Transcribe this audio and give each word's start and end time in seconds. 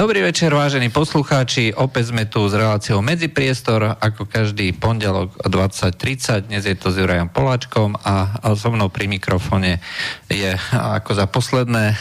Dobrý 0.00 0.24
večer, 0.24 0.48
vážení 0.48 0.88
poslucháči. 0.88 1.76
Opäť 1.76 2.08
sme 2.08 2.24
tu 2.24 2.40
s 2.48 2.56
reláciou 2.56 3.04
Medzipriestor, 3.04 4.00
ako 4.00 4.24
každý 4.24 4.72
pondelok 4.72 5.36
20.30. 5.44 6.48
Dnes 6.48 6.64
je 6.64 6.72
to 6.72 6.88
s 6.88 6.96
Jurajom 6.96 7.28
Poláčkom 7.28 8.00
a, 8.00 8.32
a 8.40 8.56
so 8.56 8.72
mnou 8.72 8.88
pri 8.88 9.12
mikrofone 9.12 9.76
je 10.32 10.56
ako 10.72 11.12
za 11.12 11.28
posledné, 11.28 12.00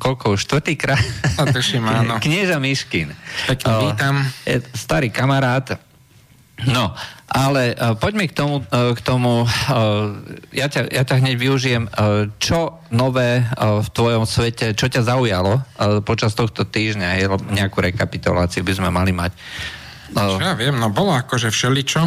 koľko 0.00 0.32
už, 0.32 0.48
štvrtýkrát? 0.48 1.04
No, 1.36 1.92
áno. 2.00 2.16
Knieža 2.24 2.56
Miškin. 2.56 3.12
Pekne 3.44 3.92
vítam. 3.92 4.24
Je 4.48 4.64
starý 4.72 5.12
kamarát. 5.12 5.76
No, 6.72 6.96
ale 7.30 7.78
uh, 7.78 7.94
poďme 7.94 8.26
k 8.26 8.34
tomu, 8.34 8.58
uh, 8.58 8.90
k 8.90 9.00
tomu 9.06 9.46
uh, 9.46 9.48
ja, 10.50 10.66
ťa, 10.66 10.90
ja 10.90 11.02
ťa 11.06 11.22
hneď 11.22 11.34
využijem. 11.38 11.86
Čo 12.42 12.82
nové 12.90 13.46
v 13.56 13.88
tvojom 13.94 14.26
svete, 14.26 14.74
čo 14.74 14.90
ťa 14.90 15.06
zaujalo 15.06 15.62
počas 16.02 16.34
tohto 16.34 16.66
týždňa? 16.66 17.08
Je, 17.22 17.26
nejakú 17.54 17.78
rekapituláciu 17.78 18.66
by 18.66 18.72
sme 18.74 18.90
mali 18.90 19.14
mať. 19.14 19.30
Čo 20.10 20.42
ja 20.42 20.58
viem, 20.58 20.74
no 20.74 20.90
bolo 20.90 21.14
akože 21.14 21.54
všeličo. 21.54 22.02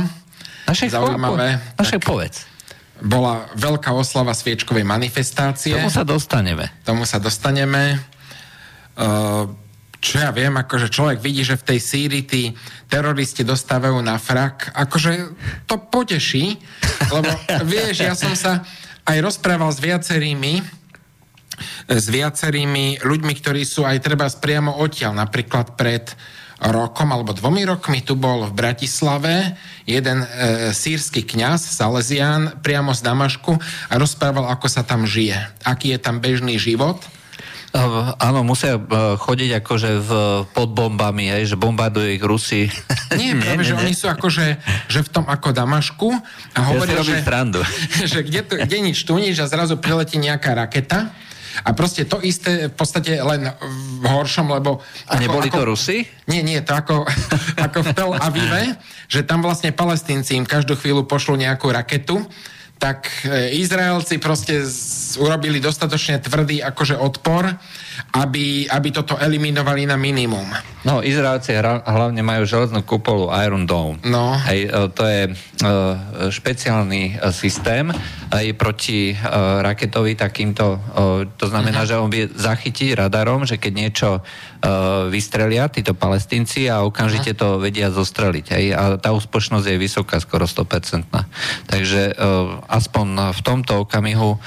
Našej 0.67 0.91
zaujímavé. 0.91 1.55
Po, 1.55 1.83
našej 1.83 1.99
povedz. 2.03 2.35
Bola 2.99 3.47
veľká 3.55 3.91
oslava 3.95 4.35
sviečkovej 4.35 4.83
manifestácie. 4.83 5.75
Tomu 5.75 5.91
sa 5.91 6.03
dostaneme. 6.03 6.71
Tomu 6.83 7.03
sa 7.07 7.19
dostaneme. 7.19 7.99
Uh, 8.99 9.47
čo 10.03 10.19
ja 10.19 10.35
viem, 10.35 10.51
akože 10.51 10.91
človek 10.91 11.23
vidí, 11.23 11.47
že 11.47 11.55
v 11.55 11.67
tej 11.73 11.79
Sýrii 11.79 12.23
tí 12.27 12.51
teroristi 12.91 13.47
dostávajú 13.47 14.03
na 14.03 14.19
frak, 14.19 14.75
akože 14.75 15.31
to 15.63 15.79
poteší, 15.79 16.59
lebo 17.07 17.31
vieš, 17.71 18.03
ja 18.03 18.11
som 18.11 18.35
sa 18.35 18.67
aj 19.07 19.17
rozprával 19.23 19.71
s 19.71 19.79
viacerými 19.79 20.83
s 21.85 22.05
viacerými 22.09 23.05
ľuďmi, 23.05 23.33
ktorí 23.37 23.61
sú 23.63 23.85
aj 23.85 24.01
treba 24.01 24.25
priamo 24.25 24.81
odtiaľ, 24.81 25.13
napríklad 25.13 25.77
pred 25.77 26.11
rokom 26.63 27.11
alebo 27.11 27.35
dvomi 27.35 27.61
rokmi 27.67 28.01
tu 28.01 28.15
bol 28.15 28.47
v 28.49 28.55
Bratislave 28.55 29.53
jeden 29.83 30.23
e, 30.23 30.27
sírsky 30.71 31.21
kňaz, 31.21 31.59
Salesián, 31.59 32.63
priamo 32.63 32.95
z 32.95 33.03
Damašku 33.03 33.59
a 33.91 33.93
rozprával, 33.99 34.49
ako 34.49 34.67
sa 34.71 34.81
tam 34.81 35.03
žije, 35.03 35.37
aký 35.61 35.93
je 35.93 35.99
tam 35.99 36.23
bežný 36.23 36.55
život 36.57 37.03
Áno, 38.21 38.45
musia 38.45 38.77
e, 38.77 38.81
chodiť 39.17 39.65
akože 39.65 39.89
v, 39.97 40.11
pod 40.53 40.69
bombami, 40.77 41.25
hej, 41.33 41.53
že 41.53 41.55
bombardujú 41.57 42.05
ich 42.05 42.21
Rusi. 42.21 42.69
Nie, 43.17 43.33
práve, 43.41 43.65
nie, 43.65 43.65
že 43.65 43.73
nie. 43.73 43.81
oni 43.89 43.93
sú 43.97 44.05
akože 44.13 44.45
že 44.85 44.99
v 45.01 45.09
tom 45.09 45.25
ako 45.25 45.49
Damašku 45.57 46.13
a 46.53 46.59
hovoria, 46.69 47.01
ja 47.01 47.05
že, 47.05 47.25
že 48.13 48.19
kde, 48.21 48.41
to, 48.45 48.53
kde 48.61 48.77
nič 48.77 49.01
tu 49.01 49.17
nič 49.17 49.41
a 49.41 49.49
zrazu 49.49 49.81
priletí 49.81 50.21
nejaká 50.21 50.53
raketa 50.53 51.09
a 51.65 51.69
proste 51.73 52.05
to 52.05 52.21
isté 52.21 52.69
v 52.69 52.75
podstate 52.77 53.17
len 53.21 53.49
v 54.01 54.05
horšom, 54.05 54.53
lebo... 54.53 54.81
A 55.09 55.17
ako, 55.17 55.21
neboli 55.21 55.49
ako, 55.49 55.57
to 55.57 55.61
Rusi? 55.73 55.97
Nie, 56.29 56.45
nie, 56.45 56.61
to 56.61 56.77
ako, 56.77 57.09
ako 57.65 57.79
v 57.85 57.89
Tel 57.93 58.11
Avive, 58.13 58.63
že 59.09 59.25
tam 59.25 59.41
vlastne 59.41 59.73
palestínci 59.73 60.37
im 60.37 60.45
každú 60.45 60.77
chvíľu 60.77 61.09
pošlú 61.09 61.41
nejakú 61.41 61.73
raketu 61.73 62.21
tak 62.83 63.07
e, 63.23 63.55
Izraelci 63.63 64.19
proste 64.19 64.59
urobili 65.15 65.63
dostatočne 65.63 66.19
tvrdý 66.19 66.59
akože 66.59 66.99
odpor, 66.99 67.47
aby, 68.19 68.67
aby 68.67 68.89
toto 68.91 69.15
eliminovali 69.15 69.87
na 69.87 69.95
minimum. 69.95 70.43
No, 70.83 70.99
Izraelci 70.99 71.55
hlavne 71.63 72.19
majú 72.19 72.43
železnú 72.43 72.83
kupolu 72.83 73.31
Iron 73.39 73.63
Dome. 73.63 74.03
No. 74.03 74.35
Hej, 74.51 74.67
e, 74.67 74.91
to 74.91 75.03
je 75.07 75.21
uh, 75.31 75.37
špeciálny 76.27 77.23
systém 77.31 77.87
aj 78.33 78.45
proti 78.57 79.13
raketovi 79.61 80.17
takýmto, 80.17 80.81
to 81.37 81.45
znamená, 81.45 81.85
uh-huh. 81.85 81.93
že 81.93 82.01
on 82.01 82.09
vie 82.09 82.25
zachytiť 82.25 82.97
radarom, 82.97 83.45
že 83.45 83.61
keď 83.61 83.73
niečo 83.77 84.09
vystrelia 85.11 85.67
títo 85.67 85.91
palestinci 85.91 86.71
a 86.71 86.87
okamžite 86.87 87.35
to 87.35 87.59
vedia 87.59 87.91
zostreliť. 87.91 88.45
Hej, 88.55 88.65
a 88.71 88.83
tá 88.95 89.11
úspočnosť 89.11 89.67
je 89.67 89.77
vysoká, 89.77 90.23
skoro 90.23 90.47
100%. 90.47 91.03
Takže 91.67 92.15
uh, 92.15 92.63
aspoň 92.71 93.35
v 93.35 93.41
tomto 93.43 93.83
okamihu 93.83 94.35
uh, 94.35 94.39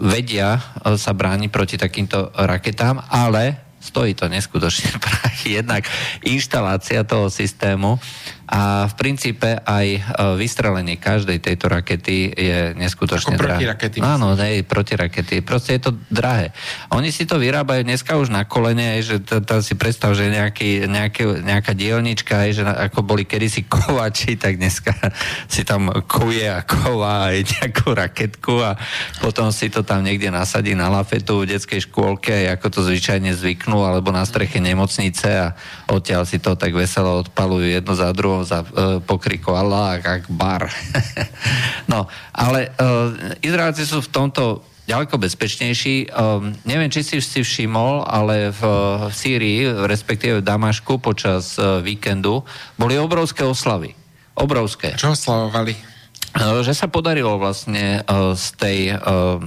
vedia 0.00 0.64
sa 0.96 1.12
brániť 1.12 1.50
proti 1.52 1.76
takýmto 1.76 2.32
raketám, 2.32 3.04
ale 3.12 3.72
stojí 3.82 4.14
to 4.14 4.30
neskutočne 4.30 4.96
prachy. 5.04 5.58
Jednak 5.58 5.84
inštalácia 6.22 7.02
toho 7.02 7.28
systému 7.28 7.98
a 8.52 8.84
v 8.84 8.94
princípe 9.00 9.48
aj 9.64 9.86
e, 9.96 10.00
vystrelenie 10.36 11.00
každej 11.00 11.40
tejto 11.40 11.72
rakety 11.72 12.28
je 12.28 12.76
neskutočne 12.76 13.40
Ako 13.40 13.40
drahé. 13.40 13.64
Protirakety. 13.64 13.98
Áno, 14.04 14.36
nej, 14.36 14.60
protirakety. 14.60 15.40
Proste 15.40 15.80
je 15.80 15.88
to 15.88 15.96
drahé. 16.12 16.52
Oni 16.92 17.08
si 17.08 17.24
to 17.24 17.40
vyrábajú 17.40 17.80
dneska 17.80 18.12
už 18.20 18.28
na 18.28 18.44
kolene, 18.44 19.00
že 19.00 19.24
to 19.24 19.40
si 19.64 19.72
predstav, 19.72 20.12
že 20.12 20.28
nejaký, 20.28 20.84
nejaké, 20.84 21.24
nejaká 21.40 21.72
dielnička, 21.72 22.52
že 22.52 22.60
ako 22.68 23.00
boli 23.00 23.24
kedysi 23.24 23.64
kovači, 23.72 24.36
tak 24.36 24.60
dneska 24.60 24.92
si 25.48 25.64
tam 25.64 25.88
kuje 25.88 26.44
a 26.44 26.60
ková 26.60 27.32
aj 27.32 27.56
nejakú 27.56 27.88
raketku 27.96 28.60
a 28.60 28.76
potom 29.24 29.48
si 29.48 29.72
to 29.72 29.80
tam 29.80 30.04
niekde 30.04 30.28
nasadí 30.28 30.76
na 30.76 30.92
lafetu 30.92 31.40
v 31.40 31.56
detskej 31.56 31.88
škôlke, 31.88 32.52
ako 32.52 32.68
to 32.68 32.80
zvyčajne 32.84 33.32
zvyknú, 33.32 33.80
alebo 33.80 34.12
na 34.12 34.28
streche 34.28 34.60
nemocnice 34.60 35.28
a 35.40 35.56
odtiaľ 35.88 36.28
si 36.28 36.36
to 36.36 36.52
tak 36.52 36.76
veselo 36.76 37.24
odpalujú 37.24 37.64
jedno 37.64 37.96
za 37.96 38.12
druhou 38.12 38.41
za 38.42 38.62
uh, 38.62 38.98
pokriku 39.02 39.54
Allah 39.54 40.02
Akbar. 40.02 40.70
no, 41.92 42.06
ale 42.34 42.70
uh, 42.76 43.38
Izraelci 43.42 43.86
sú 43.86 44.02
v 44.02 44.12
tomto 44.12 44.62
ďaleko 44.86 45.14
bezpečnejší. 45.18 46.10
Um, 46.10 46.52
neviem, 46.66 46.90
či 46.90 47.06
si 47.06 47.22
si 47.22 47.40
všimol, 47.40 48.02
ale 48.02 48.50
v, 48.50 48.62
v 49.08 49.12
Sýrii, 49.14 49.60
respektíve 49.86 50.42
v 50.42 50.46
Damašku 50.46 50.98
počas 50.98 51.56
uh, 51.56 51.78
víkendu 51.78 52.42
boli 52.74 52.98
obrovské 52.98 53.46
oslavy. 53.46 53.94
Obrovské. 54.34 54.98
Čo 54.98 55.14
oslavovali? 55.14 55.72
Uh, 56.32 56.64
že 56.64 56.74
sa 56.74 56.88
podarilo 56.88 57.38
vlastne 57.38 58.02
uh, 58.02 58.34
z 58.34 58.46
tej... 58.58 58.78
Uh, 58.96 59.38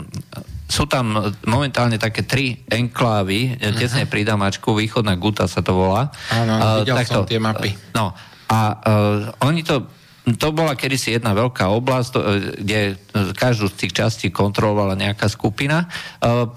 sú 0.66 0.90
tam 0.90 1.14
momentálne 1.46 2.02
také 2.02 2.26
tri 2.26 2.66
enklávy, 2.66 3.54
tesne 3.78 4.10
pri 4.10 4.26
Damačku, 4.26 4.74
východná 4.74 5.14
Guta 5.14 5.46
sa 5.46 5.62
to 5.62 5.78
volá. 5.78 6.10
Áno, 6.34 6.82
videl 6.82 6.98
uh, 6.98 7.00
takto, 7.06 7.22
som 7.22 7.30
tie 7.30 7.38
mapy. 7.38 7.70
No, 7.94 8.18
a 8.52 8.60
uh, 8.78 9.48
oni 9.48 9.66
to 9.66 9.90
to 10.26 10.50
bola 10.50 10.74
kedysi 10.74 11.14
jedna 11.14 11.38
veľká 11.38 11.70
oblasť, 11.70 12.12
e, 12.18 12.22
kde 12.66 12.80
e, 12.82 12.94
každú 13.38 13.70
z 13.70 13.86
tých 13.86 13.94
častí 13.94 14.28
kontrolovala 14.34 14.98
nejaká 14.98 15.30
skupina. 15.30 15.86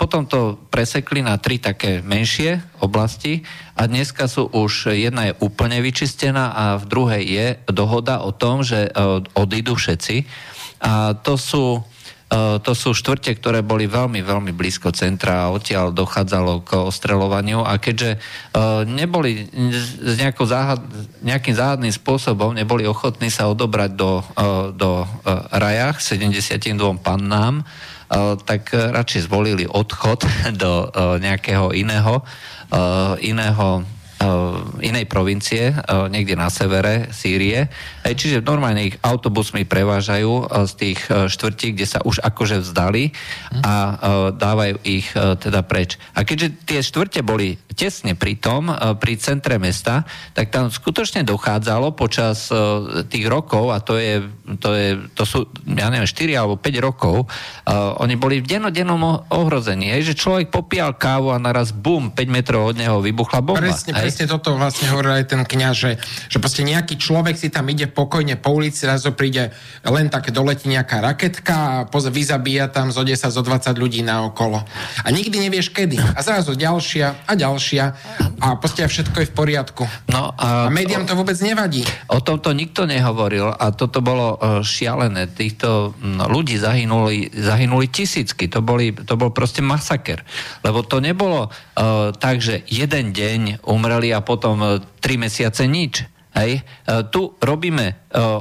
Potom 0.01 0.25
to 0.25 0.57
presekli 0.73 1.21
na 1.21 1.37
tri 1.37 1.61
také 1.61 2.01
menšie 2.01 2.65
oblasti 2.81 3.45
a 3.77 3.85
dneska 3.85 4.25
sú 4.25 4.49
už, 4.49 4.97
jedna 4.97 5.29
je 5.29 5.37
úplne 5.45 5.85
vyčistená 5.85 6.57
a 6.57 6.65
v 6.81 6.85
druhej 6.89 7.23
je 7.29 7.47
dohoda 7.69 8.25
o 8.25 8.33
tom, 8.33 8.65
že 8.65 8.89
odídu 9.37 9.77
všetci. 9.77 10.25
A 10.81 11.13
to 11.21 11.37
sú 11.37 11.85
to 12.61 12.73
sú 12.77 12.93
štvrte, 12.93 13.41
ktoré 13.41 13.65
boli 13.65 13.89
veľmi, 13.89 14.21
veľmi 14.21 14.53
blízko 14.53 14.93
centra 14.93 15.49
a 15.49 15.53
odtiaľ 15.53 15.97
dochádzalo 15.97 16.61
k 16.61 16.71
ostreľovaniu. 16.85 17.65
A 17.65 17.81
keďže 17.81 18.21
uh, 18.21 18.85
neboli 18.85 19.49
s 19.73 20.21
záhad, 20.21 20.85
nejakým 21.25 21.57
záhadným 21.57 21.95
spôsobom 21.95 22.53
neboli 22.53 22.85
ochotní 22.85 23.33
sa 23.33 23.49
odobrať 23.49 23.91
do, 23.97 24.21
uh, 24.21 24.69
do 24.77 25.09
rajach 25.53 26.05
72 26.05 26.61
pannám, 27.01 27.65
tak 28.49 28.73
radšej 28.73 29.29
zvolili 29.29 29.69
odchod 29.69 30.25
do 30.63 30.89
nejakého 31.21 31.77
iného, 31.77 32.25
iného 33.21 33.85
inej 34.83 35.07
provincie, 35.07 35.71
niekde 36.11 36.35
na 36.35 36.51
severe 36.51 37.15
Sýrie. 37.15 37.71
Čiže 38.03 38.43
normálne 38.43 38.91
ich 38.91 38.99
autobusmi 38.99 39.63
prevážajú 39.63 40.51
z 40.67 40.73
tých 40.75 41.01
štvrtí, 41.07 41.79
kde 41.79 41.87
sa 41.87 42.03
už 42.03 42.19
akože 42.27 42.67
vzdali 42.67 43.15
a 43.63 43.75
dávajú 44.35 44.83
ich 44.83 45.15
teda 45.15 45.63
preč. 45.63 46.03
A 46.19 46.27
keďže 46.27 46.67
tie 46.67 46.81
štvrte 46.83 47.23
boli 47.23 47.55
tesne 47.79 48.19
pri 48.19 48.43
tom, 48.43 48.75
pri 48.99 49.15
centre 49.23 49.55
mesta, 49.63 50.03
tak 50.35 50.51
tam 50.51 50.67
skutočne 50.67 51.23
dochádzalo 51.23 51.95
počas 51.95 52.51
tých 53.07 53.27
rokov, 53.31 53.71
a 53.71 53.79
to, 53.79 54.03
je, 54.03 54.27
to, 54.59 54.75
je, 54.75 54.89
to 55.15 55.23
sú, 55.23 55.47
ja 55.79 55.87
neviem, 55.95 56.11
4 56.11 56.35
alebo 56.35 56.59
5 56.59 56.75
rokov, 56.83 57.31
oni 58.03 58.19
boli 58.19 58.43
v 58.43 58.51
denodennom 58.51 59.31
ohrození, 59.31 59.95
hej, 59.95 60.11
že 60.11 60.19
človek 60.19 60.51
popíjal 60.51 60.99
kávu 60.99 61.31
a 61.31 61.39
naraz 61.39 61.71
bum, 61.71 62.11
5 62.11 62.19
metrov 62.27 62.75
od 62.75 62.77
neho 62.83 62.99
vybuchla 62.99 63.47
bomba. 63.47 63.63
Presne, 63.63 63.95
presne 63.95 64.07
toto 64.15 64.57
vlastne 64.57 64.89
hovoril 64.89 65.21
aj 65.21 65.27
ten 65.35 65.43
kňaz, 65.45 65.75
že, 65.75 65.93
že 66.31 66.39
proste 66.39 66.63
nejaký 66.65 66.97
človek 66.97 67.37
si 67.37 67.53
tam 67.53 67.69
ide 67.69 67.91
pokojne 67.91 68.39
po 68.39 68.57
ulici, 68.57 68.87
raz 68.87 69.05
príde 69.13 69.51
len 69.85 70.07
tak 70.09 70.31
doletí 70.31 70.71
nejaká 70.71 71.03
raketka 71.03 71.55
a 71.55 71.75
poz, 71.89 72.09
vyzabíja 72.09 72.71
tam 72.71 72.95
zo 72.95 73.03
10, 73.03 73.19
zo 73.29 73.43
20 73.43 73.75
ľudí 73.77 74.01
na 74.05 74.25
okolo. 74.25 74.63
A 75.03 75.09
nikdy 75.11 75.43
nevieš 75.43 75.75
kedy. 75.75 75.99
A 75.99 76.21
zrazu 76.23 76.55
ďalšia 76.55 77.27
a 77.27 77.33
ďalšia 77.35 77.85
a 78.39 78.47
proste 78.57 78.87
všetko 78.87 79.17
je 79.25 79.27
v 79.29 79.35
poriadku. 79.35 79.85
No 80.13 80.33
a, 80.39 80.69
a 80.69 80.73
médiám 80.73 81.05
to 81.05 81.19
vôbec 81.19 81.37
nevadí. 81.43 81.83
O 82.09 82.23
tomto 82.23 82.55
nikto 82.55 82.87
nehovoril 82.87 83.51
a 83.51 83.75
toto 83.75 83.99
bolo 83.99 84.39
e, 84.39 84.63
šialené. 84.63 85.27
Týchto 85.29 85.93
ľudí 86.29 86.61
zahynuli, 86.61 87.35
zahynuli 87.35 87.87
tisícky. 87.91 88.47
To, 88.53 88.63
boli, 88.63 88.95
to 88.95 89.15
bol 89.19 89.35
proste 89.35 89.65
masaker. 89.65 90.23
Lebo 90.63 90.87
to 90.87 91.03
nebolo 91.03 91.49
uh, 91.49 92.11
tak, 92.15 92.39
že 92.43 92.63
jeden 92.69 93.11
deň 93.15 93.65
umreli 93.99 94.15
a 94.15 94.23
potom 94.23 94.63
uh, 94.63 94.79
tri 95.03 95.19
mesiace 95.19 95.67
nič. 95.67 96.07
Hej. 96.39 96.61
E, 96.61 96.63
tu 97.11 97.35
robíme 97.43 97.87
e, 97.91 97.95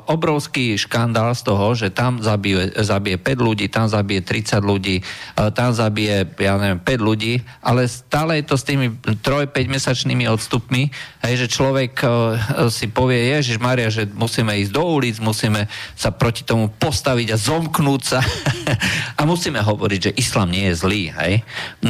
obrovský 0.06 0.77
škandál 0.77 1.33
z 1.33 1.42
toho, 1.42 1.74
že 1.74 1.89
tam 1.89 2.21
zabije, 2.21 2.77
zabije 2.77 3.18
5 3.18 3.42
ľudí, 3.42 3.65
tam 3.74 3.89
zabije 3.89 4.21
30 4.21 4.62
ľudí, 4.62 5.01
e, 5.01 5.04
tam 5.50 5.74
zabije, 5.74 6.30
ja 6.38 6.62
neviem, 6.62 6.77
5 6.77 7.00
ľudí, 7.01 7.42
ale 7.63 7.89
stále 7.89 8.38
je 8.38 8.45
to 8.45 8.56
s 8.59 8.68
tými 8.69 8.92
3-5 9.01 9.50
mesačnými 9.71 10.30
odstupmi, 10.30 10.94
hej, 11.25 11.33
že 11.42 11.48
človek 11.50 11.94
si 12.69 12.92
povie, 12.92 13.33
Ježiš 13.33 13.57
Maria, 13.57 13.89
že 13.89 14.06
musíme 14.06 14.54
ísť 14.62 14.71
do 14.77 14.83
ulic, 14.83 15.18
musíme 15.18 15.65
sa 15.98 16.13
proti 16.13 16.45
tomu 16.45 16.69
postaviť 16.69 17.33
a 17.33 17.38
zomknúť 17.39 18.01
sa 18.04 18.19
a 19.19 19.21
musíme 19.25 19.63
hovoriť, 19.63 20.00
že 20.12 20.15
islám 20.21 20.54
nie 20.54 20.69
je 20.69 20.75
zlý. 20.75 21.04
Hej. 21.18 21.33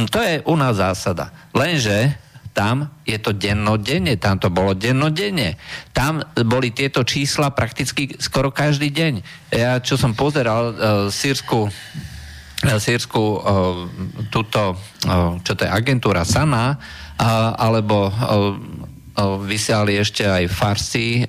To 0.08 0.18
je 0.22 0.40
u 0.46 0.54
nás 0.56 0.80
zásada. 0.80 1.34
Lenže 1.52 2.27
tam 2.58 2.90
je 3.06 3.14
to 3.22 3.30
dennodenne, 3.30 4.18
tam 4.18 4.42
to 4.42 4.50
bolo 4.50 4.74
dennodenne. 4.74 5.54
Tam 5.94 6.18
boli 6.42 6.74
tieto 6.74 7.06
čísla 7.06 7.54
prakticky 7.54 8.18
skoro 8.18 8.50
každý 8.50 8.90
deň. 8.90 9.14
Ja, 9.54 9.78
čo 9.78 9.94
som 9.94 10.18
pozeral 10.18 10.74
uh, 10.74 10.76
sírsku 11.06 11.70
uh, 11.70 12.78
sírsku 12.82 13.22
uh, 13.22 13.86
túto, 14.34 14.74
čo 15.46 15.52
to 15.54 15.62
je 15.62 15.70
agentúra 15.70 16.26
Sana, 16.26 16.74
alebo 17.54 18.10
vysiali 19.46 19.98
ešte 19.98 20.22
aj 20.26 20.44
Farsi, 20.46 21.26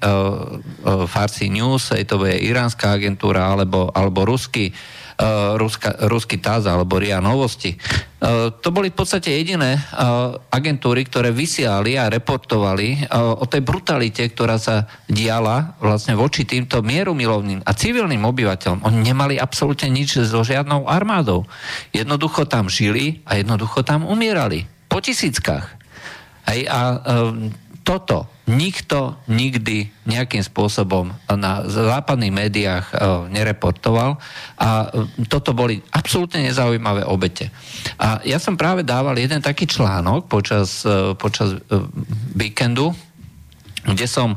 Farsi 1.10 1.50
News, 1.50 1.90
to 1.90 2.16
je 2.26 2.36
iránska 2.46 2.94
agentúra, 2.98 3.50
alebo, 3.50 3.90
alebo 3.94 4.26
ruský 4.26 4.70
Ruska, 5.60 6.08
ruský 6.08 6.40
TAZ 6.40 6.72
alebo 6.72 6.96
RIA 6.96 7.20
Novosti. 7.20 7.76
Uh, 7.76 8.56
to 8.56 8.72
boli 8.72 8.88
v 8.88 9.04
podstate 9.04 9.36
jediné 9.36 9.76
uh, 9.76 10.40
agentúry, 10.48 11.04
ktoré 11.04 11.36
vysiali 11.36 12.00
a 12.00 12.08
reportovali 12.08 13.12
o 13.12 13.44
tej 13.44 13.60
brutalite, 13.60 14.24
ktorá 14.24 14.56
sa 14.56 14.88
diala 15.12 15.76
vlastne 15.84 16.16
voči 16.16 16.48
týmto 16.48 16.80
mierumilovným 16.80 17.68
a 17.68 17.72
civilným 17.76 18.24
obyvateľom. 18.24 18.88
Oni 18.88 19.00
nemali 19.04 19.36
absolútne 19.36 19.92
nič 19.92 20.24
so 20.24 20.40
žiadnou 20.40 20.88
armádou. 20.88 21.44
Jednoducho 21.92 22.48
tam 22.48 22.72
žili 22.72 23.20
a 23.28 23.36
jednoducho 23.36 23.84
tam 23.84 24.08
umierali. 24.08 24.72
Po 24.88 25.04
tisíckach. 25.04 25.76
Hej, 26.48 26.64
a 26.72 26.80
uh, 26.96 27.36
toto 27.84 28.39
nikto 28.50 29.14
nikdy 29.30 29.94
nejakým 30.10 30.42
spôsobom 30.42 31.14
na 31.30 31.62
západných 31.70 32.34
médiách 32.34 32.86
e, 32.90 32.96
nereportoval 33.30 34.18
a 34.58 34.90
e, 34.90 35.06
toto 35.30 35.54
boli 35.54 35.86
absolútne 35.94 36.42
nezaujímavé 36.42 37.06
obete. 37.06 37.54
A 38.02 38.18
ja 38.26 38.42
som 38.42 38.58
práve 38.58 38.82
dával 38.82 39.22
jeden 39.22 39.38
taký 39.38 39.70
článok 39.70 40.26
počas, 40.26 40.82
e, 40.82 41.14
počas 41.14 41.62
víkendu, 42.34 42.90
kde 43.80 44.06
som 44.12 44.36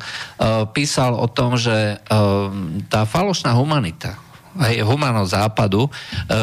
písal 0.70 1.18
o 1.18 1.26
tom, 1.26 1.58
že 1.58 1.98
tá 2.86 3.02
falošná 3.02 3.50
humanita, 3.58 4.14
aj 4.52 4.84
humanosť 4.84 5.32
západu, 5.32 5.88
e, 5.88 5.90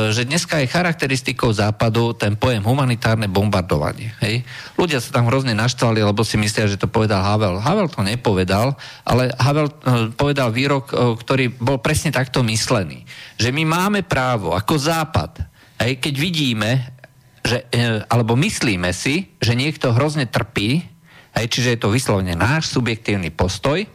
že 0.09 0.25
dneska 0.25 0.57
je 0.61 0.71
charakteristikou 0.71 1.53
západu 1.53 2.17
ten 2.17 2.33
pojem 2.33 2.65
humanitárne 2.65 3.29
bombardovanie. 3.29 4.13
Hej. 4.25 4.41
Ľudia 4.75 4.97
sa 4.97 5.13
tam 5.13 5.29
hrozne 5.29 5.53
naštvali, 5.53 6.01
lebo 6.01 6.25
si 6.25 6.41
myslia, 6.41 6.65
že 6.65 6.81
to 6.81 6.89
povedal 6.89 7.21
Havel. 7.21 7.61
Havel 7.61 7.89
to 7.89 8.01
nepovedal, 8.01 8.73
ale 9.05 9.29
Havel 9.37 9.69
e, 9.69 9.73
povedal 10.17 10.49
výrok, 10.49 10.89
e, 10.89 10.93
ktorý 11.21 11.45
bol 11.53 11.77
presne 11.77 12.09
takto 12.09 12.41
myslený. 12.41 13.05
Že 13.37 13.49
my 13.53 13.63
máme 13.69 14.01
právo 14.01 14.57
ako 14.57 14.73
západ, 14.77 15.45
hej, 15.85 16.01
keď 16.01 16.13
vidíme, 16.17 16.69
že, 17.45 17.65
alebo 18.11 18.35
myslíme 18.35 18.91
si, 18.91 19.31
že 19.39 19.55
niekto 19.55 19.95
hrozne 19.95 20.27
trpí, 20.27 20.81
hej, 21.37 21.45
čiže 21.47 21.69
je 21.77 21.79
to 21.79 21.93
vyslovene 21.93 22.35
náš 22.35 22.73
subjektívny 22.73 23.31
postoj, 23.31 23.85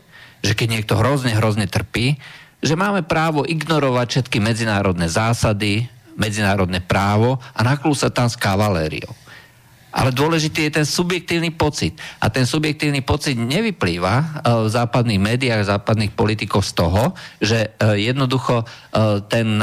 že 0.44 0.52
keď 0.52 0.69
niekto 0.81 0.94
hrozne, 1.00 1.32
hrozne 1.32 1.64
trpí, 1.64 2.20
že 2.64 2.81
máme 2.81 3.05
právo 3.05 3.44
ignorovať 3.44 4.06
všetky 4.08 4.40
medzinárodné 4.40 5.05
zásady, 5.12 5.84
medzinárodné 6.16 6.81
právo 6.81 7.37
a 7.52 7.61
naklúsať 7.61 8.11
tam 8.16 8.28
s 8.32 8.40
kavalériou. 8.40 9.12
Ale 9.94 10.11
dôležitý 10.11 10.66
je 10.66 10.82
ten 10.82 10.87
subjektívny 10.88 11.55
pocit. 11.55 11.94
A 12.19 12.26
ten 12.26 12.43
subjektívny 12.43 13.06
pocit 13.06 13.38
nevyplýva 13.38 14.14
e, 14.19 14.25
v 14.66 14.69
západných 14.75 15.22
médiách, 15.22 15.70
západných 15.70 16.11
politikov 16.19 16.66
z 16.66 16.72
toho, 16.75 17.14
že 17.38 17.78
e, 17.78 18.11
jednoducho 18.11 18.58
e, 18.58 18.66
ten, 19.31 19.62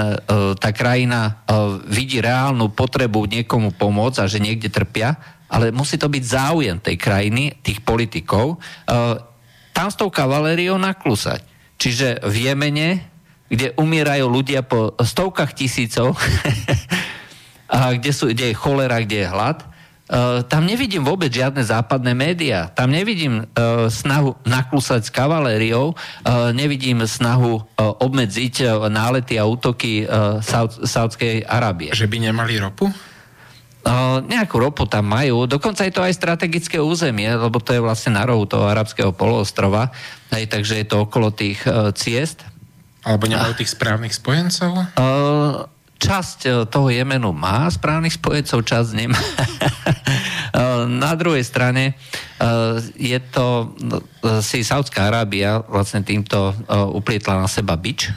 tá 0.56 0.70
krajina 0.72 1.44
vidí 1.84 2.24
reálnu 2.24 2.72
potrebu 2.72 3.28
niekomu 3.28 3.76
pomôcť 3.76 4.24
a 4.24 4.30
že 4.32 4.40
niekde 4.40 4.72
trpia, 4.72 5.20
ale 5.52 5.76
musí 5.76 6.00
to 6.00 6.08
byť 6.08 6.24
záujem 6.24 6.80
tej 6.80 6.96
krajiny, 6.96 7.60
tých 7.60 7.84
politikov, 7.84 8.56
tam 9.76 9.88
s 9.92 10.00
tou 10.00 10.08
kavalériou 10.08 10.80
naklúsať. 10.80 11.51
Čiže 11.82 12.22
v 12.22 12.36
Jemene, 12.46 13.02
kde 13.50 13.74
umierajú 13.74 14.30
ľudia 14.30 14.62
po 14.62 14.94
stovkách 15.02 15.58
tisícov, 15.58 16.14
a 17.74 17.98
kde, 17.98 18.12
sú, 18.14 18.30
kde 18.30 18.54
je 18.54 18.60
cholera, 18.62 19.02
kde 19.02 19.26
je 19.26 19.32
hlad, 19.34 19.66
Uh, 20.12 20.44
tam 20.44 20.68
nevidím 20.68 21.08
vôbec 21.08 21.32
žiadne 21.32 21.64
západné 21.64 22.12
médiá. 22.12 22.68
Tam 22.68 22.92
nevidím 22.92 23.48
uh, 23.48 23.88
snahu 23.88 24.36
naklúsať 24.44 25.08
s 25.08 25.14
kavalériou, 25.16 25.96
uh, 25.96 26.52
nevidím 26.52 27.08
snahu 27.08 27.64
uh, 27.64 27.96
obmedziť 27.96 28.56
uh, 28.60 28.92
nálety 28.92 29.40
a 29.40 29.48
útoky 29.48 30.04
uh, 30.04 30.44
Saud- 30.44 30.84
Saudskej 30.84 31.48
Arábie. 31.48 31.96
Že 31.96 32.12
by 32.12 32.18
nemali 32.28 32.60
ropu? 32.60 32.92
Nejakú 34.22 34.62
ropu 34.62 34.86
tam 34.86 35.10
majú, 35.10 35.50
dokonca 35.50 35.82
je 35.82 35.94
to 35.94 36.06
aj 36.06 36.14
strategické 36.14 36.78
územie, 36.78 37.26
lebo 37.26 37.58
to 37.58 37.74
je 37.74 37.82
vlastne 37.82 38.14
na 38.14 38.30
rohu 38.30 38.46
toho 38.46 38.70
arabského 38.70 39.10
poloostrova. 39.10 39.90
Hej, 40.30 40.54
takže 40.54 40.78
je 40.78 40.86
to 40.86 41.10
okolo 41.10 41.34
tých 41.34 41.66
uh, 41.66 41.90
ciest. 41.98 42.46
Alebo 43.02 43.26
nemajú 43.26 43.58
tých 43.58 43.74
správnych 43.74 44.14
spojencov? 44.14 44.86
Uh, 44.94 45.66
časť 45.98 46.40
uh, 46.46 46.54
toho 46.70 46.94
Jemenu 46.94 47.34
má 47.34 47.66
správnych 47.74 48.14
spojencov, 48.22 48.62
časť 48.62 48.90
nemá. 48.94 49.18
uh, 49.18 50.86
na 51.04 51.18
druhej 51.18 51.42
strane 51.42 51.98
uh, 52.38 52.78
je 52.94 53.18
to, 53.34 53.74
uh, 54.22 54.46
si 54.46 54.62
Saudská 54.62 55.10
Arábia 55.10 55.66
vlastne 55.66 56.06
týmto 56.06 56.54
uh, 56.54 56.86
uplietla 56.94 57.42
na 57.42 57.50
seba 57.50 57.74
bič, 57.74 58.14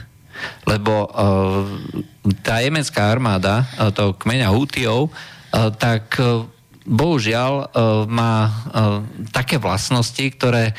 lebo 0.69 1.09
uh, 1.09 1.65
tá 2.45 2.61
jemenská 2.61 3.09
armáda, 3.09 3.65
uh, 3.81 3.89
toho 3.89 4.13
kmeňa 4.13 4.53
Hútiov, 4.53 5.09
uh, 5.09 5.33
tak 5.79 6.19
uh, 6.19 6.43
bohužiaľ 6.85 7.51
uh, 7.57 7.67
má 8.05 8.51
také 9.31 9.57
vlastnosti, 9.57 10.21
ktoré 10.35 10.75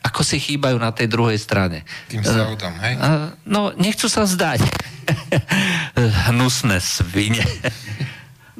ako 0.00 0.20
si 0.24 0.40
chýbajú 0.40 0.80
na 0.80 0.90
tej 0.96 1.12
druhej 1.12 1.36
strane. 1.36 1.84
Tým 2.08 2.24
Saudom, 2.24 2.72
hej? 2.80 2.96
No, 3.44 3.70
nechcú 3.76 4.08
sa 4.08 4.24
zdať. 4.24 4.64
Hnusné 6.32 6.80
svine. 6.80 7.44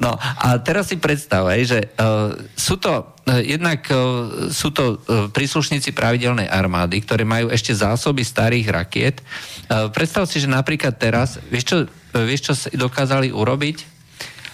No 0.01 0.17
a 0.17 0.57
teraz 0.57 0.89
si 0.89 0.97
predstav, 0.97 1.45
hej, 1.53 1.77
že 1.77 1.79
uh, 2.01 2.33
sú 2.57 2.81
to 2.81 3.05
uh, 3.05 3.37
jednak 3.37 3.85
uh, 3.93 4.49
sú 4.49 4.73
to 4.73 4.97
uh, 4.97 5.29
príslušníci 5.29 5.93
pravidelnej 5.93 6.49
armády, 6.49 7.05
ktoré 7.05 7.21
majú 7.21 7.53
ešte 7.53 7.69
zásoby 7.77 8.25
starých 8.25 8.67
rakiet. 8.73 9.21
Uh, 9.69 9.93
predstav 9.93 10.25
si, 10.25 10.41
že 10.41 10.49
napríklad 10.49 10.97
teraz, 10.97 11.37
vieš 11.53 11.65
čo, 11.69 11.77
uh, 11.85 12.25
vieš, 12.25 12.41
čo 12.49 12.53
dokázali 12.73 13.29
urobiť? 13.29 13.90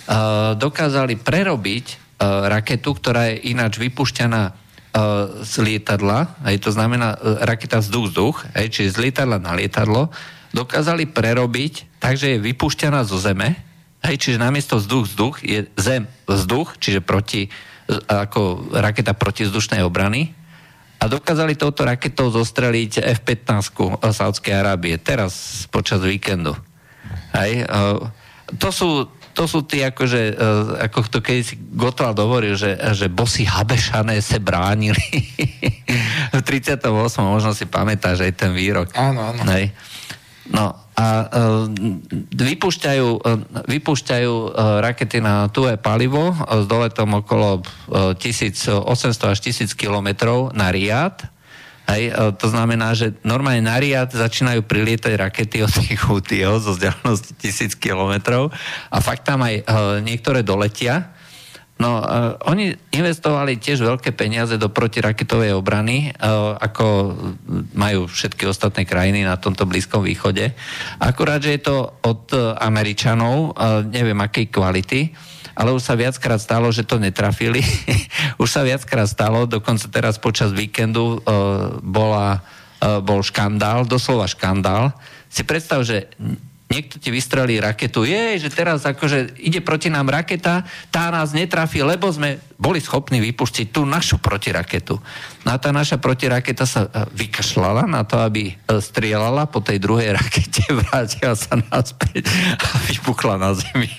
Uh, 0.07 0.55
dokázali 0.55 1.19
prerobiť 1.19 1.85
uh, 1.91 2.47
raketu, 2.47 2.95
ktorá 2.95 3.35
je 3.35 3.51
ináč 3.51 3.77
vypušťaná 3.77 4.65
z 5.45 5.61
lietadla, 5.61 6.41
aj 6.41 6.57
to 6.57 6.73
znamená 6.73 7.21
raketa 7.45 7.85
vzduch-vzduch, 7.85 8.49
čiže 8.57 8.97
z 8.97 9.01
lietadla 9.05 9.37
na 9.37 9.53
lietadlo, 9.53 10.09
dokázali 10.57 11.05
prerobiť 11.05 11.85
takže 12.01 12.37
je 12.37 12.45
vypušťaná 12.53 13.03
zo 13.03 13.17
Zeme, 13.17 13.57
aj, 14.05 14.15
čiže 14.15 14.39
namiesto 14.39 14.77
vzduch-vzduch 14.77 15.43
je 15.43 15.67
Zem 15.75 16.05
vzduch, 16.29 16.77
čiže 16.77 17.01
proti, 17.01 17.49
ako 18.07 18.71
raketa 18.77 19.17
protizdušnej 19.17 19.81
obrany. 19.81 20.31
A 20.97 21.05
dokázali 21.05 21.53
touto 21.53 21.85
raketou 21.85 22.33
zostreliť 22.33 23.05
F-15 23.21 24.01
Saudskej 24.01 24.53
Arábie 24.55 24.97
teraz 24.97 25.65
počas 25.69 26.01
víkendu. 26.01 26.57
Hej, 27.37 27.69
to 28.57 28.69
sú 28.73 28.89
to 29.37 29.45
sú 29.45 29.69
tí, 29.69 29.85
akože, 29.85 30.33
uh, 30.33 30.81
ako 30.89 31.13
to 31.13 31.19
keď 31.21 31.37
si 31.45 31.61
Gotwald 31.77 32.17
hovoril, 32.17 32.57
že, 32.57 32.73
že 32.97 33.05
bosy 33.05 33.45
Habešané 33.45 34.17
se 34.17 34.41
bránili. 34.41 34.97
v 36.33 36.41
38. 36.41 36.89
možno 37.21 37.53
si 37.53 37.69
pamätáš 37.69 38.25
aj 38.25 38.33
ten 38.33 38.51
výrok. 38.57 38.89
Áno, 38.97 39.21
áno. 39.29 39.45
Hej. 39.53 39.77
No 40.49 40.73
a 40.97 41.07
uh, 41.29 41.69
vypúšťajú, 42.33 43.07
uh, 43.21 43.37
vypúšťajú 43.69 44.33
uh, 44.33 44.81
rakety 44.81 45.21
na 45.21 45.45
tué 45.53 45.77
palivo 45.77 46.33
uh, 46.33 46.37
s 46.57 46.65
doletom 46.65 47.21
okolo 47.21 47.61
uh, 47.93 48.17
1800 48.17 48.81
až 49.21 49.37
1000 49.37 49.77
kilometrov 49.77 50.57
na 50.57 50.73
Riad 50.73 51.36
Hej, 51.87 52.11
e, 52.11 52.31
to 52.35 52.51
znamená, 52.51 52.91
že 52.91 53.15
normálne 53.23 53.63
na 53.63 53.79
Riad 53.79 54.11
začínajú 54.11 54.67
prilietať 54.67 55.13
rakety 55.15 55.63
od 55.63 55.71
tých 55.71 56.03
Houthiyov 56.03 56.59
zo 56.59 56.75
vzdialenosti 56.75 57.31
tisíc 57.39 57.79
kilometrov 57.79 58.51
a 58.91 58.97
fakt 58.99 59.23
tam 59.23 59.47
aj 59.47 59.55
uh, 59.63 59.65
niektoré 60.03 60.43
doletia. 60.43 61.15
No, 61.77 62.01
uh, 62.01 62.35
oni 62.49 62.73
investovali 62.91 63.61
tiež 63.61 63.85
veľké 63.85 64.11
peniaze 64.17 64.57
do 64.57 64.67
protiraketovej 64.67 65.53
obrany, 65.55 66.11
uh, 66.11 66.57
ako 66.57 67.15
majú 67.77 68.09
všetky 68.09 68.49
ostatné 68.49 68.83
krajiny 68.83 69.23
na 69.23 69.37
tomto 69.37 69.69
Blízkom 69.69 70.03
východe. 70.03 70.57
Akurát, 70.97 71.39
že 71.39 71.55
je 71.55 71.61
to 71.61 72.01
od 72.03 72.33
uh, 72.33 72.57
Američanov, 72.57 73.53
uh, 73.53 73.85
neviem 73.85 74.17
akej 74.17 74.49
kvality, 74.49 75.13
ale 75.57 75.73
už 75.73 75.81
sa 75.81 75.97
viackrát 75.97 76.37
stalo, 76.37 76.69
že 76.69 76.85
to 76.85 77.01
netrafili. 77.01 77.65
už 78.43 78.45
sa 78.45 78.61
viackrát 78.61 79.09
stalo, 79.09 79.49
dokonca 79.49 79.89
teraz 79.89 80.21
počas 80.21 80.53
víkendu 80.53 81.17
uh, 81.17 81.81
bola, 81.81 82.45
uh, 82.85 83.01
bol 83.01 83.25
škandál, 83.25 83.89
doslova 83.89 84.29
škandál. 84.29 84.93
Si 85.33 85.41
predstav, 85.41 85.81
že 85.81 86.13
niekto 86.69 86.99
ti 86.99 87.09
vystrelí 87.09 87.57
raketu, 87.57 88.03
je, 88.03 88.37
že 88.37 88.53
teraz 88.53 88.83
akože 88.83 89.39
ide 89.39 89.63
proti 89.63 89.87
nám 89.87 90.11
raketa, 90.11 90.67
tá 90.91 91.09
nás 91.09 91.31
netrafí, 91.31 91.79
lebo 91.81 92.11
sme 92.11 92.43
boli 92.59 92.83
schopní 92.83 93.23
vypustiť 93.23 93.71
tú 93.71 93.87
našu 93.87 94.19
protiraketu. 94.19 94.99
No 95.47 95.55
a 95.55 95.63
tá 95.63 95.71
naša 95.71 95.95
protiraketa 95.95 96.67
sa 96.67 96.91
e, 96.91 97.07
vykašľala 97.23 97.87
na 97.87 98.03
to, 98.03 98.19
aby 98.19 98.51
strieľala 98.67 99.47
po 99.47 99.63
tej 99.63 99.79
druhej 99.79 100.11
rakete, 100.11 100.67
vrátila 100.83 101.39
sa 101.39 101.55
naspäť 101.55 102.27
a 102.59 102.67
vypukla 102.91 103.39
na 103.39 103.55
zemi. 103.55 103.87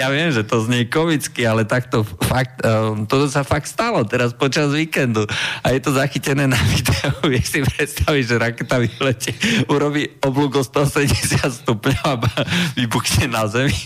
ja 0.00 0.08
viem, 0.08 0.32
že 0.32 0.48
to 0.48 0.64
znie 0.64 0.88
komicky, 0.88 1.44
ale 1.44 1.68
takto 1.68 2.08
fakt, 2.24 2.64
um, 2.64 3.04
to 3.04 3.28
sa 3.28 3.44
fakt 3.44 3.68
stalo 3.68 4.00
teraz 4.08 4.32
počas 4.32 4.72
víkendu 4.72 5.28
a 5.60 5.76
je 5.76 5.84
to 5.84 5.92
zachytené 5.92 6.48
na 6.48 6.56
videu. 6.72 7.12
Vieš 7.36 7.52
si 7.52 7.60
predstaviť, 7.60 8.24
že 8.24 8.40
raketa 8.40 8.80
vyletie, 8.80 9.36
urobí 9.68 10.08
oblúk 10.24 10.56
o 10.56 10.64
170 10.64 11.68
stupňov 11.68 12.16
a 12.32 12.48
vybuchne 12.80 13.28
na 13.28 13.44
zemi. 13.44 13.76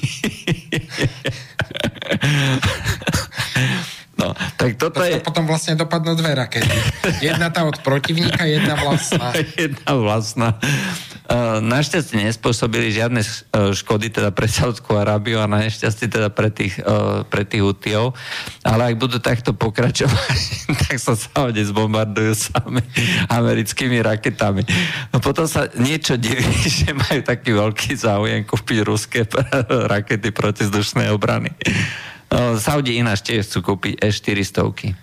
No, 4.23 4.31
tak 4.55 4.79
toto 4.79 5.03
to 5.03 5.07
je... 5.07 5.19
Potom 5.19 5.51
vlastne 5.51 5.75
dopadnú 5.75 6.15
dve 6.15 6.39
rakety. 6.39 6.79
Jedna 7.19 7.51
tá 7.51 7.67
od 7.67 7.83
protivníka, 7.83 8.47
jedna 8.47 8.79
vlastná. 8.79 9.35
jedna 9.59 9.91
vlastná. 9.99 10.49
E, 11.27 11.59
našťastie 11.59 12.23
nespôsobili 12.23 12.95
žiadne 12.95 13.19
e, 13.19 13.29
škody 13.75 14.15
teda 14.15 14.31
pre 14.31 14.47
Saudskú 14.47 14.95
Arábiu 14.95 15.43
a 15.43 15.51
na 15.51 15.67
nešťastie 15.67 16.07
teda 16.07 16.31
pre 16.31 16.55
tých, 16.55 16.79
e, 16.79 17.27
pre 17.27 17.43
tých 17.43 17.67
Hutiov. 17.67 18.15
Ale 18.63 18.95
ak 18.95 19.01
budú 19.03 19.19
takto 19.19 19.51
pokračovať, 19.51 20.39
tak 20.87 21.03
sa 21.03 21.19
Saudi 21.19 21.67
zbombardujú 21.67 22.33
sami 22.39 22.83
americkými 23.27 23.99
raketami. 24.07 24.63
No 25.11 25.19
potom 25.19 25.51
sa 25.51 25.67
niečo 25.75 26.15
diví, 26.15 26.47
že 26.87 26.95
majú 26.95 27.27
taký 27.27 27.59
veľký 27.59 27.91
záujem 27.99 28.47
kúpiť 28.47 28.79
ruské 28.87 29.27
rakety 29.67 30.31
protizdušnej 30.31 31.11
obrany. 31.11 31.51
Saudi 32.57 32.97
ináč 32.97 33.29
tiež 33.29 33.45
chcú 33.45 33.77
kúpiť 33.77 34.01
E400. 34.01 34.97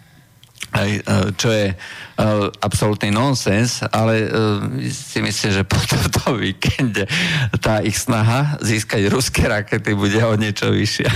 Aj, 0.69 0.85
čo 1.33 1.49
je 1.49 1.73
uh, 1.73 2.45
absolútny 2.61 3.09
nonsens, 3.09 3.81
ale 3.89 4.29
uh, 4.29 4.61
si 4.85 5.17
myslím, 5.17 5.49
že 5.49 5.63
po 5.65 5.81
tomto 5.81 6.37
víkende 6.37 7.09
tá 7.57 7.81
ich 7.81 7.97
snaha 7.97 8.61
získať 8.61 9.09
ruské 9.09 9.49
rakety 9.49 9.97
bude 9.97 10.21
o 10.21 10.37
niečo 10.37 10.69
vyššia. 10.69 11.09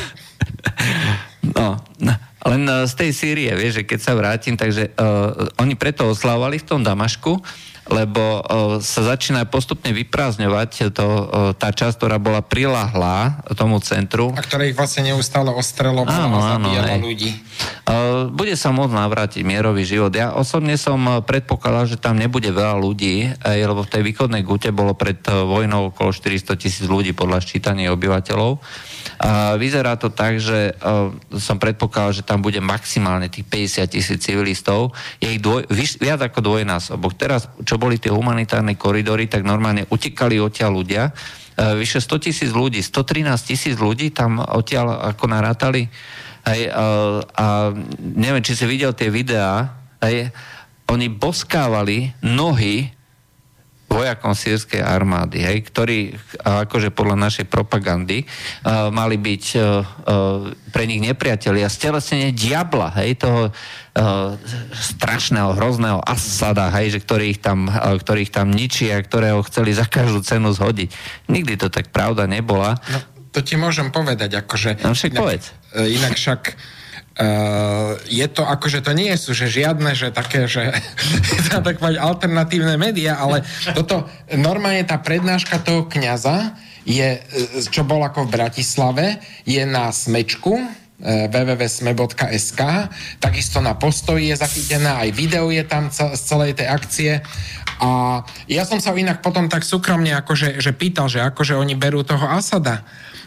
no, 1.57 1.77
len 2.49 2.61
uh, 2.65 2.89
z 2.89 2.93
tej 2.97 3.09
Sýrie, 3.13 3.53
vieš, 3.53 3.83
že 3.83 3.87
keď 3.87 3.99
sa 4.01 4.17
vrátim, 4.17 4.57
takže 4.57 4.89
uh, 4.97 5.53
oni 5.61 5.77
preto 5.77 6.09
oslavovali 6.09 6.57
v 6.57 6.67
tom 6.73 6.81
Damašku, 6.81 7.37
lebo 7.83 8.39
sa 8.79 9.01
začína 9.03 9.43
postupne 9.47 9.91
vyprázdňovať 9.91 10.69
to, 10.95 11.07
tá 11.59 11.69
časť, 11.75 11.99
ktorá 11.99 12.15
bola 12.15 12.39
prilahlá 12.39 13.43
tomu 13.59 13.83
centru. 13.83 14.31
A 14.33 14.41
ktorá 14.43 14.63
ich 14.63 14.77
vlastne 14.77 15.11
neustále 15.11 15.51
ostrelovala 15.51 16.31
áno, 16.31 16.39
a 16.39 16.55
zabíjala 16.55 16.95
áno, 16.95 17.05
ľudí. 17.11 17.35
Bude 18.31 18.55
sa 18.55 18.71
môcť 18.71 18.93
navrátiť 18.95 19.41
mierový 19.43 19.83
život. 19.83 20.15
Ja 20.15 20.31
osobne 20.31 20.79
som 20.79 21.23
predpokladal, 21.27 21.91
že 21.91 21.99
tam 21.99 22.15
nebude 22.15 22.55
veľa 22.55 22.79
ľudí, 22.79 23.35
lebo 23.43 23.83
v 23.83 23.91
tej 23.91 24.01
východnej 24.07 24.47
Gute 24.47 24.71
bolo 24.71 24.95
pred 24.95 25.19
vojnou 25.27 25.91
okolo 25.91 26.15
400 26.15 26.55
tisíc 26.55 26.87
ľudí 26.87 27.11
podľa 27.11 27.43
ščítania 27.43 27.91
obyvateľov. 27.91 28.63
Vyzerá 29.57 29.95
to 29.95 30.11
tak, 30.11 30.39
že 30.39 30.75
som 31.35 31.57
predpokladal, 31.59 32.21
že 32.21 32.27
tam 32.27 32.43
bude 32.43 32.59
maximálne 32.59 33.31
tých 33.31 33.47
50 33.47 33.87
tisíc 33.87 34.19
civilistov. 34.23 34.91
Je 35.19 35.37
ich 35.37 35.41
dvoj, 35.43 35.67
viac 35.99 36.19
ako 36.23 36.39
dvojnásobok. 36.43 37.15
Teraz, 37.15 37.47
čo 37.63 37.79
boli 37.79 37.99
tie 37.99 38.11
humanitárne 38.11 38.75
koridory, 38.75 39.27
tak 39.27 39.47
normálne 39.47 39.87
utekali 39.87 40.39
odtiaľ 40.39 40.71
ľudia. 40.83 41.03
E, 41.09 41.11
vyše 41.77 41.99
100 41.99 42.25
tisíc 42.29 42.51
ľudí, 42.53 42.79
113 42.79 43.49
tisíc 43.49 43.75
ľudí 43.77 44.13
tam 44.13 44.39
odtiaľ 44.39 45.13
ako 45.15 45.25
narátali. 45.29 45.89
Hej, 46.43 46.61
a, 46.69 46.85
a 47.23 47.45
neviem, 47.99 48.43
či 48.43 48.53
si 48.53 48.67
videl 48.67 48.91
tie 48.91 49.07
videá, 49.07 49.79
hej, 50.03 50.27
oni 50.91 51.07
boskávali 51.09 52.11
nohy 52.21 52.92
vojakom 53.93 54.33
sírskej 54.33 54.81
armády, 54.81 55.45
hej, 55.45 55.61
ktorí 55.69 56.17
akože 56.41 56.89
podľa 56.89 57.29
našej 57.29 57.45
propagandy 57.45 58.25
uh, 58.25 58.89
mali 58.89 59.21
byť 59.21 59.43
uh, 59.53 59.61
uh, 59.61 60.49
pre 60.73 60.89
nich 60.89 60.97
nepriatelia. 60.97 61.69
Stelesnenie 61.69 62.33
diabla, 62.33 62.89
hej, 62.97 63.21
toho 63.21 63.53
uh, 63.53 64.33
strašného, 64.73 65.53
hrozného 65.53 66.01
Asada, 66.01 66.73
hej, 66.73 66.97
že 66.97 66.99
ktorých 67.05 67.37
tam, 67.37 67.69
uh, 67.69 67.93
ktorých 67.93 68.33
tam 68.33 68.49
ničia, 68.49 68.97
ktorého 68.97 69.45
chceli 69.45 69.77
za 69.77 69.85
každú 69.85 70.25
cenu 70.25 70.49
zhodiť. 70.49 70.89
Nikdy 71.29 71.53
to 71.61 71.69
tak 71.69 71.93
pravda 71.93 72.25
nebola. 72.25 72.81
No, 72.89 72.97
to 73.29 73.45
ti 73.45 73.53
môžem 73.53 73.93
povedať, 73.93 74.41
akože... 74.41 74.81
No 74.81 74.97
však 74.97 75.13
inak, 75.13 75.21
povedz. 75.21 75.45
Inak 75.77 76.17
však 76.17 76.41
Uh, 77.13 77.93
je 78.09 78.25
to 78.25 78.41
ako, 78.41 78.73
že 78.73 78.81
to 78.81 78.89
nie 78.97 79.13
sú 79.13 79.37
že 79.37 79.45
žiadne, 79.45 79.93
že 79.93 80.09
také, 80.09 80.49
že 80.49 80.73
tak 81.53 81.77
mať 81.77 82.01
alternatívne 82.01 82.73
médiá, 82.73 83.21
ale 83.21 83.45
toto 83.77 84.09
normálne 84.33 84.81
tá 84.81 84.97
prednáška 84.97 85.61
toho 85.61 85.85
kňaza 85.85 86.57
je, 86.89 87.21
e, 87.21 87.61
čo 87.69 87.85
bol 87.85 88.01
ako 88.01 88.25
v 88.25 88.33
Bratislave, 88.33 89.05
je 89.45 89.61
na 89.61 89.93
smečku 89.93 90.57
e, 90.57 90.67
www.sme.sk 91.29 92.61
takisto 93.21 93.61
na 93.61 93.77
postoji 93.77 94.33
je 94.33 94.41
zachytená, 94.41 95.05
aj 95.05 95.09
video 95.13 95.53
je 95.53 95.63
tam 95.69 95.93
z 95.93 96.17
celej 96.17 96.57
tej 96.57 96.67
akcie. 96.67 97.11
A 97.77 98.21
ja 98.49 98.65
som 98.65 98.81
sa 98.81 98.89
inak 98.97 99.21
potom 99.21 99.53
tak 99.53 99.61
súkromne 99.61 100.17
akože, 100.17 100.57
že 100.57 100.71
pýtal, 100.73 101.13
že 101.13 101.21
akože 101.21 101.53
oni 101.61 101.77
berú 101.77 102.01
toho 102.01 102.25
Asada 102.25 102.81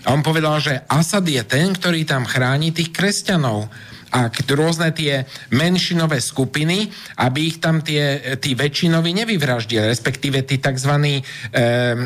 a 0.06 0.14
on 0.14 0.22
povedal, 0.22 0.62
že 0.62 0.86
Asad 0.86 1.26
je 1.26 1.42
ten, 1.42 1.75
ktorý 1.75 2.06
tam 2.06 2.22
chráni 2.22 2.70
tých 2.70 2.94
kresťanov 2.94 3.66
a 4.14 4.30
rôzne 4.30 4.94
tie 4.94 5.26
menšinové 5.50 6.22
skupiny, 6.22 6.94
aby 7.18 7.50
ich 7.50 7.58
tam 7.58 7.82
tie, 7.82 8.38
tí 8.38 8.54
väčšinoví 8.54 9.10
nevyvraždili, 9.10 9.90
respektíve 9.90 10.46
tí 10.46 10.62
tzv. 10.62 10.92
Eh, 10.94 11.20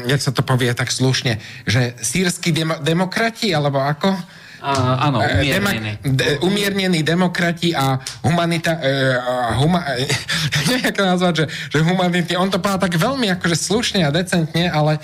jak 0.08 0.20
sa 0.24 0.32
to 0.32 0.40
povie 0.40 0.72
tak 0.72 0.88
slušne, 0.88 1.36
že 1.68 1.92
sírsky 2.00 2.56
demo, 2.56 2.80
demokrati, 2.80 3.52
alebo 3.52 3.84
ako? 3.84 4.16
Uh, 4.60 5.08
áno, 5.08 5.24
umiernení. 5.24 5.96
Dema, 6.04 6.20
de, 6.20 6.26
umiernení 6.44 7.00
demokrati 7.00 7.72
a 7.72 7.96
humanita... 8.20 8.76
Uh, 8.76 9.56
huma, 9.56 9.80
neviem, 10.68 10.92
ako 10.92 11.00
nazvať, 11.00 11.34
že, 11.40 11.44
že 11.72 11.78
humanity... 11.80 12.36
On 12.36 12.52
to 12.52 12.60
povedal 12.60 12.84
tak 12.84 12.92
veľmi 13.00 13.32
akože 13.40 13.56
slušne 13.56 14.04
a 14.04 14.12
decentne, 14.12 14.68
ale 14.68 15.00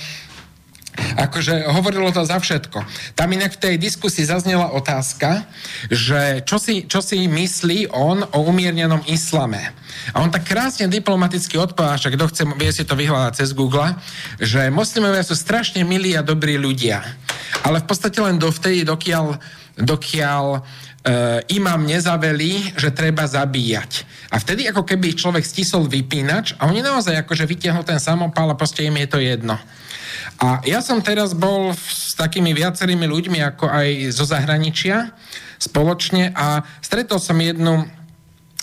Akože 0.97 1.69
hovorilo 1.69 2.09
to 2.09 2.25
za 2.25 2.41
všetko. 2.41 2.81
Tam 3.13 3.29
inak 3.29 3.57
v 3.57 3.63
tej 3.63 3.75
diskusii 3.77 4.25
zaznela 4.25 4.73
otázka, 4.73 5.45
že 5.93 6.41
čo 6.49 6.57
si, 6.57 6.89
čo 6.89 7.05
si 7.05 7.29
myslí 7.29 7.93
on 7.93 8.25
o 8.25 8.39
umiernenom 8.49 9.05
islame. 9.05 9.77
A 10.17 10.25
on 10.25 10.33
tak 10.33 10.49
krásne 10.49 10.89
diplomaticky 10.89 11.61
odpovedal, 11.61 12.01
že 12.01 12.13
kto 12.17 12.25
chce, 12.33 12.43
vie 12.57 12.71
si 12.73 12.85
to 12.89 12.97
vyhľadať 12.97 13.33
cez 13.37 13.53
Google, 13.53 13.93
že 14.41 14.73
moslimovia 14.73 15.25
sú 15.25 15.37
strašne 15.37 15.85
milí 15.85 16.17
a 16.17 16.25
dobrí 16.25 16.57
ľudia. 16.57 17.05
Ale 17.65 17.85
v 17.85 17.89
podstate 17.89 18.17
len 18.21 18.41
dovtedy, 18.41 18.85
dokiaľ, 18.85 19.37
dokiaľ 19.77 20.45
e, 20.57 20.61
imám 21.57 21.85
nezavelí, 21.85 22.77
že 22.77 22.95
treba 22.95 23.29
zabíjať. 23.29 24.07
A 24.33 24.41
vtedy 24.41 24.69
ako 24.69 24.85
keby 24.85 25.17
človek 25.17 25.45
stisol 25.45 25.89
vypínač 25.89 26.57
a 26.57 26.69
oni 26.69 26.81
naozaj 26.81 27.25
akože 27.25 27.45
vytiahnu 27.47 27.83
ten 27.87 28.01
samopál 28.01 28.53
a 28.53 28.59
proste 28.59 28.85
im 28.85 28.97
je 29.01 29.09
to 29.09 29.19
jedno. 29.21 29.57
A 30.41 30.61
ja 30.69 30.85
som 30.85 31.01
teraz 31.01 31.33
bol 31.33 31.73
s 31.75 32.15
takými 32.19 32.53
viacerými 32.53 33.07
ľuďmi, 33.09 33.39
ako 33.43 33.67
aj 33.69 33.89
zo 34.13 34.25
zahraničia 34.29 35.13
spoločne 35.57 36.37
a 36.37 36.61
stretol 36.85 37.17
som 37.17 37.37
jednu 37.41 37.89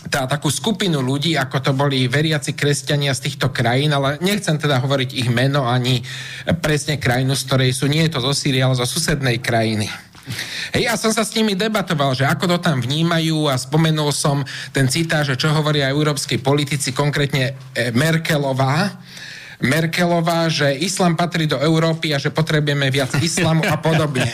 tá, 0.10 0.28
takú 0.28 0.52
skupinu 0.52 1.00
ľudí, 1.00 1.40
ako 1.40 1.58
to 1.64 1.72
boli 1.72 2.12
veriaci 2.12 2.54
kresťania 2.54 3.16
z 3.16 3.32
týchto 3.32 3.56
krajín, 3.56 3.96
ale 3.96 4.20
nechcem 4.20 4.60
teda 4.60 4.84
hovoriť 4.84 5.10
ich 5.16 5.30
meno 5.32 5.64
ani 5.64 6.04
presne 6.60 7.00
krajinu, 7.00 7.40
z 7.40 7.46
ktorej 7.48 7.72
sú. 7.72 7.88
Nie 7.88 8.08
je 8.08 8.20
to 8.20 8.26
zo 8.26 8.34
Sýrie, 8.36 8.64
ale 8.64 8.76
zo 8.76 8.84
susednej 8.84 9.40
krajiny. 9.40 9.88
Hej, 10.72 10.88
ja 10.88 10.96
som 10.96 11.12
sa 11.12 11.28
s 11.28 11.36
nimi 11.36 11.52
debatoval, 11.52 12.16
že 12.16 12.24
ako 12.24 12.56
to 12.56 12.58
tam 12.64 12.80
vnímajú 12.80 13.52
a 13.52 13.60
spomenul 13.60 14.16
som 14.16 14.40
ten 14.72 14.88
citát, 14.88 15.28
že 15.28 15.36
čo 15.36 15.52
hovoria 15.52 15.92
európsky 15.92 16.40
politici, 16.40 16.96
konkrétne 16.96 17.60
e, 17.76 17.92
Merkelová, 17.92 19.04
Merkelová, 19.63 20.51
že 20.51 20.75
islám 20.84 21.15
patrí 21.15 21.48
do 21.48 21.55
Európy 21.55 22.12
a 22.12 22.20
že 22.20 22.36
potrebujeme 22.36 22.91
viac 22.91 23.15
islamu 23.24 23.63
a 23.63 23.79
podobne. 23.79 24.27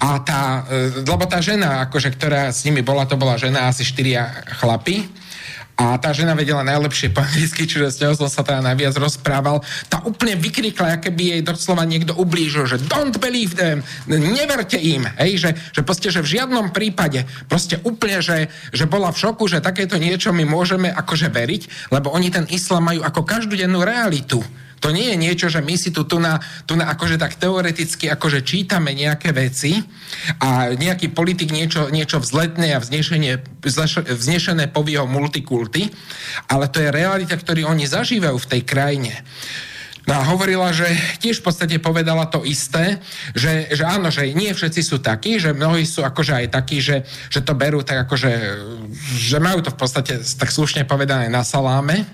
A 0.00 0.18
tá, 0.24 0.64
e, 0.72 1.04
lebo 1.04 1.28
tá 1.28 1.44
žena, 1.44 1.84
akože, 1.84 2.08
ktorá 2.16 2.48
s 2.48 2.64
nimi 2.64 2.80
bola, 2.80 3.04
to 3.04 3.20
bola 3.20 3.36
žena 3.36 3.68
asi 3.68 3.84
štyria 3.84 4.24
chlapy, 4.56 5.04
a 5.74 5.98
tá 5.98 6.14
žena 6.14 6.38
vedela 6.38 6.62
najlepšie 6.62 7.10
po 7.10 7.18
anglicky, 7.26 7.66
čiže 7.66 7.90
s 7.90 7.98
ňou 7.98 8.14
som 8.14 8.30
sa 8.30 8.46
teda 8.46 8.62
najviac 8.62 8.94
rozprával. 8.94 9.58
Tá 9.90 10.06
úplne 10.06 10.38
vykrikla, 10.38 11.02
aké 11.02 11.10
by 11.10 11.34
jej 11.34 11.42
doslova 11.42 11.82
niekto 11.82 12.14
ublížil, 12.14 12.70
že 12.70 12.78
don't 12.86 13.18
believe 13.18 13.58
them, 13.58 13.82
neverte 14.06 14.78
im, 14.78 15.02
hej, 15.18 15.42
že, 15.42 15.50
že 15.74 15.82
proste, 15.82 16.14
že 16.14 16.22
v 16.22 16.38
žiadnom 16.38 16.70
prípade, 16.70 17.26
proste 17.50 17.82
úplne, 17.82 18.22
že, 18.22 18.46
že 18.70 18.86
bola 18.86 19.10
v 19.10 19.18
šoku, 19.18 19.50
že 19.50 19.58
takéto 19.58 19.98
niečo 19.98 20.30
my 20.30 20.46
môžeme 20.46 20.94
akože 20.94 21.26
veriť, 21.34 21.90
lebo 21.90 22.14
oni 22.14 22.30
ten 22.30 22.46
islám 22.54 22.94
majú 22.94 23.02
ako 23.02 23.26
každodennú 23.26 23.82
realitu. 23.82 24.46
To 24.80 24.88
nie 24.90 25.12
je 25.12 25.16
niečo, 25.16 25.46
že 25.52 25.62
my 25.62 25.74
si 25.78 25.94
tu, 25.94 26.04
tu, 26.04 26.18
na, 26.18 26.40
tu 26.66 26.74
na 26.74 26.90
akože 26.90 27.16
tak 27.20 27.38
teoreticky 27.38 28.10
akože 28.10 28.42
čítame 28.42 28.92
nejaké 28.92 29.30
veci 29.30 29.80
a 30.40 30.72
nejaký 30.74 31.12
politik 31.12 31.54
niečo, 31.54 31.88
niečo 31.88 32.20
vzletné 32.20 32.74
a 32.76 32.82
vznešenie, 32.82 33.62
vznešené 34.08 34.70
povie 34.72 35.00
o 35.00 35.08
multikulty, 35.08 35.88
ale 36.50 36.68
to 36.68 36.82
je 36.82 36.92
realita, 36.92 37.36
ktorú 37.36 37.70
oni 37.70 37.88
zažívajú 37.88 38.36
v 38.36 38.50
tej 38.50 38.62
krajine. 38.66 39.14
No 40.04 40.20
a 40.20 40.22
hovorila, 40.28 40.68
že 40.68 40.84
tiež 41.24 41.40
v 41.40 41.46
podstate 41.48 41.76
povedala 41.80 42.28
to 42.28 42.44
isté, 42.44 43.00
že, 43.32 43.72
že 43.72 43.88
áno, 43.88 44.12
že 44.12 44.36
nie 44.36 44.52
všetci 44.52 44.84
sú 44.84 45.00
takí, 45.00 45.40
že 45.40 45.56
mnohí 45.56 45.88
sú 45.88 46.04
akože 46.04 46.44
aj 46.44 46.46
takí, 46.52 46.84
že, 46.84 47.08
že 47.32 47.40
to 47.40 47.56
berú 47.56 47.80
tak 47.80 48.04
akože, 48.04 48.32
že 49.16 49.40
majú 49.40 49.64
to 49.64 49.72
v 49.72 49.80
podstate 49.80 50.20
tak 50.20 50.52
slušne 50.52 50.84
povedané 50.84 51.32
na 51.32 51.40
saláme, 51.40 52.04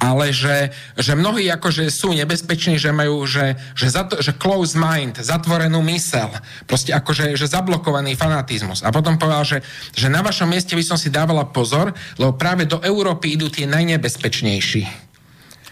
ale 0.00 0.32
že, 0.32 0.72
že 0.96 1.12
mnohí 1.16 1.48
akože 1.52 1.88
sú 1.92 2.16
nebezpeční, 2.16 2.80
že 2.80 2.90
majú, 2.90 3.24
že, 3.28 3.56
že, 3.76 3.88
zato, 3.92 4.18
že 4.20 4.32
close 4.36 4.76
mind, 4.76 5.20
zatvorenú 5.20 5.80
mysel, 5.92 6.32
proste 6.64 6.92
akože 6.96 7.36
že 7.36 7.46
zablokovaný 7.48 8.16
fanatizmus. 8.16 8.82
A 8.82 8.92
potom 8.92 9.20
povedal, 9.20 9.44
že, 9.44 9.58
že 9.92 10.08
na 10.08 10.24
vašom 10.24 10.48
mieste 10.48 10.76
by 10.76 10.84
som 10.84 10.98
si 10.98 11.12
dávala 11.12 11.48
pozor, 11.48 11.92
lebo 12.16 12.36
práve 12.36 12.64
do 12.64 12.80
Európy 12.80 13.36
idú 13.36 13.52
tie 13.52 13.68
najnebezpečnejší. 13.68 15.04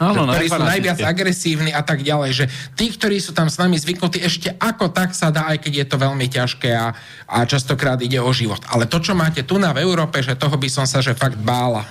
Áno, 0.03 0.27
ktorí 0.27 0.51
sú 0.51 0.59
najviac 0.59 0.99
agresívni 1.05 1.71
a 1.71 1.85
tak 1.85 2.03
ďalej, 2.03 2.31
že 2.35 2.45
tí, 2.75 2.91
ktorí 2.91 3.23
sú 3.23 3.31
tam 3.31 3.47
s 3.47 3.61
nami 3.61 3.79
zvyknutí, 3.79 4.19
ešte 4.19 4.51
ako 4.59 4.91
tak 4.91 5.15
sa 5.15 5.31
dá, 5.31 5.47
aj 5.55 5.63
keď 5.63 5.73
je 5.79 5.87
to 5.87 5.97
veľmi 6.01 6.27
ťažké 6.27 6.71
a, 6.75 6.91
a 7.31 7.39
častokrát 7.47 8.03
ide 8.03 8.19
o 8.19 8.33
život. 8.35 8.59
Ale 8.67 8.91
to, 8.91 8.99
čo 8.99 9.15
máte 9.15 9.47
tu 9.47 9.63
na 9.63 9.71
v 9.71 9.87
Európe, 9.87 10.19
že 10.19 10.35
toho 10.35 10.59
by 10.59 10.67
som 10.67 10.89
sa 10.91 10.99
že 10.99 11.15
fakt 11.15 11.39
bála. 11.39 11.87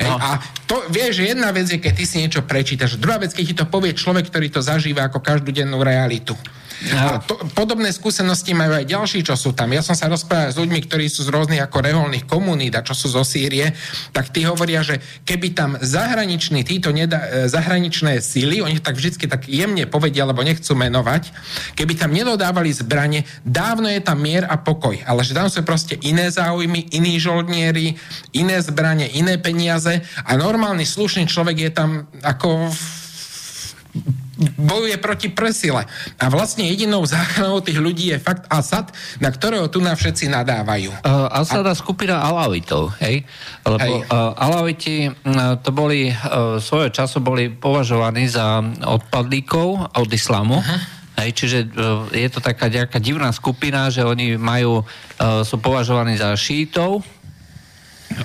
Hej, 0.00 0.10
no. 0.10 0.16
A 0.18 0.42
to, 0.68 0.84
vieš, 0.90 1.22
že 1.22 1.34
jedna 1.34 1.50
vec 1.54 1.66
je, 1.70 1.78
keď 1.78 1.92
ty 1.94 2.04
si 2.04 2.16
niečo 2.20 2.42
prečítaš, 2.44 2.96
druhá 3.00 3.20
vec, 3.20 3.32
keď 3.32 3.44
ti 3.44 3.54
to 3.56 3.66
povie 3.68 3.96
človek, 3.96 4.28
ktorý 4.28 4.48
to 4.50 4.60
zažíva 4.60 5.08
ako 5.08 5.22
každodennú 5.22 5.80
realitu. 5.80 6.36
A 6.92 7.22
to, 7.22 7.38
podobné 7.56 7.88
skúsenosti 7.94 8.52
majú 8.52 8.76
aj 8.76 8.84
ďalší, 8.84 9.24
čo 9.24 9.38
sú 9.38 9.56
tam. 9.56 9.72
Ja 9.72 9.80
som 9.80 9.96
sa 9.96 10.10
rozprával 10.10 10.52
s 10.52 10.60
ľuďmi, 10.60 10.80
ktorí 10.84 11.06
sú 11.08 11.24
z 11.24 11.32
rôznych 11.32 11.62
ako 11.64 11.80
reholných 11.80 12.28
komunít 12.28 12.76
a 12.76 12.84
čo 12.84 12.92
sú 12.92 13.08
zo 13.08 13.24
Sýrie, 13.24 13.72
tak 14.12 14.34
tí 14.34 14.44
hovoria, 14.44 14.84
že 14.84 15.00
keby 15.24 15.56
tam 15.56 15.70
zahraniční, 15.80 16.66
títo 16.66 16.92
neda, 16.92 17.24
e, 17.24 17.48
zahraničné 17.48 18.20
síly, 18.20 18.60
oni 18.60 18.82
tak 18.84 19.00
vždy 19.00 19.26
tak 19.30 19.48
jemne 19.48 19.88
povedia, 19.88 20.28
lebo 20.28 20.44
nechcú 20.44 20.76
menovať, 20.76 21.32
keby 21.78 21.96
tam 21.96 22.12
nedodávali 22.12 22.68
zbranie, 22.74 23.24
dávno 23.46 23.88
je 23.88 24.02
tam 24.04 24.20
mier 24.20 24.44
a 24.44 24.60
pokoj. 24.60 24.98
Ale 25.08 25.24
že 25.24 25.32
tam 25.32 25.48
sú 25.48 25.64
proste 25.64 25.96
iné 26.04 26.28
záujmy, 26.28 26.92
iní 26.92 27.16
žoldnieri, 27.16 27.96
iné 28.36 28.56
zbranie, 28.60 29.08
iné 29.14 29.40
peniaze 29.40 30.04
a 30.26 30.30
normálny 30.36 30.84
slušný 30.84 31.24
človek 31.30 31.56
je 31.56 31.70
tam 31.72 31.90
ako 32.20 32.68
bojuje 34.58 34.96
proti 34.98 35.28
presile. 35.30 35.86
A 36.18 36.24
vlastne 36.26 36.66
jedinou 36.66 37.06
záchranou 37.06 37.62
tých 37.62 37.78
ľudí 37.78 38.10
je 38.10 38.18
fakt 38.18 38.46
Asad, 38.50 38.90
na 39.22 39.30
ktorého 39.30 39.70
tu 39.70 39.78
na 39.78 39.94
všetci 39.94 40.30
nadávajú. 40.30 40.90
Uh, 41.02 41.30
Asada 41.30 41.72
a... 41.72 41.78
skupina 41.78 42.22
Alavitov, 42.22 42.94
hej? 43.02 43.22
Lebo 43.62 44.02
hej. 44.02 44.10
Uh, 44.10 44.34
Alaviti 44.34 45.06
uh, 45.06 45.56
to 45.62 45.70
boli, 45.70 46.10
uh, 46.10 46.58
svojho 46.58 46.90
času 46.90 47.22
boli 47.22 47.50
považovaní 47.50 48.26
za 48.26 48.62
odpadlíkov 48.82 49.94
od 49.94 50.10
islamu. 50.10 50.58
Uh-huh. 50.58 50.80
Hej, 51.14 51.30
čiže 51.38 51.58
je 52.10 52.26
to 52.26 52.42
taká 52.42 52.66
nejaká 52.66 52.98
divná 52.98 53.30
skupina, 53.30 53.86
že 53.86 54.02
oni 54.02 54.34
majú, 54.34 54.82
sú 55.46 55.62
považovaní 55.62 56.18
za 56.18 56.34
šítov, 56.34 57.06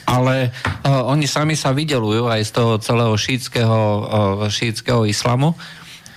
ale 0.05 0.49
uh, 0.49 1.05
oni 1.05 1.25
sami 1.29 1.53
sa 1.53 1.69
vydelujú 1.69 2.29
aj 2.29 2.41
z 2.45 2.51
toho 2.51 2.71
celého 2.81 3.13
šítskeho, 3.13 3.81
uh, 3.81 4.03
šítskeho 4.49 5.05
islamu 5.05 5.53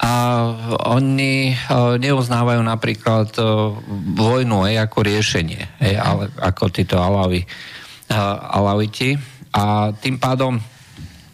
a 0.02 0.12
oni 0.98 1.54
uh, 1.54 1.94
neuznávajú 1.94 2.58
napríklad 2.58 3.30
uh, 3.38 3.70
vojnu 4.18 4.66
aj 4.66 4.90
ako 4.90 4.98
riešenie, 5.06 5.62
aj, 5.78 5.94
ale, 5.94 6.24
ako 6.42 6.62
títo 6.74 6.98
alavi, 6.98 7.46
uh, 7.46 8.16
alaviti. 8.50 9.14
A 9.54 9.94
tým 9.94 10.18
pádom 10.18 10.58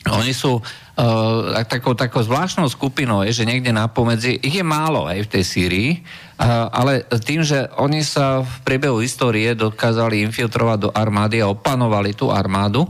oni 0.05 0.37
sú 0.37 0.61
uh, 0.61 1.65
takou, 1.65 1.97
takou 1.97 2.21
zvláštnou 2.21 2.69
skupinou, 2.69 3.25
je, 3.25 3.41
že 3.41 3.49
niekde 3.49 3.73
na 3.73 3.89
pomedzi, 3.89 4.37
ich 4.37 4.61
je 4.61 4.65
málo 4.65 5.09
aj 5.09 5.25
v 5.25 5.31
tej 5.33 5.45
Sýrii, 5.49 5.91
uh, 5.97 6.69
ale 6.69 7.09
tým, 7.25 7.41
že 7.41 7.73
oni 7.81 8.05
sa 8.05 8.45
v 8.45 8.53
priebehu 8.69 9.01
histórie 9.01 9.57
dokázali 9.57 10.21
infiltrovať 10.29 10.79
do 10.89 10.91
armády 10.93 11.41
a 11.41 11.49
opanovali 11.49 12.13
tú 12.13 12.29
armádu, 12.29 12.85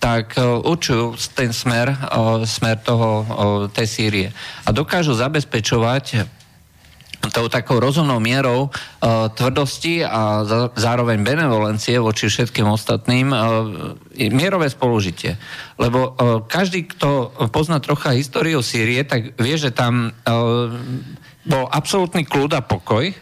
tak 0.00 0.34
e, 0.34 0.42
určujú 0.42 1.14
ten 1.36 1.52
smer, 1.52 1.92
e, 1.92 1.96
smer 2.48 2.80
toho, 2.80 3.10
e, 3.20 3.24
tej 3.68 3.86
Sýrie. 3.86 4.28
A 4.64 4.72
dokážu 4.72 5.12
zabezpečovať 5.12 6.24
tou 7.28 7.52
takou 7.52 7.76
rozumnou 7.76 8.16
mierou 8.16 8.72
uh, 8.72 9.28
tvrdosti 9.36 10.00
a 10.00 10.40
za, 10.48 10.72
zároveň 10.72 11.20
benevolencie 11.20 12.00
voči 12.00 12.32
všetkým 12.32 12.64
ostatným 12.64 13.28
uh, 13.28 13.92
mierové 14.32 14.72
spolužitie. 14.72 15.36
Lebo 15.76 16.16
uh, 16.16 16.40
každý, 16.48 16.88
kto 16.88 17.28
pozná 17.52 17.76
trocha 17.84 18.16
históriu 18.16 18.64
Sýrie, 18.64 19.04
tak 19.04 19.36
vie, 19.36 19.56
že 19.60 19.68
tam 19.68 20.16
uh, 20.16 20.72
bol 21.44 21.68
absolútny 21.68 22.24
kľud 22.24 22.56
a 22.56 22.64
pokoj, 22.64 23.12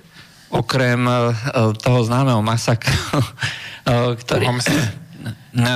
okrem 0.54 1.02
uh, 1.02 1.34
toho 1.82 2.00
známeho 2.06 2.38
masakru, 2.38 2.94
uh, 3.18 4.14
ktorý... 4.22 4.46
No, 5.59 5.75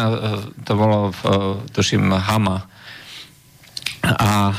to 0.62 0.72
bolo, 0.78 1.10
v, 1.10 1.20
tuším, 1.74 2.14
Hama. 2.14 2.70
A 4.02 4.50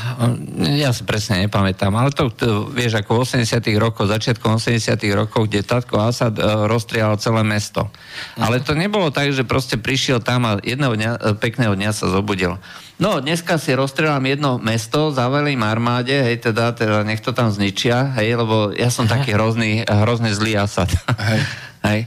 ja 0.72 0.88
si 0.96 1.04
presne 1.04 1.44
nepamätám, 1.44 1.92
ale 1.92 2.08
to, 2.16 2.32
to 2.32 2.64
vieš, 2.72 2.96
ako 3.04 3.20
v 3.20 3.44
80 3.44 3.60
rokoch, 3.76 4.08
začiatkom 4.08 4.56
80 4.56 4.96
rokov, 5.12 5.52
kde 5.52 5.60
Tatko 5.60 6.00
Asad 6.00 6.40
rozstrial 6.40 7.20
celé 7.20 7.44
mesto. 7.44 7.92
Ale 8.40 8.64
to 8.64 8.72
nebolo 8.72 9.12
tak, 9.12 9.36
že 9.36 9.44
proste 9.44 9.76
prišiel 9.76 10.24
tam 10.24 10.48
a 10.48 10.56
jedného 10.64 10.96
dňa, 10.96 11.10
pekného 11.36 11.76
dňa 11.76 11.92
sa 11.92 12.08
zobudil. 12.08 12.56
No, 12.96 13.20
dneska 13.20 13.60
si 13.60 13.76
rozstrielam 13.76 14.24
jedno 14.24 14.56
mesto, 14.56 15.12
zavelím 15.12 15.60
armáde, 15.60 16.24
hej, 16.24 16.40
teda, 16.40 16.72
teda 16.72 17.04
nech 17.04 17.20
to 17.20 17.36
tam 17.36 17.52
zničia, 17.52 18.16
hej, 18.16 18.40
lebo 18.40 18.72
ja 18.72 18.88
som 18.88 19.04
taký 19.04 19.32
hrozný, 19.36 19.84
hrozný 19.84 20.32
zlý 20.32 20.56
Asad. 20.56 20.88
Hej. 21.20 21.40
hej. 21.84 22.00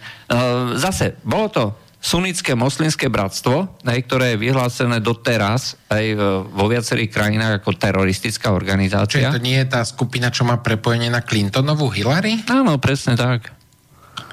Zase, 0.81 1.21
bolo 1.21 1.53
to 1.53 1.63
sunnické 1.97 2.53
moslimské 2.53 3.09
bratstvo, 3.09 3.67
ktoré 3.83 4.37
je 4.37 4.41
vyhlásené 4.47 5.01
doteraz 5.01 5.75
aj 5.89 6.05
vo 6.47 6.65
viacerých 6.69 7.09
krajinách 7.09 7.53
ako 7.61 7.75
teroristická 7.75 8.53
organizácia. 8.53 9.27
Čiže 9.27 9.37
to 9.37 9.43
nie 9.43 9.57
je 9.57 9.67
tá 9.67 9.81
skupina, 9.83 10.29
čo 10.29 10.45
má 10.45 10.61
prepojenie 10.61 11.09
na 11.09 11.25
Clintonovú 11.25 11.89
Hillary? 11.89 12.45
Áno, 12.47 12.77
presne 12.77 13.17
tak. 13.17 13.51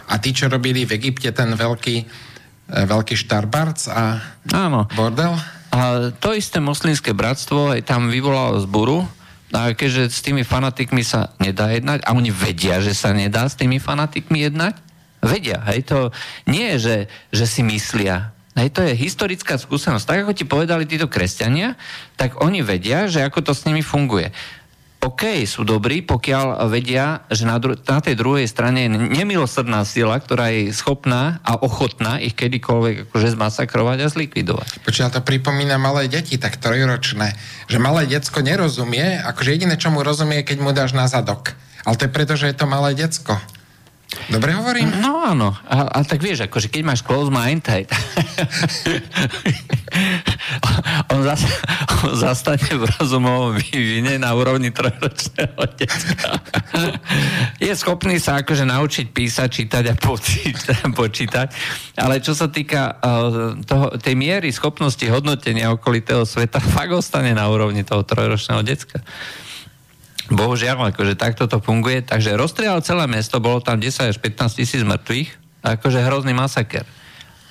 A 0.05 0.21
tí, 0.21 0.37
čo 0.37 0.53
robili 0.53 0.85
v 0.85 1.01
Egypte 1.01 1.33
ten 1.33 1.49
veľký, 1.57 1.97
e, 2.05 2.05
veľký 2.85 3.17
Starbarc 3.17 3.89
a 3.89 4.21
Áno. 4.53 4.85
bordel? 4.93 5.33
A 5.75 6.13
to 6.21 6.37
isté 6.37 6.61
moslimské 6.61 7.17
bratstvo 7.17 7.75
aj 7.75 7.89
tam 7.89 8.13
vyvolalo 8.13 8.61
zburu, 8.63 9.09
a 9.55 9.71
keďže 9.71 10.11
s 10.11 10.21
tými 10.21 10.43
fanatikmi 10.43 11.07
sa 11.07 11.31
nedá 11.39 11.71
jednať, 11.71 12.03
a 12.03 12.11
oni 12.13 12.35
vedia, 12.35 12.83
že 12.83 12.91
sa 12.91 13.15
nedá 13.15 13.47
s 13.47 13.55
tými 13.55 13.79
fanatikmi 13.79 14.51
jednať, 14.51 14.84
Vedia, 15.25 15.65
hej, 15.73 15.89
to 15.89 15.99
nie 16.45 16.77
je, 16.77 16.77
že, 16.79 16.97
že 17.33 17.45
si 17.49 17.65
myslia. 17.65 18.37
Hej, 18.55 18.71
to 18.71 18.87
je 18.87 18.95
historická 18.95 19.59
skúsenosť. 19.59 20.07
Tak 20.07 20.19
ako 20.23 20.33
ti 20.37 20.45
povedali 20.47 20.87
títo 20.87 21.11
kresťania, 21.11 21.75
tak 22.15 22.39
oni 22.39 22.63
vedia, 22.63 23.11
že 23.11 23.27
ako 23.27 23.51
to 23.51 23.53
s 23.57 23.67
nimi 23.67 23.83
funguje. 23.83 24.31
OK, 25.05 25.45
sú 25.45 25.69
dobrí, 25.69 26.01
pokiaľ 26.01 26.65
vedia, 26.73 27.29
že 27.29 27.45
na, 27.45 27.61
dru- 27.61 27.77
na 27.77 28.01
tej 28.01 28.17
druhej 28.17 28.49
strane 28.49 28.89
je 28.89 28.91
nemilosrdná 28.95 29.85
sila, 29.85 30.17
ktorá 30.17 30.49
je 30.49 30.73
schopná 30.73 31.45
a 31.45 31.61
ochotná 31.61 32.17
ich 32.25 32.33
kedykoľvek 32.33 33.13
akože 33.13 33.37
zmasakrovať 33.37 33.99
a 34.01 34.09
zlikvidovať. 34.09 34.81
Počujem, 34.81 35.13
to 35.13 35.21
pripomína 35.21 35.77
malé 35.77 36.09
deti, 36.09 36.41
tak 36.41 36.57
trojročné, 36.57 37.37
že 37.69 37.77
malé 37.77 38.09
decko 38.09 38.41
nerozumie, 38.41 39.21
akože 39.21 39.53
jediné, 39.53 39.77
čo 39.77 39.93
mu 39.93 40.01
rozumie, 40.01 40.41
keď 40.41 40.57
mu 40.65 40.73
dáš 40.73 40.97
na 40.97 41.05
zadok. 41.05 41.53
Ale 41.85 42.01
to 42.01 42.09
je 42.09 42.15
preto, 42.17 42.33
že 42.41 42.49
je 42.49 42.57
to 42.57 42.65
malé 42.65 42.97
decko. 42.97 43.37
Dobre 44.33 44.57
hovorím? 44.57 44.89
No 45.05 45.21
áno. 45.21 45.53
A, 45.69 45.89
a 45.91 45.99
tak 46.05 46.25
vieš, 46.25 46.49
akože 46.49 46.73
keď 46.73 46.83
máš 46.83 47.01
close 47.05 47.29
mind, 47.29 47.65
hej, 47.69 47.85
on, 51.13 51.21
zas, 51.23 51.45
on 52.03 52.15
zastane 52.17 52.65
v 52.65 52.89
rozumovom 52.99 53.55
vývine 53.61 54.17
na 54.17 54.33
úrovni 54.33 54.73
trojročného 54.73 55.61
decka. 55.77 56.41
Je 57.61 57.73
schopný 57.77 58.17
sa 58.19 58.41
akože 58.43 58.65
naučiť 58.65 59.07
písať, 59.13 59.49
čítať 59.49 59.85
a 59.93 59.95
počítať, 59.95 60.89
počítať. 60.93 61.47
Ale 62.01 62.19
čo 62.25 62.33
sa 62.33 62.49
týka 62.49 62.97
uh, 62.99 63.61
toho, 63.63 63.95
tej 64.01 64.15
miery 64.17 64.51
schopnosti 64.51 65.05
hodnotenia 65.07 65.71
okolitého 65.73 66.25
sveta, 66.25 66.59
fakt 66.59 66.93
ostane 66.97 67.37
na 67.37 67.47
úrovni 67.47 67.85
toho 67.85 68.03
trojročného 68.03 68.63
decka. 68.65 69.05
Bohužiaľ, 70.33 70.95
akože 70.95 71.21
takto 71.21 71.45
to 71.45 71.61
funguje. 71.61 72.01
Takže 72.01 72.39
rozstrial 72.41 72.81
celé 72.81 73.05
mesto, 73.05 73.37
bolo 73.45 73.61
tam 73.61 73.77
10 73.77 74.09
až 74.09 74.17
15 74.17 74.57
tisíc 74.57 74.81
mŕtvych, 74.81 75.61
akože 75.61 76.01
hrozný 76.01 76.33
masaker. 76.33 76.89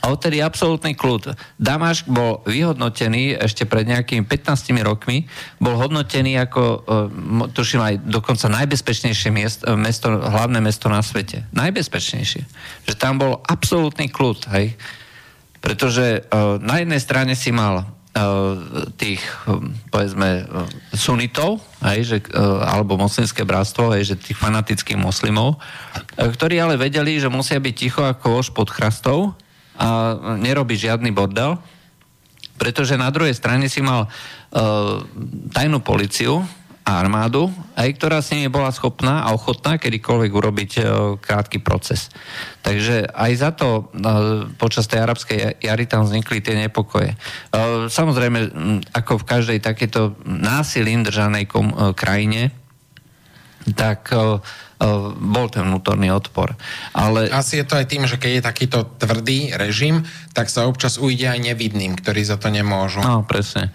A 0.03 0.11
odtedy 0.11 0.43
absolútny 0.43 0.99
kľud. 0.99 1.31
Damašk 1.55 2.11
bol 2.11 2.43
vyhodnotený 2.43 3.39
ešte 3.39 3.63
pred 3.63 3.87
nejakými 3.87 4.27
15 4.27 4.75
rokmi, 4.83 5.31
bol 5.63 5.79
hodnotený 5.79 6.35
ako, 6.43 6.61
uh, 6.83 7.47
tuším 7.55 7.79
aj 7.79 7.95
dokonca 8.03 8.51
najbezpečnejšie 8.51 9.29
miest, 9.31 9.63
uh, 9.63 9.79
mesto, 9.79 10.11
hlavné 10.11 10.59
mesto 10.59 10.91
na 10.91 10.99
svete. 10.99 11.47
Najbezpečnejšie. 11.55 12.41
Že 12.83 12.93
tam 12.99 13.15
bol 13.15 13.39
absolútny 13.47 14.11
kľud, 14.11 14.51
hej. 14.51 14.75
Pretože 15.63 16.27
uh, 16.27 16.59
na 16.59 16.83
jednej 16.83 16.99
strane 16.99 17.31
si 17.39 17.55
mal 17.55 17.87
Eh, 17.87 18.02
tých, 18.93 19.25
hm, 19.49 19.89
povedzme, 19.89 20.29
eh, 20.45 20.45
sunitov, 20.93 21.65
aj, 21.81 21.99
že, 22.05 22.17
eh, 22.21 22.29
alebo 22.61 22.93
moslimské 22.93 23.41
bratstvo, 23.41 23.89
aj, 23.89 24.13
že 24.13 24.21
tých 24.21 24.37
fanatických 24.37 25.01
moslimov, 25.01 25.57
ktorí 26.13 26.61
ale 26.61 26.77
vedeli, 26.77 27.17
že 27.17 27.33
musia 27.33 27.57
byť 27.57 27.73
ticho 27.73 28.05
ako 28.05 28.37
vož 28.37 28.53
pod 28.53 28.69
chrastou 28.69 29.33
a 29.73 30.13
nerobiť 30.37 30.93
žiadny 30.93 31.09
bordel, 31.09 31.57
pretože 32.61 32.93
na 32.93 33.09
druhej 33.09 33.33
strane 33.33 33.65
si 33.65 33.81
mal 33.81 34.05
uh, 34.05 35.01
tajnú 35.49 35.81
policiu, 35.81 36.45
armádu, 36.83 37.47
aj 37.79 37.89
ktorá 37.95 38.19
s 38.19 38.35
nimi 38.35 38.51
bola 38.51 38.67
schopná 38.75 39.23
a 39.23 39.31
ochotná 39.31 39.79
kedykoľvek 39.79 40.31
urobiť 40.35 40.71
uh, 40.79 40.85
krátky 41.15 41.63
proces. 41.63 42.11
Takže 42.59 43.07
aj 43.07 43.31
za 43.39 43.51
to 43.55 43.87
uh, 43.87 44.51
počas 44.59 44.91
tej 44.91 45.07
arabskej 45.07 45.63
jary 45.63 45.87
tam 45.87 46.03
vznikli 46.03 46.43
tie 46.43 46.59
nepokoje. 46.59 47.15
Uh, 47.55 47.87
samozrejme, 47.87 48.51
ako 48.91 49.23
v 49.23 49.27
každej 49.27 49.59
takéto 49.63 50.19
násilím 50.27 51.07
držanej 51.07 51.47
kom, 51.47 51.71
krajine, 51.95 52.51
tak 53.79 54.11
bol 55.15 55.47
ten 55.47 55.63
vnútorný 55.63 56.11
odpor. 56.11 56.51
Ale... 56.91 57.31
Asi 57.31 57.63
je 57.63 57.65
to 57.67 57.79
aj 57.79 57.87
tým, 57.87 58.03
že 58.03 58.19
keď 58.19 58.31
je 58.35 58.43
takýto 58.43 58.79
tvrdý 58.99 59.55
režim, 59.55 60.03
tak 60.35 60.51
sa 60.51 60.67
občas 60.67 60.99
ujde 60.99 61.31
aj 61.31 61.39
nevidným, 61.39 61.95
ktorí 61.95 62.27
za 62.27 62.35
to 62.35 62.51
nemôžu. 62.51 62.99
No, 62.99 63.23
presne. 63.23 63.71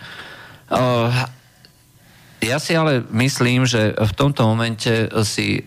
Ja 2.38 2.62
si 2.62 2.78
ale 2.78 3.02
myslím, 3.10 3.66
že 3.66 3.98
v 3.98 4.12
tomto 4.14 4.46
momente 4.46 5.10
si 5.26 5.66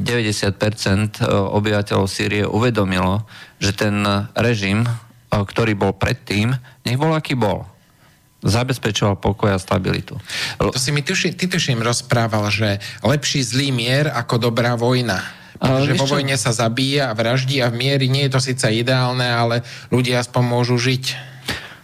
eh, 0.00 1.28
obyvateľov 1.28 2.08
Sýrie 2.08 2.44
uvedomilo, 2.48 3.28
že 3.60 3.76
ten 3.76 4.00
režim, 4.32 4.88
eh, 4.88 4.92
ktorý 5.30 5.76
bol 5.76 5.92
predtým, 5.92 6.56
nech 6.88 6.96
bol 6.96 7.12
aký 7.12 7.36
bol 7.36 7.68
zabezpečoval 8.42 9.22
pokoj 9.22 9.54
a 9.54 9.58
stabilitu. 9.62 10.18
To 10.58 10.74
si 10.74 10.90
mi 10.90 11.06
tuši, 11.06 11.30
ty 11.38 11.46
tuším 11.46 11.78
rozprával, 11.78 12.50
že 12.50 12.82
lepší 13.06 13.38
zlý 13.38 13.70
mier 13.70 14.10
ako 14.10 14.50
dobrá 14.50 14.74
vojna. 14.74 15.22
Pretože 15.62 15.94
vo 15.94 16.18
vojne 16.18 16.34
sa 16.34 16.50
zabíja 16.50 17.14
a 17.14 17.14
vraždí 17.14 17.62
a 17.62 17.70
v 17.70 17.78
miery 17.78 18.10
nie 18.10 18.26
je 18.26 18.34
to 18.34 18.42
síce 18.42 18.66
ideálne, 18.66 19.22
ale 19.22 19.62
ľudia 19.94 20.18
aspoň 20.18 20.42
môžu 20.42 20.74
žiť. 20.74 21.31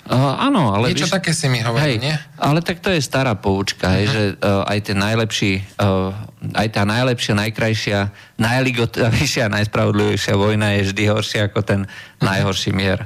Uh, 0.09 0.41
áno, 0.41 0.73
ale... 0.73 0.97
Niečo 0.97 1.05
víš, 1.05 1.17
také 1.21 1.37
si 1.37 1.53
mi 1.53 1.61
hovorí, 1.61 1.85
hej, 1.85 1.97
nie? 2.01 2.17
Ale 2.41 2.65
tak 2.65 2.81
to 2.81 2.89
je 2.89 2.97
stará 2.97 3.37
poučka, 3.37 3.93
uh-huh. 3.93 3.97
hej, 4.01 4.07
že 4.09 4.23
uh, 4.41 4.65
aj 4.65 4.79
ten 4.89 4.97
najlepší, 4.97 5.61
uh, 5.77 6.17
aj 6.57 6.69
tá 6.73 6.89
najlepšia, 6.89 7.37
najkrajšia, 7.37 7.99
najligotavejšia, 8.41 9.53
najspravodlivejšia 9.53 10.35
vojna 10.41 10.81
je 10.81 10.89
vždy 10.89 11.03
horšia 11.13 11.53
ako 11.53 11.61
ten 11.61 11.81
uh-huh. 11.85 12.25
najhorší 12.25 12.73
mier. 12.73 13.05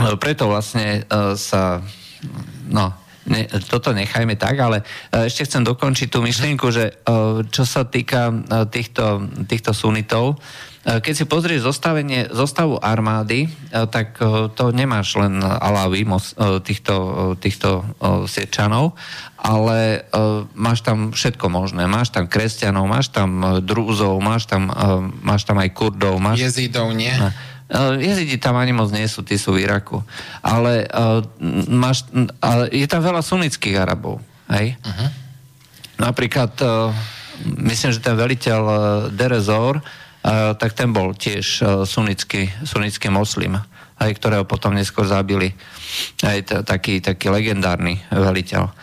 Uh, 0.00 0.16
preto 0.16 0.48
vlastne 0.48 1.04
uh, 1.04 1.36
sa, 1.36 1.84
no, 2.72 2.96
ne, 3.28 3.44
toto 3.68 3.92
nechajme 3.92 4.40
tak, 4.40 4.56
ale 4.56 4.88
ešte 5.12 5.44
chcem 5.52 5.68
dokončiť 5.68 6.08
tú 6.08 6.24
myšlienku, 6.24 6.70
že 6.72 6.96
čo 7.50 7.64
sa 7.66 7.84
týka 7.84 8.30
týchto, 8.70 9.26
týchto 9.44 9.74
sunitov, 9.74 10.40
keď 10.86 11.14
si 11.18 11.24
pozrieš 11.26 11.66
zostavenie, 11.66 12.30
zostavu 12.30 12.78
armády, 12.78 13.50
e, 13.50 13.50
tak 13.90 14.22
e, 14.22 14.46
to 14.54 14.70
nemáš 14.70 15.18
len 15.18 15.42
alavy 15.42 16.06
týchto, 16.62 16.96
týchto 17.42 17.82
siečanov, 18.30 18.94
ale 19.34 20.06
máš 20.54 20.86
tam 20.86 21.10
všetko 21.10 21.50
možné. 21.50 21.90
Máš 21.90 22.14
tam 22.14 22.30
kresťanov, 22.30 22.86
máš 22.86 23.10
tam 23.10 23.62
drúzov, 23.62 24.18
máš 24.22 24.46
tam, 24.46 24.70
máš 25.22 25.42
tam 25.46 25.58
aj 25.58 25.70
kurdov. 25.74 26.18
Máš... 26.18 26.46
Jezidov, 26.46 26.94
nie? 26.94 27.10
Jezidi 27.98 28.38
tam 28.38 28.58
ani 28.58 28.74
moc 28.74 28.90
nie 28.90 29.06
sú, 29.06 29.22
tí 29.26 29.38
sú 29.38 29.54
v 29.54 29.66
Iraku. 29.66 30.02
Ale, 30.42 30.86
máš, 31.70 32.06
ale 32.38 32.70
je 32.74 32.86
tam 32.90 33.02
veľa 33.02 33.22
sunnických 33.22 33.78
Arabov. 33.78 34.22
Hej? 34.50 34.78
Uh-huh. 34.82 35.08
Napríklad, 35.98 36.54
myslím, 37.46 37.90
že 37.94 38.02
ten 38.02 38.18
veliteľ 38.18 38.60
Derezor, 39.14 39.82
tak 40.58 40.74
ten 40.74 40.90
bol 40.90 41.14
tiež 41.14 41.46
e, 41.62 41.64
sunnický, 41.86 42.50
sunnický 42.66 43.08
moslim, 43.14 43.54
aj 44.02 44.10
ktorého 44.18 44.42
potom 44.42 44.74
neskôr 44.74 45.06
zabili. 45.06 45.54
Aj 46.26 46.42
t- 46.42 46.62
taký, 46.66 46.98
taký 46.98 47.30
legendárny 47.30 48.02
veliteľ. 48.10 48.74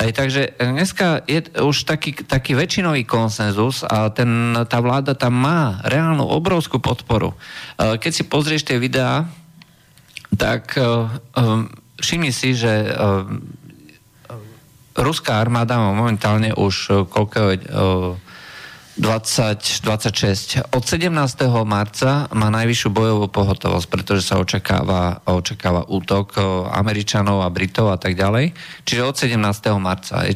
Aj, 0.00 0.10
takže 0.12 0.56
dneska 0.60 1.24
je 1.28 1.44
už 1.60 1.84
taký, 1.84 2.16
taký 2.24 2.56
väčšinový 2.56 3.04
konsenzus 3.04 3.84
a 3.84 4.08
ten, 4.12 4.56
tá 4.64 4.80
vláda 4.80 5.12
tam 5.12 5.36
má 5.36 5.80
reálnu 5.84 6.24
obrovskú 6.24 6.80
podporu. 6.80 7.32
E, 7.32 7.96
keď 7.96 8.12
si 8.12 8.28
pozrieš 8.28 8.68
tie 8.68 8.76
videá, 8.76 9.24
tak 10.30 10.78
všimni 11.98 12.30
si, 12.30 12.54
že 12.54 12.86
ruská 14.94 15.42
armáda 15.42 15.74
má 15.74 15.90
momentálne 15.90 16.54
už 16.54 17.02
koľko 17.10 17.58
20, 18.98 19.86
26. 19.86 20.74
Od 20.74 20.82
17. 20.82 21.06
marca 21.62 22.26
má 22.34 22.48
najvyššiu 22.50 22.90
bojovú 22.90 23.30
pohotovosť, 23.30 23.86
pretože 23.86 24.26
sa 24.26 24.42
očakáva, 24.42 25.22
očakáva 25.30 25.86
útok 25.86 26.34
Američanov 26.74 27.46
a 27.46 27.52
Britov 27.54 27.94
a 27.94 27.98
tak 28.00 28.18
ďalej. 28.18 28.50
Čiže 28.82 29.02
od 29.06 29.14
17. 29.14 29.38
marca. 29.78 30.26
E, 30.26 30.34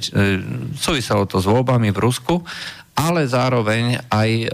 súviselo 0.79 1.27
to 1.27 1.43
s 1.43 1.51
voľbami 1.51 1.91
v 1.91 1.99
Rusku, 1.99 2.47
ale 2.95 3.27
zároveň 3.27 4.07
aj 4.07 4.31
e, 4.31 4.47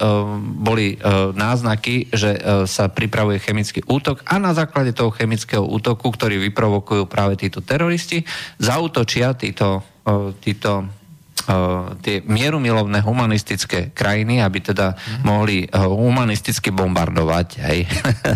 boli 0.56 0.96
e, 0.96 0.98
náznaky, 1.36 2.08
že 2.08 2.30
e, 2.34 2.40
sa 2.64 2.88
pripravuje 2.88 3.36
chemický 3.36 3.84
útok 3.84 4.24
a 4.24 4.40
na 4.40 4.56
základe 4.56 4.96
toho 4.96 5.12
chemického 5.12 5.60
útoku, 5.60 6.08
ktorý 6.08 6.40
vyprovokujú 6.48 7.04
práve 7.04 7.36
títo 7.36 7.60
teroristi, 7.60 8.24
zautočia 8.56 9.36
títo, 9.36 9.84
e, 10.08 10.32
títo 10.40 10.99
tie 12.04 12.22
mierumilovné 12.24 13.00
humanistické 13.02 13.90
krajiny, 13.90 14.44
aby 14.44 14.60
teda 14.60 14.94
mm. 14.94 15.22
mohli 15.24 15.66
humanisticky 15.72 16.70
bombardovať, 16.70 17.48
hej, 17.64 17.80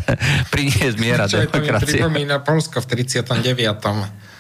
priniesť 0.54 0.96
miera 0.98 1.24
demokracie. 1.28 2.00
To 2.00 2.10
mi 2.10 2.24
pripomína 2.24 2.42
Polsko 2.42 2.80
v 2.80 2.86
39. 3.04 4.33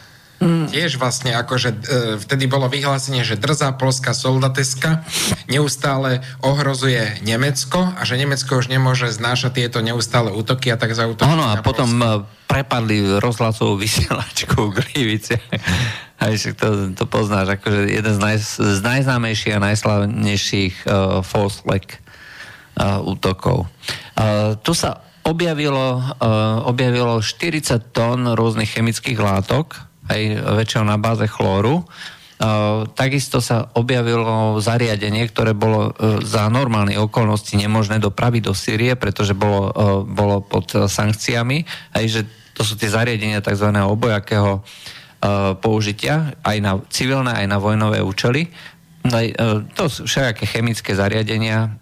Mm. 0.44 0.68
Tiež 0.68 1.00
vlastne 1.00 1.32
akože 1.40 1.70
e, 1.72 1.76
vtedy 2.20 2.44
bolo 2.44 2.68
vyhlásenie, 2.68 3.24
že 3.24 3.40
drzá 3.40 3.72
polská 3.80 4.12
soldateska 4.12 5.00
neustále 5.48 6.20
ohrozuje 6.44 7.24
Nemecko 7.24 7.96
a 7.96 8.04
že 8.04 8.20
Nemecko 8.20 8.60
už 8.60 8.68
nemôže 8.68 9.08
znášať 9.08 9.64
tieto 9.64 9.80
neustále 9.80 10.28
útoky 10.36 10.68
a 10.68 10.76
tak 10.76 10.92
zautočí 10.92 11.24
Áno, 11.24 11.48
a 11.48 11.64
potom 11.64 11.88
Polsko. 11.96 12.28
E, 12.28 12.44
prepadli 12.44 12.96
rozhlasovú 13.24 13.80
vysielačku 13.80 14.68
Glivice. 14.68 15.40
Aj 16.24 16.30
to, 16.36 16.94
to 16.94 17.04
poznáš, 17.08 17.58
akože 17.58 17.90
jeden 17.90 18.12
z, 18.14 18.20
naj, 18.20 18.38
z 18.60 18.80
najznámejších 18.80 19.54
a 19.58 19.64
najslavnejších 19.66 20.74
uh, 20.86 21.20
false 21.26 21.60
flag 21.66 21.84
uh, 22.78 23.02
útokov. 23.02 23.66
Uh, 24.14 24.54
tu 24.62 24.72
sa 24.78 25.02
objavilo, 25.26 25.98
uh, 25.98 26.64
objavilo 26.70 27.18
40 27.18 27.90
tón 27.90 28.30
rôznych 28.30 28.70
chemických 28.70 29.18
látok, 29.18 29.90
aj 30.10 30.20
väčšinou 30.60 30.84
na 30.88 31.00
báze 31.00 31.24
chlóru, 31.28 31.86
takisto 32.98 33.38
sa 33.40 33.70
objavilo 33.78 34.58
zariadenie, 34.60 35.24
ktoré 35.30 35.56
bolo 35.56 35.94
za 36.20 36.50
normálne 36.52 36.98
okolnosti 36.98 37.54
nemožné 37.56 38.02
dopraviť 38.02 38.42
do 38.44 38.52
Sýrie, 38.52 38.98
pretože 38.98 39.32
bolo, 39.32 39.72
bolo 40.04 40.44
pod 40.44 40.68
sankciami, 40.68 41.64
aj 41.96 42.04
že 42.04 42.20
to 42.52 42.66
sú 42.66 42.76
tie 42.76 42.90
zariadenia 42.90 43.40
tzv. 43.40 43.70
obojakého 43.70 44.60
použitia, 45.64 46.36
aj 46.44 46.56
na 46.60 46.72
civilné, 46.92 47.32
aj 47.32 47.46
na 47.48 47.58
vojnové 47.62 48.04
účely. 48.04 48.52
To 49.78 49.84
sú 49.88 50.04
všaké 50.04 50.44
chemické 50.44 50.92
zariadenia, 50.92 51.80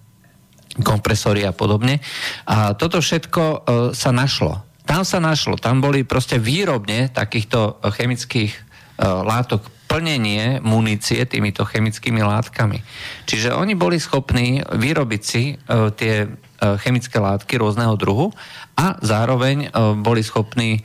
kompresory 0.80 1.44
a 1.44 1.52
podobne. 1.52 1.98
A 2.46 2.72
toto 2.72 3.02
všetko 3.02 3.66
sa 3.92 4.11
našlo 4.14 4.62
tam 4.83 5.07
sa 5.07 5.23
našlo, 5.23 5.55
tam 5.59 5.79
boli 5.79 6.03
proste 6.03 6.42
výrobne 6.42 7.11
takýchto 7.11 7.79
chemických 7.83 8.53
uh, 8.55 9.23
látok 9.23 9.62
plnenie 9.87 10.64
munície 10.64 11.21
týmito 11.29 11.68
chemickými 11.68 12.25
látkami. 12.25 12.81
Čiže 13.29 13.53
oni 13.53 13.77
boli 13.77 14.01
schopní 14.01 14.64
vyrobiť 14.64 15.23
si 15.23 15.55
uh, 15.55 15.92
tie 15.92 16.25
uh, 16.25 16.81
chemické 16.81 17.21
látky 17.21 17.61
rôzneho 17.61 17.95
druhu 18.01 18.33
a 18.75 18.97
zároveň 19.05 19.68
uh, 19.68 19.95
boli 19.99 20.25
schopní 20.25 20.83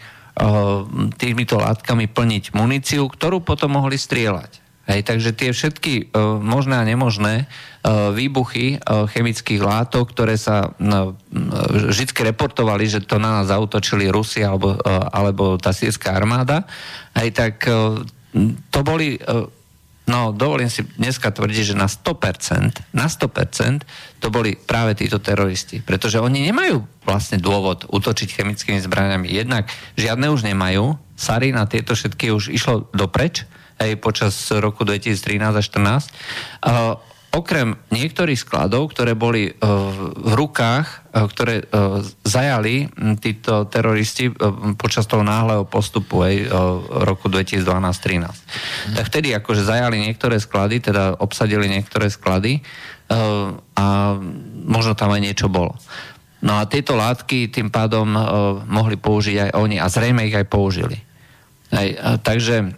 týmito 1.18 1.58
látkami 1.58 2.06
plniť 2.14 2.54
muníciu, 2.54 3.10
ktorú 3.10 3.42
potom 3.42 3.74
mohli 3.74 3.98
strieľať. 3.98 4.67
Hej, 4.88 5.04
takže 5.04 5.36
tie 5.36 5.52
všetky 5.52 6.16
uh, 6.16 6.40
možné 6.40 6.80
a 6.80 6.88
nemožné 6.88 7.44
uh, 7.44 8.16
výbuchy 8.16 8.80
uh, 8.80 9.04
chemických 9.12 9.60
látok, 9.60 10.16
ktoré 10.16 10.40
sa 10.40 10.72
uh, 10.72 11.12
vždy 11.92 12.32
reportovali, 12.32 12.88
že 12.88 13.04
to 13.04 13.20
na 13.20 13.44
nás 13.44 13.52
zautočili 13.52 14.08
Rusi 14.08 14.48
alebo, 14.48 14.80
uh, 14.80 15.12
alebo 15.12 15.60
tá 15.60 15.76
sírska 15.76 16.16
armáda, 16.16 16.64
hej, 17.20 17.36
tak 17.36 17.68
uh, 17.68 18.00
to 18.72 18.80
boli, 18.80 19.20
uh, 19.20 19.44
no 20.08 20.32
dovolím 20.32 20.72
si 20.72 20.88
dneska 20.96 21.36
tvrdiť, 21.36 21.76
že 21.76 21.76
na 21.76 21.92
100%, 21.92 22.96
na 22.96 23.12
100% 23.12 24.24
to 24.24 24.32
boli 24.32 24.56
práve 24.56 24.96
títo 24.96 25.20
teroristi. 25.20 25.84
Pretože 25.84 26.24
oni 26.24 26.48
nemajú 26.48 27.04
vlastne 27.04 27.44
dôvod 27.44 27.92
útočiť 27.92 28.40
chemickými 28.40 28.80
zbraniami. 28.80 29.28
Jednak 29.36 29.68
žiadne 30.00 30.32
už 30.32 30.48
nemajú, 30.48 30.96
Sari 31.20 31.52
na 31.52 31.68
tieto 31.68 31.92
všetky 31.92 32.32
už 32.32 32.56
išlo 32.56 32.88
dopreč, 32.96 33.44
aj 33.78 33.92
počas 34.02 34.34
roku 34.58 34.84
2013 34.84 35.42
a 35.42 35.52
2014. 35.54 36.10
Uh, 36.66 36.98
okrem 37.38 37.78
niektorých 37.94 38.40
skladov, 38.40 38.90
ktoré 38.96 39.14
boli 39.14 39.52
uh, 39.52 39.56
v 40.18 40.32
rukách, 40.34 40.88
uh, 41.14 41.28
ktoré 41.30 41.62
uh, 41.62 42.02
zajali 42.26 42.90
títo 43.22 43.70
teroristi 43.70 44.34
počas 44.80 45.06
toho 45.06 45.22
náhleho 45.22 45.68
postupu 45.70 46.26
aj 46.26 46.36
roku 47.06 47.30
2012-13. 47.30 47.62
Mm. 47.62 48.26
Tak 48.98 49.06
vtedy 49.14 49.38
akože 49.38 49.62
zajali 49.64 50.02
niektoré 50.02 50.42
sklady, 50.42 50.82
teda 50.82 51.18
obsadili 51.22 51.70
niektoré 51.70 52.10
sklady 52.10 52.62
a 53.80 54.20
možno 54.68 54.92
tam 55.00 55.16
aj 55.16 55.22
niečo 55.24 55.48
bolo. 55.48 55.80
No 56.44 56.60
a 56.60 56.68
tieto 56.68 57.00
látky 57.00 57.48
tým 57.48 57.72
pádom 57.72 58.04
mohli 58.68 59.00
použiť 59.00 59.48
aj 59.48 59.52
oni 59.56 59.80
a 59.80 59.88
zrejme 59.88 60.28
ich 60.28 60.36
aj 60.36 60.52
použili. 60.52 61.00
Aj, 61.72 62.20
takže 62.20 62.76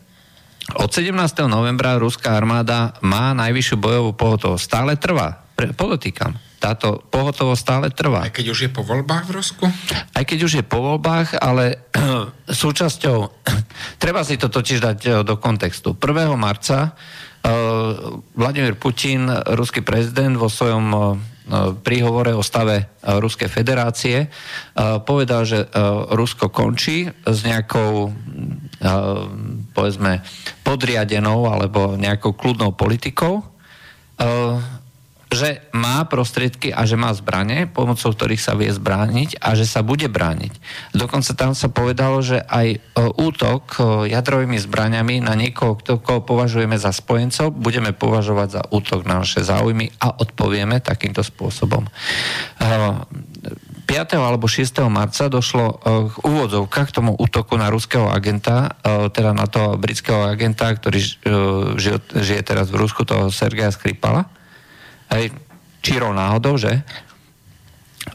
od 0.78 0.90
17. 0.94 1.16
novembra 1.50 1.98
ruská 1.98 2.38
armáda 2.38 2.94
má 3.02 3.34
najvyššiu 3.34 3.76
bojovú 3.82 4.12
pohotovosť. 4.14 4.62
Stále 4.62 4.92
trvá. 5.00 5.42
Pre, 5.58 5.74
podotýkam. 5.74 6.38
Táto 6.60 7.00
pohotovosť 7.08 7.62
stále 7.64 7.88
trvá. 7.90 8.28
Aj 8.28 8.36
keď 8.36 8.52
už 8.52 8.60
je 8.68 8.72
po 8.72 8.84
voľbách 8.84 9.26
v 9.26 9.32
Rusku? 9.32 9.66
Aj 10.12 10.24
keď 10.28 10.40
už 10.44 10.54
je 10.60 10.66
po 10.68 10.84
voľbách, 10.84 11.40
ale 11.40 11.88
súčasťou... 12.64 13.18
treba 14.04 14.22
si 14.28 14.36
to 14.36 14.52
totiž 14.52 14.84
dať 14.84 15.00
e, 15.08 15.10
do 15.24 15.40
kontextu. 15.40 15.96
1. 15.96 16.36
marca 16.36 16.92
uh, 16.92 18.20
Vladimír 18.36 18.76
Putin, 18.76 19.32
ruský 19.56 19.80
prezident, 19.82 20.36
vo 20.36 20.52
svojom 20.52 20.86
uh, 20.92 21.02
príhovore 21.82 22.36
o 22.38 22.46
stave 22.46 23.02
Ruskej 23.02 23.50
federácie 23.50 24.30
povedal, 25.02 25.50
že 25.50 25.66
Rusko 26.14 26.54
končí 26.54 27.10
s 27.10 27.40
nejakou 27.42 28.14
povedzme 29.80 30.20
podriadenou 30.68 31.48
alebo 31.48 31.96
nejakou 31.96 32.36
kľudnou 32.36 32.76
politikou, 32.76 33.40
že 35.30 35.62
má 35.78 36.10
prostriedky 36.10 36.74
a 36.74 36.90
že 36.90 36.98
má 36.98 37.14
zbranie, 37.14 37.70
pomocou 37.70 38.10
ktorých 38.10 38.42
sa 38.42 38.58
vie 38.58 38.74
zbrániť 38.74 39.38
a 39.38 39.54
že 39.54 39.62
sa 39.64 39.86
bude 39.86 40.10
brániť. 40.10 40.58
Dokonca 40.98 41.38
tam 41.38 41.54
sa 41.54 41.70
povedalo, 41.70 42.20
že 42.26 42.42
aj 42.42 42.82
útok 42.98 43.78
jadrovými 44.10 44.58
zbraniami 44.58 45.22
na 45.22 45.38
niekoho, 45.38 45.78
koho 45.78 46.26
považujeme 46.26 46.82
za 46.82 46.90
spojencov, 46.90 47.54
budeme 47.54 47.94
považovať 47.94 48.50
za 48.50 48.62
útok 48.74 49.06
na 49.06 49.22
naše 49.22 49.46
záujmy 49.46 49.94
a 50.02 50.18
odpovieme 50.18 50.82
takýmto 50.82 51.22
spôsobom. 51.22 51.86
5. 53.90 54.22
alebo 54.22 54.46
6. 54.46 54.86
marca 54.86 55.26
došlo 55.34 55.66
eh, 55.66 55.78
k 56.14 56.16
úvodzovkách 56.22 56.94
k 56.94 56.96
tomu 57.02 57.18
útoku 57.18 57.58
na 57.58 57.74
ruského 57.74 58.06
agenta, 58.06 58.78
eh, 58.86 59.10
teda 59.10 59.34
na 59.34 59.50
toho 59.50 59.82
britského 59.82 60.30
agenta, 60.30 60.70
ktorý 60.70 61.02
eh, 61.02 61.98
žije, 62.22 62.42
teraz 62.46 62.70
v 62.70 62.86
Rusku, 62.86 63.02
toho 63.02 63.34
Sergeja 63.34 63.74
Skripala. 63.74 64.30
Hej, 65.10 65.34
čírou 65.82 66.14
náhodou, 66.14 66.62
že? 66.62 66.86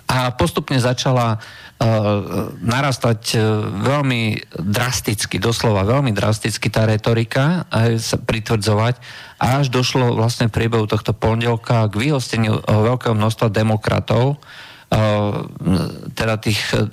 A 0.07 0.31
postupne 0.31 0.79
začala 0.79 1.43
narastať 2.65 3.37
veľmi 3.83 4.47
drasticky, 4.63 5.43
doslova 5.43 5.83
veľmi 5.83 6.15
drasticky 6.15 6.71
tá 6.71 6.87
retorika 6.87 7.67
a 7.67 7.99
sa 7.99 8.17
pritvrdzovať 8.17 8.95
a 9.43 9.61
až 9.61 9.75
došlo 9.75 10.15
vlastne 10.15 10.47
v 10.49 10.55
priebehu 10.55 10.87
tohto 10.87 11.13
pondelka 11.13 11.91
k 11.91 11.95
vyhosteniu 11.99 12.63
veľkého 12.63 13.19
množstva 13.19 13.51
demokratov, 13.51 14.39
teda 16.15 16.39
tých 16.39 16.61
e, 16.71 16.87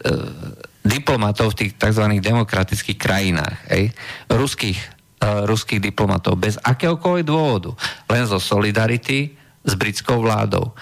diplomatov 0.81 1.53
v 1.53 1.65
tých 1.65 1.71
tzv. 1.77 2.05
demokratických 2.17 2.97
krajinách, 2.97 3.57
hej, 3.69 3.93
ruských, 4.33 4.79
uh, 5.21 5.45
ruských 5.45 5.77
diplomatov, 5.77 6.41
bez 6.41 6.57
akéhokoľvek 6.57 7.25
dôvodu, 7.25 7.77
len 8.09 8.25
zo 8.25 8.41
solidarity 8.41 9.37
s 9.61 9.77
britskou 9.77 10.25
vládou, 10.25 10.73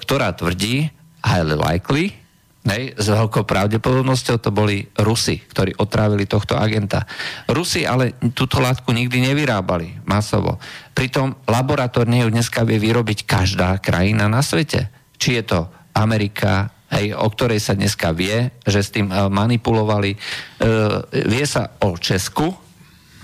ktorá 0.00 0.32
tvrdí, 0.32 0.88
highly 1.20 1.52
likely, 1.52 2.16
hej, 2.64 2.96
s 2.96 3.06
veľkou 3.12 3.44
pravdepodobnosťou 3.44 4.36
to 4.40 4.48
boli 4.48 4.88
Rusi, 4.96 5.36
ktorí 5.36 5.76
otrávili 5.76 6.24
tohto 6.24 6.56
agenta. 6.56 7.04
Rusi 7.44 7.84
ale 7.84 8.16
túto 8.32 8.56
látku 8.56 8.88
nikdy 8.90 9.20
nevyrábali 9.20 10.00
masovo. 10.08 10.56
Pritom 10.96 11.36
laboratórne 11.44 12.24
ju 12.24 12.32
dneska 12.32 12.64
vie 12.64 12.80
vyrobiť 12.80 13.28
každá 13.28 13.76
krajina 13.84 14.32
na 14.32 14.40
svete. 14.40 14.88
Či 15.20 15.40
je 15.40 15.44
to 15.44 15.60
Amerika, 15.96 16.68
hej, 16.92 17.16
o 17.16 17.26
ktorej 17.32 17.58
sa 17.58 17.72
dneska 17.72 18.12
vie, 18.12 18.52
že 18.68 18.84
s 18.84 18.92
tým 18.92 19.08
uh, 19.08 19.32
manipulovali. 19.32 20.12
Uh, 20.60 21.00
vie 21.10 21.44
sa 21.48 21.72
o 21.80 21.96
Česku 21.96 22.52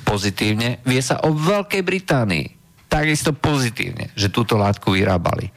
pozitívne, 0.02 0.80
vie 0.88 0.98
sa 1.04 1.20
o 1.22 1.36
Veľkej 1.36 1.82
Británii 1.84 2.46
takisto 2.88 3.32
pozitívne, 3.32 4.12
že 4.12 4.28
túto 4.28 4.60
látku 4.60 4.92
vyrábali. 4.92 5.48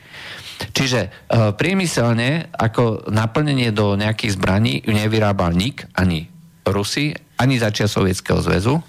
Čiže 0.72 1.12
uh, 1.12 1.52
priemyselne 1.52 2.48
ako 2.56 3.12
naplnenie 3.12 3.76
do 3.76 4.00
nejakých 4.00 4.40
zbraní 4.40 4.84
nevyrábal 4.88 5.52
nik, 5.52 5.84
ani 6.00 6.32
Rusi, 6.64 7.12
ani 7.36 7.60
začia 7.60 7.92
Sovietskeho 7.92 8.40
zväzu. 8.40 8.80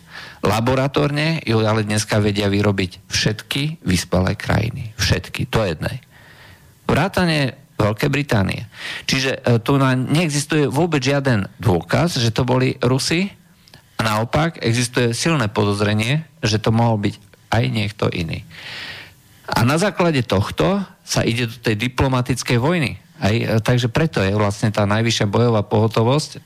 Laboratórne 0.47 1.43
ju 1.43 1.59
ale 1.67 1.83
dneska 1.83 2.23
vedia 2.23 2.47
vyrobiť 2.47 3.11
všetky 3.11 3.83
vyspelé 3.83 4.39
krajiny. 4.39 4.95
Všetky, 4.95 5.51
to 5.51 5.67
jednej. 5.67 5.99
Vrátane 6.87 7.66
Veľkej 7.77 8.11
Británie. 8.11 8.65
Čiže 9.05 9.31
e, 9.37 9.61
tu 9.61 9.77
neexistuje 9.81 10.65
vôbec 10.69 11.05
žiaden 11.05 11.49
dôkaz, 11.61 12.17
že 12.17 12.33
to 12.33 12.49
boli 12.49 12.81
Rusi 12.81 13.29
a 13.97 14.01
naopak 14.05 14.61
existuje 14.65 15.13
silné 15.13 15.53
podozrenie, 15.53 16.25
že 16.41 16.61
to 16.61 16.73
mohol 16.73 16.97
byť 16.97 17.15
aj 17.53 17.65
niekto 17.69 18.09
iný. 18.13 18.45
A 19.47 19.63
na 19.63 19.79
základe 19.79 20.27
tohto 20.27 20.83
sa 21.07 21.23
ide 21.23 21.47
do 21.47 21.57
tej 21.63 21.79
diplomatickej 21.79 22.59
vojny. 22.59 22.99
Aj, 23.21 23.33
e, 23.33 23.61
takže 23.61 23.93
preto 23.93 24.25
je 24.25 24.33
vlastne 24.33 24.73
tá 24.73 24.89
najvyššia 24.89 25.29
bojová 25.29 25.63
pohotovosť. 25.65 26.41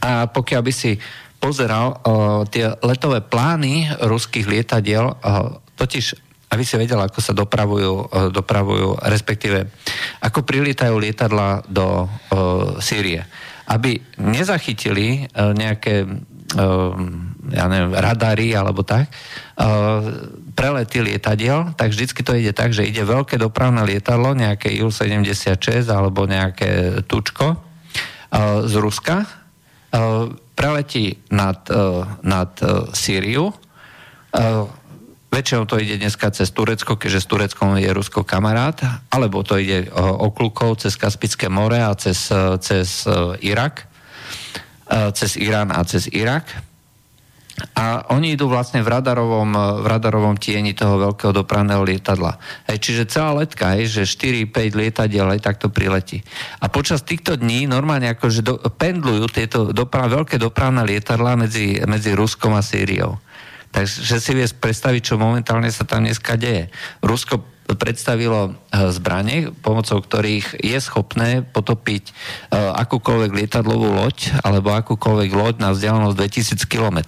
A 0.00 0.28
pokiaľ 0.28 0.62
by 0.64 0.72
si 0.72 0.96
pozeral 1.36 2.00
uh, 2.00 2.48
tie 2.48 2.72
letové 2.80 3.20
plány 3.20 3.92
ruských 4.00 4.48
lietadiel, 4.48 5.12
uh, 5.12 5.60
totiž 5.76 6.23
aby 6.54 6.62
si 6.62 6.78
vedel, 6.78 7.02
ako 7.02 7.18
sa 7.18 7.34
dopravujú, 7.34 7.94
e, 8.06 8.30
dopravujú 8.30 9.02
respektíve 9.02 9.66
ako 10.22 10.46
prilítajú 10.46 10.94
lietadla 10.94 11.66
do 11.66 12.06
uh, 12.06 12.78
Sýrie. 12.78 13.26
Aby 13.66 13.98
nezachytili 14.22 15.26
uh, 15.26 15.50
nejaké 15.50 16.06
ja 17.50 17.66
neviem, 17.66 17.90
radary 17.98 18.54
alebo 18.54 18.86
tak, 18.86 19.10
prelety 20.54 21.02
lietadiel, 21.02 21.74
tak 21.74 21.90
vždycky 21.90 22.22
to 22.22 22.30
ide 22.36 22.54
tak, 22.54 22.70
že 22.70 22.86
ide 22.86 23.02
veľké 23.02 23.40
dopravné 23.42 23.82
lietadlo, 23.82 24.38
nejaké 24.38 24.70
Il-76 24.70 25.90
alebo 25.90 26.30
nejaké 26.30 27.02
tučko 27.10 27.58
z 28.70 28.74
Ruska, 28.78 29.26
preletí 30.54 31.18
nad, 31.34 31.58
nad 32.22 32.50
Sýriu, 32.94 33.50
väčšinou 35.34 35.66
to 35.66 35.82
ide 35.82 35.98
dneska 35.98 36.30
cez 36.30 36.54
Turecko, 36.54 36.94
keďže 36.94 37.26
s 37.26 37.30
Tureckom 37.30 37.74
je 37.74 37.90
Rusko 37.90 38.22
kamarát, 38.22 38.78
alebo 39.10 39.42
to 39.42 39.58
ide 39.58 39.90
oklukov 39.98 40.78
cez 40.78 40.94
Kaspické 40.94 41.50
more 41.50 41.82
a 41.82 41.90
cez, 41.98 42.30
cez 42.62 43.02
Irak, 43.42 43.90
cez 45.10 45.34
Irán 45.34 45.74
a 45.74 45.82
cez 45.82 46.06
Irak 46.14 46.46
a 47.54 48.10
oni 48.10 48.34
idú 48.34 48.50
vlastne 48.50 48.82
v 48.82 48.90
radarovom, 48.90 49.54
v 49.54 49.86
radarovom 49.86 50.34
tieni 50.34 50.74
toho 50.74 50.98
veľkého 50.98 51.30
dopravného 51.30 51.86
lietadla. 51.86 52.34
Hej, 52.66 52.82
čiže 52.82 53.06
celá 53.06 53.30
letka, 53.30 53.78
hej, 53.78 54.02
že 54.02 54.10
4-5 54.10 54.74
lietadiel 54.74 55.30
aj 55.30 55.38
takto 55.38 55.70
priletí. 55.70 56.26
A 56.58 56.66
počas 56.66 57.06
týchto 57.06 57.38
dní 57.38 57.70
normálne 57.70 58.10
akože 58.10 58.42
do, 58.42 58.58
pendlujú 58.58 59.30
tieto 59.30 59.58
doprav, 59.70 60.10
veľké 60.10 60.34
dopravné 60.34 60.82
lietadla 60.82 61.46
medzi, 61.46 61.78
medzi 61.86 62.10
Ruskom 62.18 62.58
a 62.58 62.62
Sýriou. 62.62 63.22
Takže 63.74 64.22
si 64.22 64.32
vie 64.38 64.46
predstaviť, 64.46 65.02
čo 65.02 65.18
momentálne 65.18 65.66
sa 65.68 65.82
tam 65.82 66.06
dneska 66.06 66.38
deje. 66.38 66.70
Rusko 67.02 67.42
predstavilo 67.74 68.52
eh, 68.52 68.92
zbranie, 68.92 69.50
pomocou 69.50 69.98
ktorých 69.98 70.62
je 70.62 70.78
schopné 70.78 71.42
potopiť 71.42 72.04
eh, 72.06 72.12
akúkoľvek 72.54 73.32
lietadlovú 73.34 73.88
loď 73.98 74.36
alebo 74.44 74.76
akúkoľvek 74.76 75.30
loď 75.32 75.54
na 75.58 75.72
vzdialenosť 75.72 76.16
2000 76.16 76.70
km. 76.70 76.98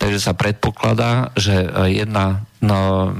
Takže 0.00 0.18
sa 0.18 0.32
predpokladá, 0.34 1.30
že 1.36 1.54
eh, 1.54 2.02
jedna 2.02 2.42
no, 2.62 3.10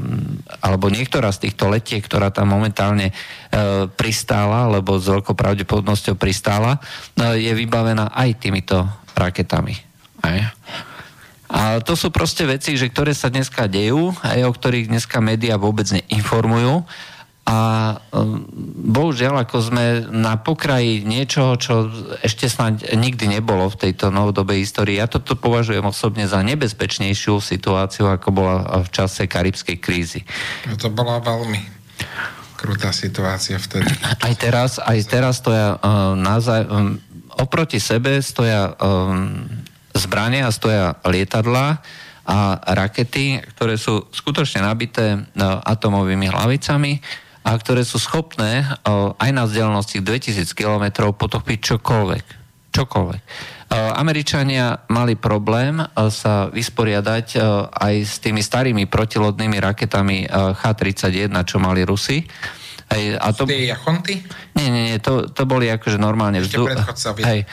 alebo 0.62 0.86
niektorá 0.88 1.34
z 1.34 1.50
týchto 1.50 1.66
letiek, 1.66 2.00
ktorá 2.00 2.30
tam 2.30 2.54
momentálne 2.54 3.10
e, 3.10 3.14
pristála, 3.90 4.70
alebo 4.70 5.02
s 5.02 5.10
veľkou 5.10 5.34
pravdepodobnosťou 5.34 6.14
pristála, 6.14 6.78
e, 6.78 7.42
je 7.42 7.52
vybavená 7.52 8.14
aj 8.14 8.38
týmito 8.38 8.86
raketami. 9.18 9.74
Aj. 10.22 10.54
A 11.72 11.80
to 11.80 11.96
sú 11.96 12.12
proste 12.12 12.44
veci, 12.44 12.76
že 12.76 12.92
ktoré 12.92 13.16
sa 13.16 13.32
dneska 13.32 13.64
dejú, 13.64 14.12
aj 14.20 14.44
o 14.44 14.52
ktorých 14.52 14.92
dneska 14.92 15.24
médiá 15.24 15.56
vôbec 15.56 15.88
neinformujú. 15.88 16.84
A 17.42 17.58
um, 18.14 18.46
bohužiaľ, 18.94 19.42
ako 19.42 19.56
sme 19.58 20.06
na 20.14 20.38
pokraji 20.38 21.02
niečoho, 21.02 21.58
čo 21.58 21.90
ešte 22.22 22.46
snáď 22.46 22.94
nikdy 22.94 23.26
nebolo 23.26 23.66
v 23.66 23.88
tejto 23.88 24.14
novodobej 24.14 24.62
histórii. 24.62 25.02
Ja 25.02 25.10
toto 25.10 25.34
považujem 25.34 25.82
osobne 25.82 26.30
za 26.30 26.38
nebezpečnejšiu 26.38 27.42
situáciu, 27.42 28.06
ako 28.06 28.28
bola 28.30 28.86
v 28.86 28.88
čase 28.94 29.26
karibskej 29.26 29.76
krízy. 29.82 30.22
No 30.70 30.78
to 30.78 30.86
bola 30.94 31.18
veľmi 31.18 31.58
krutá 32.54 32.94
situácia 32.94 33.58
vtedy. 33.58 33.90
Aj 34.22 34.34
teraz, 34.38 34.78
aj 34.78 34.98
teraz 35.10 35.42
stoja 35.42 35.82
uh, 35.82 36.14
nazaj, 36.14 36.62
um, 36.70 36.94
oproti 37.42 37.82
sebe 37.82 38.22
stoja 38.22 38.78
um, 38.78 39.42
zbrania 39.94 40.48
a 40.48 40.54
stoja 40.54 40.96
lietadla 41.04 41.80
a 42.22 42.38
rakety, 42.62 43.42
ktoré 43.54 43.74
sú 43.74 44.06
skutočne 44.14 44.62
nabité 44.62 45.18
no, 45.34 45.58
atomovými 45.58 46.30
hlavicami 46.30 47.02
a 47.42 47.50
ktoré 47.58 47.82
sú 47.82 47.98
schopné 47.98 48.62
aj 49.18 49.30
na 49.34 49.42
vzdialenosti 49.42 49.98
2000 49.98 50.46
km 50.54 51.10
potopiť 51.10 51.58
čokoľvek. 51.74 52.24
Čokoľvek. 52.72 53.22
Američania 53.72 54.86
mali 54.92 55.18
problém 55.18 55.82
sa 56.12 56.46
vysporiadať 56.52 57.26
aj 57.72 57.94
s 58.04 58.20
tými 58.22 58.44
starými 58.44 58.84
protilodnými 58.86 59.58
raketami 59.58 60.30
H-31, 60.30 61.32
čo 61.42 61.56
mali 61.58 61.82
Rusi 61.82 62.22
Hej, 62.92 63.16
a 63.16 63.32
to... 63.32 63.48
Tie 63.48 63.72
jachonty? 63.72 64.20
Nie, 64.52 64.68
nie, 64.68 64.82
nie, 64.92 64.98
to, 65.00 65.32
to 65.32 65.48
boli 65.48 65.72
akože 65.72 65.96
normálne 65.96 66.44
vzduch... 66.44 66.68
Hej, 67.24 67.48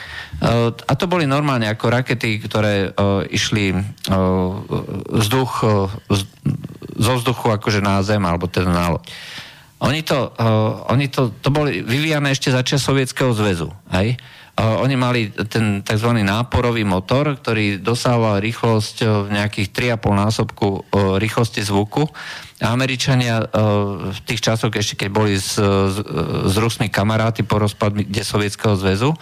a 0.84 0.92
to 0.94 1.04
boli 1.08 1.24
normálne 1.24 1.64
ako 1.64 1.88
rakety, 1.88 2.36
ktoré 2.44 2.92
uh, 2.92 3.24
išli 3.24 3.72
uh, 3.72 3.82
vzduch, 5.16 5.52
uh, 5.64 5.88
zo 7.00 7.12
vzduchu 7.16 7.46
akože 7.56 7.80
na 7.80 8.04
zem, 8.04 8.20
alebo 8.20 8.44
teda 8.46 8.68
na 8.68 8.96
loď. 8.96 9.08
Oni 9.80 10.04
to, 10.04 10.28
uh, 10.36 10.92
oni 10.92 11.08
to, 11.08 11.32
to 11.40 11.48
boli 11.48 11.80
vyvíjane 11.80 12.28
ešte 12.28 12.52
za 12.52 12.60
čas 12.60 12.84
Sovietskeho 12.84 13.32
zväzu. 13.32 13.72
Hej? 13.96 14.20
Uh, 14.60 14.84
oni 14.84 14.92
mali 14.92 15.32
ten 15.48 15.80
tzv. 15.80 16.20
náporový 16.20 16.84
motor, 16.84 17.32
ktorý 17.32 17.80
dosával 17.80 18.44
rýchlosť 18.44 18.96
v 19.24 19.28
nejakých 19.32 19.96
3,5 19.96 20.12
násobku 20.12 20.68
uh, 20.68 21.16
rýchlosti 21.16 21.64
zvuku 21.64 22.04
Američania 22.60 23.40
uh, 23.40 24.12
v 24.12 24.20
tých 24.28 24.44
časoch, 24.44 24.68
ešte 24.68 25.00
keď 25.00 25.08
boli 25.08 25.40
s, 25.40 25.56
s 25.56 26.54
Rusmi 26.60 26.92
kamaráti 26.92 27.40
po 27.40 27.56
rozpade 27.56 28.04
Sovietskeho 28.20 28.76
zväzu, 28.76 29.16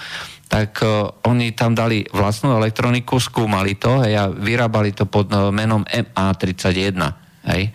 tak 0.51 0.83
uh, 0.83 1.07
oni 1.23 1.55
tam 1.55 1.71
dali 1.71 2.03
vlastnú 2.11 2.59
elektroniku, 2.59 3.23
skúmali 3.23 3.79
to 3.79 4.03
hej, 4.03 4.19
a 4.19 4.25
vyrábali 4.27 4.91
to 4.91 5.07
pod 5.07 5.31
uh, 5.31 5.55
menom 5.55 5.87
MA31. 5.87 6.99
Hej. 7.47 7.71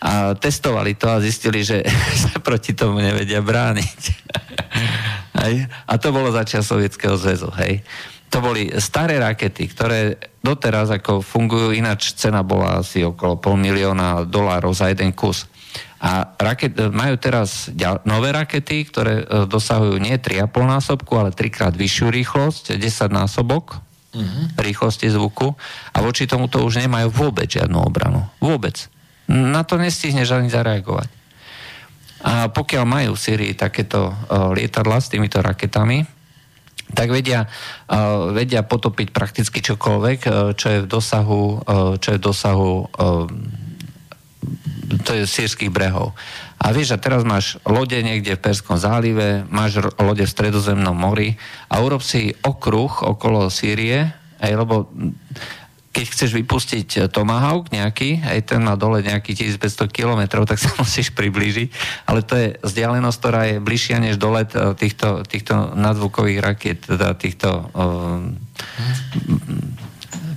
A 0.00 0.32
testovali 0.38 0.94
to 0.94 1.10
a 1.10 1.18
zistili, 1.18 1.66
že 1.66 1.82
sa 2.22 2.38
proti 2.38 2.78
tomu 2.78 3.02
nevedia 3.02 3.42
brániť. 3.42 4.00
hej. 5.42 5.66
A 5.88 5.92
to 5.96 6.12
bolo 6.12 6.28
začiat 6.32 6.62
Sovietskeho 6.62 7.16
zväzu. 7.16 7.50
Hej 7.56 7.84
to 8.30 8.38
boli 8.38 8.70
staré 8.78 9.18
rakety, 9.18 9.66
ktoré 9.66 10.14
doteraz 10.38 10.94
ako 10.94 11.18
fungujú, 11.18 11.74
ináč 11.74 12.14
cena 12.14 12.46
bola 12.46 12.78
asi 12.80 13.02
okolo 13.02 13.42
pol 13.42 13.58
milióna 13.58 14.22
dolárov 14.22 14.70
za 14.70 14.86
jeden 14.86 15.10
kus. 15.10 15.50
A 16.00 16.32
raket, 16.38 16.78
majú 16.94 17.18
teraz 17.20 17.68
ďal, 17.68 18.00
nové 18.08 18.32
rakety, 18.32 18.88
ktoré 18.88 19.14
e, 19.20 19.44
dosahujú 19.44 20.00
nie 20.00 20.16
3,5 20.16 20.48
násobku, 20.48 21.12
ale 21.12 21.34
trikrát 21.34 21.76
vyššiu 21.76 22.08
rýchlosť, 22.08 22.64
10 22.80 23.12
násobok 23.12 23.76
uh-huh. 23.76 24.56
rýchlosti 24.56 25.12
zvuku 25.12 25.52
a 25.92 25.98
voči 26.00 26.24
tomu 26.24 26.48
to 26.48 26.64
už 26.64 26.80
nemajú 26.80 27.12
vôbec 27.12 27.52
žiadnu 27.52 27.76
obranu. 27.84 28.24
Vôbec. 28.40 28.88
Na 29.28 29.60
to 29.66 29.76
nestihneš 29.76 30.32
ani 30.32 30.48
zareagovať. 30.48 31.19
A 32.20 32.52
pokiaľ 32.52 32.84
majú 32.84 33.10
v 33.16 33.22
Syrii 33.22 33.52
takéto 33.56 34.12
uh, 34.12 34.52
lietadla 34.52 35.00
s 35.00 35.08
týmito 35.08 35.40
raketami, 35.40 36.04
tak 36.90 37.08
vedia, 37.14 37.46
uh, 37.46 38.34
vedia 38.34 38.66
potopiť 38.66 39.08
prakticky 39.14 39.64
čokoľvek, 39.64 40.18
uh, 40.26 40.32
čo 40.52 40.66
je 40.68 40.78
v 40.84 40.90
dosahu, 40.90 41.42
čo 41.96 42.08
je 42.12 42.18
v 42.18 42.24
dosahu 42.24 42.72
to 45.04 45.14
je 45.14 45.24
sírskych 45.26 45.70
brehov. 45.70 46.12
A 46.60 46.74
vieš, 46.74 46.92
a 46.92 47.00
teraz 47.00 47.24
máš 47.24 47.56
lode 47.64 47.96
niekde 47.96 48.36
v 48.36 48.42
Perskom 48.42 48.76
zálive, 48.76 49.46
máš 49.48 49.80
lode 49.96 50.24
v 50.26 50.32
Stredozemnom 50.34 50.92
mori 50.92 51.38
a 51.70 51.80
urob 51.80 52.04
si 52.04 52.34
okruh 52.44 52.90
okolo 53.06 53.48
Sýrie, 53.48 54.12
aj, 54.40 54.52
lebo 54.56 54.88
keď 55.90 56.06
chceš 56.06 56.30
vypustiť 56.38 56.88
eh, 56.96 57.00
Tomahawk 57.10 57.74
nejaký, 57.74 58.22
aj 58.22 58.54
ten 58.54 58.62
má 58.62 58.78
dole 58.78 59.02
nejakých 59.02 59.58
1500 59.58 59.90
km, 59.90 60.22
tak 60.46 60.58
sa 60.58 60.70
musíš 60.82 61.10
priblížiť, 61.14 61.68
ale 62.06 62.22
to 62.22 62.34
je 62.38 62.48
vzdialenosť, 62.62 63.18
ktorá 63.18 63.40
je 63.50 63.56
bližšia 63.58 63.98
než 63.98 64.16
dolet 64.16 64.50
eh, 64.54 64.72
týchto, 64.78 65.26
týchto 65.26 65.74
nadzvukových 65.74 66.40
rakiet, 66.40 66.78
teda 66.86 67.14
týchto 67.18 67.70
um, 67.74 68.38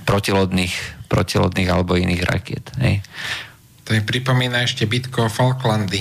protilodných, 0.04 0.74
protilodných 1.06 1.68
alebo 1.70 1.96
iných 1.96 2.22
rakiet. 2.26 2.64
Hej. 2.82 3.00
To 3.84 3.92
mi 3.92 4.00
pripomína 4.00 4.64
ešte 4.64 4.88
bitko 4.88 5.28
Falklandy. 5.28 6.00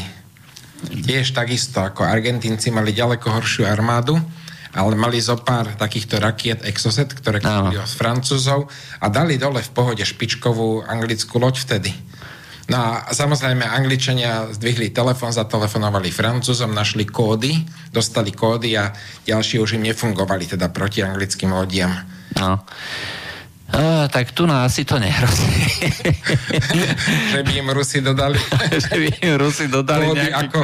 Tiež 0.84 1.32
takisto, 1.32 1.80
ako 1.80 2.04
Argentínci 2.04 2.72
mali 2.72 2.92
ďaleko 2.92 3.28
horšiu 3.40 3.64
armádu, 3.68 4.20
ale 4.74 4.98
mali 4.98 5.22
zo 5.22 5.38
pár 5.38 5.78
takýchto 5.78 6.18
rakiet 6.18 6.66
Exocet, 6.66 7.14
ktoré 7.14 7.38
kúpili 7.40 7.78
od 7.78 7.94
Francúzov 7.94 8.66
a 8.98 9.06
dali 9.08 9.38
dole 9.38 9.62
v 9.62 9.72
pohode 9.72 10.02
špičkovú 10.02 10.90
anglickú 10.90 11.38
loď 11.38 11.56
vtedy. 11.62 11.92
No 12.72 12.80
a 12.80 12.92
samozrejme 13.12 13.68
Angličania 13.68 14.48
zdvihli 14.56 14.96
telefon, 14.96 15.36
zatelefonovali 15.36 16.10
Francúzom, 16.10 16.72
našli 16.72 17.04
kódy, 17.04 17.60
dostali 17.92 18.32
kódy 18.32 18.80
a 18.80 18.96
ďalšie 19.28 19.60
už 19.60 19.76
im 19.76 19.84
nefungovali, 19.84 20.48
teda 20.48 20.72
proti 20.72 21.04
anglickým 21.04 21.52
lodiam. 21.52 21.92
No. 22.40 22.64
Uh, 23.74 24.06
tak 24.08 24.32
tu 24.38 24.46
na 24.46 24.70
asi 24.70 24.86
to 24.86 25.02
nehrozí. 25.02 25.50
že 27.34 27.42
by 27.42 27.52
im 27.58 27.70
Rusi 27.74 28.00
dodali. 28.06 28.38
že 28.86 28.94
by 28.96 29.08
im 29.26 29.34
Rusi 29.42 29.66
dodali 29.66 30.14
nejaký... 30.14 30.32
ako, 30.32 30.60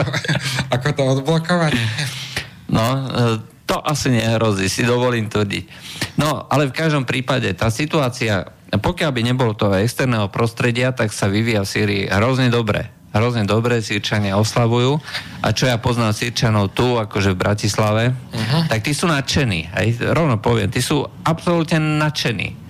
ako 0.70 0.88
to 0.94 1.04
odblokovať? 1.18 1.74
No, 2.70 2.86
uh, 2.86 3.59
to 3.70 3.78
asi 3.78 4.10
nehrozí, 4.10 4.66
si 4.66 4.82
dovolím 4.82 5.30
tvrdiť. 5.30 5.64
No, 6.18 6.50
ale 6.50 6.66
v 6.66 6.74
každom 6.74 7.06
prípade 7.06 7.54
tá 7.54 7.70
situácia, 7.70 8.50
pokiaľ 8.74 9.12
by 9.14 9.22
nebolo 9.22 9.54
toho 9.54 9.78
externého 9.78 10.26
prostredia, 10.34 10.90
tak 10.90 11.14
sa 11.14 11.30
vyvíja 11.30 11.62
v 11.62 11.70
Syrii 11.70 12.04
hrozne 12.10 12.50
dobre. 12.50 12.90
Hrozne 13.10 13.46
dobre, 13.46 13.82
Sýrčania 13.82 14.38
oslavujú. 14.38 15.02
A 15.42 15.50
čo 15.54 15.66
ja 15.66 15.82
poznám 15.82 16.14
Sýrčanov 16.14 16.78
tu, 16.78 16.98
akože 16.98 17.34
v 17.34 17.42
Bratislave, 17.42 18.04
uh-huh. 18.14 18.70
tak 18.70 18.86
tí 18.86 18.94
sú 18.94 19.10
nadšení. 19.10 19.70
Hej? 19.82 20.14
Rovno 20.14 20.38
poviem, 20.38 20.70
tí 20.70 20.78
sú 20.78 21.06
absolútne 21.26 21.82
nadšení. 21.82 22.69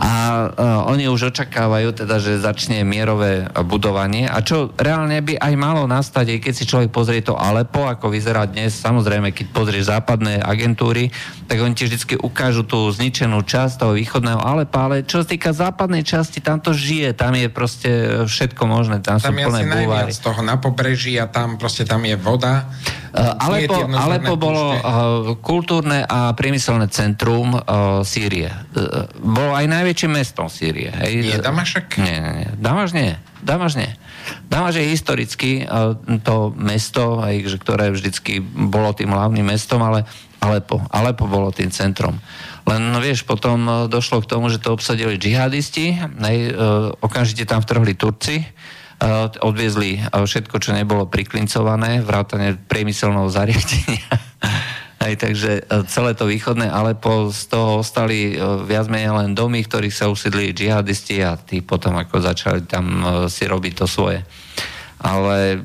A 0.00 0.12
uh, 0.48 0.88
oni 0.88 1.12
už 1.12 1.28
očakávajú 1.28 1.92
teda, 1.92 2.16
že 2.16 2.40
začne 2.40 2.80
mierové 2.88 3.44
budovanie. 3.68 4.24
A 4.24 4.40
čo 4.40 4.72
reálne 4.80 5.20
by 5.20 5.36
aj 5.36 5.54
malo 5.60 5.84
nastať, 5.84 6.36
aj 6.36 6.38
keď 6.40 6.52
si 6.56 6.64
človek 6.64 6.88
pozrie 6.88 7.20
to 7.20 7.36
Alepo, 7.36 7.84
ako 7.84 8.08
vyzerá 8.08 8.48
dnes, 8.48 8.72
samozrejme, 8.80 9.36
keď 9.36 9.52
pozrieš 9.52 9.92
západné 9.92 10.40
agentúry, 10.40 11.12
tak 11.44 11.60
oni 11.60 11.76
ti 11.76 11.84
vždy 11.84 12.16
ukážu 12.24 12.64
tú 12.64 12.88
zničenú 12.88 13.44
časť 13.44 13.84
toho 13.84 13.92
východného 13.92 14.40
Alepa, 14.40 14.88
ale 14.88 15.04
čo 15.04 15.20
sa 15.20 15.28
týka 15.28 15.52
západnej 15.52 16.00
časti, 16.00 16.40
tam 16.40 16.64
to 16.64 16.72
žije, 16.72 17.12
tam 17.12 17.36
je 17.36 17.52
proste 17.52 17.90
všetko 18.24 18.62
možné, 18.64 19.04
tam, 19.04 19.20
tam 19.20 19.36
sú 19.36 19.52
plné 19.52 19.68
búvary. 19.68 20.16
z 20.16 20.24
toho 20.24 20.40
na 20.40 20.56
pobreží 20.56 21.20
a 21.20 21.28
tam 21.28 21.60
proste 21.60 21.84
tam 21.84 22.00
je 22.08 22.16
voda. 22.16 22.72
Uh, 23.10 23.34
Alepo, 23.42 23.90
Alepo 23.90 24.38
bolo 24.38 24.70
uh, 24.70 24.78
kultúrne 25.42 26.06
a 26.06 26.30
priemyselné 26.30 26.86
centrum 26.94 27.58
uh, 27.58 28.06
Sýrie. 28.06 28.46
Uh, 28.70 29.10
bolo 29.18 29.50
aj 29.50 29.66
najväčším 29.90 30.12
mestom 30.14 30.46
Sýrie. 30.46 30.94
Hej. 30.94 31.26
Nie 31.26 31.42
Damašek? 31.42 31.98
Nie, 31.98 32.22
nie, 32.22 32.32
nie. 32.46 32.50
Damaš 32.62 32.94
nie. 32.94 33.18
Damaš 33.42 33.74
nie. 33.74 33.90
Damaš 34.46 34.78
je 34.78 34.86
historicky 34.86 35.66
to 36.22 36.54
mesto, 36.54 37.18
aj, 37.18 37.34
že, 37.50 37.56
ktoré 37.58 37.90
vždycky 37.90 38.38
bolo 38.38 38.94
tým 38.94 39.10
hlavným 39.10 39.42
mestom, 39.42 39.82
ale 39.82 40.06
Alepo. 40.38 40.78
Alepo 40.94 41.26
bolo 41.26 41.50
tým 41.50 41.74
centrom. 41.74 42.22
Len 42.70 42.94
vieš, 43.02 43.26
potom 43.26 43.66
uh, 43.66 43.74
došlo 43.90 44.22
k 44.22 44.30
tomu, 44.30 44.46
že 44.46 44.62
to 44.62 44.70
obsadili 44.70 45.18
džihadisti, 45.18 45.98
hej, 45.98 46.38
uh, 46.54 46.94
okamžite 47.02 47.42
tam 47.50 47.58
vtrhli 47.58 47.98
Turci, 47.98 48.46
odviezli 49.40 49.96
všetko, 50.12 50.60
čo 50.60 50.76
nebolo 50.76 51.08
priklincované, 51.08 52.04
vrátane 52.04 52.60
priemyselného 52.68 53.32
zariadenia. 53.32 54.04
Aj, 55.00 55.16
takže 55.16 55.64
celé 55.88 56.12
to 56.12 56.28
východné 56.28 56.68
Alepo 56.68 57.32
z 57.32 57.48
toho 57.48 57.80
ostali 57.80 58.36
viac 58.68 58.84
menej 58.92 59.16
len 59.16 59.32
domy, 59.32 59.64
ktorých 59.64 59.96
sa 59.96 60.12
usiedli 60.12 60.52
džihadisti 60.52 61.24
a 61.24 61.40
tí 61.40 61.64
potom 61.64 61.96
ako 61.96 62.20
začali 62.20 62.68
tam 62.68 63.00
si 63.32 63.48
robiť 63.48 63.72
to 63.80 63.88
svoje. 63.88 64.20
Ale 65.00 65.56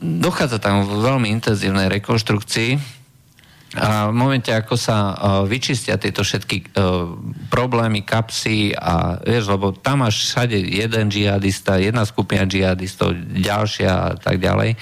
dochádza 0.00 0.64
tam 0.64 0.88
v 0.88 1.04
veľmi 1.04 1.28
intenzívnej 1.28 1.92
rekonštrukcii 1.92 3.01
a 3.72 4.12
v 4.12 4.16
momente, 4.16 4.52
ako 4.52 4.76
sa 4.76 5.16
uh, 5.16 5.16
vyčistia 5.48 5.96
tieto 5.96 6.20
všetky 6.20 6.76
uh, 6.76 7.16
problémy, 7.48 8.04
kapsy 8.04 8.76
a 8.76 9.16
vieš, 9.16 9.48
lebo 9.48 9.72
tam 9.72 10.04
máš 10.04 10.28
všade 10.28 10.60
jeden 10.60 11.08
džihadista, 11.08 11.80
jedna 11.80 12.04
skupina 12.04 12.44
džihadistov, 12.44 13.16
ďalšia 13.32 13.90
a 13.92 14.10
tak 14.20 14.44
ďalej. 14.44 14.76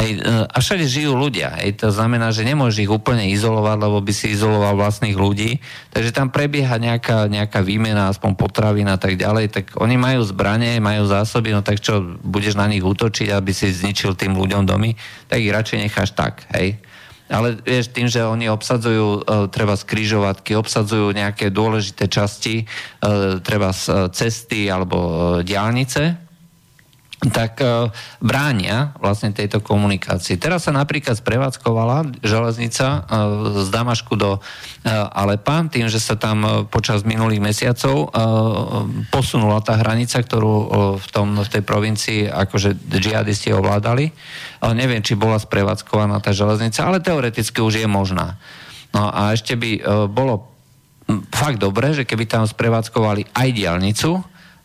Ej, 0.00 0.10
uh, 0.24 0.48
a 0.48 0.56
všade 0.64 0.88
žijú 0.88 1.12
ľudia. 1.12 1.60
Ej, 1.60 1.84
to 1.84 1.92
znamená, 1.92 2.32
že 2.32 2.48
nemôžeš 2.48 2.88
ich 2.88 2.92
úplne 2.92 3.28
izolovať, 3.28 3.76
lebo 3.84 4.00
by 4.00 4.12
si 4.16 4.32
izoloval 4.32 4.80
vlastných 4.80 5.16
ľudí. 5.18 5.60
Takže 5.92 6.16
tam 6.16 6.32
prebieha 6.32 6.80
nejaká, 6.80 7.28
nejaká 7.28 7.60
výmena, 7.60 8.08
aspoň 8.08 8.32
potravín 8.32 8.88
a 8.88 8.96
tak 8.96 9.20
ďalej. 9.20 9.52
Tak 9.52 9.64
oni 9.76 10.00
majú 10.00 10.24
zbranie, 10.24 10.80
majú 10.80 11.04
zásoby, 11.04 11.52
no 11.52 11.60
tak 11.60 11.84
čo, 11.84 12.00
budeš 12.24 12.56
na 12.56 12.64
nich 12.64 12.80
útočiť, 12.80 13.28
aby 13.28 13.52
si 13.52 13.68
zničil 13.68 14.16
tým 14.16 14.32
ľuďom 14.40 14.64
domy, 14.64 14.96
tak 15.28 15.44
ich 15.44 15.52
radšej 15.52 15.78
necháš 15.84 16.16
tak, 16.16 16.48
hej. 16.56 16.80
Ale 17.32 17.56
vieš, 17.64 17.88
tým, 17.96 18.12
že 18.12 18.20
oni 18.20 18.52
obsadzujú 18.52 19.24
uh, 19.24 19.48
treba 19.48 19.72
skrížovatky, 19.72 20.52
obsadzujú 20.52 21.16
nejaké 21.16 21.48
dôležité 21.48 22.04
časti, 22.12 22.68
uh, 22.68 23.40
treba 23.40 23.72
z 23.72 24.12
cesty 24.12 24.68
alebo 24.68 24.96
uh, 25.00 25.14
diálnice, 25.40 26.31
tak 27.30 27.62
uh, 27.62 27.86
bránia 28.18 28.98
vlastne 28.98 29.30
tejto 29.30 29.62
komunikácii. 29.62 30.42
Teraz 30.42 30.66
sa 30.66 30.74
napríklad 30.74 31.14
sprevádzkovala 31.14 32.18
železnica 32.18 32.86
uh, 32.98 33.62
z 33.62 33.68
Damašku 33.70 34.18
do 34.18 34.38
uh, 34.38 34.90
Alepa, 35.14 35.62
tým, 35.70 35.86
že 35.86 36.02
sa 36.02 36.18
tam 36.18 36.66
počas 36.66 37.06
minulých 37.06 37.38
mesiacov 37.38 38.10
posunula 39.14 39.62
tá 39.62 39.78
hranica, 39.78 40.18
ktorú 40.18 40.54
v, 40.98 41.06
tom, 41.12 41.38
v 41.38 41.48
tej 41.48 41.62
provincii 41.62 42.20
akože 42.26 42.74
džihadisti 42.88 43.52
ovládali. 43.54 44.10
Neviem, 44.74 45.04
či 45.04 45.18
bola 45.18 45.38
sprevádzkovaná 45.38 46.18
tá 46.22 46.30
železnica, 46.34 46.86
ale 46.86 47.02
teoreticky 47.02 47.60
už 47.60 47.84
je 47.84 47.88
možná. 47.90 48.40
No 48.94 49.10
a 49.10 49.34
ešte 49.34 49.54
by 49.58 49.70
bolo 50.10 50.48
fakt 51.30 51.58
dobré, 51.60 51.92
že 51.92 52.06
keby 52.06 52.24
tam 52.30 52.44
sprevádzkovali 52.46 53.34
aj 53.34 53.48
diálnicu, 53.52 54.22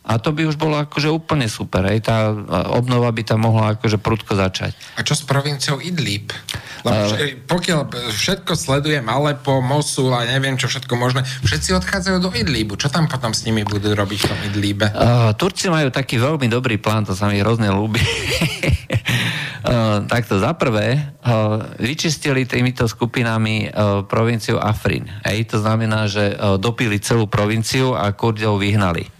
a 0.08 0.16
to 0.16 0.32
by 0.32 0.48
už 0.48 0.56
bolo 0.56 0.80
akože 0.80 1.12
úplne 1.12 1.44
super. 1.52 1.84
Hej. 1.84 2.08
Tá 2.08 2.32
obnova 2.72 3.12
by 3.12 3.22
tam 3.28 3.44
mohla 3.44 3.76
akože 3.76 4.00
prudko 4.00 4.32
začať. 4.32 4.72
A 4.96 5.04
čo 5.04 5.12
s 5.12 5.20
provinciou 5.20 5.84
Idlib? 5.84 6.32
Lebo 6.80 7.12
uh, 7.12 7.36
pokiaľ 7.44 7.92
všetko 8.16 8.56
sledujem, 8.56 9.04
Alepo, 9.04 9.60
Mosul 9.60 10.08
a 10.16 10.24
neviem 10.24 10.56
čo 10.56 10.64
všetko 10.72 10.96
možné, 10.96 11.28
všetci 11.44 11.76
odchádzajú 11.76 12.18
do 12.24 12.32
Idlibu. 12.32 12.80
Čo 12.80 12.88
tam 12.88 13.04
potom 13.04 13.36
s 13.36 13.44
nimi 13.44 13.68
budú 13.68 13.92
robiť 13.92 14.18
v 14.24 14.26
tom 14.32 14.40
Idlibe? 14.48 14.86
Uh, 14.96 15.36
Turci 15.36 15.68
majú 15.68 15.92
taký 15.92 16.16
veľmi 16.16 16.48
dobrý 16.48 16.80
plán, 16.80 17.04
to 17.04 17.12
sa 17.12 17.28
mi 17.28 17.44
hrozne 17.44 17.68
ľúbi. 17.68 18.00
uh, 19.68 20.08
takto 20.08 20.40
za 20.40 20.56
prvé, 20.56 21.04
uh, 21.04 21.68
vyčistili 21.76 22.48
týmito 22.48 22.88
skupinami 22.88 23.68
uh, 23.68 24.08
provinciu 24.08 24.56
Afrin. 24.56 25.04
Hej, 25.28 25.52
to 25.52 25.60
znamená, 25.60 26.08
že 26.08 26.32
dopili 26.56 26.96
celú 26.96 27.28
provinciu 27.28 27.92
a 27.92 28.08
Kurdov 28.16 28.64
vyhnali. 28.64 29.17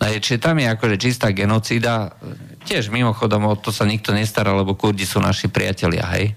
Čiže 0.00 0.40
tam 0.40 0.56
je 0.56 0.72
akože 0.72 0.96
čistá 0.96 1.28
genocída. 1.28 2.16
Tiež 2.64 2.88
mimochodom 2.88 3.44
o 3.44 3.54
to 3.56 3.68
sa 3.68 3.84
nikto 3.84 4.16
nestará, 4.16 4.56
lebo 4.56 4.72
Kurdi 4.72 5.04
sú 5.04 5.20
naši 5.20 5.52
priatelia, 5.52 6.08
hej? 6.16 6.32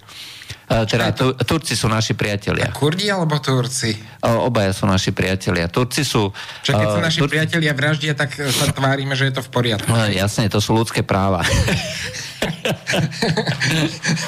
Teda 0.64 1.12
tu, 1.12 1.36
Turci 1.38 1.78
sú 1.78 1.92
naši 1.92 2.18
priatelia. 2.18 2.72
A 2.72 2.74
Kurdi 2.74 3.12
alebo 3.12 3.38
Turci? 3.38 3.94
Obaja 4.24 4.74
sú 4.74 4.90
naši 4.90 5.14
priatelia. 5.14 5.70
Turci 5.70 6.02
sú... 6.02 6.34
Čo 6.64 6.74
keď 6.74 6.88
sú 6.88 7.00
naši 7.04 7.20
Tur... 7.22 7.30
priatelia 7.30 7.74
vraždia, 7.76 8.18
tak 8.18 8.34
sa 8.34 8.72
tvárime, 8.72 9.14
že 9.14 9.30
je 9.30 9.34
to 9.38 9.44
v 9.44 9.50
poriadku. 9.54 9.92
No, 9.92 10.08
jasne, 10.10 10.50
to 10.50 10.64
sú 10.64 10.74
ľudské 10.74 11.06
práva. 11.06 11.46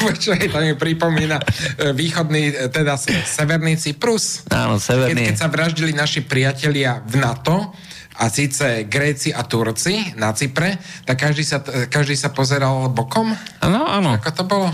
Počkaj, 0.06 0.52
to 0.52 0.60
mi 0.60 0.76
pripomína 0.76 1.40
e, 1.40 1.46
východný, 1.96 2.52
e, 2.52 2.68
teda 2.68 3.00
severný 3.26 3.80
Cyprus. 3.80 4.44
Áno, 4.52 4.78
severný. 4.78 5.16
Keď, 5.16 5.26
keď 5.34 5.38
sa 5.40 5.48
vraždili 5.48 5.96
naši 5.96 6.22
priatelia 6.22 7.00
v 7.04 7.16
NATO, 7.20 7.74
a 8.16 8.32
síce 8.32 8.88
Gréci 8.88 9.36
a 9.36 9.43
Turci 9.43 10.16
na 10.16 10.32
Cypre, 10.32 10.80
tak 11.03 11.20
každý 11.20 11.43
sa, 11.43 11.59
každý 11.91 12.16
sa 12.16 12.32
pozeral 12.32 12.88
bokom? 12.88 13.36
Áno, 13.59 13.84
áno. 13.84 14.16
Ako 14.16 14.32
to 14.32 14.43
bolo? 14.47 14.68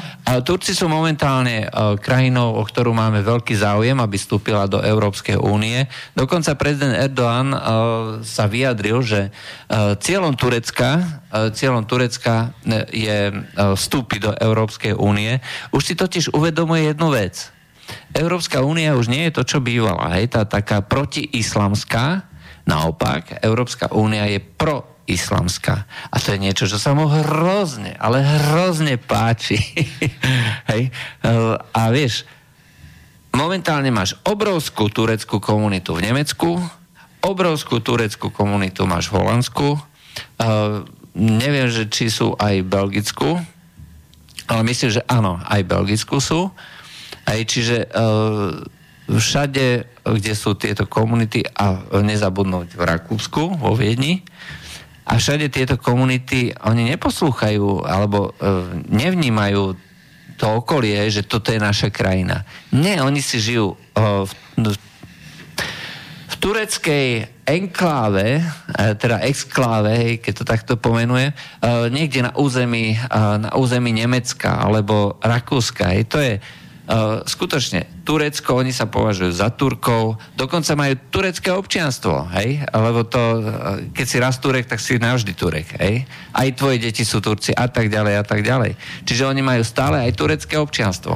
Turci 0.46 0.78
sú 0.78 0.86
momentálne 0.86 1.66
uh, 1.66 1.98
krajinou, 1.98 2.56
o 2.56 2.64
ktorú 2.64 2.94
máme 2.94 3.26
veľký 3.26 3.58
záujem, 3.58 3.98
aby 3.98 4.16
vstúpila 4.16 4.70
do 4.70 4.80
Európskej 4.80 5.42
únie. 5.42 5.90
Dokonca 6.14 6.54
prezident 6.54 6.94
Erdoğan 6.94 7.50
uh, 7.52 7.60
sa 8.22 8.46
vyjadril, 8.46 9.02
že 9.02 9.34
uh, 9.34 9.98
cieľom 9.98 10.38
Turecka, 10.38 11.22
cieľom 11.32 11.88
Turecka 11.88 12.52
je 12.92 13.32
vstúpiť 13.56 14.20
do 14.20 14.32
Európskej 14.36 15.00
únie. 15.00 15.40
Už 15.72 15.88
si 15.88 15.96
totiž 15.96 16.36
uvedomuje 16.36 16.92
jednu 16.92 17.08
vec. 17.08 17.52
Európska 18.12 18.60
únia 18.64 19.00
už 19.00 19.08
nie 19.08 19.28
je 19.28 19.36
to, 19.40 19.44
čo 19.48 19.64
bývala. 19.64 20.16
Hej, 20.20 20.36
tá 20.36 20.44
taká 20.44 20.84
protiislamská, 20.84 22.28
Naopak, 22.66 23.42
Európska 23.42 23.90
únia 23.94 24.26
je 24.30 24.40
proislamská. 24.42 25.76
A 26.14 26.16
to 26.22 26.36
je 26.36 26.44
niečo, 26.44 26.70
čo 26.70 26.78
sa 26.78 26.94
mu 26.94 27.10
hrozne, 27.10 27.98
ale 27.98 28.22
hrozne 28.22 29.02
páči. 29.02 29.58
Hej? 30.72 30.94
A 31.74 31.82
vieš, 31.90 32.24
momentálne 33.34 33.90
máš 33.90 34.18
obrovskú 34.28 34.92
tureckú 34.94 35.42
komunitu 35.42 35.98
v 35.98 36.06
Nemecku, 36.06 36.62
obrovskú 37.22 37.80
tureckú 37.80 38.34
komunitu 38.34 38.90
máš 38.90 39.14
v 39.14 39.22
Holandsku, 39.22 39.78
uh, 39.78 40.82
neviem, 41.16 41.70
že 41.70 41.86
či 41.88 42.10
sú 42.10 42.34
aj 42.38 42.66
v 42.66 42.72
Belgicku, 42.72 43.30
ale 44.50 44.62
myslím, 44.68 44.90
že 44.92 45.06
áno, 45.08 45.40
aj 45.48 45.64
v 45.64 45.72
Belgicku 45.72 46.18
sú. 46.20 46.52
Aj, 47.24 47.40
čiže 47.46 47.88
uh, 47.88 48.60
všade, 49.18 49.90
kde 50.08 50.34
sú 50.38 50.56
tieto 50.56 50.88
komunity 50.88 51.44
a 51.44 51.82
nezabudnúť 52.00 52.78
v 52.78 52.82
Rakúsku, 52.86 53.60
vo 53.60 53.76
Viedni, 53.76 54.24
a 55.12 55.18
všade 55.18 55.52
tieto 55.52 55.76
komunity, 55.76 56.56
oni 56.64 56.94
neposlúchajú 56.96 57.84
alebo 57.84 58.32
e, 58.32 58.48
nevnímajú 58.88 59.76
to 60.42 60.46
okolie, 60.58 61.06
že 61.14 61.28
toto 61.28 61.54
je 61.54 61.62
naša 61.62 61.94
krajina. 61.94 62.42
Nie, 62.74 63.04
oni 63.06 63.22
si 63.22 63.38
žijú 63.38 63.74
e, 63.74 63.76
v, 64.26 64.32
v, 66.30 66.36
tureckej 66.42 67.30
enkláve, 67.46 68.42
e, 68.42 68.44
teda 68.98 69.22
exkláve, 69.22 70.18
keď 70.18 70.34
to 70.34 70.46
takto 70.48 70.74
pomenuje, 70.82 71.30
e, 71.30 71.34
niekde 71.94 72.26
na 72.26 72.34
území, 72.34 72.98
na 73.14 73.54
území 73.54 73.94
Nemecka 73.94 74.64
alebo 74.64 75.22
Rakúska. 75.22 75.94
To 76.10 76.18
je 76.18 76.42
skutočne, 77.24 78.04
Turecko, 78.04 78.60
oni 78.60 78.76
sa 78.76 78.90
považujú 78.90 79.32
za 79.32 79.48
Turkov, 79.56 80.20
dokonca 80.36 80.76
majú 80.76 81.00
turecké 81.08 81.48
občianstvo, 81.54 82.28
hej? 82.36 82.68
Lebo 82.68 83.08
to, 83.08 83.22
uh, 83.22 83.40
keď 83.96 84.06
si 84.06 84.18
raz 84.20 84.36
Turek, 84.44 84.68
tak 84.68 84.84
si 84.84 85.00
navždy 85.00 85.32
Turek, 85.32 85.80
hej? 85.80 86.04
Aj 86.36 86.48
tvoje 86.52 86.84
deti 86.84 87.08
sú 87.08 87.24
Turci 87.24 87.56
a 87.56 87.72
tak 87.72 87.88
ďalej 87.88 88.14
a 88.20 88.24
tak 88.28 88.44
ďalej. 88.44 88.76
Čiže 89.08 89.24
oni 89.24 89.40
majú 89.40 89.64
stále 89.64 90.04
aj 90.04 90.12
turecké 90.20 90.60
občianstvo. 90.60 91.16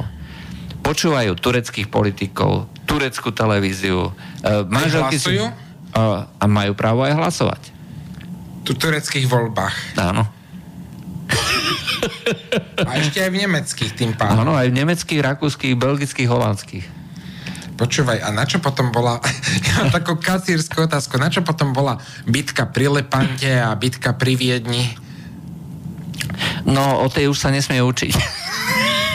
Počúvajú 0.80 1.34
tureckých 1.36 1.92
politikov, 1.92 2.72
tureckú 2.88 3.34
televíziu. 3.34 4.14
Uh, 4.40 4.64
manželky 4.70 5.20
sú... 5.20 5.34
A, 5.96 6.28
a 6.28 6.44
majú 6.44 6.76
právo 6.76 7.04
aj 7.08 7.16
hlasovať. 7.16 7.62
Tu 8.68 8.76
tureckých 8.76 9.24
voľbách. 9.28 9.96
Áno. 9.96 10.28
A 12.86 12.90
ešte 13.00 13.18
aj 13.22 13.30
v 13.32 13.40
nemeckých 13.46 13.92
tým 13.96 14.12
pádom. 14.14 14.46
Áno, 14.46 14.52
aj 14.54 14.70
v 14.70 14.76
nemeckých, 14.78 15.20
rakúskych, 15.22 15.74
belgických, 15.74 16.28
holandských. 16.30 16.86
Počúvaj, 17.76 18.24
a 18.24 18.32
na 18.32 18.48
čo 18.48 18.56
potom 18.58 18.88
bola, 18.88 19.20
ja 19.68 19.92
takú 19.92 20.16
kasírskú 20.16 20.88
otázku, 20.88 21.20
na 21.20 21.28
čo 21.28 21.44
potom 21.44 21.76
bola 21.76 22.00
bitka 22.24 22.64
pri 22.68 22.88
Lepante 22.88 23.52
a 23.52 23.76
bitka 23.76 24.16
pri 24.16 24.32
Viedni? 24.32 24.96
No, 26.64 27.04
o 27.04 27.06
tej 27.12 27.28
už 27.28 27.38
sa 27.38 27.52
nesmie 27.52 27.84
učiť. 27.84 28.14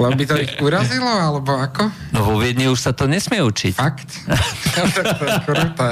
Lebo 0.00 0.12
by 0.14 0.24
to 0.26 0.36
ich 0.38 0.52
urazilo, 0.58 1.06
alebo 1.06 1.54
ako? 1.54 1.90
No 2.10 2.26
vo 2.26 2.34
Viedni 2.40 2.66
už 2.66 2.80
sa 2.80 2.92
to 2.92 3.06
nesmie 3.06 3.40
učiť. 3.42 3.74
Fakt? 3.74 4.10
tak 4.74 5.18
to 5.18 5.24
je 5.24 5.36
kruté. 5.46 5.90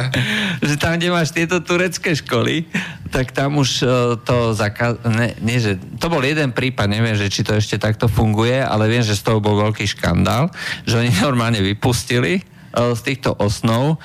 že 0.63 0.75
tam, 0.79 0.99
kde 0.99 1.15
máš 1.15 1.31
tieto 1.31 1.63
turecké 1.63 2.15
školy, 2.17 2.67
tak 3.13 3.31
tam 3.31 3.61
už 3.61 3.71
uh, 3.83 3.89
to 4.19 4.57
zakaz... 4.57 4.99
Ne, 5.07 5.37
nie, 5.39 5.61
že... 5.63 5.79
To 6.01 6.11
bol 6.11 6.25
jeden 6.25 6.51
prípad, 6.51 6.91
neviem, 6.91 7.15
že 7.15 7.31
či 7.31 7.47
to 7.47 7.55
ešte 7.55 7.79
takto 7.79 8.11
funguje, 8.11 8.59
ale 8.59 8.89
viem, 8.91 9.05
že 9.05 9.19
z 9.19 9.23
toho 9.23 9.39
bol 9.39 9.59
veľký 9.59 9.85
škandál, 9.87 10.51
že 10.89 10.99
oni 10.99 11.13
normálne 11.27 11.61
vypustili 11.63 12.43
uh, 12.75 12.97
z 12.97 13.01
týchto 13.13 13.37
osnov 13.39 14.01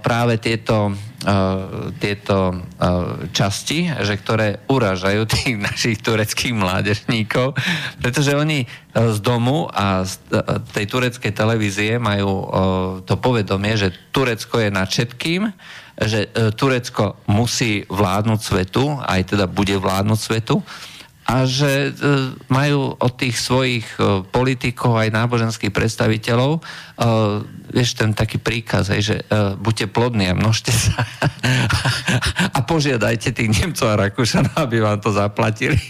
práve 0.00 0.40
tieto 0.40 0.96
Uh, 1.20 1.92
tieto 2.00 2.48
uh, 2.48 3.28
časti, 3.36 3.92
že 3.92 4.16
ktoré 4.16 4.64
uražajú 4.72 5.28
tých 5.28 5.60
našich 5.68 6.00
tureckých 6.00 6.56
mládežníkov, 6.56 7.60
pretože 8.00 8.32
oni 8.32 8.64
z 8.96 9.18
domu 9.20 9.68
a 9.68 10.00
z 10.08 10.16
tej 10.72 10.88
tureckej 10.88 11.36
televízie 11.36 12.00
majú 12.00 12.48
to 13.04 13.20
povedomie, 13.20 13.76
že 13.76 13.92
Turecko 14.16 14.64
je 14.64 14.70
nad 14.72 14.88
všetkým, 14.88 15.52
že 16.00 16.32
Turecko 16.56 17.20
musí 17.28 17.84
vládnuť 17.84 18.40
svetu, 18.40 18.96
aj 19.04 19.36
teda 19.36 19.44
bude 19.44 19.76
vládnuť 19.76 20.18
svetu 20.18 20.64
a 21.30 21.46
že 21.46 21.70
e, 21.70 21.90
majú 22.50 22.98
od 22.98 23.12
tých 23.14 23.38
svojich 23.38 23.86
e, 24.02 24.26
politikov 24.34 24.98
aj 24.98 25.14
náboženských 25.14 25.70
predstaviteľov 25.70 26.58
e, 26.58 26.60
vieš, 27.70 27.94
ten 27.94 28.10
taký 28.10 28.42
príkaz, 28.42 28.90
hej, 28.90 29.14
že 29.14 29.22
buďte 29.62 29.94
plodní 29.94 30.26
a 30.26 30.34
množte 30.34 30.74
sa 30.74 31.06
a 32.56 32.58
požiadajte 32.66 33.30
tých 33.30 33.46
Nemcov 33.46 33.86
a 33.86 34.10
Rakúšanov, 34.10 34.58
aby 34.58 34.82
vám 34.82 34.98
to 34.98 35.14
zaplatili. 35.14 35.78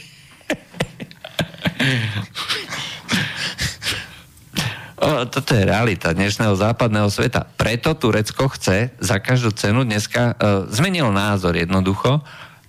Toto 5.33 5.51
je 5.57 5.65
realita 5.65 6.13
dnešného 6.13 6.53
západného 6.53 7.09
sveta. 7.09 7.49
Preto 7.57 7.97
Turecko 7.97 8.53
chce 8.53 8.93
za 9.01 9.17
každú 9.17 9.57
cenu 9.57 9.89
dneska, 9.89 10.37
uh, 10.37 10.69
zmenil 10.69 11.09
názor 11.09 11.57
jednoducho, 11.57 12.21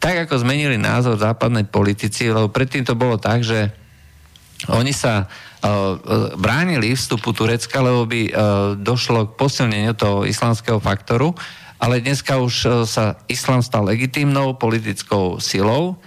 tak 0.02 0.26
ako 0.26 0.42
zmenili 0.42 0.82
názor 0.82 1.22
západnej 1.22 1.70
politici, 1.70 2.26
lebo 2.34 2.50
predtým 2.50 2.82
to 2.82 2.98
bolo 2.98 3.22
tak, 3.22 3.46
že 3.46 3.70
oni 4.66 4.90
sa 4.98 5.30
uh, 5.30 6.02
bránili 6.42 6.98
vstupu 6.98 7.30
Turecka, 7.38 7.86
lebo 7.86 8.10
by 8.10 8.22
uh, 8.28 8.34
došlo 8.82 9.30
k 9.30 9.38
posilneniu 9.38 9.94
toho 9.94 10.26
islamského 10.26 10.82
faktoru, 10.82 11.38
ale 11.82 12.02
dneska 12.02 12.38
už 12.38 12.86
sa 12.86 13.18
islam 13.26 13.62
stal 13.66 13.90
legitímnou 13.90 14.54
politickou 14.58 15.42
silou 15.42 15.98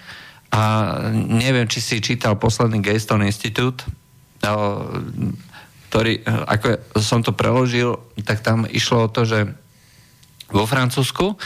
a 0.54 0.62
neviem, 1.10 1.66
či 1.66 1.82
si 1.82 1.96
čítal 1.98 2.38
posledný 2.38 2.78
Gayston 2.78 3.26
Institute, 3.26 3.82
ktorý, 5.90 6.22
ako 6.26 6.78
som 7.02 7.26
to 7.26 7.34
preložil, 7.34 7.98
tak 8.22 8.46
tam 8.46 8.62
išlo 8.70 9.06
o 9.06 9.10
to, 9.10 9.26
že 9.26 9.50
vo 10.54 10.64
Francúzsku, 10.70 11.26
uh, 11.34 11.36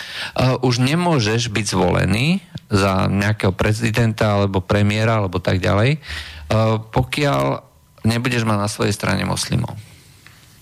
už 0.61 0.85
nemôžeš 0.85 1.49
byť 1.49 1.67
zvolený 1.67 2.45
za 2.69 3.09
nejakého 3.09 3.57
prezidenta 3.57 4.37
alebo 4.37 4.61
premiéra 4.61 5.25
alebo 5.25 5.41
tak 5.41 5.65
ďalej, 5.65 5.99
uh, 5.99 6.79
pokiaľ 6.93 7.65
nebudeš 8.05 8.45
mať 8.45 8.59
na 8.61 8.69
svojej 8.69 8.95
strane 8.95 9.25
moslimov. 9.25 9.75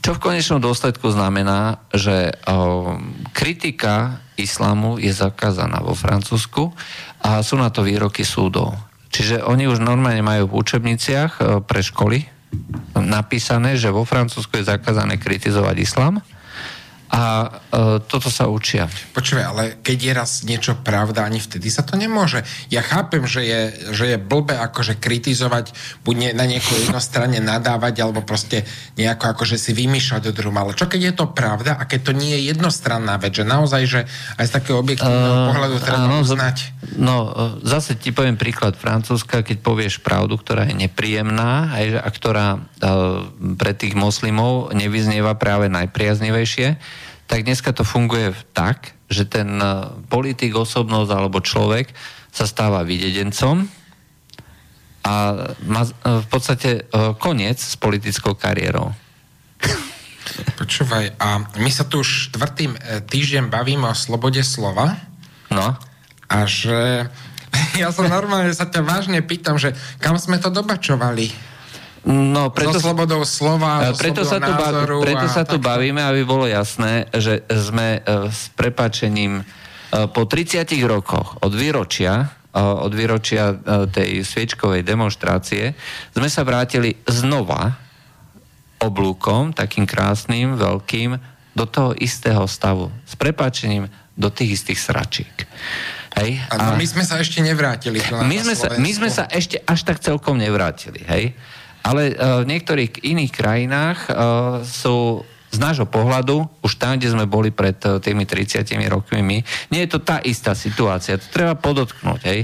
Čo 0.07 0.15
v 0.15 0.23
konečnom 0.23 0.63
dôsledku 0.63 1.11
znamená, 1.11 1.83
že 1.91 2.31
uh, 2.31 2.95
kritika 3.35 4.23
islamu 4.39 5.03
je 5.03 5.11
zakázaná 5.11 5.83
vo 5.83 5.99
Francúzsku 5.99 6.71
a 7.27 7.43
sú 7.43 7.59
na 7.59 7.75
to 7.75 7.83
výroky 7.83 8.23
súdov. 8.23 8.79
Čiže 9.11 9.43
oni 9.43 9.67
už 9.67 9.83
normálne 9.83 10.23
majú 10.23 10.47
v 10.47 10.57
učebniciach 10.63 11.33
uh, 11.43 11.45
pre 11.59 11.83
školy 11.83 12.23
napísané, 12.95 13.75
že 13.75 13.91
vo 13.91 14.07
Francúzsku 14.07 14.63
je 14.63 14.71
zakázané 14.71 15.19
kritizovať 15.19 15.77
islam 15.83 16.23
a 17.07 17.23
e, 17.47 18.03
toto 18.03 18.27
sa 18.27 18.51
učia. 18.51 18.91
Počúvaj, 19.15 19.45
ale 19.47 19.65
keď 19.79 19.99
je 19.99 20.13
raz 20.13 20.31
niečo 20.43 20.75
pravda, 20.75 21.23
ani 21.23 21.39
vtedy 21.39 21.71
sa 21.71 21.87
to 21.87 21.95
nemôže. 21.95 22.43
Ja 22.67 22.83
chápem, 22.83 23.23
že 23.31 23.47
je, 23.47 23.61
že 23.95 24.05
je 24.11 24.19
blbe 24.19 24.59
akože 24.59 24.99
kritizovať, 24.99 25.71
buď 26.03 26.15
nie, 26.19 26.31
na 26.35 26.51
nejakej 26.51 26.91
strane 26.99 27.39
nadávať, 27.39 27.95
alebo 28.03 28.27
proste 28.27 28.67
nejako 28.99 29.39
akože 29.39 29.55
si 29.55 29.71
vymýšľať 29.71 30.31
do 30.31 30.33
druhom. 30.35 30.59
Ale 30.59 30.75
čo 30.75 30.91
keď 30.91 31.01
je 31.01 31.15
to 31.15 31.27
pravda 31.31 31.79
a 31.79 31.87
keď 31.87 32.11
to 32.11 32.13
nie 32.19 32.35
je 32.35 32.51
jednostranná 32.51 33.15
vec, 33.23 33.39
že 33.39 33.47
naozaj, 33.47 33.83
že 33.87 34.01
aj 34.43 34.47
z 34.51 34.53
takého 34.59 34.83
objektívneho 34.83 35.37
uh, 35.47 35.49
pohľadu 35.55 35.77
treba 35.79 36.11
áno, 36.11 36.27
uznať? 36.27 36.57
No, 36.99 37.17
e, 37.31 37.31
zase 37.63 37.95
ti 37.95 38.11
poviem 38.11 38.35
príklad 38.35 38.75
Francúzska, 38.75 39.47
keď 39.47 39.63
povieš 39.63 40.03
pravdu, 40.03 40.35
ktorá 40.35 40.67
je 40.67 40.75
nepríjemná 40.75 41.71
aj, 41.71 41.87
a 42.03 42.09
ktorá 42.11 42.47
uh, 42.59 43.31
pre 43.55 43.79
tých 43.79 43.95
moslimov 43.95 44.75
nevyznieva 44.75 45.39
práve 45.39 45.71
najpriaznivejšie, 45.71 46.96
tak 47.27 47.43
dneska 47.43 47.75
to 47.75 47.83
funguje 47.83 48.35
tak, 48.55 48.95
že 49.11 49.27
ten 49.27 49.59
e, 49.59 49.67
politik, 50.11 50.55
osobnosť 50.55 51.11
alebo 51.11 51.43
človek 51.43 51.91
sa 52.31 52.47
stáva 52.47 52.87
videdencom 52.87 53.67
a 55.07 55.15
má 55.67 55.83
e, 55.87 55.91
v 56.23 56.27
podstate 56.27 56.71
e, 56.71 57.15
koniec 57.19 57.59
s 57.59 57.75
politickou 57.79 58.35
kariérou. 58.35 58.95
Počúvaj, 60.59 61.15
a 61.23 61.47
my 61.63 61.71
sa 61.71 61.87
tu 61.87 62.03
už 62.03 62.31
štvrtým 62.31 62.75
týždeň 63.07 63.47
bavíme 63.47 63.87
o 63.87 63.95
slobode 63.95 64.43
slova. 64.43 64.99
No. 65.55 65.79
A 66.27 66.37
že 66.51 67.07
ja 67.83 67.95
sa 67.95 68.11
normálne 68.11 68.51
sa 68.51 68.67
ťa 68.67 68.83
vážne 68.83 69.23
pýtam, 69.23 69.59
že 69.59 69.75
kam 70.03 70.19
sme 70.19 70.43
to 70.43 70.51
dobačovali? 70.51 71.56
No, 72.07 72.55
preto, 72.55 72.79
so 72.79 72.95
slobodou 72.95 73.27
slova, 73.27 73.91
so 73.91 73.99
preto 73.99 74.23
sa 74.23 74.39
tu, 74.39 74.55
názoru 74.55 75.03
preto 75.03 75.27
sa 75.27 75.43
tu 75.43 75.59
bavíme, 75.59 75.99
aby 75.99 76.23
bolo 76.23 76.47
jasné, 76.47 77.11
že 77.11 77.43
sme 77.51 77.99
uh, 77.99 78.31
s 78.31 78.47
prepačením 78.55 79.43
uh, 79.43 80.07
po 80.07 80.23
30 80.23 80.71
rokoch 80.87 81.43
od 81.43 81.51
výročia 81.51 82.31
od 82.57 82.89
výročia 82.89 83.53
tej 83.93 84.25
sviečkovej 84.25 84.81
demonstrácie 84.81 85.77
sme 86.17 86.25
sa 86.25 86.41
vrátili 86.41 86.97
znova 87.05 87.77
oblúkom, 88.81 89.53
takým 89.53 89.85
krásnym, 89.85 90.57
veľkým, 90.57 91.21
do 91.57 91.65
toho 91.65 91.97
istého 91.97 92.45
stavu. 92.45 92.93
S 93.09 93.17
prepáčením 93.17 93.89
do 94.17 94.29
tých 94.29 94.61
istých 94.61 94.81
sračiek. 94.81 95.37
Hej? 96.17 96.41
A, 96.49 96.73
a 96.73 96.81
my 96.81 96.85
sme 96.85 97.05
sa 97.05 97.21
ešte 97.21 97.45
nevrátili. 97.45 98.01
My 98.25 98.37
sme, 98.41 98.57
sa, 98.57 98.69
my 98.77 98.91
sme 98.93 99.09
sa 99.13 99.29
ešte 99.29 99.61
až 99.65 99.85
tak 99.85 100.01
celkom 100.01 100.41
nevrátili. 100.41 101.05
Hej? 101.05 101.37
Ale 101.87 102.11
uh, 102.11 102.43
v 102.43 102.51
niektorých 102.51 103.07
iných 103.07 103.33
krajinách 103.33 103.99
uh, 104.11 104.15
sú 104.67 105.23
z 105.47 105.59
nášho 105.63 105.87
pohľadu, 105.87 106.43
už 106.67 106.75
tam, 106.75 106.99
kde 106.99 107.15
sme 107.15 107.31
boli 107.31 107.55
pred 107.55 107.79
uh, 107.87 108.03
tými 108.03 108.27
30 108.27 108.67
rokmi 108.91 109.23
my, 109.23 109.39
nie 109.71 109.81
je 109.87 109.91
to 109.95 110.03
tá 110.03 110.19
istá 110.19 110.59
situácia. 110.59 111.15
To 111.15 111.27
treba 111.31 111.55
podotknúť. 111.55 112.21
Hej. 112.27 112.41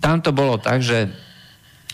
Tam 0.00 0.20
to 0.20 0.28
bolo 0.36 0.60
tak, 0.60 0.84
že 0.84 1.08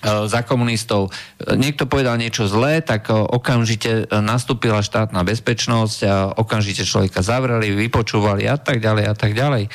za 0.02 0.46
komunistov 0.46 1.10
niekto 1.42 1.90
povedal 1.90 2.18
niečo 2.18 2.46
zlé, 2.46 2.82
tak 2.82 3.10
okamžite 3.10 4.06
nastúpila 4.10 4.78
štátna 4.82 5.26
bezpečnosť 5.26 5.98
a 6.06 6.14
okamžite 6.38 6.86
človeka 6.86 7.22
zavreli, 7.22 7.74
vypočúvali 7.74 8.46
a 8.46 8.54
tak 8.58 8.78
ďalej 8.78 9.04
a 9.10 9.14
tak 9.14 9.34
ďalej. 9.34 9.66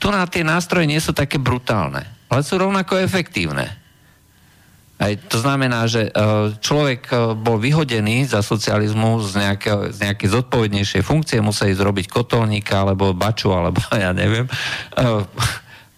Tu 0.00 0.06
na 0.08 0.24
tie 0.28 0.44
nástroje 0.44 0.88
nie 0.88 1.00
sú 1.00 1.16
také 1.16 1.40
brutálne, 1.40 2.04
ale 2.28 2.40
sú 2.44 2.60
rovnako 2.60 3.00
efektívne. 3.00 3.79
Aj 5.00 5.16
to 5.16 5.40
znamená, 5.40 5.88
že 5.88 6.06
e, 6.06 6.10
človek 6.60 7.08
e, 7.08 7.14
bol 7.32 7.56
vyhodený 7.56 8.28
za 8.28 8.44
socializmu 8.44 9.24
z, 9.24 9.32
nejaké, 9.40 9.96
z 9.96 9.98
nejakej 10.04 10.28
zodpovednejšej 10.28 11.00
funkcie, 11.00 11.40
museli 11.40 11.72
zrobiť 11.72 12.12
kotolníka, 12.12 12.84
alebo 12.84 13.16
baču, 13.16 13.48
alebo 13.48 13.80
ja 13.96 14.12
neviem. 14.12 14.44
E, 14.44 14.52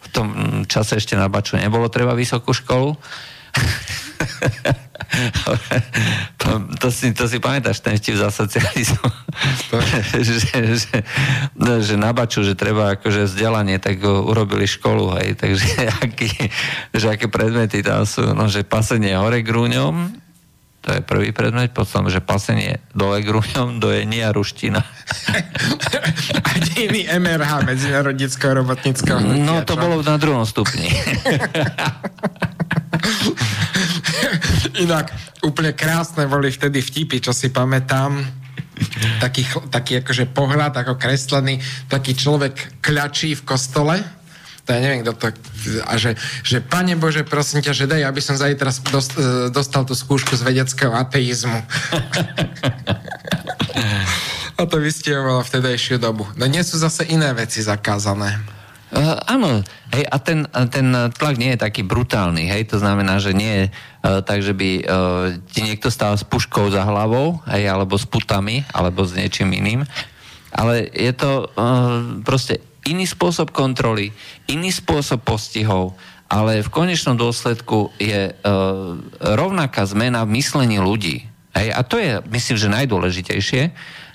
v 0.03 0.09
tom 0.15 0.29
čase 0.71 1.03
ešte 1.03 1.19
na 1.19 1.27
baču 1.27 1.59
nebolo 1.59 1.91
treba 1.91 2.15
vysokú 2.15 2.55
školu. 2.55 2.95
to, 6.41 6.49
to, 6.81 6.89
si, 6.89 7.13
to 7.13 7.29
si 7.29 7.37
pamätáš 7.37 7.85
ten 7.85 7.97
vtip 7.97 8.17
za 8.17 8.33
socializmu? 8.33 9.09
že, 10.29 10.39
že, 10.77 10.97
no, 11.57 11.81
že 11.85 11.95
na 12.01 12.17
baču, 12.17 12.41
že 12.45 12.57
treba 12.57 12.97
akože 12.97 13.29
vzdelanie, 13.29 13.77
tak 13.77 14.01
urobili 14.03 14.65
školu, 14.65 15.21
hej, 15.21 15.37
takže 15.37 15.69
aký, 16.05 16.29
že 16.97 17.07
aké 17.13 17.29
predmety 17.29 17.85
tam 17.85 18.09
sú, 18.09 18.33
no, 18.33 18.49
že 18.49 18.65
pasenie 18.65 19.13
hore 19.17 19.45
grúňom, 19.45 20.23
to 20.83 20.99
je 20.99 21.01
prvý 21.01 21.31
predmet, 21.31 21.71
potom, 21.71 22.11
že 22.11 22.19
pasenie 22.19 22.83
dole 22.91 23.23
gruňom, 23.23 23.79
dojenie 23.79 24.19
a 24.29 24.35
ruština. 24.35 24.83
a 26.43 26.51
iný 26.75 27.07
MRH, 27.07 27.63
Medzinárodnického 27.63 28.53
robotnického 28.67 29.23
No, 29.23 29.63
to 29.63 29.79
bolo 29.79 30.03
na 30.03 30.19
druhom 30.19 30.43
stupni. 30.43 30.91
Inak, 34.83 35.15
úplne 35.47 35.71
krásne 35.79 36.27
boli 36.27 36.51
vtedy 36.51 36.83
vtipy, 36.83 37.23
čo 37.23 37.31
si 37.31 37.55
pamätám. 37.55 38.19
Taký, 39.23 39.71
taký 39.71 40.03
akože 40.03 40.35
pohľad, 40.35 40.75
ako 40.75 40.99
kreslený, 40.99 41.63
taký 41.87 42.19
človek 42.19 42.83
kľačí 42.83 43.39
v 43.39 43.43
kostole, 43.47 44.03
to 44.63 44.71
ja 44.71 44.79
neviem, 44.79 45.03
kto 45.03 45.13
to... 45.19 45.27
A 45.91 45.99
že, 45.99 46.15
že 46.47 46.63
Pane 46.63 46.95
Bože, 46.95 47.27
prosím 47.27 47.67
ťa, 47.67 47.75
že 47.75 47.91
daj, 47.91 48.07
aby 48.07 48.23
som 48.23 48.39
zajtra 48.39 48.71
dost, 48.95 49.19
e, 49.19 49.51
dostal 49.51 49.83
tú 49.83 49.99
skúšku 49.99 50.39
z 50.39 50.47
vedeckého 50.47 50.95
ateizmu. 50.95 51.59
a 54.59 54.63
to 54.63 54.79
vystiehovalo 54.79 55.43
vtedajšiu 55.43 55.99
dobu. 55.99 56.31
No 56.39 56.47
nie 56.47 56.63
sú 56.63 56.79
zase 56.79 57.03
iné 57.11 57.35
veci 57.35 57.59
zakázané. 57.59 58.39
Uh, 58.93 59.17
áno, 59.25 59.65
hej, 59.97 60.05
a 60.05 60.17
ten, 60.21 60.45
ten 60.69 60.93
tlak 61.17 61.41
nie 61.41 61.57
je 61.57 61.65
taký 61.65 61.81
brutálny, 61.81 62.45
hej, 62.45 62.69
to 62.69 62.77
znamená, 62.77 63.17
že 63.25 63.33
nie 63.33 63.49
je 63.49 63.65
uh, 63.73 64.21
tak, 64.21 64.45
že 64.45 64.53
by 64.53 64.71
uh, 64.71 64.85
ti 65.49 65.65
niekto 65.65 65.89
stál 65.89 66.13
s 66.13 66.29
puškou 66.29 66.69
za 66.69 66.85
hlavou, 66.85 67.41
hej, 67.49 67.73
alebo 67.73 67.97
s 67.97 68.05
putami, 68.05 68.69
alebo 68.69 69.01
s 69.09 69.17
niečím 69.17 69.57
iným, 69.57 69.89
ale 70.53 70.93
je 70.93 71.13
to 71.17 71.49
uh, 71.49 72.21
proste 72.21 72.61
iný 72.85 73.07
spôsob 73.07 73.55
kontroly, 73.55 74.11
iný 74.51 74.69
spôsob 74.75 75.23
postihov, 75.23 75.95
ale 76.33 76.65
v 76.65 76.73
konečnom 76.73 77.13
dôsledku 77.13 77.93
je 78.01 78.33
e, 78.33 78.35
rovnaká 79.21 79.85
zmena 79.85 80.25
v 80.25 80.41
myslení 80.41 80.81
ľudí. 80.81 81.29
Hej, 81.53 81.69
a 81.77 81.81
to 81.85 82.01
je, 82.01 82.25
myslím, 82.33 82.57
že 82.57 82.73
najdôležitejšie, 82.73 83.63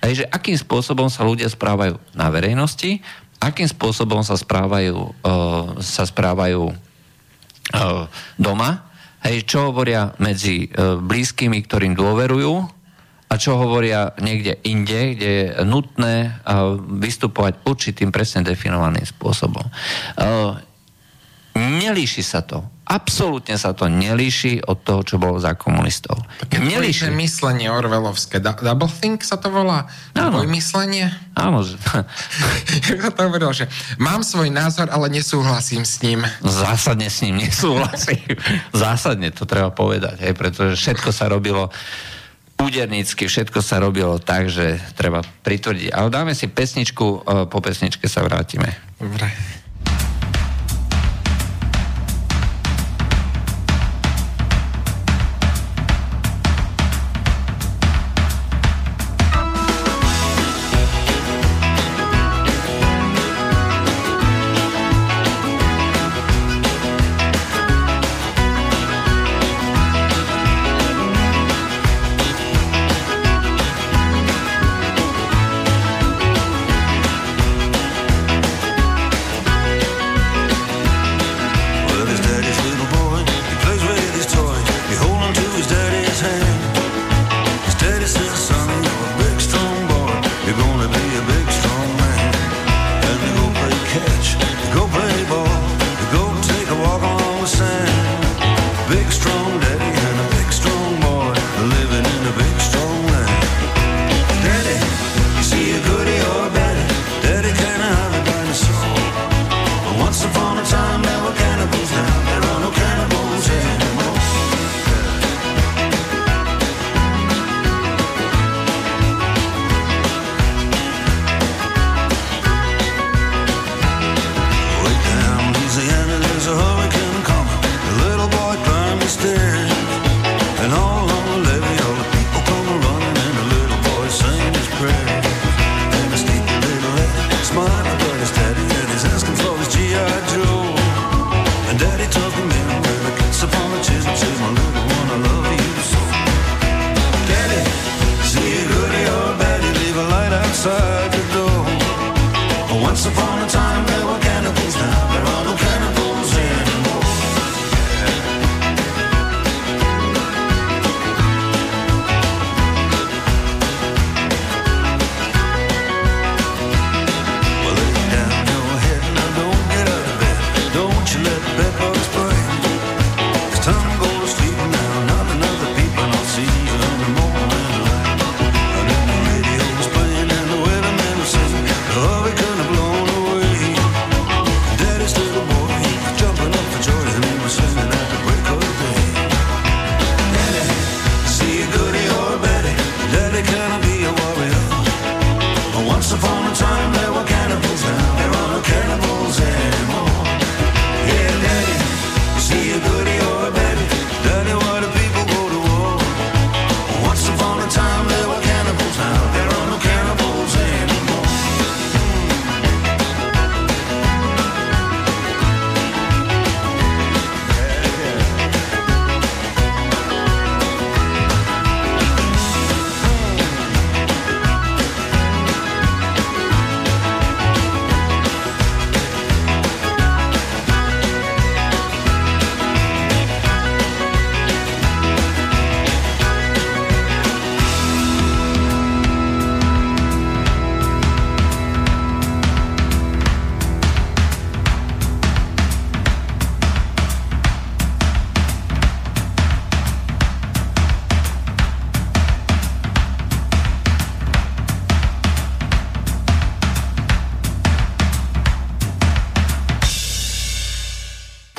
hej, 0.01 0.13
že 0.17 0.25
akým 0.25 0.57
spôsobom 0.57 1.13
sa 1.13 1.21
ľudia 1.21 1.45
správajú 1.45 2.01
na 2.17 2.33
verejnosti, 2.33 3.05
akým 3.41 3.69
spôsobom 3.69 4.25
sa 4.25 4.35
správajú, 4.35 4.97
e, 4.97 5.11
sa 5.81 6.03
správajú 6.03 6.71
e, 6.71 6.75
doma, 8.37 8.89
hej, 9.25 9.45
čo 9.45 9.69
hovoria 9.69 10.13
medzi 10.17 10.67
e, 10.67 10.97
blízkymi, 10.97 11.61
ktorým 11.65 11.93
dôverujú, 11.93 12.77
a 13.27 13.33
čo 13.35 13.59
hovoria 13.59 14.15
niekde 14.23 14.55
inde, 14.63 15.19
kde 15.19 15.27
je 15.27 15.45
nutné 15.67 16.39
vystupovať 16.95 17.59
určitým 17.67 18.07
presne 18.07 18.39
definovaným 18.39 19.03
spôsobom. 19.03 19.67
Nelíši 21.57 22.21
sa 22.21 22.45
to. 22.45 22.61
Absolútne 22.87 23.59
sa 23.59 23.75
to 23.75 23.91
nelíši 23.91 24.63
od 24.63 24.79
toho, 24.79 25.03
čo 25.03 25.19
bolo 25.19 25.35
za 25.41 25.57
komunistov. 25.59 26.23
Také 26.39 26.63
nelíši. 26.63 27.11
myslenie 27.11 27.67
orvelovské. 27.67 28.39
double 28.39 28.87
think 28.87 29.27
sa 29.27 29.35
to 29.35 29.51
volá? 29.51 29.91
Áno. 30.15 30.45
myslenie? 30.47 31.11
Áno. 31.35 31.67
Jak 32.87 33.11
to 33.11 33.21
hovoril, 33.27 33.51
že 33.51 33.67
mám 33.99 34.23
svoj 34.23 34.47
názor, 34.53 34.87
ale 34.87 35.11
nesúhlasím 35.11 35.83
s 35.83 35.99
ním. 35.99 36.23
Zásadne 36.45 37.11
s 37.11 37.19
ním 37.27 37.43
nesúhlasím. 37.43 38.23
Zásadne 38.71 39.35
to 39.35 39.43
treba 39.43 39.73
povedať, 39.73 40.23
hej, 40.23 40.31
pretože 40.37 40.79
všetko 40.79 41.09
sa 41.11 41.27
robilo 41.27 41.67
údernícky, 42.57 43.29
všetko 43.29 43.59
sa 43.61 43.77
robilo 43.83 44.17
tak, 44.17 44.49
že 44.49 44.81
treba 44.97 45.21
pritvrdiť. 45.21 45.93
Ale 45.93 46.07
dáme 46.09 46.33
si 46.33 46.49
pesničku, 46.49 47.05
e, 47.05 47.19
po 47.45 47.59
pesničke 47.61 48.09
sa 48.09 48.25
vrátime. 48.25 48.73
Dobre. 48.97 49.29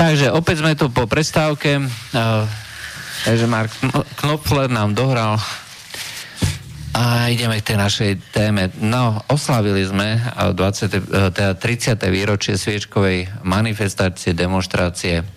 Takže 0.09 0.33
opäť 0.33 0.65
sme 0.65 0.73
tu 0.73 0.89
po 0.89 1.05
prestávke. 1.05 1.85
Takže 3.29 3.45
Mark 3.45 3.69
Knopfler 4.17 4.73
nám 4.73 4.97
dohral 4.97 5.37
a 6.97 7.29
ideme 7.29 7.61
k 7.61 7.69
tej 7.69 7.77
našej 7.77 8.13
téme. 8.33 8.73
No, 8.81 9.21
oslavili 9.29 9.85
sme 9.85 10.17
20, 10.33 11.37
teda 11.37 11.53
30. 11.61 12.01
výročie 12.09 12.57
sviečkovej 12.57 13.45
manifestácie, 13.45 14.33
demonstrácie 14.33 15.29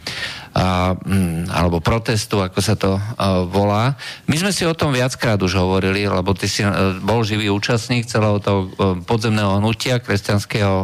a, 0.55 0.95
mm, 0.95 1.51
alebo 1.51 1.83
protestu, 1.83 2.39
ako 2.39 2.59
sa 2.63 2.79
to 2.79 2.95
a, 2.95 3.43
volá. 3.43 3.99
My 4.31 4.39
sme 4.39 4.55
si 4.55 4.63
o 4.63 4.71
tom 4.71 4.95
viackrát 4.95 5.35
už 5.43 5.51
hovorili, 5.51 6.07
lebo 6.07 6.31
ty 6.31 6.47
si 6.47 6.63
a, 6.63 6.95
bol 7.03 7.27
živý 7.27 7.51
účastník 7.51 8.07
celého 8.07 8.39
toho 8.39 8.71
podzemného 9.03 9.59
hnutia 9.59 9.99
kresťanského, 9.99 10.75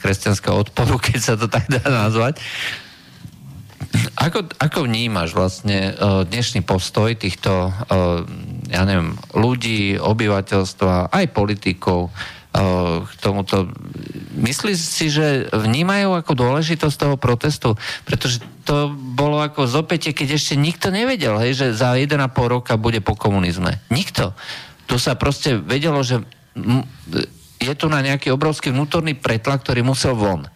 kresťanského 0.00 0.56
odporu, 0.56 0.96
keď 1.12 1.20
sa 1.20 1.34
to 1.36 1.52
tak 1.52 1.68
dá 1.68 1.84
nazvať. 1.84 2.40
Ako, 4.16 4.48
ako 4.58 4.88
vnímaš 4.88 5.36
vlastne 5.36 5.92
uh, 5.92 6.24
dnešný 6.24 6.64
postoj 6.64 7.12
týchto, 7.14 7.70
uh, 7.70 8.24
ja 8.66 8.82
neviem, 8.88 9.14
ľudí, 9.36 10.00
obyvateľstva, 10.00 11.12
aj 11.12 11.24
politikov 11.36 12.08
uh, 12.08 13.04
k 13.04 13.12
tomuto? 13.20 13.68
Myslíš 14.34 14.78
si, 14.80 15.12
že 15.12 15.46
vnímajú 15.52 16.16
ako 16.16 16.32
dôležitosť 16.32 16.96
toho 16.96 17.16
protestu? 17.20 17.76
Pretože 18.08 18.40
to 18.64 18.90
bolo 18.96 19.38
ako 19.44 19.68
zopätie, 19.68 20.16
keď 20.16 20.40
ešte 20.40 20.56
nikto 20.56 20.88
nevedel, 20.88 21.36
hej, 21.38 21.52
že 21.54 21.66
za 21.76 21.94
1,5 21.94 22.16
roka 22.48 22.74
bude 22.80 23.04
po 23.04 23.14
komunizme. 23.14 23.84
Nikto. 23.92 24.32
Tu 24.88 24.96
sa 24.96 25.14
proste 25.14 25.60
vedelo, 25.60 26.00
že 26.00 26.24
je 27.60 27.72
tu 27.76 27.86
na 27.92 28.00
nejaký 28.00 28.32
obrovský 28.32 28.72
vnútorný 28.72 29.14
pretlak, 29.14 29.62
ktorý 29.62 29.84
musel 29.84 30.16
von. 30.16 30.48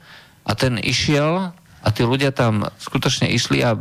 A 0.48 0.50
ten 0.56 0.80
išiel 0.80 1.52
a 1.80 1.88
tí 1.92 2.04
ľudia 2.04 2.30
tam 2.32 2.68
skutočne 2.78 3.32
išli 3.32 3.64
a 3.64 3.76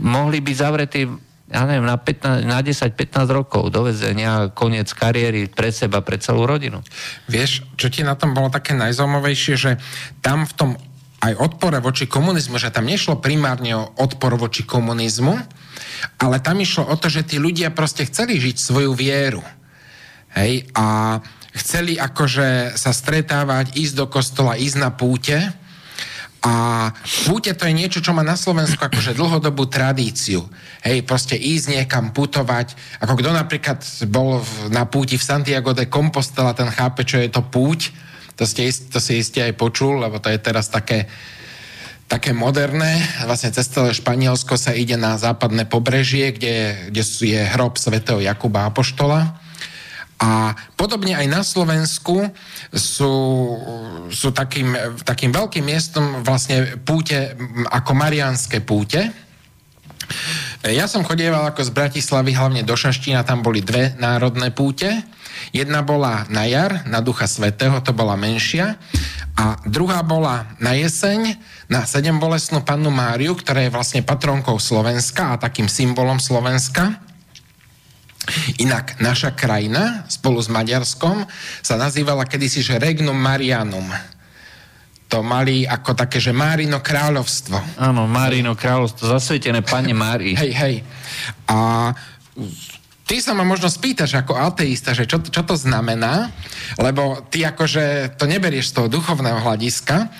mohli 0.00 0.40
byť 0.40 0.56
zavretí 0.56 1.02
ja 1.46 1.62
neviem, 1.62 1.86
na, 1.86 1.94
15, 1.94 2.42
na 2.42 2.58
10-15 2.58 3.30
rokov 3.30 3.70
do 3.70 3.86
vezenia, 3.86 4.50
koniec 4.50 4.90
kariéry 4.90 5.46
pre 5.46 5.70
seba, 5.70 6.02
pre 6.02 6.18
celú 6.18 6.42
rodinu. 6.42 6.82
Vieš, 7.30 7.62
čo 7.78 7.86
ti 7.86 8.02
na 8.02 8.18
tom 8.18 8.34
bolo 8.34 8.50
také 8.50 8.74
najzaujímavejšie, 8.74 9.54
že 9.54 9.72
tam 10.26 10.42
v 10.42 10.52
tom 10.58 10.70
aj 11.22 11.32
odpore 11.38 11.78
voči 11.78 12.10
komunizmu, 12.10 12.58
že 12.58 12.74
tam 12.74 12.90
nešlo 12.90 13.22
primárne 13.22 13.78
o 13.78 13.94
odpor 13.94 14.34
voči 14.34 14.66
komunizmu, 14.66 15.34
ale 16.18 16.42
tam 16.42 16.60
išlo 16.60 16.90
o 16.90 16.94
to, 16.98 17.08
že 17.08 17.24
tí 17.24 17.38
ľudia 17.38 17.70
proste 17.72 18.04
chceli 18.10 18.42
žiť 18.42 18.56
svoju 18.58 18.92
vieru. 18.92 19.42
Hej, 20.36 20.68
a 20.76 21.18
chceli 21.56 21.96
akože 21.96 22.76
sa 22.76 22.92
stretávať, 22.92 23.72
ísť 23.72 23.94
do 23.96 24.06
kostola, 24.10 24.60
ísť 24.60 24.76
na 24.76 24.92
púte, 24.92 25.38
a 26.46 26.52
púte 27.26 27.50
to 27.58 27.66
je 27.66 27.74
niečo, 27.74 27.98
čo 27.98 28.14
má 28.14 28.22
na 28.22 28.38
Slovensku 28.38 28.78
akože 28.78 29.18
dlhodobú 29.18 29.66
tradíciu. 29.66 30.46
Hej, 30.86 31.02
proste 31.02 31.34
ísť 31.34 31.74
niekam 31.74 32.14
putovať. 32.14 32.78
Ako 33.02 33.18
kto 33.18 33.34
napríklad 33.34 33.82
bol 34.06 34.38
na 34.70 34.86
púti 34.86 35.18
v 35.18 35.26
Santiago 35.26 35.74
de 35.74 35.90
Compostela, 35.90 36.54
ten 36.54 36.70
chápe, 36.70 37.02
čo 37.02 37.18
je 37.18 37.26
to 37.26 37.42
púť. 37.42 37.90
To, 38.38 38.46
ste, 38.46 38.70
to 38.70 39.02
si 39.02 39.18
iste 39.18 39.42
aj 39.42 39.58
počul, 39.58 39.98
lebo 39.98 40.22
to 40.22 40.30
je 40.30 40.38
teraz 40.38 40.70
také 40.70 41.10
také 42.06 42.30
moderné. 42.30 43.02
Vlastne 43.26 43.50
cez 43.50 43.66
celé 43.66 43.90
Španielsko 43.90 44.54
sa 44.54 44.70
ide 44.70 44.94
na 44.94 45.18
západné 45.18 45.66
pobrežie, 45.66 46.30
kde, 46.30 46.86
kde 46.94 47.02
je 47.02 47.42
hrob 47.50 47.74
svätého 47.74 48.22
Jakuba 48.22 48.70
Apoštola 48.70 49.42
a 50.16 50.56
podobne 50.80 51.12
aj 51.12 51.26
na 51.28 51.44
Slovensku 51.44 52.32
sú, 52.72 53.14
sú 54.08 54.28
takým, 54.32 54.72
takým 55.04 55.28
veľkým 55.28 55.60
miestom 55.60 56.24
vlastne 56.24 56.80
púte 56.80 57.36
ako 57.68 57.92
Marianské 57.92 58.64
púte. 58.64 59.12
Ja 60.64 60.88
som 60.88 61.04
chodieval 61.04 61.44
ako 61.52 61.68
z 61.68 61.70
Bratislavy 61.74 62.32
hlavne 62.32 62.64
do 62.64 62.72
Šaštína, 62.72 63.28
tam 63.28 63.44
boli 63.44 63.60
dve 63.60 63.92
národné 64.00 64.56
púte. 64.56 64.88
Jedna 65.52 65.84
bola 65.84 66.24
na 66.32 66.48
jar, 66.48 66.88
na 66.88 67.04
Ducha 67.04 67.28
Svetého, 67.28 67.76
to 67.84 67.92
bola 67.92 68.16
menšia. 68.16 68.80
A 69.36 69.60
druhá 69.68 70.00
bola 70.00 70.48
na 70.56 70.72
jeseň, 70.72 71.36
na 71.68 71.84
sedembolesnú 71.84 72.64
pannu 72.64 72.88
Máriu, 72.88 73.36
ktorá 73.36 73.68
je 73.68 73.74
vlastne 73.74 74.00
patronkou 74.00 74.56
Slovenska 74.56 75.36
a 75.36 75.40
takým 75.40 75.68
symbolom 75.68 76.16
Slovenska. 76.16 77.04
Inak 78.58 78.98
naša 78.98 79.38
krajina 79.38 80.02
spolu 80.10 80.42
s 80.42 80.50
Maďarskom 80.50 81.26
sa 81.62 81.74
nazývala 81.78 82.26
kedysi, 82.26 82.62
že 82.62 82.82
Regnum 82.82 83.14
Marianum. 83.14 83.86
To 85.06 85.22
mali 85.22 85.62
ako 85.62 85.94
také, 85.94 86.18
že 86.18 86.34
Márino 86.34 86.82
kráľovstvo. 86.82 87.78
Áno, 87.78 88.10
Márino 88.10 88.58
kráľovstvo, 88.58 89.06
zasvetené 89.06 89.62
pane 89.62 89.94
Mári. 89.94 90.34
Hej, 90.34 90.52
hej. 90.58 90.74
A 91.46 91.94
ty 93.06 93.22
sa 93.22 93.32
ma 93.38 93.46
možno 93.46 93.70
spýtaš 93.70 94.18
ako 94.18 94.34
ateista, 94.34 94.90
že 94.90 95.06
čo, 95.06 95.22
čo 95.22 95.46
to 95.46 95.54
znamená, 95.54 96.34
lebo 96.76 97.22
ty 97.30 97.46
akože 97.46 98.18
to 98.18 98.26
neberieš 98.26 98.74
z 98.74 98.82
toho 98.82 98.88
duchovného 98.90 99.38
hľadiska, 99.46 100.10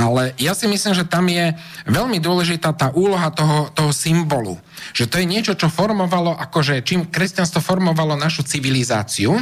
ale 0.00 0.32
ja 0.40 0.56
si 0.56 0.64
myslím, 0.64 0.96
že 0.96 1.04
tam 1.04 1.28
je 1.28 1.52
veľmi 1.84 2.16
dôležitá 2.16 2.72
tá 2.72 2.88
úloha 2.96 3.28
toho, 3.30 3.68
toho 3.76 3.92
symbolu. 3.92 4.56
Že 4.96 5.04
to 5.06 5.16
je 5.20 5.26
niečo, 5.28 5.52
čo 5.52 5.68
formovalo, 5.68 6.32
akože 6.32 6.80
čím 6.80 7.12
kresťanstvo 7.12 7.60
formovalo 7.60 8.16
našu 8.16 8.40
civilizáciu, 8.42 9.36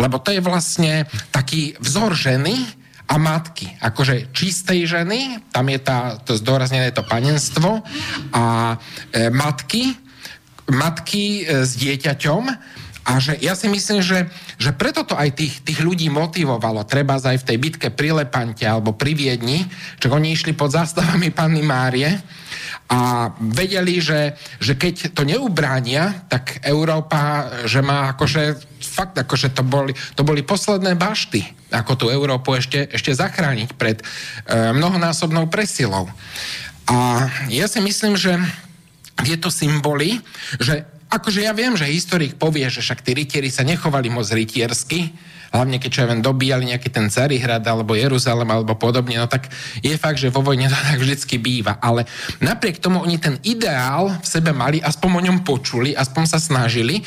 lebo 0.00 0.16
to 0.16 0.32
je 0.32 0.40
vlastne 0.40 1.04
taký 1.28 1.76
vzor 1.78 2.16
ženy, 2.16 2.80
a 3.10 3.18
matky, 3.18 3.66
akože 3.82 4.30
čistej 4.30 4.86
ženy, 4.86 5.42
tam 5.50 5.66
je 5.66 5.82
tá, 5.82 6.22
to 6.22 6.38
zdôraznené 6.38 6.94
to 6.94 7.02
panenstvo 7.02 7.82
a 8.30 8.78
e, 9.10 9.26
matky, 9.34 9.98
matky 10.72 11.44
e, 11.44 11.66
s 11.66 11.76
dieťaťom 11.76 12.42
a 13.00 13.16
že 13.16 13.34
ja 13.40 13.56
si 13.56 13.66
myslím, 13.66 14.04
že, 14.04 14.28
že 14.60 14.70
preto 14.76 15.02
to 15.02 15.16
aj 15.16 15.32
tých, 15.34 15.64
tých 15.64 15.80
ľudí 15.80 16.12
motivovalo, 16.12 16.84
treba 16.84 17.16
aj 17.16 17.42
v 17.42 17.46
tej 17.48 17.56
bitke 17.58 17.88
pri 17.88 18.22
Lepante 18.22 18.68
alebo 18.68 18.92
pri 18.92 19.16
Viedni, 19.16 19.64
čo 19.98 20.12
oni 20.12 20.36
išli 20.36 20.52
pod 20.52 20.70
zástavami 20.76 21.32
Panny 21.32 21.64
Márie 21.64 22.12
a 22.90 23.30
vedeli, 23.38 24.02
že, 24.02 24.34
že 24.58 24.74
keď 24.74 25.14
to 25.14 25.22
neubránia, 25.22 26.26
tak 26.26 26.60
Európa, 26.66 27.50
že 27.64 27.80
má 27.80 28.12
akože 28.12 28.58
fakt, 28.82 29.16
akože 29.16 29.54
to 29.54 29.62
boli, 29.62 29.94
to 30.18 30.26
boli 30.26 30.42
posledné 30.42 30.98
bašty, 30.98 31.46
ako 31.70 31.92
tú 31.96 32.06
Európu 32.10 32.58
ešte, 32.58 32.90
ešte 32.90 33.14
zachrániť 33.14 33.78
pred 33.78 34.02
e, 34.02 34.04
mnohonásobnou 34.74 35.46
presilou. 35.46 36.10
A 36.90 37.30
ja 37.46 37.70
si 37.70 37.78
myslím, 37.78 38.18
že 38.18 38.34
tieto 39.22 39.48
symboly, 39.52 40.18
že 40.58 40.84
akože 41.10 41.42
ja 41.42 41.52
viem, 41.52 41.74
že 41.74 41.90
historik 41.90 42.38
povie, 42.38 42.70
že 42.70 42.80
však 42.80 43.02
tí 43.02 43.12
rytieri 43.12 43.50
sa 43.50 43.66
nechovali 43.66 44.06
moc 44.08 44.30
rytiersky, 44.30 45.10
hlavne 45.50 45.82
keď 45.82 45.90
čo 45.90 46.00
ja 46.06 46.10
viem, 46.14 46.22
dobíjali 46.22 46.70
nejaký 46.70 46.88
ten 46.94 47.10
Carihrad 47.10 47.66
alebo 47.66 47.98
Jeruzalem 47.98 48.46
alebo 48.46 48.78
podobne, 48.78 49.18
no 49.18 49.26
tak 49.26 49.50
je 49.82 49.98
fakt, 49.98 50.22
že 50.22 50.30
vo 50.30 50.46
vojne 50.46 50.70
to 50.70 50.78
tak 50.78 51.02
vždycky 51.02 51.42
býva. 51.42 51.82
Ale 51.82 52.06
napriek 52.38 52.78
tomu 52.78 53.02
oni 53.02 53.18
ten 53.18 53.42
ideál 53.42 54.14
v 54.22 54.26
sebe 54.26 54.54
mali, 54.54 54.78
aspoň 54.78 55.10
o 55.10 55.24
ňom 55.26 55.38
počuli, 55.42 55.90
aspoň 55.90 56.24
sa 56.30 56.38
snažili 56.38 57.02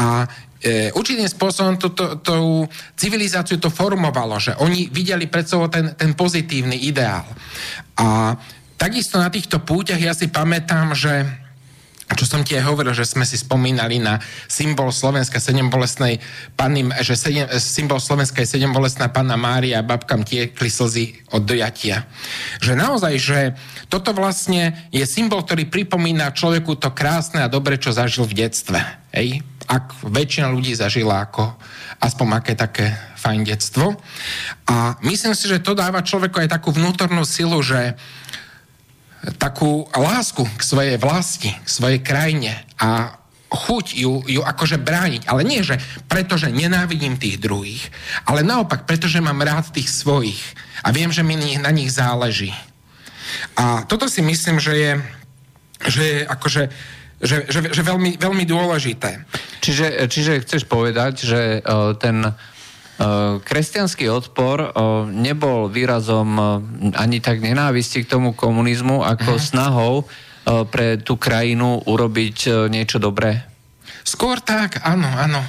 a 0.00 0.24
e, 0.64 0.88
určitým 0.96 1.28
spôsobom 1.28 1.76
tú, 1.76 1.92
tú, 1.92 2.16
tú 2.24 2.64
civilizáciu 2.96 3.60
to 3.60 3.68
formovalo, 3.68 4.40
že 4.40 4.56
oni 4.56 4.88
videli 4.88 5.28
pred 5.28 5.44
sebou 5.44 5.68
ten, 5.68 5.92
ten 5.92 6.16
pozitívny 6.16 6.88
ideál. 6.88 7.28
A 8.00 8.32
takisto 8.80 9.20
na 9.20 9.28
týchto 9.28 9.60
púťach 9.60 10.00
ja 10.00 10.16
si 10.16 10.32
pamätám, 10.32 10.96
že 10.96 11.43
čo 12.12 12.28
som 12.28 12.44
ti 12.44 12.52
aj 12.52 12.68
hovoril, 12.68 12.92
že 12.92 13.08
sme 13.08 13.24
si 13.24 13.40
spomínali 13.40 13.96
na 13.96 14.20
symbol 14.44 14.92
Slovenska 14.92 15.40
sedembolesnej 15.40 16.20
panny, 16.52 16.84
že 17.00 17.16
sedem, 17.16 17.48
symbol 17.56 17.96
Slovenska 17.96 18.44
je 18.44 18.52
sedembolesná 18.52 19.08
panna 19.08 19.40
Mária 19.40 19.80
a 19.80 19.86
babkam 19.86 20.20
tiekli 20.20 20.68
slzy 20.68 21.32
od 21.32 21.48
dojatia. 21.48 22.04
Že 22.60 22.72
naozaj, 22.76 23.14
že 23.16 23.38
toto 23.88 24.12
vlastne 24.12 24.76
je 24.92 25.04
symbol, 25.08 25.48
ktorý 25.48 25.64
pripomína 25.72 26.36
človeku 26.36 26.76
to 26.76 26.92
krásne 26.92 27.40
a 27.40 27.48
dobre, 27.48 27.80
čo 27.80 27.96
zažil 27.96 28.28
v 28.28 28.44
detstve. 28.44 28.84
Hej? 29.16 29.40
Ak 29.64 29.96
väčšina 30.04 30.52
ľudí 30.52 30.76
zažila 30.76 31.24
ako 31.24 31.56
aspoň 32.04 32.26
aké 32.36 32.52
také 32.52 32.86
fajn 33.16 33.40
detstvo. 33.48 33.96
A 34.68 35.00
myslím 35.00 35.32
si, 35.32 35.48
že 35.48 35.64
to 35.64 35.72
dáva 35.72 36.04
človeku 36.04 36.36
aj 36.44 36.52
takú 36.52 36.68
vnútornú 36.68 37.24
silu, 37.24 37.64
že 37.64 37.96
takú 39.40 39.88
lásku 39.94 40.44
k 40.44 40.62
svojej 40.62 40.96
vlasti, 41.00 41.50
k 41.52 41.68
svojej 41.68 42.00
krajine 42.04 42.52
a 42.76 43.20
chuť 43.54 43.86
ju, 43.94 44.20
ju 44.26 44.42
akože 44.42 44.82
brániť. 44.82 45.30
Ale 45.30 45.46
nie, 45.46 45.62
že 45.62 45.78
pretože 46.10 46.50
nenávidím 46.50 47.16
tých 47.16 47.38
druhých, 47.38 47.88
ale 48.26 48.42
naopak, 48.42 48.84
pretože 48.84 49.22
mám 49.22 49.40
rád 49.40 49.70
tých 49.70 49.88
svojich 49.88 50.42
a 50.82 50.90
viem, 50.90 51.14
že 51.14 51.22
mi 51.22 51.38
na 51.38 51.70
nich 51.70 51.94
záleží. 51.94 52.50
A 53.56 53.86
toto 53.86 54.10
si 54.10 54.20
myslím, 54.20 54.60
že 54.60 54.72
je, 54.76 54.92
že 55.88 56.02
je 56.02 56.18
akože 56.26 56.62
že, 57.24 57.48
že, 57.48 57.72
že 57.72 57.80
veľmi, 57.80 58.20
veľmi 58.20 58.44
dôležité. 58.44 59.24
Čiže, 59.64 60.12
čiže 60.12 60.44
chceš 60.44 60.68
povedať, 60.68 61.24
že 61.24 61.40
uh, 61.64 61.96
ten 61.96 62.20
Kresťanský 63.42 64.06
odpor 64.06 64.70
nebol 65.10 65.66
výrazom 65.66 66.30
ani 66.94 67.18
tak 67.18 67.42
nenávisti 67.42 68.06
k 68.06 68.10
tomu 68.10 68.38
komunizmu, 68.38 69.02
ako 69.02 69.34
uh-huh. 69.34 69.42
snahou 69.42 69.94
pre 70.70 71.02
tú 71.02 71.18
krajinu 71.18 71.82
urobiť 71.82 72.68
niečo 72.70 73.02
dobré? 73.02 73.42
Skôr 74.06 74.38
tak, 74.38 74.84
áno, 74.84 75.08
áno. 75.10 75.42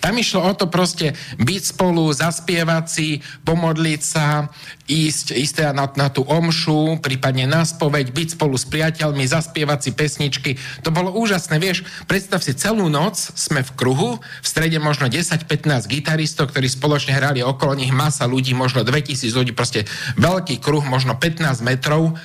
Tam 0.00 0.16
išlo 0.16 0.40
o 0.48 0.52
to 0.56 0.66
proste 0.66 1.12
byť 1.36 1.62
spolu, 1.76 2.08
zaspievať 2.08 2.84
si, 2.88 3.08
pomodliť 3.44 4.00
sa, 4.00 4.48
ísť, 4.88 5.36
ísť 5.36 5.54
teda 5.60 5.72
na, 5.76 5.86
na 5.92 6.08
tú 6.08 6.24
omšu, 6.24 6.98
prípadne 7.04 7.44
na 7.44 7.62
spoveď, 7.62 8.10
byť 8.10 8.28
spolu 8.40 8.56
s 8.56 8.64
priateľmi, 8.66 9.22
zaspievať 9.28 9.78
si 9.84 9.90
pesničky. 9.92 10.50
To 10.82 10.90
bolo 10.90 11.12
úžasné, 11.14 11.60
vieš, 11.60 11.84
predstav 12.08 12.40
si 12.40 12.56
celú 12.56 12.88
noc 12.88 13.20
sme 13.20 13.60
v 13.60 13.70
kruhu, 13.76 14.10
v 14.18 14.46
strede 14.46 14.80
možno 14.80 15.06
10-15 15.06 15.84
gitaristov, 15.86 16.50
ktorí 16.50 16.66
spoločne 16.66 17.12
hrali 17.14 17.44
okolo 17.44 17.76
nich 17.76 17.92
masa 17.92 18.24
ľudí, 18.24 18.56
možno 18.56 18.82
2000 18.82 19.30
ľudí, 19.36 19.52
proste 19.52 19.84
veľký 20.16 20.58
kruh, 20.64 20.82
možno 20.82 21.14
15 21.14 21.60
metrov 21.60 22.16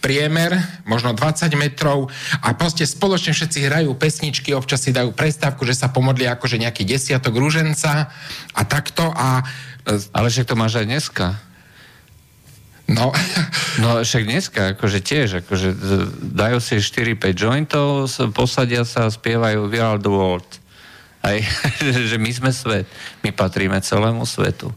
priemer, 0.00 0.56
možno 0.88 1.12
20 1.12 1.52
metrov 1.60 2.08
a 2.40 2.56
proste 2.56 2.88
spoločne 2.88 3.36
všetci 3.36 3.68
hrajú 3.68 3.92
pesničky, 3.94 4.56
občas 4.56 4.88
si 4.88 4.96
dajú 4.96 5.12
prestávku, 5.12 5.68
že 5.68 5.76
sa 5.76 5.92
pomodlia 5.92 6.34
akože 6.34 6.56
nejaký 6.56 6.88
desiatok 6.88 7.36
rúženca 7.36 8.08
a 8.56 8.62
takto 8.64 9.12
a... 9.12 9.44
E, 9.84 10.00
Ale 10.16 10.32
však 10.32 10.48
to 10.48 10.56
máš 10.56 10.80
aj 10.80 10.86
dneska. 10.88 11.26
No. 12.90 13.14
no 13.78 14.02
však 14.02 14.26
dneska, 14.26 14.60
akože 14.74 14.98
tiež, 14.98 15.28
akože 15.46 15.68
dajú 16.34 16.58
si 16.58 16.82
4-5 16.82 17.38
jointov, 17.38 18.10
posadia 18.34 18.82
sa 18.82 19.06
a 19.06 19.14
spievajú 19.14 19.70
We 19.70 19.78
are 19.78 20.00
the 20.00 20.10
world. 20.10 20.48
Aj, 21.22 21.38
že 22.10 22.16
my 22.16 22.30
sme 22.32 22.50
svet. 22.50 22.88
My 23.22 23.30
patríme 23.30 23.78
celému 23.78 24.26
svetu. 24.26 24.74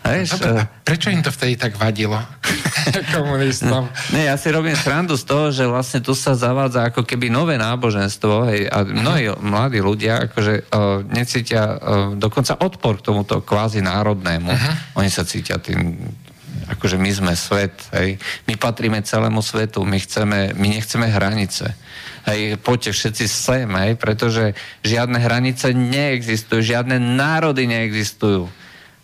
Hej, 0.00 0.32
no, 0.32 0.36
Dobre, 0.40 0.64
prečo 0.80 1.12
im 1.12 1.20
to 1.20 1.28
vtedy 1.28 1.60
tak 1.60 1.76
vadilo 1.76 2.16
komunistom? 3.16 3.86
Ne, 4.16 4.26
ja 4.26 4.36
si 4.40 4.48
robím 4.48 4.74
srandu 4.74 5.14
z 5.14 5.24
toho, 5.28 5.52
že 5.52 5.68
vlastne 5.68 6.00
tu 6.00 6.16
sa 6.16 6.32
zavádza 6.32 6.88
ako 6.88 7.04
keby 7.04 7.28
nové 7.28 7.60
náboženstvo 7.60 8.48
hej, 8.48 8.60
a 8.72 8.82
mnohí 8.82 9.30
uh-huh. 9.30 9.44
mladí 9.44 9.78
ľudia 9.78 10.30
akože 10.30 10.54
uh, 10.72 11.04
necítia 11.04 11.62
uh, 11.62 11.78
dokonca 12.16 12.56
odpor 12.58 12.98
k 13.00 13.06
tomuto 13.12 13.44
kvázi 13.44 13.84
národnému. 13.84 14.50
Uh-huh. 14.50 15.00
Oni 15.04 15.10
sa 15.12 15.22
cítia 15.22 15.60
tým 15.60 16.00
akože 16.70 17.02
my 17.02 17.10
sme 17.10 17.32
svet, 17.34 17.74
hej. 17.98 18.14
my 18.46 18.54
patríme 18.54 19.02
celému 19.02 19.42
svetu, 19.42 19.82
my, 19.82 19.98
chceme, 19.98 20.54
my 20.54 20.66
nechceme 20.78 21.10
hranice. 21.10 21.74
Hej, 22.30 22.62
poďte 22.62 22.94
všetci 22.94 23.24
sem, 23.26 23.66
hej, 23.66 23.98
pretože 23.98 24.54
žiadne 24.86 25.18
hranice 25.18 25.74
neexistujú, 25.74 26.62
žiadne 26.62 27.02
národy 27.02 27.66
neexistujú. 27.66 28.46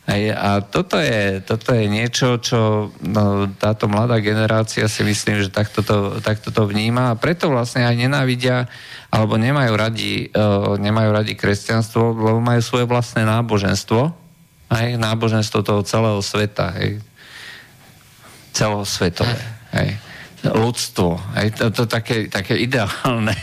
Hej, 0.06 0.38
a 0.38 0.62
toto 0.62 1.02
je, 1.02 1.42
toto 1.42 1.74
je 1.74 1.90
niečo, 1.90 2.38
čo 2.38 2.94
no, 3.02 3.50
táto 3.58 3.90
mladá 3.90 4.22
generácia 4.22 4.86
si 4.86 5.02
myslím, 5.02 5.42
že 5.42 5.50
takto 5.50 5.82
to, 5.82 6.22
takto 6.22 6.54
to 6.54 6.62
vníma 6.62 7.10
a 7.10 7.18
preto 7.18 7.50
vlastne 7.50 7.82
aj 7.82 7.98
nenávidia 7.98 8.70
alebo 9.10 9.34
nemajú 9.34 9.72
radi, 9.74 10.30
uh, 10.30 10.78
nemajú 10.78 11.10
radi 11.10 11.34
kresťanstvo, 11.34 12.22
lebo 12.22 12.38
majú 12.38 12.62
svoje 12.62 12.86
vlastné 12.86 13.26
náboženstvo, 13.26 14.14
hej, 14.78 14.94
náboženstvo 14.94 15.66
toho 15.66 15.82
celého 15.82 16.22
sveta, 16.22 16.70
hej, 16.78 17.02
celosvetové, 18.54 19.42
hej, 19.74 19.98
ľudstvo, 20.46 21.18
hej, 21.34 21.50
to, 21.50 21.74
to 21.74 21.82
také, 21.90 22.30
také 22.30 22.54
ideálne. 22.54 23.34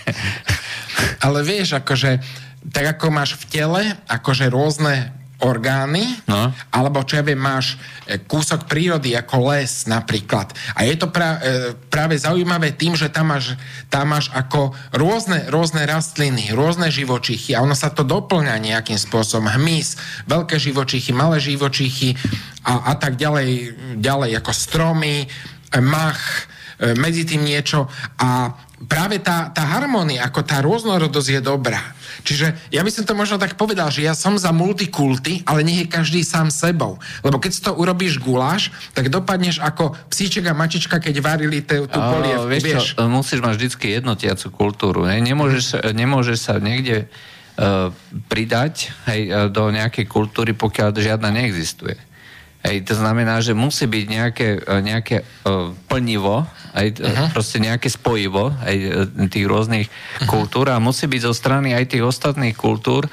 Ale 1.28 1.44
vieš, 1.44 1.76
akože 1.76 2.24
tak 2.72 2.96
ako 2.96 3.12
máš 3.12 3.36
v 3.36 3.44
tele, 3.52 3.84
akože 4.08 4.48
rôzne 4.48 5.12
orgány, 5.44 6.24
no. 6.24 6.50
alebo 6.72 7.04
čo 7.04 7.20
ja 7.20 7.24
viem, 7.24 7.38
máš 7.38 7.76
e, 8.08 8.18
kúsok 8.24 8.66
prírody 8.66 9.12
ako 9.14 9.52
les 9.52 9.86
napríklad. 9.86 10.56
A 10.74 10.88
je 10.88 10.96
to 10.96 11.12
pra, 11.12 11.40
e, 11.44 11.76
práve 11.92 12.16
zaujímavé 12.16 12.72
tým, 12.74 12.96
že 12.96 13.12
tam 13.12 13.36
máš, 13.36 13.60
tam 13.92 14.16
máš 14.16 14.32
ako 14.32 14.72
rôzne, 14.96 15.52
rôzne 15.52 15.84
rastliny, 15.84 16.56
rôzne 16.56 16.88
živočichy 16.88 17.54
a 17.54 17.62
ono 17.62 17.76
sa 17.76 17.92
to 17.92 18.08
doplňa 18.08 18.56
nejakým 18.64 18.98
spôsobom. 18.98 19.52
Hmyz, 19.52 20.00
veľké 20.32 20.56
živočichy, 20.56 21.12
malé 21.12 21.44
živočichy 21.44 22.16
a, 22.64 22.90
a 22.90 22.94
tak 22.96 23.20
ďalej, 23.20 23.76
ďalej 24.00 24.40
ako 24.40 24.52
stromy, 24.56 25.28
mach, 25.84 26.20
e, 26.20 26.53
medzi 27.00 27.24
tým 27.24 27.48
niečo 27.48 27.88
a 28.20 28.52
práve 28.88 29.24
tá, 29.24 29.52
tá 29.52 29.64
harmónia, 29.64 30.28
ako 30.28 30.44
tá 30.44 30.60
rôznorodosť 30.60 31.40
je 31.40 31.42
dobrá. 31.42 31.80
Čiže 32.24 32.72
ja 32.72 32.84
by 32.84 32.92
som 32.92 33.04
to 33.04 33.16
možno 33.16 33.40
tak 33.40 33.56
povedal, 33.56 33.90
že 33.92 34.06
ja 34.06 34.16
som 34.16 34.36
za 34.36 34.52
multikulty, 34.56 35.44
ale 35.48 35.64
nech 35.66 35.88
je 35.88 35.88
každý 35.92 36.22
sám 36.24 36.52
sebou. 36.52 37.00
Lebo 37.24 37.40
keď 37.40 37.52
to 37.60 37.72
urobíš 37.76 38.20
guláš, 38.20 38.72
tak 38.96 39.12
dopadneš 39.12 39.60
ako 39.60 39.96
psíček 40.08 40.48
a 40.48 40.54
mačička, 40.56 41.00
keď 41.00 41.16
varili 41.24 41.64
tú 41.64 41.88
polievku. 41.88 42.48
Vieš, 42.48 42.64
vieš? 42.64 42.84
Čo, 42.96 43.08
musíš 43.08 43.40
mať 43.44 43.56
vždy 43.60 43.68
jednotiacu 44.00 44.48
kultúru. 44.54 45.08
Ne? 45.08 45.20
Nemôžeš, 45.20 45.84
nemôžeš 45.92 46.38
sa 46.40 46.54
niekde 46.60 47.08
uh, 47.08 47.92
pridať 48.30 48.94
hej, 49.10 49.22
e, 49.28 49.32
do 49.50 49.68
nejakej 49.74 50.06
kultúry, 50.08 50.56
pokiaľ 50.56 50.96
žiadna 50.96 51.34
neexistuje. 51.34 52.13
Hej, 52.64 52.88
to 52.88 52.96
znamená, 52.96 53.44
že 53.44 53.52
musí 53.52 53.92
byť 53.92 54.06
nejaké, 54.08 54.48
e, 54.56 54.80
nejaké 54.80 55.18
uh, 55.44 55.76
plnivo, 55.92 56.48
aj 56.74 56.88
uh-huh. 56.96 57.28
proste 57.36 57.60
nejaké 57.60 57.92
spojivo 57.92 58.50
aj 58.50 58.76
tých 59.28 59.46
rôznych 59.46 59.92
uh-huh. 59.92 60.26
kultúr 60.32 60.72
a 60.72 60.80
musí 60.80 61.06
byť 61.06 61.22
zo 61.28 61.36
strany 61.36 61.76
aj 61.76 61.92
tých 61.92 62.08
ostatných 62.08 62.56
kultúr 62.56 63.06
uh, 63.06 63.12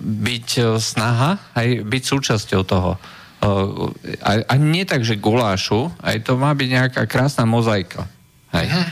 byť 0.00 0.48
uh, 0.56 0.66
snaha, 0.80 1.36
aj 1.52 1.84
byť 1.84 2.02
súčasťou 2.08 2.62
toho. 2.64 2.96
Uh, 3.44 3.92
a, 4.24 4.40
a 4.48 4.54
nie 4.56 4.88
tak, 4.88 5.04
že 5.04 5.20
gulášu, 5.20 5.92
aj 6.00 6.24
to 6.24 6.40
má 6.40 6.56
byť 6.56 6.68
nejaká 6.72 7.02
krásna 7.04 7.44
mozaika. 7.44 8.08
Hej. 8.56 8.72
Uh-huh. 8.72 8.86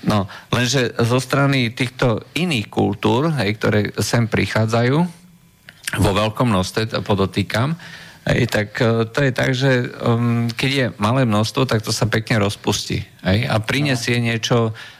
No, 0.00 0.18
lenže 0.48 0.96
zo 0.96 1.20
strany 1.20 1.74
týchto 1.76 2.24
iných 2.32 2.72
kultúr, 2.72 3.34
hej, 3.36 3.58
ktoré 3.60 3.92
sem 4.00 4.24
prichádzajú, 4.24 4.96
vo 5.98 6.10
veľkom 6.14 6.46
množstve, 6.54 7.02
podotýkam, 7.02 7.74
Hej, 8.28 8.52
tak 8.52 8.76
e, 8.84 9.08
to 9.08 9.18
je 9.24 9.32
tak, 9.32 9.50
že 9.56 9.88
um, 10.04 10.44
keď 10.52 10.70
je 10.70 10.86
malé 11.00 11.24
množstvo, 11.24 11.64
tak 11.64 11.80
to 11.80 11.88
sa 11.88 12.04
pekne 12.04 12.36
rozpustí. 12.36 13.00
Hej, 13.24 13.48
a 13.48 13.56
prinesie 13.64 14.20
no. 14.20 14.28
niečo, 14.28 14.58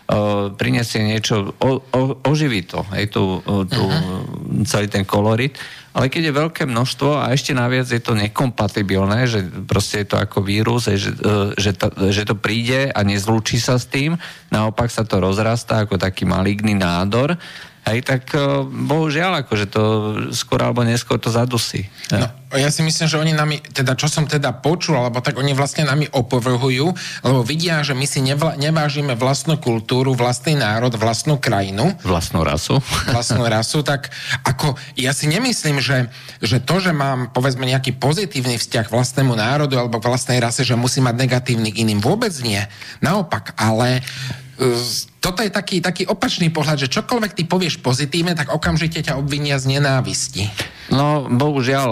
uh, 0.08 0.48
prinesie 0.56 1.04
niečo, 1.04 1.52
o, 1.60 1.84
o, 1.84 2.00
oživí 2.24 2.64
to, 2.64 2.80
hej, 2.96 3.12
tú, 3.12 3.44
tú, 3.68 3.84
uh-huh. 3.84 4.64
celý 4.64 4.88
ten 4.88 5.04
kolorit. 5.04 5.56
Ale 5.90 6.06
keď 6.06 6.30
je 6.30 6.38
veľké 6.38 6.62
množstvo 6.70 7.18
a 7.18 7.34
ešte 7.34 7.50
naviac 7.50 7.90
je 7.90 7.98
to 7.98 8.14
nekompatibilné, 8.14 9.26
že 9.26 9.42
proste 9.66 10.06
je 10.06 10.14
to 10.14 10.16
ako 10.22 10.38
vírus, 10.40 10.86
že, 10.86 11.12
e, 11.12 11.56
že, 11.60 11.76
to, 11.76 11.92
že 12.08 12.24
to 12.24 12.38
príde 12.38 12.88
a 12.88 13.00
nezlúči 13.04 13.60
sa 13.60 13.76
s 13.76 13.84
tým, 13.84 14.16
naopak 14.48 14.88
sa 14.88 15.04
to 15.04 15.20
rozrastá 15.20 15.84
ako 15.84 16.00
taký 16.00 16.24
maligný 16.24 16.72
nádor, 16.72 17.36
Hej, 17.88 18.04
tak 18.04 18.36
uh, 18.36 18.62
bohužiaľ, 18.68 19.44
akože 19.46 19.66
to 19.72 19.82
skôr 20.36 20.60
alebo 20.60 20.84
neskôr 20.84 21.16
to 21.16 21.32
zadusí. 21.32 21.88
No, 22.12 22.28
ja 22.58 22.68
si 22.68 22.84
myslím, 22.84 23.06
že 23.08 23.16
oni 23.16 23.32
nami, 23.32 23.62
teda 23.62 23.94
čo 23.94 24.10
som 24.10 24.26
teda 24.26 24.52
počul, 24.58 24.98
alebo 24.98 25.22
tak 25.22 25.38
oni 25.38 25.54
vlastne 25.54 25.86
nami 25.86 26.10
opovrhujú, 26.10 26.86
lebo 27.22 27.40
vidia, 27.46 27.80
že 27.80 27.96
my 27.96 28.04
si 28.04 28.20
nevla, 28.20 28.58
nevážime 28.58 29.14
vlastnú 29.14 29.56
kultúru, 29.56 30.12
vlastný 30.12 30.58
národ, 30.58 30.92
vlastnú 30.98 31.38
krajinu. 31.38 31.94
Vlastnú 32.02 32.42
rasu. 32.42 32.82
Vlastnú 33.08 33.46
rasu, 33.56 33.80
tak 33.80 34.10
ako 34.42 34.74
ja 34.98 35.14
si 35.14 35.30
nemyslím, 35.30 35.78
že, 35.78 36.10
že 36.42 36.58
to, 36.58 36.82
že 36.82 36.90
mám 36.90 37.30
povedzme 37.32 37.64
nejaký 37.64 37.96
pozitívny 37.96 38.58
vzťah 38.58 38.90
vlastnému 38.92 39.32
národu 39.32 39.78
alebo 39.78 40.02
vlastnej 40.02 40.42
rase, 40.42 40.66
že 40.66 40.76
musí 40.76 40.98
mať 40.98 41.16
negatívny 41.16 41.70
iným. 41.70 42.02
Vôbec 42.02 42.34
nie. 42.44 42.60
Naopak, 43.00 43.54
ale 43.56 44.02
toto 45.24 45.40
je 45.40 45.48
taký, 45.48 45.80
taký 45.80 46.04
opačný 46.04 46.52
pohľad, 46.52 46.84
že 46.84 46.92
čokoľvek 46.92 47.32
ty 47.32 47.48
povieš 47.48 47.80
pozitívne, 47.80 48.36
tak 48.36 48.52
okamžite 48.52 49.00
ťa 49.00 49.16
obvinia 49.16 49.56
z 49.56 49.80
nenávisti. 49.80 50.52
No, 50.92 51.24
bohužiaľ, 51.26 51.88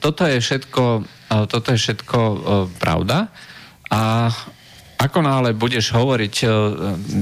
toto 0.00 0.24
je 0.24 0.40
všetko, 0.40 0.84
toto 1.52 1.68
je 1.74 1.78
všetko 1.78 2.18
pravda 2.80 3.28
a 3.92 4.32
ako 4.98 5.22
náhle 5.22 5.54
budeš 5.54 5.94
hovoriť 5.94 6.34
e, 6.42 6.46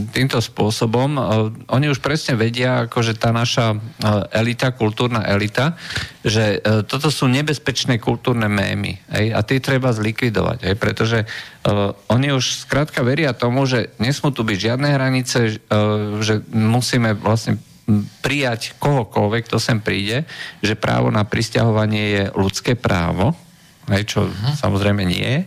týmto 0.08 0.40
spôsobom, 0.40 1.10
e, 1.12 1.20
oni 1.68 1.92
už 1.92 2.00
presne 2.00 2.32
vedia, 2.32 2.88
akože 2.88 3.20
tá 3.20 3.36
naša 3.36 3.76
e, 3.76 3.78
elita, 4.32 4.72
kultúrna 4.72 5.28
elita, 5.28 5.76
že 6.24 6.58
toto 6.90 7.06
sú 7.06 7.30
nebezpečné 7.30 8.02
kultúrne 8.02 8.50
mémy 8.50 8.98
hej, 9.14 9.30
a 9.30 9.46
tie 9.46 9.62
treba 9.62 9.94
zlikvidovať, 9.94 10.58
hej, 10.66 10.74
pretože 10.74 11.22
oni 12.10 12.34
už 12.34 12.66
skrátka 12.66 13.06
veria 13.06 13.30
tomu, 13.30 13.62
že 13.62 13.94
nesmú 14.02 14.34
tu 14.34 14.42
byť 14.42 14.58
žiadne 14.58 14.90
hranice, 14.90 15.62
že 16.18 16.34
musíme 16.50 17.14
vlastne 17.14 17.62
prijať 18.26 18.74
kohokoľvek, 18.82 19.46
kto 19.46 19.62
sem 19.62 19.78
príde, 19.78 20.26
že 20.58 20.74
právo 20.74 21.14
na 21.14 21.22
pristahovanie 21.22 22.04
je 22.18 22.24
ľudské 22.34 22.74
právo, 22.74 23.38
hej, 23.86 24.02
čo 24.10 24.26
uh-huh. 24.26 24.58
samozrejme 24.58 25.06
nie 25.06 25.22
je. 25.22 25.40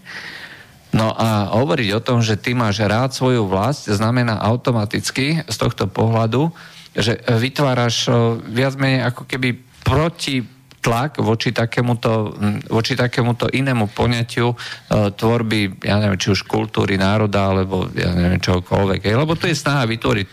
No 0.89 1.13
a 1.13 1.53
hovoriť 1.53 1.89
o 1.93 2.01
tom, 2.01 2.25
že 2.25 2.39
ty 2.39 2.57
máš 2.57 2.81
rád 2.81 3.13
svoju 3.13 3.45
vlast, 3.45 3.85
znamená 3.85 4.41
automaticky 4.41 5.45
z 5.45 5.55
tohto 5.55 5.85
pohľadu, 5.85 6.49
že 6.97 7.21
vytváraš 7.29 8.09
viac 8.49 8.73
menej 8.73 9.05
ako 9.05 9.29
keby 9.29 9.53
proti 9.85 10.41
tlak 10.79 11.19
voči 11.19 11.51
takémuto, 11.51 12.33
voči 12.71 12.95
takémuto 12.95 13.51
inému 13.51 13.91
poňatiu 13.91 14.47
uh, 14.47 15.11
tvorby, 15.11 15.83
ja 15.83 15.99
neviem, 15.99 16.15
či 16.15 16.31
už 16.31 16.47
kultúry 16.47 16.95
národa, 16.95 17.51
alebo 17.51 17.91
ja 17.91 18.15
neviem, 18.15 18.39
čokoľvek. 18.39 19.03
Lebo 19.11 19.35
to 19.35 19.51
je 19.51 19.59
snaha 19.59 19.83
vytvoriť 19.85 20.27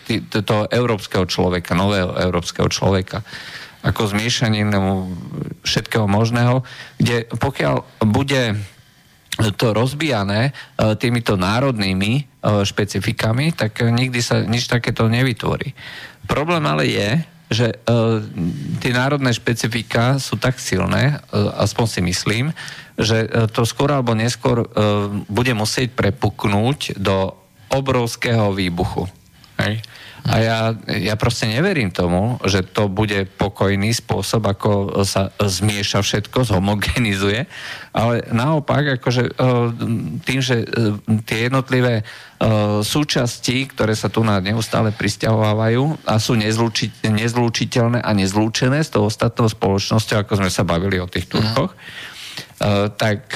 toho 0.47 0.71
európskeho 0.71 1.27
človeka, 1.27 1.75
nového 1.75 2.15
európskeho 2.15 2.71
človeka 2.71 3.21
ako 3.85 4.09
zmiešaním 4.09 4.73
všetkého 5.63 6.09
možného, 6.09 6.65
kde 6.99 7.29
pokiaľ 7.29 7.75
bude 8.09 8.57
to 9.37 9.73
rozbijané 9.73 10.51
týmito 10.97 11.37
národnými 11.37 12.41
špecifikami, 12.41 13.53
tak 13.53 13.85
nikdy 13.85 14.19
sa 14.21 14.41
nič 14.41 14.65
takéto 14.65 15.05
nevytvorí. 15.05 15.77
Problém 16.25 16.65
ale 16.65 16.89
je, 16.89 17.09
že 17.47 17.67
tie 18.83 18.91
národné 18.91 19.31
špecifika 19.31 20.19
sú 20.19 20.35
tak 20.35 20.59
silné, 20.59 21.23
aspoň 21.55 21.85
si 21.87 22.01
myslím, 22.03 22.45
že 22.97 23.29
to 23.55 23.63
skôr 23.63 23.93
alebo 23.93 24.17
neskôr 24.17 24.67
bude 25.31 25.53
musieť 25.55 25.95
prepuknúť 25.95 26.99
do 26.99 27.31
obrovského 27.71 28.51
výbuchu. 28.51 29.07
Hej? 29.61 29.79
A 30.27 30.35
ja, 30.43 30.59
ja 30.91 31.15
proste 31.15 31.47
neverím 31.47 31.87
tomu, 31.87 32.35
že 32.43 32.59
to 32.59 32.91
bude 32.91 33.31
pokojný 33.39 33.95
spôsob, 33.95 34.43
ako 34.43 35.01
sa 35.07 35.31
zmieša 35.39 36.03
všetko, 36.03 36.43
zhomogenizuje, 36.43 37.47
ale 37.95 38.27
naopak, 38.35 38.99
akože 38.99 39.23
e, 39.23 39.31
tým, 40.27 40.39
že 40.43 40.61
e, 40.61 40.67
tie 41.23 41.47
jednotlivé 41.47 42.01
e, 42.01 42.03
súčasti, 42.83 43.71
ktoré 43.71 43.95
sa 43.95 44.11
tu 44.11 44.19
na 44.27 44.43
neustále 44.43 44.91
pristahovávajú 44.91 46.03
a 46.03 46.19
sú 46.19 46.35
nezlúči, 46.35 46.91
nezlúčiteľné 47.07 48.03
a 48.03 48.11
nezlúčené 48.11 48.83
s 48.83 48.91
tou 48.91 49.07
ostatnou 49.07 49.47
spoločnosťou, 49.47 50.27
ako 50.27 50.43
sme 50.43 50.51
sa 50.51 50.67
bavili 50.67 50.99
o 50.99 51.07
tých 51.07 51.31
Turkoch, 51.31 51.71
uh, 51.71 52.91
tak 52.93 53.33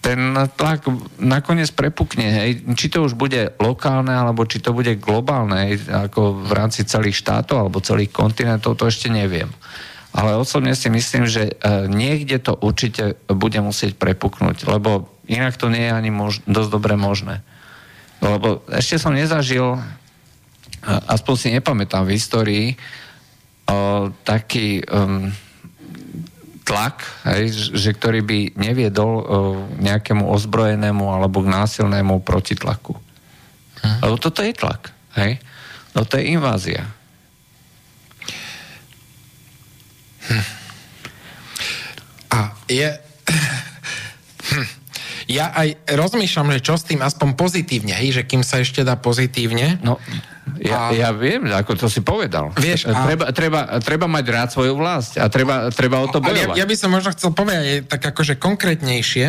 ten 0.00 0.38
tlak 0.54 0.86
nakoniec 1.18 1.74
prepukne, 1.74 2.30
hej. 2.30 2.50
či 2.78 2.86
to 2.86 3.02
už 3.02 3.18
bude 3.18 3.58
lokálne, 3.58 4.14
alebo 4.14 4.46
či 4.46 4.62
to 4.62 4.70
bude 4.70 4.94
globálne, 5.02 5.72
hej, 5.72 5.82
ako 5.90 6.46
v 6.46 6.52
rámci 6.54 6.86
celých 6.86 7.18
štátov 7.18 7.58
alebo 7.58 7.82
celých 7.82 8.14
kontinentov, 8.14 8.78
to 8.78 8.86
ešte 8.86 9.10
neviem. 9.10 9.50
Ale 10.16 10.38
osobne 10.38 10.72
si 10.72 10.88
myslím, 10.88 11.28
že 11.28 11.52
e, 11.52 11.90
niekde 11.90 12.40
to 12.40 12.56
určite 12.56 13.20
bude 13.28 13.60
musieť 13.60 14.00
prepuknúť, 14.00 14.64
lebo 14.64 15.12
inak 15.28 15.60
to 15.60 15.68
nie 15.68 15.84
je 15.84 15.92
ani 15.92 16.08
mož- 16.08 16.44
dosť 16.48 16.70
dobre 16.72 16.94
možné. 16.96 17.44
Lebo 18.24 18.64
ešte 18.72 18.96
som 18.96 19.12
nezažil, 19.12 19.76
e, 19.76 19.80
aspoň 20.86 21.34
si 21.36 21.48
nepamätám 21.52 22.08
v 22.08 22.14
histórii, 22.16 22.66
o, 23.66 24.08
taký 24.22 24.82
um, 24.86 25.30
tlak, 26.66 27.06
hej, 27.30 27.70
že 27.78 27.94
ktorý 27.94 28.26
by 28.26 28.38
neviedol 28.58 29.12
uh, 29.22 29.24
nejakému 29.78 30.26
ozbrojenému 30.26 31.06
alebo 31.06 31.46
k 31.46 31.48
násilnému 31.54 32.26
protitlaku. 32.26 32.98
Hm. 33.86 34.02
Lebo 34.02 34.16
toto 34.18 34.42
je 34.42 34.50
tlak. 34.50 34.90
Hej? 35.14 35.38
No 35.94 36.02
to 36.02 36.18
je 36.18 36.26
invázia. 36.26 36.82
Hm. 40.26 40.44
A 42.34 42.38
je... 42.66 42.88
Ja 45.26 45.50
aj 45.50 45.90
rozmýšľam, 45.90 46.54
že 46.54 46.62
čo 46.62 46.78
s 46.78 46.86
tým 46.86 47.02
aspoň 47.02 47.34
pozitívne, 47.34 47.90
hej, 47.98 48.14
že 48.14 48.22
kým 48.22 48.46
sa 48.46 48.62
ešte 48.62 48.86
dá 48.86 48.94
pozitívne. 48.94 49.82
No, 49.82 49.98
ja, 50.62 50.90
a... 50.90 50.94
ja 50.94 51.10
viem, 51.10 51.50
ako 51.50 51.74
to 51.74 51.86
si 51.90 52.06
povedal. 52.06 52.54
Vieš, 52.54 52.86
a... 52.86 53.10
treba, 53.10 53.24
treba, 53.34 53.60
treba 53.82 54.06
mať 54.06 54.24
rád 54.30 54.48
svoju 54.54 54.78
vlast 54.78 55.18
a 55.18 55.26
treba, 55.26 55.74
treba 55.74 55.98
o 55.98 56.06
to 56.06 56.22
bojovať. 56.22 56.54
Ja, 56.54 56.62
ja 56.62 56.70
by 56.70 56.76
som 56.78 56.94
možno 56.94 57.10
chcel 57.10 57.34
povedať 57.34 57.90
tak 57.90 58.02
akože 58.06 58.38
konkrétnejšie, 58.38 59.26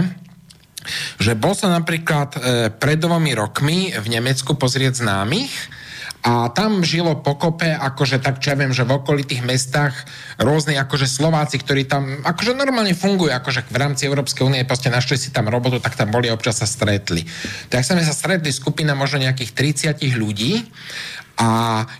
že 1.17 1.31
bol 1.33 1.57
som 1.57 1.73
napríklad 1.73 2.29
e, 2.37 2.39
pred 2.71 3.01
dvomi 3.01 3.33
rokmi 3.33 3.91
v 3.97 4.07
Nemecku 4.07 4.53
pozrieť 4.55 5.01
známych 5.01 5.51
a 6.27 6.51
tam 6.51 6.83
žilo 6.83 7.23
pokope, 7.23 7.71
akože 7.71 8.19
tak, 8.19 8.43
čo 8.43 8.51
ja 8.51 8.59
viem, 8.59 8.75
že 8.75 8.83
v 8.83 8.99
okolitých 8.99 9.47
mestách 9.47 9.95
rôzni 10.35 10.75
akože 10.75 11.07
Slováci, 11.07 11.55
ktorí 11.55 11.87
tam 11.87 12.19
akože 12.19 12.51
normálne 12.51 12.91
fungujú, 12.91 13.31
akože 13.31 13.71
v 13.71 13.77
rámci 13.79 14.11
Európskej 14.11 14.43
únie 14.43 14.67
proste 14.67 14.91
našli 14.91 15.15
si 15.15 15.31
tam 15.31 15.47
robotu, 15.47 15.79
tak 15.79 15.95
tam 15.95 16.11
boli 16.11 16.27
občas 16.27 16.59
sa 16.59 16.67
stretli. 16.67 17.23
Tak 17.71 17.87
sme 17.87 18.03
sa 18.03 18.11
stretli 18.11 18.51
skupina 18.51 18.91
možno 18.91 19.23
nejakých 19.23 19.55
30 19.95 20.19
ľudí 20.19 20.67
a 21.39 21.47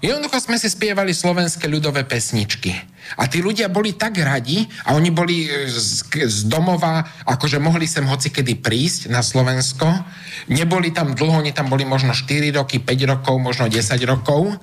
jednoducho 0.04 0.44
sme 0.44 0.60
si 0.60 0.68
spievali 0.68 1.16
slovenské 1.16 1.72
ľudové 1.72 2.04
pesničky. 2.04 2.97
A 3.16 3.32
tí 3.32 3.40
ľudia 3.40 3.72
boli 3.72 3.96
tak 3.96 4.20
radi 4.20 4.68
a 4.84 4.92
oni 4.92 5.10
boli 5.16 5.48
e, 5.48 5.72
z, 5.72 6.04
z 6.12 6.40
domova, 6.52 7.08
akože 7.24 7.56
mohli 7.64 7.88
sem 7.88 8.04
hocikedy 8.04 8.60
prísť 8.60 9.08
na 9.08 9.24
Slovensko. 9.24 9.88
Neboli 10.52 10.92
tam 10.92 11.16
dlho, 11.16 11.40
oni 11.40 11.56
tam 11.56 11.72
boli 11.72 11.88
možno 11.88 12.12
4 12.12 12.52
roky, 12.52 12.84
5 12.84 13.12
rokov, 13.16 13.36
možno 13.40 13.72
10 13.72 13.80
rokov. 14.04 14.60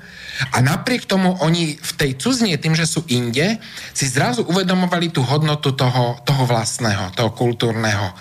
A 0.53 0.61
napriek 0.61 1.09
tomu 1.09 1.41
oni 1.41 1.81
v 1.81 1.93
tej 1.97 2.21
cudzine, 2.21 2.61
tým, 2.61 2.77
že 2.77 2.85
sú 2.85 3.07
inde, 3.09 3.57
si 3.97 4.05
zrazu 4.05 4.45
uvedomovali 4.45 5.09
tú 5.09 5.25
hodnotu 5.25 5.73
toho, 5.73 6.21
toho 6.27 6.45
vlastného, 6.45 7.17
toho 7.17 7.31
kultúrneho. 7.33 8.13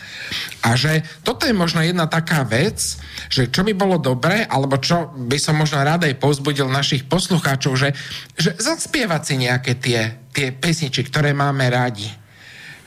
A 0.64 0.80
že 0.80 1.04
toto 1.28 1.44
je 1.44 1.52
možno 1.52 1.84
jedna 1.84 2.08
taká 2.08 2.48
vec, 2.48 2.80
že 3.28 3.52
čo 3.52 3.68
by 3.68 3.76
bolo 3.76 4.00
dobré, 4.00 4.48
alebo 4.48 4.80
čo 4.80 5.12
by 5.12 5.36
som 5.36 5.60
možno 5.60 5.84
rád 5.84 6.08
aj 6.08 6.22
povzbudil 6.22 6.72
našich 6.72 7.04
poslucháčov, 7.10 7.76
že, 7.76 7.92
že 8.40 8.56
zaspievať 8.56 9.22
si 9.26 9.36
nejaké 9.44 9.74
tie 9.76 10.00
tie 10.34 10.50
pesničky, 10.52 11.06
ktoré 11.08 11.32
máme 11.32 11.70
rádi. 11.70 12.10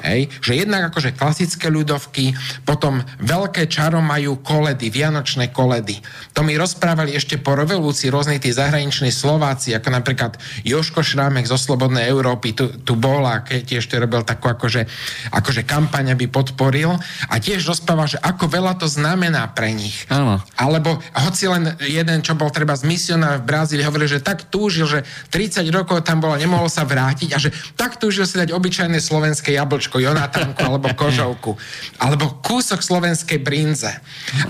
Hej? 0.04 0.28
Že 0.44 0.52
jednak 0.66 0.92
akože 0.92 1.16
klasické 1.16 1.72
ľudovky, 1.72 2.36
potom 2.68 3.00
veľké 3.20 3.66
čaro 3.66 4.04
majú 4.04 4.40
koledy, 4.44 4.92
vianočné 4.92 5.50
koledy. 5.50 5.98
To 6.36 6.44
mi 6.44 6.54
rozprávali 6.54 7.16
ešte 7.16 7.40
po 7.40 7.56
revolúcii 7.56 8.12
rôznej 8.12 8.36
tí 8.36 8.52
zahraniční 8.52 9.08
Slováci, 9.08 9.72
ako 9.72 9.88
napríklad 9.88 10.36
Joško 10.68 11.00
Šrámek 11.00 11.48
zo 11.48 11.56
Slobodnej 11.56 12.06
Európy 12.12 12.52
tu, 12.52 12.68
tu 12.84 12.94
bol 12.94 13.24
a 13.24 13.42
keď 13.42 13.64
to 13.88 13.96
robil 13.98 14.22
takú 14.22 14.52
akože, 14.52 14.84
akože 15.32 15.62
kampaň, 15.64 16.14
aby 16.14 16.28
podporil 16.28 16.94
a 17.26 17.34
tiež 17.40 17.64
rozprával, 17.66 18.06
že 18.06 18.18
ako 18.20 18.46
veľa 18.52 18.76
to 18.76 18.86
znamená 18.86 19.48
pre 19.56 19.72
nich. 19.72 20.06
Áno. 20.12 20.38
Alebo 20.54 21.00
hoci 21.16 21.48
len 21.48 21.74
jeden, 21.82 22.20
čo 22.20 22.36
bol 22.38 22.52
treba 22.52 22.76
z 22.76 22.84
misionár 22.84 23.42
v 23.42 23.48
Brazílii, 23.48 23.86
hovoril, 23.86 24.06
že 24.10 24.22
tak 24.22 24.46
túžil, 24.52 24.86
že 24.86 25.02
30 25.32 25.66
rokov 25.72 26.04
tam 26.04 26.20
bol 26.22 26.34
a 26.34 26.40
nemohol 26.40 26.68
sa 26.68 26.84
vrátiť 26.84 27.30
a 27.32 27.38
že 27.40 27.50
tak 27.74 27.98
túžil 27.98 28.28
si 28.28 28.38
dať 28.38 28.52
obyčajné 28.52 28.98
slovenské 29.00 29.56
jablčko 29.56 29.85
jablčko, 29.86 30.02
Jonatánku 30.02 30.60
alebo 30.66 30.88
kožovku, 30.98 31.54
alebo 32.02 32.42
kúsok 32.42 32.82
slovenskej 32.82 33.38
brinze. 33.38 33.94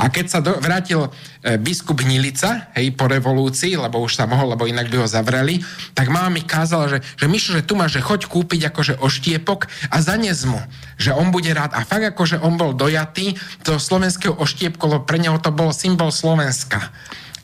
A 0.00 0.08
keď 0.08 0.26
sa 0.26 0.38
do, 0.40 0.56
vrátil 0.56 1.04
e, 1.44 1.60
biskup 1.60 2.00
Hnilica, 2.00 2.72
hej, 2.72 2.96
po 2.96 3.04
revolúcii, 3.04 3.76
lebo 3.76 4.00
už 4.00 4.16
sa 4.16 4.24
mohol, 4.24 4.56
lebo 4.56 4.64
inak 4.64 4.88
by 4.88 5.04
ho 5.04 5.08
zavreli, 5.08 5.60
tak 5.92 6.08
mama 6.08 6.32
mi 6.32 6.42
kázala, 6.42 6.88
že, 6.88 6.98
že 7.20 7.28
Mišo, 7.28 7.52
že 7.52 7.66
tu 7.66 7.76
máš, 7.76 8.00
že 8.00 8.04
choď 8.04 8.26
kúpiť 8.26 8.72
akože 8.72 8.94
oštiepok 8.98 9.68
a 9.92 9.96
zanies 10.00 10.48
mu, 10.48 10.58
že 10.96 11.12
on 11.12 11.28
bude 11.28 11.52
rád. 11.52 11.76
A 11.76 11.84
fakt 11.84 12.16
akože 12.16 12.40
on 12.40 12.56
bol 12.56 12.72
dojatý 12.72 13.36
do 13.62 13.76
slovenského 13.76 14.32
oštiepku, 14.32 14.88
lebo 14.88 15.04
pre 15.04 15.20
neho 15.20 15.36
to 15.36 15.52
bol 15.52 15.70
symbol 15.76 16.08
Slovenska. 16.08 16.80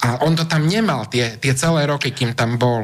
A 0.02 0.18
on 0.26 0.34
to 0.34 0.42
tam 0.50 0.66
nemal 0.66 1.06
tie, 1.06 1.38
tie 1.38 1.54
celé 1.54 1.86
roky, 1.86 2.10
kým 2.10 2.34
tam 2.34 2.58
bol. 2.58 2.82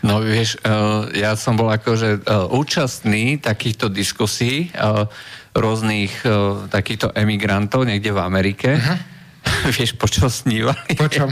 No 0.00 0.24
vieš, 0.24 0.56
uh, 0.64 1.08
ja 1.12 1.36
som 1.36 1.60
bol 1.60 1.68
akože 1.68 2.24
účastný 2.48 3.36
takýchto 3.36 3.92
diskusí 3.92 4.72
uh, 4.72 5.04
rôznych 5.50 6.22
takýchto 6.70 7.10
emigrantov 7.12 7.82
niekde 7.82 8.14
v 8.14 8.20
Amerike. 8.22 8.78
Uh-huh. 8.78 8.98
Vieš, 9.76 9.96
po 9.96 10.06
čo 10.08 10.28
snívali? 10.28 10.96
Po 10.96 11.08
čom? 11.08 11.30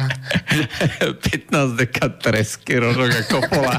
15 1.50 1.76
dekat 1.76 2.12
tresky, 2.20 2.80
rožok 2.80 3.10
a 3.12 3.22
kopola. 3.28 3.74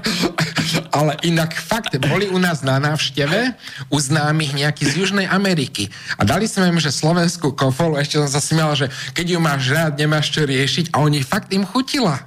Ale 0.98 1.12
inak 1.24 1.54
fakt, 1.54 1.94
boli 2.10 2.28
u 2.28 2.38
nás 2.38 2.62
na 2.66 2.78
návšteve 2.82 3.54
u 3.88 3.96
známych 3.98 4.52
nejaký 4.54 4.84
z 4.84 4.92
Južnej 5.04 5.26
Ameriky. 5.30 5.88
A 6.18 6.26
dali 6.26 6.50
sme 6.50 6.70
im, 6.70 6.78
že 6.82 6.92
slovenskú 6.92 7.54
kofolu, 7.54 7.96
ešte 7.98 8.20
som 8.20 8.30
sa 8.30 8.42
smial, 8.42 8.74
že 8.74 8.86
keď 9.14 9.26
ju 9.36 9.38
máš 9.40 9.62
rád, 9.70 9.92
nemáš 9.96 10.34
čo 10.34 10.44
riešiť 10.44 10.92
a 10.94 11.02
oni 11.02 11.22
fakt 11.22 11.50
im 11.54 11.64
chutila. 11.64 12.18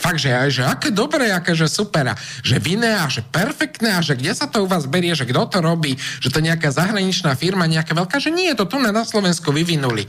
Fakt, 0.00 0.16
že, 0.16 0.32
že 0.48 0.64
aké 0.64 0.88
dobré, 0.88 1.28
aké 1.28 1.52
že 1.52 1.68
super. 1.68 2.08
A 2.08 2.14
že 2.40 2.56
viné 2.56 2.96
a 2.96 3.04
že 3.12 3.20
perfektné 3.20 3.92
a 3.92 4.00
že 4.00 4.16
kde 4.16 4.32
sa 4.32 4.48
to 4.48 4.64
u 4.64 4.66
vás 4.66 4.88
berie, 4.88 5.12
že 5.12 5.28
kto 5.28 5.44
to 5.52 5.60
robí, 5.60 6.00
že 6.24 6.32
to 6.32 6.40
nejaká 6.40 6.72
zahraničná 6.72 7.36
firma, 7.36 7.68
nejaká 7.68 7.92
veľká, 7.92 8.16
že 8.16 8.32
nie, 8.32 8.48
to 8.56 8.64
tu 8.64 8.80
na, 8.80 8.96
na 8.96 9.04
Slovensku 9.04 9.52
vyvinuli. 9.52 10.08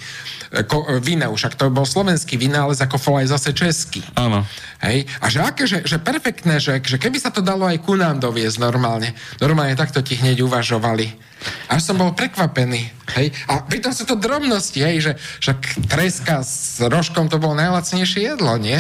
Ko, 0.72 0.88
vine 1.04 1.28
už, 1.28 1.52
ak 1.52 1.60
to 1.60 1.68
bol 1.68 1.84
slovenský 1.84 2.40
vynález, 2.40 2.80
ako 2.80 2.96
fol 2.96 3.20
aj 3.20 3.36
zase 3.36 3.52
český. 3.52 4.00
Áno. 4.16 4.48
Hej? 4.80 5.12
A 5.20 5.28
že 5.28 5.40
aké, 5.44 5.68
že, 5.68 5.84
že 5.84 6.00
perfektné, 6.00 6.64
že, 6.64 6.80
že 6.80 6.96
keby 6.96 7.20
sa 7.20 7.36
to 7.36 7.44
dalo 7.44 7.68
aj 7.68 7.84
ku 7.84 8.00
nám 8.00 8.24
doviezť 8.24 8.64
normálne. 8.64 9.12
Normálne 9.44 9.76
takto 9.76 10.00
ti 10.00 10.16
hneď 10.16 10.40
uvažovali. 10.48 11.32
Až 11.68 11.82
som 11.84 12.00
bol 12.00 12.16
prekvapený. 12.16 12.88
Hej? 13.20 13.36
A 13.52 13.66
pritom 13.66 13.92
sú 13.92 14.08
to 14.08 14.16
drobnosti, 14.16 14.80
hej? 14.80 15.04
že 15.04 15.12
však 15.44 15.90
treska 15.92 16.48
s 16.48 16.80
rožkom 16.80 17.28
to 17.28 17.42
bolo 17.44 17.60
najlacnejšie 17.60 18.32
jedlo, 18.32 18.56
nie? 18.56 18.80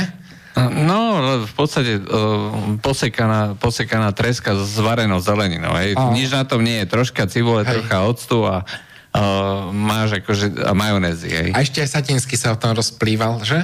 No, 0.60 1.00
v 1.48 1.54
podstate 1.56 2.04
uh, 2.04 2.76
posekaná, 2.84 3.56
posekaná 3.56 4.12
treska 4.12 4.52
s 4.56 4.76
varenou 4.80 5.24
zeleninou. 5.24 5.72
Hej. 5.80 5.96
Nič 6.12 6.36
na 6.36 6.44
tom 6.44 6.60
nie 6.60 6.84
je. 6.84 6.92
Troška 6.92 7.24
cibule, 7.32 7.64
hej. 7.64 7.80
trocha 7.80 7.98
octu 8.04 8.44
a 8.44 8.68
uh, 9.16 9.72
máš 9.72 10.20
akože 10.20 10.60
a 10.68 10.76
majonézy. 10.76 11.30
Hej. 11.32 11.50
A 11.56 11.64
ešte 11.64 11.80
aj 11.80 11.90
Satinsky 11.96 12.36
sa 12.36 12.52
o 12.52 12.60
tom 12.60 12.76
rozplýval, 12.76 13.44
že? 13.48 13.64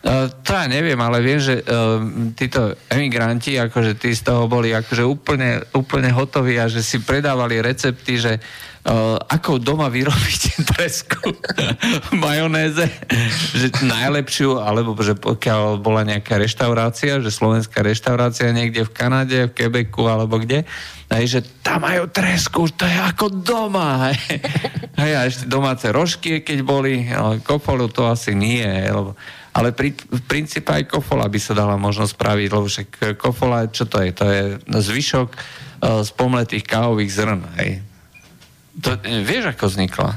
Uh, 0.00 0.32
to 0.40 0.56
ja 0.56 0.64
neviem, 0.64 0.96
ale 0.96 1.20
viem, 1.20 1.36
že 1.36 1.60
uh, 1.60 2.00
títo 2.32 2.72
emigranti, 2.88 3.60
akože 3.60 4.00
tí 4.00 4.16
z 4.16 4.24
toho 4.24 4.48
boli 4.48 4.72
akože 4.72 5.04
úplne, 5.04 5.60
úplne 5.76 6.08
hotoví 6.08 6.56
a 6.56 6.72
že 6.72 6.80
si 6.80 7.04
predávali 7.04 7.60
recepty, 7.60 8.16
že 8.16 8.40
uh, 8.40 9.20
ako 9.28 9.60
doma 9.60 9.92
vyrobiť 9.92 10.42
tresku 10.72 11.36
majonéze, 12.16 12.88
že 13.52 13.68
najlepšiu, 13.84 14.56
alebo 14.56 14.96
že 15.04 15.12
pokiaľ 15.20 15.84
bola 15.84 16.08
nejaká 16.08 16.40
reštaurácia, 16.40 17.20
že 17.20 17.28
slovenská 17.28 17.84
reštaurácia 17.84 18.56
niekde 18.56 18.88
v 18.88 18.94
Kanade, 18.96 19.52
v 19.52 19.54
Quebecu 19.56 20.08
alebo 20.08 20.40
kde, 20.40 20.64
aj, 21.12 21.24
že 21.28 21.40
tam 21.60 21.84
majú 21.84 22.08
tresku, 22.08 22.72
to 22.72 22.88
je 22.88 22.96
ako 23.04 23.28
doma. 23.42 24.16
Hej, 24.96 25.12
a 25.12 25.20
ešte 25.28 25.44
domáce 25.44 25.90
rožky, 25.92 26.40
keď 26.40 26.58
boli, 26.64 27.04
ale 27.10 27.44
kopolu 27.44 27.90
to 27.92 28.08
asi 28.08 28.32
nie, 28.32 28.64
lebo 28.88 29.12
ale 29.50 29.74
pri, 29.74 29.90
v 29.94 30.22
princípe 30.30 30.70
aj 30.70 30.86
kofola 30.86 31.26
by 31.26 31.38
sa 31.42 31.58
dala 31.58 31.74
možno 31.74 32.06
spraviť, 32.06 32.48
lebo 32.54 32.66
však 32.70 32.88
kofola, 33.18 33.66
čo 33.66 33.86
to 33.86 33.98
je? 33.98 34.10
To 34.14 34.24
je 34.30 34.42
zvyšok 34.70 35.28
uh, 35.34 36.00
z 36.06 36.10
pomletých 36.14 36.62
kávových 36.62 37.10
zrn, 37.10 37.40
hej. 37.58 37.82
To, 38.78 38.94
e, 39.02 39.26
vieš, 39.26 39.50
ako 39.50 39.66
vznikla? 39.66 40.10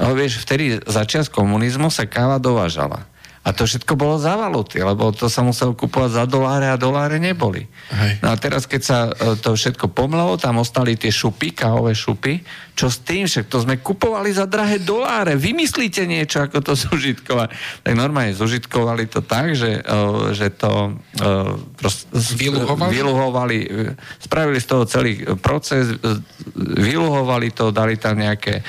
No, 0.00 0.12
vieš, 0.12 0.44
vtedy 0.44 0.80
začiat 0.84 1.32
komunizmu 1.32 1.88
sa 1.88 2.04
káva 2.04 2.36
dovážala. 2.36 3.08
A 3.40 3.56
to 3.56 3.64
všetko 3.64 3.96
bolo 3.96 4.20
za 4.20 4.36
valuty, 4.36 4.84
lebo 4.84 5.16
to 5.16 5.32
sa 5.32 5.40
muselo 5.40 5.72
kupovať 5.72 6.12
za 6.12 6.24
doláre 6.28 6.68
a 6.68 6.76
doláre 6.76 7.16
neboli. 7.16 7.64
Hej. 7.88 8.20
No 8.20 8.28
a 8.28 8.36
teraz, 8.36 8.68
keď 8.68 8.82
sa 8.84 8.98
e, 9.08 9.40
to 9.40 9.56
všetko 9.56 9.88
pomlelo, 9.96 10.36
tam 10.36 10.60
ostali 10.60 10.92
tie 10.92 11.08
šupy, 11.08 11.56
kávové 11.56 11.96
šupy, 11.96 12.44
čo 12.76 12.92
s 12.92 13.00
tým, 13.00 13.24
však 13.24 13.48
to 13.48 13.64
sme 13.64 13.80
kupovali 13.80 14.28
za 14.28 14.44
drahé 14.44 14.84
doláre, 14.84 15.40
vymyslíte 15.40 16.04
niečo, 16.04 16.44
ako 16.44 16.60
to 16.60 16.72
zužitkovať. 16.76 17.48
Tak 17.80 17.92
normálne 17.96 18.36
zužitkovali 18.36 19.08
to 19.08 19.24
tak, 19.24 19.56
že, 19.56 19.80
e, 19.80 20.36
že 20.36 20.52
to 20.52 21.00
prost, 21.80 22.12
vyluhovali? 22.36 22.92
vyluhovali, 22.92 23.58
spravili 24.20 24.60
z 24.60 24.68
toho 24.68 24.84
celý 24.84 25.16
proces, 25.40 25.96
vyluhovali 26.76 27.56
to, 27.56 27.72
dali 27.72 27.96
tam 27.96 28.20
nejaké 28.20 28.60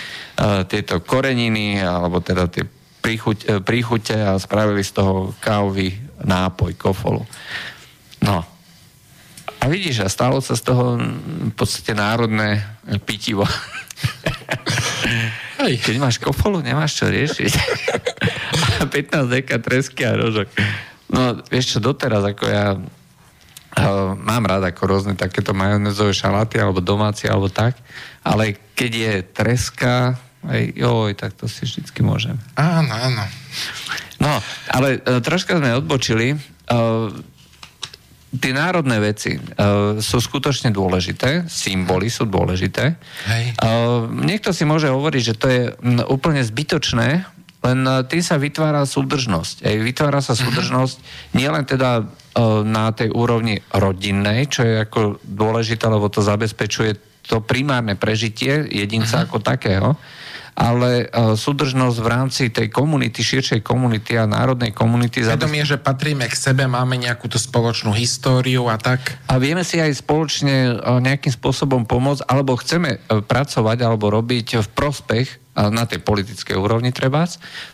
tieto 0.72 1.04
koreniny, 1.04 1.84
alebo 1.84 2.24
teda 2.24 2.48
tie 2.48 2.64
príchuť, 3.02 3.38
e, 3.43 3.47
príchute 3.60 4.14
a 4.14 4.38
spravili 4.38 4.86
z 4.86 5.02
toho 5.02 5.34
kávový 5.41 5.97
nápoj, 6.22 6.78
kofolu. 6.78 7.26
No. 8.22 8.45
A 9.62 9.70
vidíš, 9.70 10.06
a 10.06 10.10
stalo 10.10 10.41
sa 10.41 10.58
z 10.58 10.64
toho 10.66 10.97
v 11.52 11.54
podstate 11.54 11.93
národné 11.93 12.66
pitivo. 13.06 13.45
Hej. 15.62 15.78
Keď 15.86 15.95
máš 16.02 16.18
kofolu, 16.18 16.66
nemáš 16.66 16.97
čo 16.97 17.06
riešiť. 17.10 17.52
a 18.82 18.84
15 18.89 19.30
deka 19.30 19.62
tresky 19.62 20.02
a 20.06 20.18
rožok. 20.18 20.49
No, 21.12 21.38
vieš 21.45 21.78
čo, 21.78 21.80
doteraz, 21.84 22.26
ako 22.26 22.45
ja 22.49 22.74
uh, 22.74 24.10
mám 24.18 24.49
rád 24.49 24.66
ako 24.66 24.82
rôzne 24.89 25.14
takéto 25.14 25.54
majonézové 25.54 26.18
šaláty, 26.18 26.58
alebo 26.58 26.82
domáci, 26.82 27.30
alebo 27.30 27.52
tak, 27.52 27.78
ale 28.26 28.58
keď 28.74 28.91
je 28.95 29.14
treska, 29.30 30.18
aj, 30.46 30.62
joj, 30.74 31.12
tak 31.14 31.38
to 31.38 31.46
si 31.46 31.70
vždycky 31.70 32.02
môžem. 32.02 32.38
Áno, 32.58 32.89
áno. 32.89 33.24
No, 34.18 34.34
ale 34.74 34.98
uh, 34.98 35.22
troška 35.22 35.58
sme 35.62 35.78
odbočili. 35.78 36.34
Uh, 36.70 37.14
tie 38.32 38.56
národné 38.56 38.98
veci 39.04 39.38
uh, 39.38 40.00
sú 40.00 40.18
skutočne 40.18 40.72
dôležité, 40.72 41.46
symboly 41.46 42.08
sú 42.08 42.26
dôležité. 42.26 42.96
Hej. 43.28 43.44
Uh, 43.60 44.08
niekto 44.08 44.56
si 44.56 44.64
môže 44.64 44.89
hovoriť, 44.89 45.22
že 45.22 45.36
to 45.38 45.48
je 45.52 45.62
m, 45.84 46.02
úplne 46.08 46.42
zbytočné, 46.42 47.28
len 47.62 47.80
uh, 47.86 48.02
tým 48.08 48.24
sa 48.24 48.42
vytvára 48.42 48.88
súdržnosť. 48.88 49.68
Ej, 49.68 49.78
vytvára 49.84 50.24
sa 50.24 50.34
mhm. 50.34 50.42
súdržnosť 50.48 50.96
nielen 51.38 51.68
teda 51.68 52.02
uh, 52.02 52.64
na 52.66 52.89
tej 52.96 53.14
úrovni 53.14 53.62
rodinnej, 53.76 54.50
čo 54.50 54.66
je 54.66 54.80
ako 54.80 55.22
dôležité, 55.22 55.86
lebo 55.86 56.10
to 56.10 56.24
zabezpečuje 56.24 57.12
to 57.22 57.38
primárne 57.46 57.94
prežitie 57.94 58.66
jedinca 58.66 59.22
uh-huh. 59.22 59.28
ako 59.30 59.38
takého, 59.46 59.89
ale 60.56 61.08
uh, 61.08 61.34
súdržnosť 61.34 61.97
v 61.99 62.08
rámci 62.08 62.43
tej 62.52 62.68
komunity, 62.70 63.24
širšej 63.24 63.64
komunity 63.64 64.20
a 64.20 64.30
národnej 64.30 64.76
komunity... 64.76 65.24
Vedomie, 65.24 65.64
že 65.64 65.80
patríme 65.80 66.28
k 66.28 66.36
sebe, 66.36 66.68
máme 66.68 66.99
nejakú 66.99 67.32
tú 67.32 67.39
spoločnú 67.39 67.95
históriu 67.95 68.68
a 68.68 68.76
tak. 68.76 69.20
A 69.32 69.39
vieme 69.39 69.64
si 69.64 69.80
aj 69.80 70.04
spoločne 70.04 70.76
uh, 70.76 70.99
nejakým 70.99 71.32
spôsobom 71.32 71.88
pomôcť, 71.88 72.28
alebo 72.28 72.60
chceme 72.60 72.99
uh, 72.99 73.24
pracovať, 73.24 73.78
alebo 73.82 74.12
robiť 74.12 74.62
v 74.62 74.70
prospech 74.72 75.28
na 75.52 75.84
tej 75.84 75.99
politickej 75.99 76.56
úrovni 76.56 76.95
treba, 76.95 77.28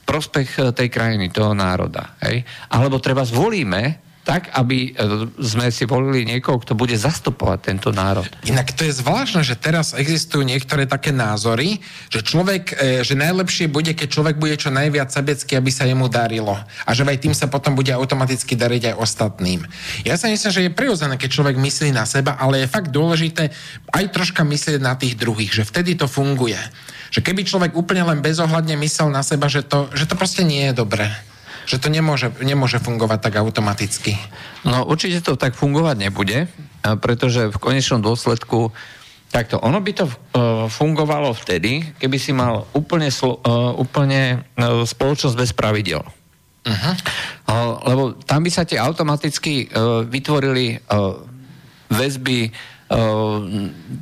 prospech 0.09 0.73
tej 0.73 0.89
krajiny, 0.89 1.29
toho 1.29 1.53
národa. 1.53 2.17
Hej? 2.25 2.41
Alebo 2.73 2.97
treba 2.97 3.21
zvolíme 3.21 4.06
tak, 4.27 4.51
aby 4.51 4.91
e, 4.91 5.31
sme 5.39 5.71
si 5.71 5.87
volili 5.87 6.27
niekoho, 6.27 6.59
kto 6.59 6.75
bude 6.75 6.99
zastupovať 6.99 7.59
tento 7.63 7.95
národ. 7.95 8.27
Inak 8.43 8.75
to 8.75 8.83
je 8.83 8.99
zvláštne, 8.99 9.39
že 9.47 9.55
teraz 9.55 9.95
existujú 9.95 10.43
niektoré 10.43 10.83
také 10.83 11.15
názory, 11.15 11.79
že 12.11 12.19
človek, 12.19 12.75
e, 12.75 13.07
že 13.07 13.15
najlepšie 13.15 13.71
bude, 13.71 13.95
keď 13.95 14.07
človek 14.11 14.35
bude 14.35 14.59
čo 14.59 14.67
najviac 14.67 15.07
sebecký, 15.07 15.55
aby 15.55 15.71
sa 15.71 15.87
jemu 15.87 16.11
darilo. 16.11 16.59
A 16.83 16.89
že 16.91 17.07
aj 17.07 17.23
tým 17.23 17.31
sa 17.31 17.47
potom 17.47 17.71
bude 17.71 17.95
automaticky 17.95 18.59
dariť 18.59 18.91
aj 18.91 18.95
ostatným. 18.99 19.63
Ja 20.03 20.19
sa 20.19 20.27
myslím, 20.27 20.51
že 20.51 20.65
je 20.67 20.75
prirodzené, 20.75 21.15
keď 21.15 21.29
človek 21.31 21.55
myslí 21.55 21.95
na 21.95 22.03
seba, 22.03 22.35
ale 22.35 22.67
je 22.67 22.67
fakt 22.67 22.91
dôležité 22.91 23.55
aj 23.95 24.11
troška 24.11 24.43
myslieť 24.43 24.83
na 24.83 24.99
tých 24.99 25.15
druhých, 25.15 25.55
že 25.55 25.63
vtedy 25.63 25.95
to 25.95 26.11
funguje. 26.11 26.59
Že 27.15 27.23
keby 27.23 27.47
človek 27.47 27.71
úplne 27.79 28.03
len 28.03 28.19
bezohľadne 28.19 28.75
myslel 28.75 29.07
na 29.07 29.23
seba, 29.23 29.47
že 29.47 29.63
to, 29.63 29.87
že 29.95 30.03
to 30.03 30.19
proste 30.19 30.43
nie 30.43 30.67
je 30.67 30.75
dobré 30.75 31.07
že 31.67 31.83
to 31.83 31.91
nemôže, 31.91 32.31
nemôže 32.39 32.79
fungovať 32.79 33.19
tak 33.27 33.43
automaticky. 33.43 34.15
No 34.63 34.87
určite 34.87 35.19
to 35.19 35.35
tak 35.35 35.51
fungovať 35.53 35.99
nebude, 35.99 36.47
pretože 37.03 37.51
v 37.51 37.57
konečnom 37.59 37.99
dôsledku 37.99 38.71
Takto, 39.27 39.59
ono 39.59 39.83
by 39.83 39.91
to 39.91 40.07
uh, 40.07 40.15
fungovalo 40.71 41.35
vtedy, 41.35 41.83
keby 41.99 42.15
si 42.15 42.31
mal 42.31 42.63
úplne, 42.71 43.11
slo, 43.11 43.43
uh, 43.43 43.75
úplne 43.75 44.47
uh, 44.55 44.87
spoločnosť 44.87 45.35
bez 45.35 45.51
pravidel. 45.51 45.99
Uh-huh. 45.99 46.95
Uh, 47.43 47.75
lebo 47.91 48.03
tam 48.23 48.47
by 48.47 48.51
sa 48.51 48.63
ti 48.63 48.79
automaticky 48.79 49.67
vytvorili 50.07 50.79
väzby 51.91 52.39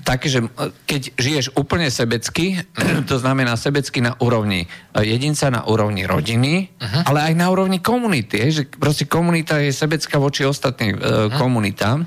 také, 0.05 0.27
že 0.29 0.45
keď 0.85 1.01
žiješ 1.17 1.45
úplne 1.57 1.89
sebecky, 1.89 2.61
to 3.09 3.17
znamená 3.17 3.57
sebecky 3.57 3.97
na 3.97 4.13
úrovni 4.21 4.65
e, 4.65 4.67
jedinca, 5.01 5.49
na 5.49 5.65
úrovni 5.65 6.05
rodiny, 6.05 6.69
uh-huh. 6.69 7.01
ale 7.09 7.25
aj 7.25 7.33
na 7.33 7.49
úrovni 7.49 7.81
komunity, 7.81 8.45
že 8.53 8.69
proste 8.69 9.09
komunita 9.09 9.57
je 9.57 9.73
sebecká 9.73 10.21
voči 10.21 10.45
ostatným 10.45 10.95
uh, 10.97 11.33
komunitám, 11.33 12.05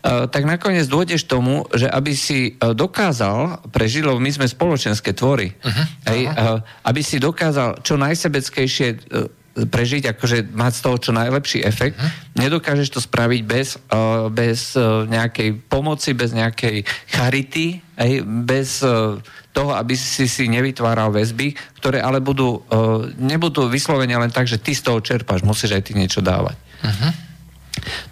tak 0.00 0.48
nakoniec 0.48 0.88
dôjdeš 0.88 1.28
tomu, 1.28 1.68
že 1.76 1.84
aby 1.84 2.16
si 2.16 2.56
dokázal, 2.56 3.68
prežiť, 3.68 4.08
lebo 4.08 4.16
my 4.16 4.32
sme 4.32 4.48
spoločenské 4.48 5.12
tvory, 5.12 5.52
uh-huh. 5.52 5.84
Hej, 6.08 6.20
uh, 6.24 6.64
aby 6.88 7.04
si 7.04 7.20
dokázal 7.20 7.84
čo 7.84 8.00
najsebeckejšie 8.00 8.88
prežiť, 9.50 10.14
akože 10.14 10.54
mať 10.54 10.72
z 10.78 10.80
toho 10.86 10.96
čo 11.02 11.10
najlepší 11.10 11.66
efekt. 11.66 11.98
Uh-huh. 11.98 12.10
Nedokážeš 12.38 12.88
to 12.94 13.00
spraviť 13.02 13.40
bez, 13.42 13.74
uh, 13.90 14.30
bez 14.30 14.78
uh, 14.78 15.02
nejakej 15.10 15.66
pomoci, 15.66 16.14
bez 16.14 16.30
nejakej 16.30 16.86
charity, 17.10 17.82
aj, 17.98 18.10
bez 18.46 18.80
uh, 18.86 19.18
toho, 19.50 19.74
aby 19.74 19.98
si 19.98 20.30
si 20.30 20.46
nevytváral 20.46 21.10
väzby, 21.10 21.58
ktoré 21.82 21.98
ale 21.98 22.22
budú, 22.22 22.62
uh, 22.62 23.10
nebudú 23.18 23.66
vyslovene 23.66 24.14
len 24.14 24.30
tak, 24.30 24.46
že 24.46 24.62
ty 24.62 24.70
z 24.70 24.86
toho 24.86 25.02
čerpáš, 25.02 25.42
musíš 25.42 25.74
aj 25.74 25.82
ty 25.82 25.92
niečo 25.98 26.22
dávať. 26.22 26.54
Uh-huh. 26.86 27.10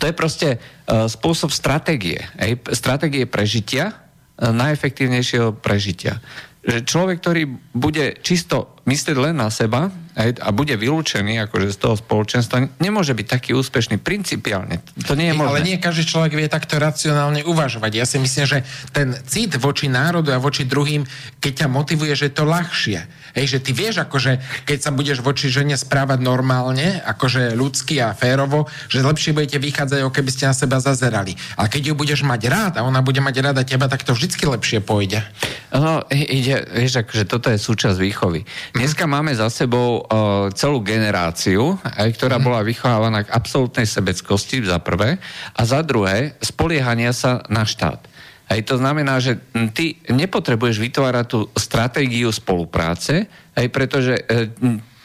To 0.03 0.05
je 0.11 0.15
proste 0.19 0.49
uh, 0.59 1.07
spôsob 1.07 1.55
stratégie. 1.55 2.19
Aj, 2.35 2.51
stratégie 2.75 3.31
prežitia, 3.31 3.95
uh, 3.95 4.51
najefektívnejšieho 4.51 5.55
prežitia. 5.63 6.19
Že 6.67 6.83
človek, 6.85 7.17
ktorý 7.23 7.43
bude 7.71 8.19
čisto 8.27 8.77
myslieť 8.85 9.17
len 9.17 9.39
na 9.39 9.49
seba, 9.49 9.89
a 10.19 10.49
bude 10.51 10.75
vylúčený 10.75 11.47
akože 11.47 11.71
z 11.71 11.79
toho 11.79 11.95
spoločenstva, 11.95 12.83
nemôže 12.83 13.15
byť 13.15 13.27
taký 13.31 13.51
úspešný 13.55 14.03
principiálne. 14.03 14.83
To 15.07 15.15
nie 15.15 15.31
je 15.31 15.35
možné. 15.39 15.51
Ale 15.55 15.63
nie 15.63 15.79
každý 15.79 16.11
človek 16.11 16.35
vie 16.35 16.51
takto 16.51 16.83
racionálne 16.83 17.47
uvažovať. 17.47 17.93
Ja 17.95 18.03
si 18.03 18.19
myslím, 18.19 18.47
že 18.51 18.59
ten 18.91 19.15
cit 19.31 19.55
voči 19.63 19.87
národu 19.87 20.35
a 20.35 20.43
voči 20.43 20.67
druhým, 20.67 21.07
keď 21.39 21.65
ťa 21.65 21.69
motivuje, 21.71 22.11
že 22.19 22.29
je 22.29 22.35
to 22.35 22.45
ľahšie. 22.51 22.99
Hej, 23.39 23.47
že 23.47 23.59
ty 23.63 23.71
vieš, 23.71 24.03
akože, 24.03 24.67
keď 24.67 24.79
sa 24.83 24.91
budeš 24.91 25.23
voči 25.23 25.47
žene 25.47 25.79
správať 25.79 26.19
normálne, 26.19 26.99
akože 27.07 27.55
ľudsky 27.55 28.03
a 28.03 28.11
férovo, 28.11 28.67
že 28.91 29.07
lepšie 29.07 29.31
budete 29.31 29.63
vychádzať, 29.63 30.03
ako 30.03 30.13
keby 30.19 30.31
ste 30.35 30.51
na 30.51 30.55
seba 30.57 30.83
zazerali. 30.83 31.39
A 31.55 31.71
keď 31.71 31.93
ju 31.93 31.95
budeš 31.95 32.27
mať 32.27 32.43
rád 32.51 32.73
a 32.83 32.83
ona 32.83 33.07
bude 33.07 33.23
mať 33.23 33.39
rada 33.39 33.63
teba, 33.63 33.87
tak 33.87 34.03
to 34.03 34.19
vždycky 34.19 34.43
lepšie 34.51 34.83
pôjde. 34.83 35.23
No, 35.71 36.03
ide 36.11 36.67
vieš, 36.75 37.07
akože 37.07 37.29
toto 37.29 37.53
je 37.53 37.61
súčasť 37.61 38.01
výchovy. 38.01 38.43
Dneska 38.73 39.05
mm. 39.05 39.11
máme 39.13 39.33
za 39.37 39.53
sebou 39.53 40.08
celú 40.57 40.81
generáciu, 40.81 41.77
aj, 41.85 42.09
ktorá 42.17 42.41
mm. 42.41 42.45
bola 42.45 42.61
vychovávaná 42.65 43.29
k 43.29 43.33
absolútnej 43.33 43.85
sebeckosti 43.85 44.65
za 44.65 44.81
prvé 44.81 45.21
a 45.53 45.61
za 45.63 45.85
druhé 45.85 46.37
spoliehania 46.41 47.13
sa 47.13 47.45
na 47.53 47.69
štát. 47.69 48.09
Aj 48.49 48.61
to 48.65 48.81
znamená, 48.81 49.21
že 49.21 49.37
ty 49.77 50.01
nepotrebuješ 50.09 50.81
vytvárať 50.81 51.27
tú 51.29 51.41
stratégiu 51.53 52.33
spolupráce, 52.33 53.29
aj 53.53 53.67
pretože 53.69 54.17
e, 54.17 54.49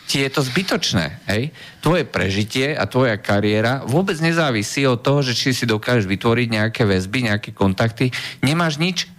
ti 0.08 0.24
je 0.24 0.30
to 0.32 0.40
zbytočné. 0.48 1.28
Hej? 1.28 1.52
Tvoje 1.84 2.08
prežitie 2.08 2.72
a 2.72 2.88
tvoja 2.88 3.20
kariéra 3.20 3.84
vôbec 3.84 4.16
nezávisí 4.24 4.88
od 4.88 5.04
toho, 5.04 5.20
že 5.20 5.36
či 5.36 5.52
si 5.52 5.68
dokážeš 5.68 6.08
vytvoriť 6.08 6.48
nejaké 6.56 6.88
väzby, 6.88 7.28
nejaké 7.28 7.52
kontakty. 7.52 8.16
Nemáš 8.40 8.80
nič 8.80 9.12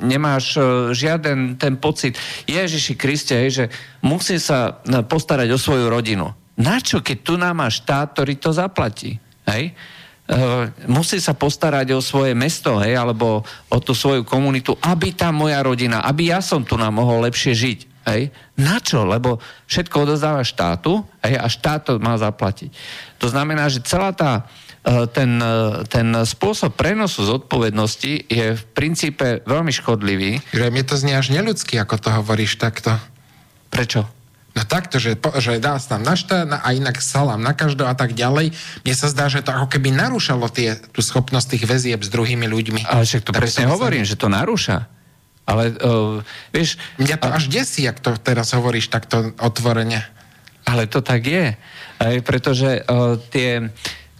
nemáš 0.00 0.56
e, 0.56 0.60
žiaden 0.92 1.56
ten 1.56 1.80
pocit, 1.80 2.14
Ježiši 2.44 2.94
Kriste, 2.94 3.36
že 3.48 3.72
musí 4.04 4.36
sa 4.36 4.82
e, 4.84 5.00
postarať 5.02 5.48
o 5.52 5.58
svoju 5.58 5.88
rodinu. 5.88 6.30
Na 6.60 6.78
čo, 6.78 7.00
keď 7.00 7.18
tu 7.24 7.34
nám 7.40 7.58
máš 7.64 7.80
štát, 7.82 8.12
ktorý 8.12 8.36
to 8.36 8.52
zaplatí? 8.52 9.16
Hej? 9.48 9.72
Uh, 10.22 10.70
musí 10.86 11.18
sa 11.18 11.34
postarať 11.34 11.92
o 11.92 12.00
svoje 12.00 12.30
mesto, 12.32 12.78
hej, 12.78 12.94
alebo 12.94 13.42
o 13.66 13.78
tú 13.82 13.90
svoju 13.90 14.22
komunitu, 14.22 14.70
aby 14.78 15.10
tá 15.12 15.34
moja 15.34 15.58
rodina, 15.60 15.98
aby 16.06 16.30
ja 16.30 16.38
som 16.38 16.62
tu 16.62 16.78
nám 16.78 16.94
mohol 16.94 17.26
lepšie 17.26 17.52
žiť. 17.52 17.78
Hej. 18.02 18.34
Na 18.58 18.82
čo? 18.82 19.06
Lebo 19.06 19.38
všetko 19.70 20.06
odozdáva 20.06 20.46
štátu 20.46 21.06
hej, 21.22 21.38
a 21.38 21.46
štát 21.46 21.86
to 21.86 21.92
má 22.02 22.18
zaplatiť. 22.18 22.70
To 23.22 23.30
znamená, 23.30 23.70
že 23.70 23.82
celá 23.86 24.10
tá, 24.10 24.46
ten, 24.82 25.38
uh, 25.38 25.86
ten 25.86 26.10
spôsob 26.26 26.74
prenosu 26.74 27.22
zodpovednosti 27.22 28.26
je 28.26 28.46
v 28.58 28.62
princípe 28.74 29.40
veľmi 29.46 29.70
škodlivý. 29.70 30.42
Že 30.50 30.74
mi 30.74 30.82
to 30.82 30.98
znie 30.98 31.14
až 31.14 31.30
neľudský, 31.30 31.78
ako 31.78 32.02
to 32.02 32.08
hovoríš 32.10 32.58
takto. 32.58 32.98
Prečo? 33.70 34.04
No 34.52 34.68
takto, 34.68 35.00
že, 35.00 35.16
že 35.16 35.62
dá 35.62 35.80
sa 35.80 35.96
tam 35.96 36.04
na 36.04 36.12
štát 36.12 36.44
a 36.60 36.68
inak 36.76 37.00
salám 37.00 37.40
na 37.40 37.56
každého 37.56 37.88
a 37.88 37.96
tak 37.96 38.12
ďalej. 38.12 38.52
Mne 38.84 38.94
sa 38.98 39.08
zdá, 39.08 39.32
že 39.32 39.40
to 39.40 39.48
ako 39.48 39.72
keby 39.72 39.96
narúšalo 39.96 40.44
tie, 40.52 40.76
tú 40.92 41.00
schopnosť 41.00 41.56
tých 41.56 41.64
väzieb 41.64 42.04
s 42.04 42.12
druhými 42.12 42.44
ľuďmi. 42.44 42.84
Ale 42.84 43.08
však 43.08 43.24
to 43.24 43.32
tak 43.32 43.40
presne 43.40 43.64
to 43.64 43.72
hovorím, 43.72 44.04
že 44.04 44.20
to 44.20 44.28
narúša. 44.28 44.84
Ale 45.48 45.72
uh, 45.80 46.20
vieš... 46.52 46.76
Mňa 47.00 47.16
to 47.16 47.28
a... 47.32 47.34
až 47.40 47.48
desí, 47.48 47.88
ak 47.88 48.04
to 48.04 48.12
teraz 48.20 48.52
hovoríš 48.52 48.92
takto 48.92 49.32
otvorene. 49.40 50.04
Ale 50.68 50.84
to 50.84 51.00
tak 51.00 51.24
je. 51.24 51.56
Aj 51.96 52.16
pretože 52.20 52.84
uh, 52.84 53.16
tie 53.32 53.72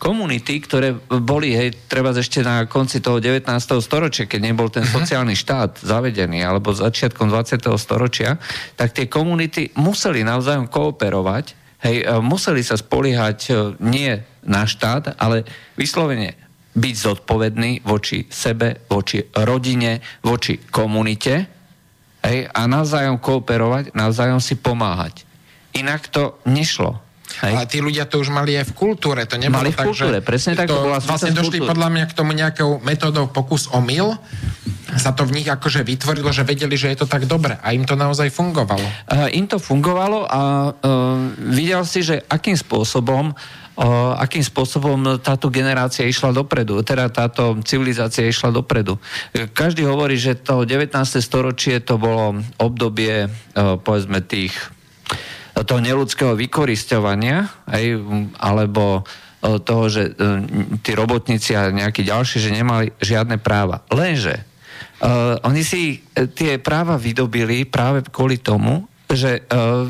komunity, 0.02 0.58
ktoré 0.58 0.98
boli, 1.06 1.54
hej, 1.54 1.86
treba 1.86 2.10
ešte 2.10 2.42
na 2.42 2.66
konci 2.66 2.98
toho 2.98 3.22
19. 3.22 3.46
storočia, 3.78 4.26
keď 4.26 4.40
nebol 4.42 4.66
ten 4.66 4.82
uh-huh. 4.82 4.98
sociálny 4.98 5.38
štát 5.38 5.78
zavedený, 5.78 6.42
alebo 6.42 6.74
začiatkom 6.74 7.30
20. 7.30 7.62
storočia, 7.78 8.34
tak 8.74 8.98
tie 8.98 9.06
komunity 9.06 9.70
museli 9.78 10.26
navzájom 10.26 10.66
kooperovať, 10.66 11.54
hej, 11.86 12.02
e, 12.02 12.18
museli 12.18 12.66
sa 12.66 12.74
spoliehať 12.74 13.38
e, 13.46 13.52
nie 13.78 14.10
na 14.42 14.66
štát, 14.66 15.14
ale 15.22 15.46
vyslovene 15.78 16.34
byť 16.74 16.94
zodpovedný 16.98 17.86
voči 17.86 18.26
sebe, 18.26 18.82
voči 18.90 19.22
rodine, 19.38 20.02
voči 20.26 20.58
komunite 20.66 21.34
hej, 22.26 22.50
a 22.50 22.60
navzájom 22.66 23.22
kooperovať, 23.22 23.94
navzájom 23.94 24.42
si 24.42 24.58
pomáhať. 24.58 25.22
Inak 25.78 26.10
to 26.10 26.42
nešlo. 26.42 27.11
Hej. 27.40 27.52
Ale 27.56 27.64
tí 27.64 27.78
ľudia 27.80 28.04
to 28.04 28.20
už 28.20 28.28
mali 28.28 28.58
aj 28.60 28.68
v 28.68 28.74
kultúre. 28.76 29.24
To 29.24 29.40
nebolo 29.40 29.64
mali 29.64 29.72
v 29.72 29.78
tak, 29.80 29.86
kultúre, 29.88 30.20
že 30.20 30.26
presne 30.26 30.52
tak 30.52 30.68
to, 30.68 30.76
bola 30.76 30.98
vlastne 31.00 31.32
došli 31.32 31.58
podľa 31.64 31.88
mňa 31.88 32.04
k 32.10 32.12
tomu 32.12 32.30
nejakou 32.36 32.70
metódou 32.84 33.32
pokus 33.32 33.72
o 33.72 33.80
mil. 33.80 34.12
Sa 34.92 35.16
to 35.16 35.24
v 35.24 35.40
nich 35.40 35.48
akože 35.48 35.80
vytvorilo, 35.88 36.28
že 36.28 36.44
vedeli, 36.44 36.76
že 36.76 36.92
je 36.92 37.00
to 37.00 37.06
tak 37.08 37.24
dobre. 37.24 37.56
A 37.64 37.72
im 37.72 37.88
to 37.88 37.96
naozaj 37.96 38.28
fungovalo. 38.28 38.84
Uh, 39.08 39.32
im 39.32 39.48
to 39.48 39.56
fungovalo 39.56 40.28
a 40.28 40.40
uh, 40.68 41.16
videl 41.40 41.80
si, 41.88 42.04
že 42.04 42.20
akým 42.28 42.58
spôsobom 42.58 43.32
Uh, 43.72 44.12
akým 44.20 44.44
spôsobom 44.44 45.16
táto 45.24 45.48
generácia 45.48 46.04
išla 46.04 46.28
dopredu, 46.36 46.84
teda 46.84 47.08
táto 47.08 47.56
civilizácia 47.64 48.28
išla 48.28 48.52
dopredu. 48.52 49.00
Každý 49.32 49.88
hovorí, 49.88 50.20
že 50.20 50.36
to 50.36 50.68
19. 50.68 50.92
storočie 51.24 51.80
to 51.80 51.96
bolo 51.96 52.36
obdobie, 52.60 53.32
uh, 53.32 53.80
povedzme, 53.80 54.20
tých 54.20 54.52
toho 55.52 55.80
neludského 55.84 56.32
vykoristovania, 56.32 57.48
aj, 57.68 57.84
alebo 58.40 59.00
e, 59.00 59.60
toho, 59.60 59.84
že 59.92 60.02
e, 60.08 60.12
tí 60.80 60.96
robotníci 60.96 61.52
a 61.52 61.68
nejakí 61.68 62.02
ďalší, 62.08 62.40
že 62.40 62.56
nemali 62.56 62.96
žiadne 62.98 63.36
práva. 63.36 63.84
Lenže 63.92 64.40
uh, 65.02 65.36
oni 65.44 65.62
si 65.62 66.00
tie 66.14 66.56
práva 66.56 66.96
vydobili 66.96 67.68
práve 67.68 68.06
kvôli 68.08 68.40
tomu, 68.40 68.88
že 69.12 69.44
uh, 69.44 69.84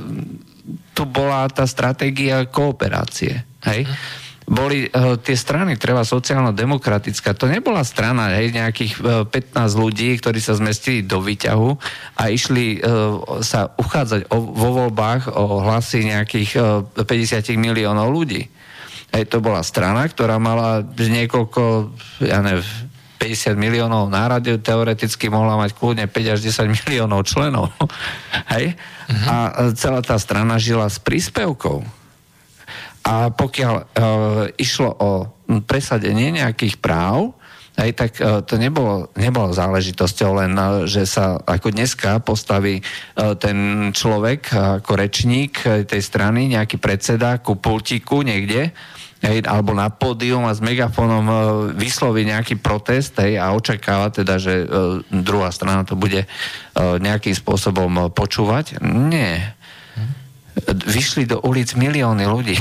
tu 0.93 1.07
bola 1.07 1.47
tá 1.47 1.63
stratégia 1.63 2.43
kooperácie. 2.51 3.47
Hej? 3.63 3.87
Uh-huh 3.87 4.23
boli 4.47 4.91
uh, 4.91 5.15
tie 5.19 5.39
strany, 5.39 5.79
treba 5.79 6.03
sociálno-demokratická, 6.03 7.35
to 7.39 7.47
nebola 7.47 7.87
strana 7.87 8.35
hej, 8.39 8.51
nejakých 8.51 8.93
uh, 9.01 9.23
e, 9.23 9.55
15 9.55 9.83
ľudí, 9.83 10.19
ktorí 10.19 10.43
sa 10.43 10.59
zmestili 10.59 11.07
do 11.07 11.23
výťahu 11.23 11.71
a 12.19 12.23
išli 12.29 12.83
uh, 12.83 13.43
sa 13.43 13.71
uchádzať 13.79 14.31
o, 14.35 14.37
vo 14.43 14.69
voľbách 14.83 15.31
o 15.31 15.63
hlasy 15.63 16.11
nejakých 16.11 16.51
uh, 16.59 17.05
50 17.07 17.55
miliónov 17.55 18.11
ľudí. 18.11 18.51
Hej, 19.13 19.29
to 19.29 19.45
bola 19.45 19.61
strana, 19.61 20.09
ktorá 20.09 20.41
mala 20.41 20.81
niekoľko, 20.83 21.93
ja 22.25 22.41
neviem, 22.41 22.65
50 23.23 23.55
miliónov 23.55 24.11
nárade, 24.11 24.59
teoreticky 24.59 25.31
mohla 25.31 25.55
mať 25.55 25.79
kľudne 25.79 26.11
5 26.11 26.35
až 26.35 26.41
10 26.43 26.75
miliónov 26.83 27.23
členov. 27.23 27.71
Hej? 28.59 28.75
Uh-huh. 28.75 29.29
A 29.31 29.37
celá 29.79 30.03
tá 30.03 30.19
strana 30.19 30.59
žila 30.59 30.91
s 30.91 30.99
príspevkou 30.99 32.02
a 33.03 33.35
pokiaľ 33.35 33.75
uh, 33.75 33.85
išlo 34.55 34.91
o 34.95 35.11
presadenie 35.67 36.39
nejakých 36.39 36.79
práv, 36.79 37.35
aj 37.75 37.91
tak 37.99 38.13
uh, 38.21 38.45
to 38.47 38.61
nebolo, 38.61 39.11
nebolo 39.19 39.51
záležitosťou 39.51 40.39
len, 40.39 40.55
uh, 40.55 40.87
že 40.87 41.03
sa 41.03 41.41
ako 41.43 41.75
dneska 41.75 42.23
postaví 42.23 42.79
uh, 42.79 43.35
ten 43.35 43.91
človek 43.91 44.55
ako 44.55 44.93
rečník 44.95 45.67
tej 45.89 46.03
strany, 46.03 46.53
nejaký 46.53 46.79
predseda 46.79 47.43
ku 47.43 47.59
pultíku 47.59 48.23
niekde, 48.23 48.71
hej, 49.23 49.39
alebo 49.47 49.75
na 49.75 49.91
pódium 49.91 50.47
a 50.47 50.55
s 50.55 50.63
megafónom 50.63 51.25
uh, 51.27 51.37
vysloví 51.75 52.23
nejaký 52.23 52.63
protest 52.63 53.19
hej, 53.19 53.35
a 53.39 53.51
očakáva 53.51 54.15
teda, 54.15 54.39
že 54.39 54.63
uh, 54.63 55.03
druhá 55.11 55.51
strana 55.51 55.83
to 55.83 55.99
bude 55.99 56.23
uh, 56.23 57.03
nejakým 57.03 57.35
spôsobom 57.35 57.91
uh, 57.99 58.07
počúvať. 58.15 58.79
Nie 58.83 59.59
vyšli 60.67 61.27
do 61.27 61.43
ulic 61.43 61.75
milióny 61.75 62.25
ľudí. 62.27 62.57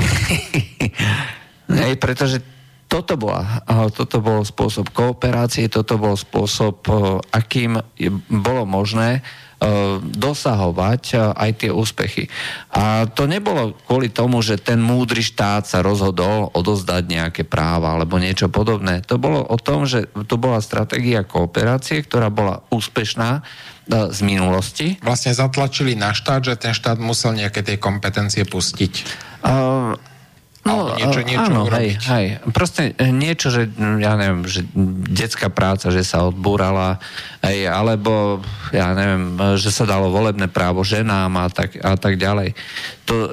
Hej, 1.82 1.94
pretože 1.96 2.42
toto, 2.90 3.16
bola, 3.16 3.64
toto 3.96 4.20
bol 4.20 4.44
spôsob 4.44 4.92
kooperácie, 4.92 5.72
toto 5.72 5.96
bol 5.96 6.12
spôsob, 6.12 6.84
akým 7.32 7.80
bolo 8.28 8.68
možné 8.68 9.24
dosahovať 10.02 11.34
aj 11.38 11.50
tie 11.62 11.70
úspechy. 11.70 12.26
A 12.74 13.06
to 13.06 13.30
nebolo 13.30 13.78
kvôli 13.86 14.10
tomu, 14.10 14.42
že 14.42 14.58
ten 14.58 14.82
múdry 14.82 15.22
štát 15.22 15.64
sa 15.68 15.78
rozhodol 15.86 16.50
odozdať 16.50 17.02
nejaké 17.06 17.42
práva 17.46 17.94
alebo 17.94 18.18
niečo 18.18 18.50
podobné. 18.50 19.06
To 19.06 19.22
bolo 19.22 19.46
o 19.46 19.56
tom, 19.60 19.86
že 19.86 20.10
to 20.26 20.34
bola 20.34 20.58
stratégia 20.58 21.22
kooperácie, 21.22 22.02
ktorá 22.02 22.26
bola 22.32 22.66
úspešná 22.74 23.46
z 23.90 24.20
minulosti. 24.22 24.98
Vlastne 25.02 25.34
zatlačili 25.34 25.98
na 25.98 26.14
štát, 26.14 26.42
že 26.42 26.54
ten 26.54 26.74
štát 26.74 27.02
musel 27.02 27.34
nejaké 27.34 27.66
tie 27.66 27.82
kompetencie 27.82 28.46
pustiť. 28.46 28.92
Uh, 29.42 29.98
No, 30.62 30.94
niečo, 30.94 31.26
niečo 31.26 31.50
áno, 31.50 31.66
urobiť. 31.66 31.74
hej, 31.74 31.90
hej. 32.06 32.26
Proste 32.54 32.94
e, 32.94 33.10
niečo, 33.10 33.50
že 33.50 33.66
ja 33.98 34.14
neviem, 34.14 34.46
že 34.46 34.62
detská 35.10 35.50
práca, 35.50 35.90
že 35.90 36.06
sa 36.06 36.22
odbúrala, 36.22 37.02
hej, 37.42 37.66
alebo 37.66 38.38
ja 38.70 38.94
neviem, 38.94 39.34
že 39.58 39.74
sa 39.74 39.90
dalo 39.90 40.14
volebné 40.14 40.46
právo 40.46 40.86
ženám 40.86 41.34
a 41.34 41.46
tak, 41.50 41.82
a 41.82 41.98
tak 41.98 42.14
ďalej. 42.14 42.54
To, 43.10 43.14
e, 43.26 43.30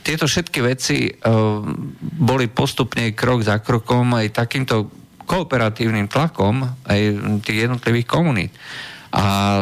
tieto 0.00 0.24
všetky 0.24 0.58
veci 0.64 1.12
uh, 1.12 1.60
boli 2.00 2.48
postupne 2.48 3.12
krok 3.12 3.44
za 3.44 3.60
krokom 3.60 4.16
aj 4.16 4.32
takýmto 4.32 4.88
kooperatívnym 5.28 6.08
tlakom 6.08 6.64
aj 6.88 7.00
tých 7.44 7.68
jednotlivých 7.68 8.08
komunít. 8.08 8.52
A 9.12 9.60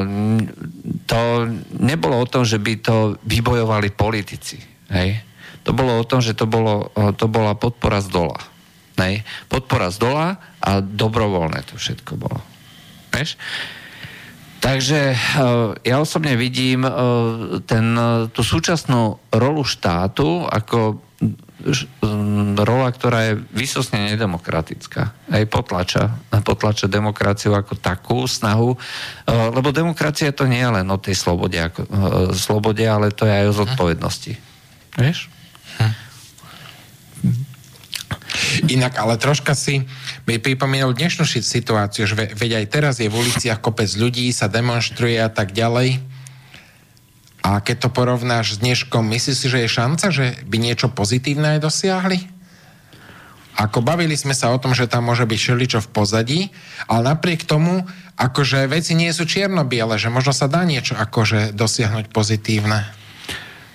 to 1.11 1.21
nebolo 1.75 2.23
o 2.23 2.31
tom, 2.31 2.47
že 2.47 2.63
by 2.63 2.73
to 2.79 3.19
vybojovali 3.27 3.91
politici. 3.91 4.63
Hej? 4.95 5.30
To 5.65 5.77
bolo 5.77 6.01
o 6.01 6.09
tom, 6.09 6.25
že 6.25 6.33
to, 6.33 6.49
bolo, 6.49 6.89
to 7.21 7.29
bola 7.29 7.53
podpora 7.53 8.01
z 8.01 8.09
dola. 8.09 8.41
Hej? 9.01 9.25
Podpora 9.49 9.89
z 9.89 9.97
dola 10.01 10.41
a 10.61 10.85
dobrovoľné 10.85 11.65
to 11.69 11.81
všetko 11.81 12.21
bolo. 12.21 12.41
Hej? 13.17 13.37
Takže 14.61 15.17
ja 15.89 15.97
osobne 15.97 16.37
vidím 16.37 16.85
ten, 17.65 17.87
tú 18.29 18.45
súčasnú 18.45 19.17
rolu 19.33 19.65
štátu 19.65 20.45
ako 20.45 21.01
rola, 22.61 22.89
ktorá 22.93 23.33
je 23.33 23.41
vysosne 23.57 24.13
nedemokratická. 24.13 25.17
Aj 25.33 25.45
potlača, 25.49 26.13
potlača 26.45 26.93
demokraciu 26.93 27.57
ako 27.57 27.73
takú 27.77 28.29
snahu, 28.29 28.77
lebo 29.29 29.69
demokracia 29.73 30.29
to 30.33 30.45
nie 30.45 30.61
je 30.61 30.77
len 30.77 30.89
o 30.93 31.01
tej 31.01 31.17
slobode, 31.17 31.57
ako, 31.57 31.81
slobode 32.37 32.85
ale 32.85 33.17
to 33.17 33.25
je 33.25 33.33
aj 33.33 33.47
o 33.49 33.57
zodpovednosti. 33.65 34.33
Vieš? 35.01 35.40
Hm. 35.81 37.45
Inak, 38.69 39.01
ale 39.01 39.17
troška 39.17 39.57
si 39.57 39.89
mi 40.29 40.37
pripomínal 40.37 40.93
dnešnú 40.93 41.25
situáciu, 41.27 42.05
že 42.07 42.15
veď 42.15 42.63
aj 42.63 42.67
teraz 42.69 42.95
je 43.01 43.09
v 43.09 43.19
uliciach 43.19 43.59
kopec 43.59 43.89
ľudí, 43.97 44.31
sa 44.31 44.47
demonstruje 44.47 45.17
a 45.19 45.33
tak 45.33 45.57
ďalej. 45.57 45.99
A 47.41 47.65
keď 47.65 47.89
to 47.89 47.89
porovnáš 47.89 48.57
s 48.57 48.61
dneškom, 48.61 49.09
myslíš 49.11 49.37
si, 49.37 49.47
že 49.49 49.65
je 49.65 49.69
šanca, 49.73 50.07
že 50.13 50.37
by 50.45 50.57
niečo 50.61 50.93
pozitívne 50.93 51.57
aj 51.57 51.65
dosiahli? 51.65 52.19
Ako 53.61 53.85
bavili 53.85 54.17
sme 54.17 54.33
sa 54.33 54.53
o 54.53 54.61
tom, 54.61 54.73
že 54.73 54.89
tam 54.89 55.09
môže 55.09 55.29
byť 55.29 55.39
všeličo 55.41 55.81
v 55.85 55.93
pozadí, 55.93 56.41
ale 56.89 57.13
napriek 57.13 57.45
tomu, 57.45 57.85
akože 58.17 58.69
veci 58.69 58.97
nie 58.97 59.13
sú 59.13 59.25
čierno-biele, 59.29 59.97
že 60.01 60.13
možno 60.13 60.33
sa 60.33 60.49
dá 60.49 60.65
niečo 60.65 60.97
akože 60.97 61.57
dosiahnuť 61.57 62.13
pozitívne. 62.13 62.89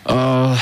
Uh, 0.05 0.53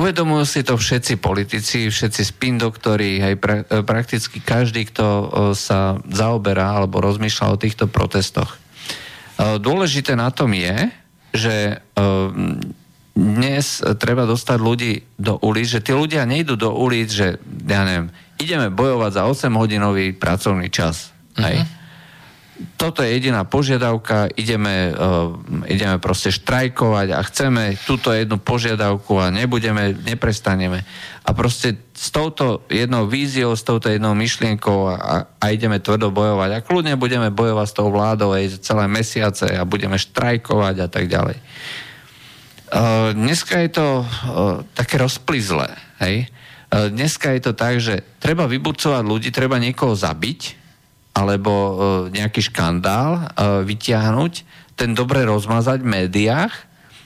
Uvedomujú 0.00 0.44
si 0.48 0.60
to 0.64 0.80
všetci 0.80 1.20
politici, 1.20 1.92
všetci 1.92 2.22
spin 2.24 2.56
doktori, 2.56 3.20
aj 3.20 3.34
pra, 3.36 3.60
e, 3.60 3.84
prakticky 3.84 4.40
každý, 4.40 4.88
kto 4.88 5.04
e, 5.04 5.24
sa 5.52 6.00
zaoberá 6.08 6.80
alebo 6.80 7.04
rozmýšľa 7.04 7.52
o 7.52 7.60
týchto 7.60 7.84
protestoch. 7.84 8.56
E, 8.56 9.60
dôležité 9.60 10.16
na 10.16 10.32
tom 10.32 10.56
je, 10.56 10.88
že 11.30 11.78
dnes 13.14 13.66
treba 14.02 14.26
dostať 14.26 14.58
ľudí 14.58 14.92
do 15.14 15.38
ulic, 15.44 15.78
že 15.78 15.84
tí 15.84 15.94
ľudia 15.94 16.26
nejdú 16.26 16.58
do 16.58 16.74
ulic, 16.74 17.06
že 17.06 17.38
ja 17.68 17.86
neviem, 17.86 18.10
ideme 18.40 18.66
bojovať 18.72 19.10
za 19.14 19.22
8-hodinový 19.28 20.16
pracovný 20.16 20.72
čas. 20.72 21.14
Hej? 21.38 21.62
Toto 22.76 23.00
je 23.00 23.12
jediná 23.16 23.44
požiadavka, 23.48 24.28
ideme, 24.36 24.92
uh, 24.92 25.32
ideme 25.64 25.96
proste 25.96 26.28
štrajkovať 26.28 27.08
a 27.16 27.20
chceme 27.24 27.76
túto 27.88 28.12
jednu 28.12 28.36
požiadavku 28.36 29.16
a 29.16 29.32
nebudeme, 29.32 29.96
neprestaneme. 29.96 30.84
A 31.24 31.30
proste 31.32 31.80
s 31.96 32.12
touto 32.12 32.64
jednou 32.68 33.08
víziou, 33.08 33.56
s 33.56 33.64
touto 33.64 33.88
jednou 33.88 34.12
myšlienkou 34.12 34.78
a, 34.92 35.28
a 35.40 35.44
ideme 35.52 35.80
tvrdo 35.80 36.12
bojovať. 36.12 36.50
A 36.52 36.64
kľudne 36.64 36.94
budeme 37.00 37.32
bojovať 37.32 37.66
s 37.68 37.76
tou 37.76 37.88
vládou 37.88 38.36
aj 38.36 38.60
celé 38.60 38.84
mesiace 38.88 39.48
a 39.48 39.64
budeme 39.64 39.96
štrajkovať 39.96 40.76
a 40.84 40.88
tak 40.88 41.08
ďalej. 41.08 41.36
Uh, 42.70 43.16
dneska 43.16 43.66
je 43.66 43.70
to 43.72 43.86
uh, 44.04 44.06
také 44.78 45.00
rozplizlé, 45.00 45.74
hej? 45.98 46.30
Uh, 46.70 46.86
dneska 46.86 47.34
je 47.34 47.40
to 47.42 47.52
tak, 47.56 47.82
že 47.82 48.06
treba 48.22 48.46
vyburcovať 48.46 49.02
ľudí, 49.02 49.34
treba 49.34 49.58
niekoho 49.58 49.98
zabiť, 49.98 50.59
alebo 51.20 51.52
e, 51.52 51.72
nejaký 52.16 52.48
škandál 52.48 53.20
e, 53.20 53.22
vyťahnuť, 53.68 54.32
ten 54.80 54.96
dobre 54.96 55.28
rozmazať 55.28 55.84
v 55.84 55.92
médiách, 56.08 56.54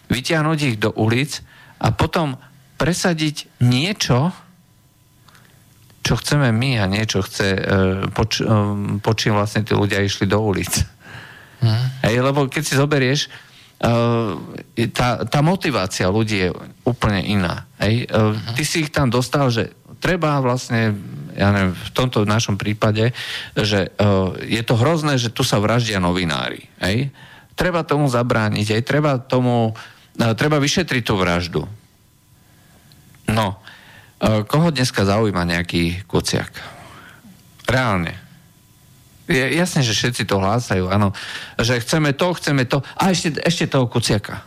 vyťahnuť 0.07 0.59
ich 0.63 0.77
do 0.79 0.95
ulic 0.95 1.43
a 1.83 1.91
potom 1.91 2.39
presadiť 2.79 3.51
niečo, 3.59 4.31
čo 6.07 6.15
chceme 6.15 6.55
my 6.55 6.71
a 6.79 6.87
niečo 6.87 7.27
chce, 7.27 7.49
e, 7.59 7.61
poč, 8.15 8.39
počím 9.03 9.35
vlastne 9.35 9.67
tí 9.67 9.75
ľudia 9.75 9.99
išli 10.07 10.31
do 10.31 10.39
ulic. 10.39 10.71
Hmm. 11.59 11.91
Hej, 12.07 12.23
lebo 12.23 12.47
keď 12.47 12.63
si 12.63 12.79
zoberieš, 12.79 13.33
tá, 14.97 15.09
tá 15.29 15.41
motivácia 15.45 16.09
ľudí 16.09 16.49
je 16.49 16.51
úplne 16.89 17.21
iná. 17.21 17.69
Hej. 17.77 18.09
Ty 18.57 18.63
si 18.65 18.87
ich 18.87 18.89
tam 18.89 19.13
dostal, 19.13 19.53
že 19.53 19.77
treba 20.01 20.41
vlastne 20.41 20.97
ja 21.35 21.51
neviem, 21.51 21.75
v 21.75 21.91
tomto 21.91 22.23
našom 22.23 22.55
prípade, 22.55 23.11
že 23.59 23.91
uh, 23.99 24.35
je 24.39 24.63
to 24.63 24.79
hrozné, 24.79 25.19
že 25.19 25.35
tu 25.35 25.43
sa 25.43 25.59
vraždia 25.59 25.99
novinári. 25.99 26.71
Hej? 26.79 27.11
Treba 27.59 27.83
tomu 27.83 28.07
zabrániť, 28.07 28.79
hej? 28.79 28.83
treba 28.87 29.19
tomu, 29.19 29.75
uh, 29.75 30.35
treba 30.39 30.63
vyšetriť 30.63 31.03
tú 31.03 31.15
vraždu. 31.19 31.63
No, 33.29 33.59
uh, 33.59 34.47
koho 34.47 34.71
dneska 34.71 35.03
zaujíma 35.03 35.43
nejaký 35.43 36.07
kociak? 36.07 36.55
Reálne. 37.67 38.15
Je, 39.25 39.41
jasne, 39.57 39.81
že 39.81 39.97
všetci 39.97 40.29
to 40.29 40.37
hlásajú, 40.37 40.93
áno. 40.93 41.17
Že 41.57 41.81
chceme 41.81 42.11
to, 42.13 42.37
chceme 42.37 42.63
to. 42.69 42.85
A 43.01 43.09
ešte, 43.09 43.41
ešte 43.41 43.65
toho 43.65 43.89
kuciaka. 43.89 44.45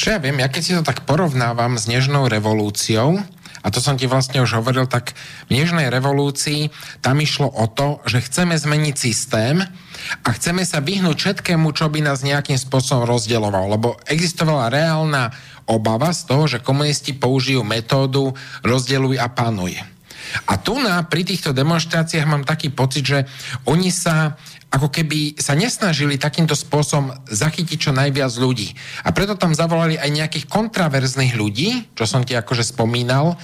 Čo 0.00 0.16
ja 0.16 0.18
viem, 0.18 0.40
ja 0.40 0.48
keď 0.48 0.62
si 0.64 0.72
to 0.72 0.80
tak 0.80 1.04
porovnávam 1.04 1.76
s 1.76 1.84
Nežnou 1.84 2.26
revolúciou, 2.32 3.20
a 3.60 3.68
to 3.68 3.78
som 3.78 4.00
ti 4.00 4.08
vlastne 4.08 4.40
už 4.40 4.56
hovoril, 4.56 4.88
tak 4.88 5.12
v 5.52 5.60
Nežnej 5.60 5.92
revolúcii 5.92 6.72
tam 7.04 7.20
išlo 7.20 7.52
o 7.52 7.68
to, 7.68 8.00
že 8.08 8.24
chceme 8.24 8.56
zmeniť 8.56 8.96
systém 8.96 9.60
a 10.24 10.28
chceme 10.32 10.64
sa 10.64 10.80
vyhnúť 10.80 11.16
všetkému, 11.16 11.68
čo 11.76 11.92
by 11.92 12.00
nás 12.00 12.24
nejakým 12.24 12.56
spôsobom 12.56 13.04
rozdielovalo, 13.04 13.76
lebo 13.76 13.88
existovala 14.08 14.72
reálna 14.72 15.28
obava 15.68 16.10
z 16.16 16.20
toho, 16.24 16.44
že 16.48 16.64
komunisti 16.64 17.12
použijú 17.12 17.60
metódu 17.60 18.32
rozdeluj 18.64 19.20
a 19.20 19.28
panuj. 19.28 19.76
A 20.46 20.54
tu 20.60 20.78
na, 20.78 21.02
pri 21.02 21.26
týchto 21.26 21.50
demonstráciách 21.50 22.26
mám 22.28 22.46
taký 22.46 22.70
pocit, 22.70 23.02
že 23.02 23.18
oni 23.66 23.90
sa 23.90 24.38
ako 24.70 24.86
keby 24.86 25.34
sa 25.34 25.58
nesnažili 25.58 26.14
takýmto 26.14 26.54
spôsobom 26.54 27.10
zachytiť 27.26 27.90
čo 27.90 27.90
najviac 27.90 28.30
ľudí. 28.38 28.70
A 29.02 29.10
preto 29.10 29.34
tam 29.34 29.50
zavolali 29.50 29.98
aj 29.98 30.10
nejakých 30.14 30.46
kontraverzných 30.46 31.34
ľudí, 31.34 31.90
čo 31.98 32.06
som 32.06 32.22
ti 32.22 32.38
akože 32.38 32.62
spomínal, 32.62 33.34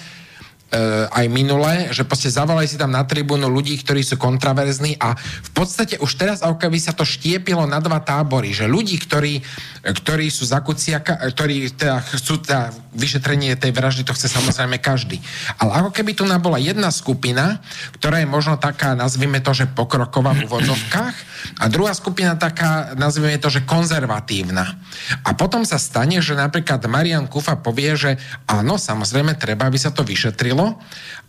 aj 1.15 1.27
minule, 1.31 1.95
že 1.95 2.03
proste 2.03 2.27
zavolali 2.27 2.67
si 2.67 2.75
tam 2.75 2.91
na 2.91 3.07
tribúnu 3.07 3.47
ľudí, 3.47 3.79
ktorí 3.87 4.03
sú 4.03 4.19
kontraverzní 4.19 4.99
a 4.99 5.15
v 5.15 5.51
podstate 5.55 5.95
už 6.03 6.11
teraz 6.19 6.43
ako 6.43 6.59
keby 6.59 6.79
sa 6.83 6.91
to 6.91 7.07
štiepilo 7.07 7.63
na 7.71 7.79
dva 7.79 8.03
tábory, 8.03 8.51
že 8.51 8.67
ľudí, 8.67 8.99
ktorí, 8.99 9.47
ktorí 9.87 10.27
sú 10.27 10.43
za 10.43 10.59
Kuciaka, 10.67 11.23
ktorí 11.31 11.71
teda 11.71 12.03
chcú 12.03 12.43
teda 12.43 12.75
vyšetrenie 12.99 13.55
tej 13.55 13.71
vraždy, 13.71 14.03
to 14.03 14.17
chce 14.19 14.27
samozrejme 14.27 14.83
každý. 14.83 15.23
Ale 15.63 15.87
ako 15.87 15.95
keby 15.95 16.19
tu 16.19 16.27
bola 16.43 16.59
jedna 16.59 16.91
skupina, 16.91 17.63
ktorá 18.03 18.19
je 18.19 18.29
možno 18.29 18.59
taká, 18.59 18.99
nazvime 18.99 19.39
to, 19.39 19.55
že 19.55 19.71
pokroková 19.71 20.35
v 20.35 20.51
úvodzovkách 20.51 21.17
a 21.63 21.65
druhá 21.71 21.95
skupina 21.95 22.35
taká, 22.35 22.99
nazvime 22.99 23.39
to, 23.39 23.55
že 23.55 23.63
konzervatívna. 23.63 24.75
A 25.23 25.31
potom 25.39 25.63
sa 25.63 25.79
stane, 25.79 26.19
že 26.19 26.35
napríklad 26.35 26.83
Marian 26.91 27.31
Kufa 27.31 27.55
povie, 27.55 27.95
že 27.95 28.11
áno, 28.51 28.75
samozrejme, 28.81 29.39
treba, 29.39 29.71
aby 29.71 29.79
sa 29.79 29.95
to 29.95 30.03
vyšetrilo 30.03 30.56
vyšetrilo, 30.57 30.67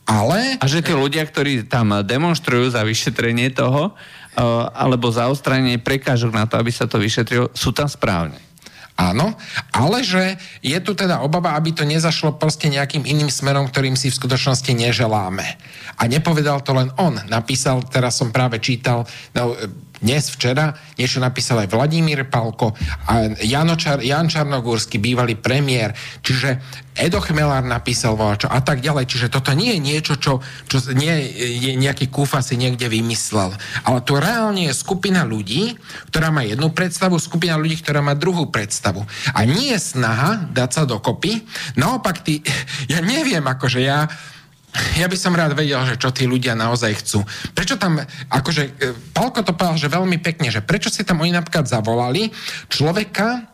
ale... 0.08 0.56
A 0.64 0.66
že 0.72 0.80
tí 0.80 0.96
ľudia, 0.96 1.28
ktorí 1.28 1.68
tam 1.68 1.92
demonstrujú 2.00 2.72
za 2.72 2.88
vyšetrenie 2.88 3.52
toho, 3.52 3.92
eh, 3.92 4.42
alebo 4.72 5.12
za 5.12 5.28
odstranenie 5.28 5.84
prekážok 5.84 6.32
na 6.32 6.48
to, 6.48 6.56
aby 6.56 6.72
sa 6.72 6.88
to 6.88 6.96
vyšetrilo, 6.96 7.52
sú 7.52 7.76
tam 7.76 7.92
správne. 7.92 8.40
Áno, 8.98 9.38
ale 9.78 10.02
že 10.02 10.42
je 10.66 10.74
tu 10.82 10.98
teda 10.98 11.22
obava, 11.22 11.54
aby 11.54 11.70
to 11.70 11.86
nezašlo 11.86 12.34
proste 12.34 12.66
nejakým 12.66 13.06
iným 13.06 13.30
smerom, 13.30 13.70
ktorým 13.70 13.94
si 13.94 14.10
v 14.10 14.18
skutočnosti 14.18 14.74
neželáme. 14.74 15.46
A 16.02 16.10
nepovedal 16.10 16.66
to 16.66 16.74
len 16.74 16.90
on. 16.98 17.14
Napísal, 17.30 17.86
teraz 17.94 18.18
som 18.18 18.34
práve 18.34 18.58
čítal, 18.58 19.06
no, 19.38 19.54
dnes, 20.02 20.30
včera, 20.30 20.78
niečo 20.98 21.18
napísal 21.18 21.66
aj 21.66 21.74
Vladimír 21.74 22.30
Palko 22.30 22.78
a 23.10 23.34
Jano 23.42 23.76
Čar, 23.76 24.02
Jan 24.06 24.30
Čarnogórsky, 24.30 25.02
bývalý 25.02 25.38
premiér, 25.38 25.98
čiže 26.22 26.62
Edo 26.98 27.22
Chmelár 27.22 27.62
napísal 27.62 28.18
voľačo 28.18 28.50
a 28.50 28.58
tak 28.66 28.82
ďalej. 28.82 29.06
Čiže 29.06 29.28
toto 29.30 29.54
nie 29.54 29.78
je 29.78 29.80
niečo, 29.80 30.14
čo, 30.18 30.42
čo 30.66 30.82
nie 30.98 31.14
je 31.30 31.78
nejaký 31.78 32.10
kúfa 32.10 32.42
si 32.42 32.58
niekde 32.58 32.90
vymyslel. 32.90 33.54
Ale 33.86 34.02
tu 34.02 34.18
reálne 34.18 34.66
je 34.66 34.74
skupina 34.74 35.22
ľudí, 35.22 35.78
ktorá 36.10 36.34
má 36.34 36.42
jednu 36.42 36.74
predstavu, 36.74 37.22
skupina 37.22 37.54
ľudí, 37.54 37.78
ktorá 37.86 38.02
má 38.02 38.18
druhú 38.18 38.50
predstavu. 38.50 39.06
A 39.38 39.46
nie 39.46 39.78
je 39.78 39.80
snaha 39.94 40.50
dať 40.50 40.70
sa 40.74 40.84
dokopy. 40.90 41.46
Naopak, 41.78 42.26
ty, 42.26 42.42
ja 42.92 42.98
neviem, 42.98 43.46
akože 43.46 43.80
ja 43.86 44.10
ja 44.98 45.08
by 45.10 45.18
som 45.18 45.36
rád 45.36 45.58
vedel, 45.58 45.80
že 45.86 46.00
čo 46.00 46.14
tí 46.14 46.26
ľudia 46.26 46.54
naozaj 46.54 46.92
chcú. 47.04 47.26
Prečo 47.54 47.78
tam, 47.78 48.02
akože, 48.30 48.64
e, 48.66 48.72
Palko 49.14 49.42
to 49.42 49.54
povedal, 49.54 49.78
že 49.78 49.90
veľmi 49.92 50.18
pekne, 50.22 50.50
že 50.50 50.64
prečo 50.64 50.90
si 50.90 51.06
tam 51.06 51.22
oni 51.22 51.34
napríklad 51.34 51.66
zavolali 51.66 52.30
človeka, 52.70 53.46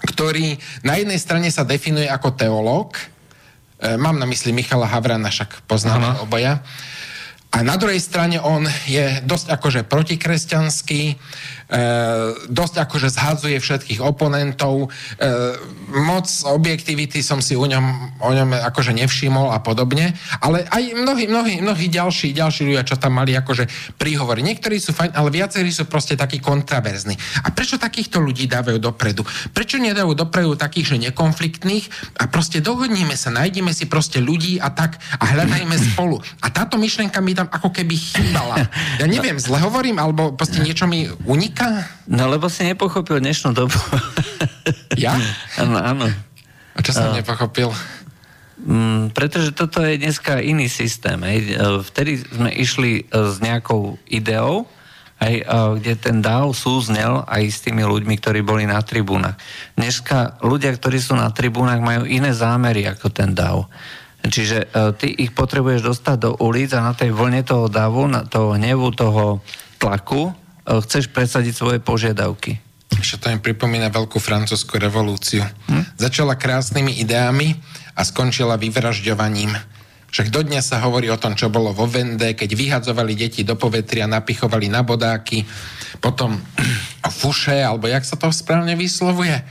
ktorý 0.00 0.56
na 0.86 0.96
jednej 0.96 1.20
strane 1.20 1.48
sa 1.52 1.66
definuje 1.66 2.08
ako 2.08 2.34
teológ, 2.34 2.96
e, 2.96 3.96
mám 4.00 4.16
na 4.16 4.26
mysli 4.26 4.54
Michala 4.54 4.88
Havrana, 4.88 5.28
však 5.28 5.66
poznáme 5.68 6.16
Aha. 6.16 6.22
oboja, 6.24 6.64
a 7.50 7.66
na 7.66 7.74
druhej 7.74 7.98
strane 7.98 8.38
on 8.38 8.62
je 8.86 9.18
dosť 9.26 9.46
akože 9.58 9.80
protikresťanský, 9.90 11.02
E, 11.70 11.82
dosť 12.50 12.82
akože 12.82 13.08
zhadzuje 13.14 13.54
všetkých 13.62 14.02
oponentov. 14.02 14.90
E, 14.90 15.24
moc 16.02 16.26
objektivity 16.50 17.22
som 17.22 17.38
si 17.38 17.54
o 17.54 17.62
ňom, 17.62 18.18
o 18.26 18.30
ňom 18.34 18.58
akože 18.74 18.90
nevšimol 18.90 19.54
a 19.54 19.62
podobne, 19.62 20.10
ale 20.42 20.66
aj 20.66 20.98
mnohí, 20.98 21.30
mnohí, 21.30 21.62
mnohí 21.62 21.86
ďalší, 21.86 22.34
ďalší 22.34 22.66
ľudia, 22.66 22.82
čo 22.82 22.98
tam 22.98 23.22
mali 23.22 23.38
akože 23.38 23.94
príhovory. 23.94 24.42
Niektorí 24.42 24.82
sú 24.82 24.90
fajn, 24.90 25.14
ale 25.14 25.30
viacerí 25.30 25.70
sú 25.70 25.86
proste 25.86 26.18
takí 26.18 26.42
kontraverzní. 26.42 27.14
A 27.46 27.54
prečo 27.54 27.78
takýchto 27.78 28.18
ľudí 28.18 28.50
dávajú 28.50 28.82
dopredu? 28.82 29.22
Prečo 29.54 29.78
nedajú 29.78 30.10
dopredu 30.18 30.58
takých, 30.58 30.98
že 30.98 31.06
nekonfliktných 31.06 32.18
a 32.18 32.26
proste 32.26 32.58
dohodníme 32.58 33.14
sa, 33.14 33.30
nájdeme 33.30 33.70
si 33.70 33.86
proste 33.86 34.18
ľudí 34.18 34.58
a 34.58 34.74
tak 34.74 34.98
a 35.22 35.38
hľadajme 35.38 35.78
spolu. 35.94 36.18
A 36.42 36.50
táto 36.50 36.82
myšlienka 36.82 37.22
mi 37.22 37.30
tam 37.40 37.48
ako 37.48 37.72
keby 37.72 37.96
chýbala. 37.96 38.68
Ja 39.00 39.08
neviem, 39.08 39.40
zle 39.40 39.56
hovorím, 39.64 39.96
alebo 39.96 40.36
proste 40.36 40.60
niečo 40.60 40.84
mi 40.84 41.08
uniká? 41.24 41.88
No 42.04 42.28
lebo 42.28 42.52
si 42.52 42.68
nepochopil 42.68 43.24
dnešnú 43.24 43.56
dobu. 43.56 43.80
Ja? 45.00 45.16
Áno, 45.56 45.80
áno. 45.80 46.06
A 46.76 46.78
čo 46.84 46.92
som 46.92 47.08
uh, 47.08 47.16
nepochopil? 47.16 47.72
Mm, 48.60 49.16
pretože 49.16 49.56
toto 49.56 49.80
je 49.80 49.96
dneska 49.96 50.44
iný 50.44 50.68
systém. 50.68 51.16
Hej. 51.24 51.38
E, 51.48 51.80
vtedy 51.80 52.20
sme 52.20 52.52
išli 52.52 52.92
e, 53.00 53.02
s 53.08 53.40
nejakou 53.40 53.96
ideou, 54.04 54.68
aj, 55.16 55.34
e, 55.40 55.44
kde 55.80 55.92
ten 55.96 56.20
dáv 56.20 56.52
súznel 56.52 57.24
aj 57.24 57.42
s 57.48 57.64
tými 57.64 57.80
ľuďmi, 57.80 58.14
ktorí 58.20 58.44
boli 58.44 58.68
na 58.68 58.84
tribúnach. 58.84 59.40
Dneska 59.80 60.36
ľudia, 60.44 60.76
ktorí 60.76 61.00
sú 61.00 61.16
na 61.16 61.32
tribúnach, 61.32 61.80
majú 61.80 62.04
iné 62.04 62.36
zámery 62.36 62.84
ako 62.84 63.08
ten 63.08 63.32
dáv. 63.32 63.64
Čiže 64.20 64.68
ty 65.00 65.08
ich 65.16 65.32
potrebuješ 65.32 65.80
dostať 65.80 66.16
do 66.20 66.30
ulic 66.44 66.76
a 66.76 66.84
na 66.84 66.92
tej 66.92 67.10
vlne 67.10 67.40
toho 67.40 67.72
davu, 67.72 68.04
na 68.04 68.22
toho 68.28 68.52
hnevu, 68.54 68.92
toho 68.92 69.40
tlaku, 69.80 70.36
E, 70.70 70.78
chceš 70.86 71.10
presadiť 71.10 71.54
svoje 71.56 71.78
požiadavky. 71.82 72.60
Ešte 72.94 73.26
to 73.26 73.26
mi 73.32 73.38
pripomína 73.42 73.88
veľkú 73.90 74.22
francúzsku 74.22 74.76
revolúciu. 74.78 75.42
Hm? 75.42 75.98
Začala 75.98 76.38
krásnymi 76.38 77.00
ideami 77.02 77.56
a 77.96 78.06
skončila 78.06 78.60
vyvražďovaním. 78.60 79.56
Však 80.10 80.34
dodnes 80.34 80.66
sa 80.66 80.82
hovorí 80.82 81.06
o 81.06 81.18
tom, 81.18 81.38
čo 81.38 81.54
bolo 81.54 81.70
vo 81.70 81.86
Vende, 81.86 82.34
keď 82.34 82.50
vyhadzovali 82.58 83.14
deti 83.14 83.46
do 83.46 83.54
povetria, 83.54 84.10
napichovali 84.10 84.66
na 84.66 84.82
bodáky, 84.82 85.46
potom 86.02 86.34
o 87.06 87.10
fuše, 87.10 87.62
alebo 87.62 87.86
jak 87.86 88.02
sa 88.06 88.18
to 88.18 88.30
správne 88.30 88.74
vyslovuje, 88.74 89.42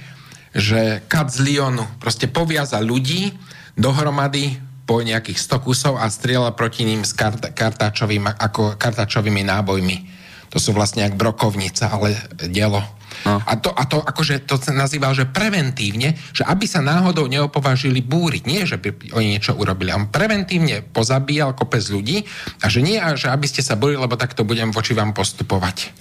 že 0.51 1.05
kat 1.07 1.31
z 1.31 1.45
Lyonu 1.45 1.85
proste 2.01 2.27
poviaza 2.27 2.81
ľudí 2.81 3.31
dohromady 3.77 4.57
po 4.89 5.01
nejakých 5.05 5.37
100 5.37 5.65
kusov 5.65 5.93
a 6.01 6.09
strieľa 6.09 6.57
proti 6.57 6.85
ním 6.85 7.05
s 7.05 7.13
kart- 7.13 7.53
kartáčovým, 7.53 8.25
ako 8.25 8.79
kartáčovými 8.79 9.45
nábojmi 9.45 10.19
to 10.49 10.57
sú 10.57 10.73
vlastne 10.73 11.05
jak 11.05 11.13
brokovnica, 11.13 11.93
ale 11.93 12.17
dielo. 12.49 12.81
No. 13.25 13.41
A, 13.41 13.53
to, 13.57 13.69
a 13.73 13.83
to 13.85 14.01
akože 14.01 14.45
to 14.45 14.57
sa 14.57 14.73
nazýval, 14.73 15.13
že 15.13 15.29
preventívne, 15.29 16.17
že 16.33 16.45
aby 16.45 16.65
sa 16.65 16.81
náhodou 16.81 17.29
neopovažili 17.29 18.01
búriť. 18.01 18.43
Nie, 18.49 18.65
že 18.65 18.81
by 18.81 19.13
oni 19.13 19.37
niečo 19.37 19.53
urobili. 19.53 19.93
On 19.93 20.09
preventívne 20.09 20.81
pozabíjal 20.81 21.53
kopec 21.53 21.85
ľudí 21.89 22.25
a 22.61 22.65
že 22.69 22.81
nie, 22.81 22.97
že 23.17 23.29
aby 23.29 23.45
ste 23.45 23.61
sa 23.61 23.77
boli, 23.77 23.93
lebo 23.97 24.17
takto 24.17 24.45
budem 24.45 24.73
voči 24.73 24.97
vám 24.97 25.13
postupovať. 25.13 25.93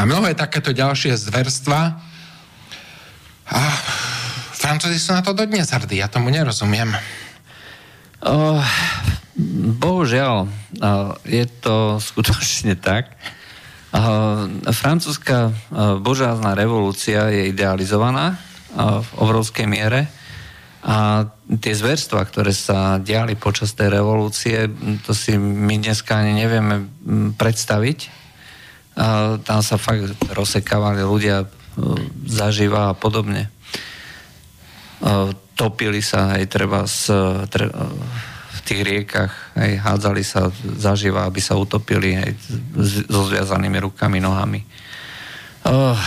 A 0.00 0.08
mnohé 0.08 0.32
takéto 0.32 0.72
ďalšie 0.72 1.12
zverstva 1.18 1.80
a 3.52 3.60
Francúzi 4.62 5.02
sú 5.02 5.10
na 5.10 5.26
to 5.26 5.34
dodnes 5.34 5.74
hrdí, 5.74 5.98
ja 5.98 6.06
tomu 6.06 6.30
nerozumiem. 6.30 6.94
Oh, 8.22 8.62
bohužiaľ, 9.82 10.46
je 11.26 11.44
to 11.58 11.98
skutočne 11.98 12.78
tak. 12.78 13.10
Francúzska 14.70 15.50
božázna 15.98 16.54
revolúcia 16.54 17.26
je 17.34 17.50
idealizovaná 17.50 18.38
v 18.78 19.08
obrovskej 19.18 19.66
miere 19.66 20.06
a 20.86 21.26
tie 21.58 21.74
zverstva, 21.74 22.22
ktoré 22.22 22.54
sa 22.54 23.02
diali 23.02 23.34
počas 23.34 23.74
tej 23.74 23.90
revolúcie, 23.98 24.70
to 25.02 25.10
si 25.10 25.34
my 25.38 25.74
dneska 25.82 26.22
ani 26.22 26.38
nevieme 26.38 26.86
predstaviť. 27.34 27.98
Tam 29.42 29.60
sa 29.60 29.76
fakt 29.76 30.14
rozsekávali 30.30 31.02
ľudia 31.02 31.50
zaživa 32.30 32.94
a 32.94 32.96
podobne. 32.96 33.50
Topili 35.58 36.00
sa 36.00 36.38
aj 36.38 36.44
treba 36.46 36.86
s, 36.86 37.10
tých 38.62 38.80
riekach, 38.86 39.32
hej, 39.58 39.82
hádzali 39.82 40.22
sa 40.22 40.48
zaživa, 40.78 41.26
aby 41.26 41.42
sa 41.42 41.58
utopili 41.58 42.14
hej, 42.14 42.32
so 43.10 43.26
zviazanými 43.26 43.78
rukami, 43.82 44.22
nohami. 44.22 44.62
Oh, 45.66 45.98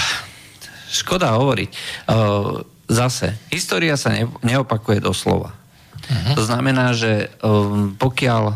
škoda 0.89 1.35
hovoriť. 1.35 1.69
Oh, 2.09 2.63
zase, 2.87 3.35
história 3.51 3.99
sa 3.99 4.15
ne, 4.15 4.31
neopakuje 4.41 5.03
doslova. 5.03 5.51
Uh-huh. 5.51 6.35
To 6.39 6.43
znamená, 6.47 6.95
že 6.95 7.29
um, 7.43 7.91
pokiaľ 7.99 8.55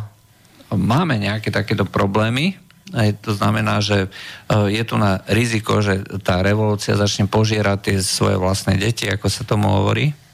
máme 0.73 1.19
nejaké 1.19 1.51
takéto 1.51 1.83
problémy, 1.83 2.55
aj 2.89 3.21
to 3.21 3.37
znamená, 3.37 3.85
že 3.85 4.09
uh, 4.09 4.65
je 4.65 4.81
tu 4.81 4.97
na 4.97 5.21
riziko, 5.29 5.77
že 5.83 6.01
tá 6.25 6.41
revolúcia 6.41 6.97
začne 6.97 7.29
požierať 7.29 7.77
tie 7.85 7.97
svoje 8.01 8.41
vlastné 8.41 8.81
deti, 8.81 9.05
ako 9.05 9.27
sa 9.29 9.45
tomu 9.45 9.69
hovorí, 9.69 10.09
Eh, 10.09 10.28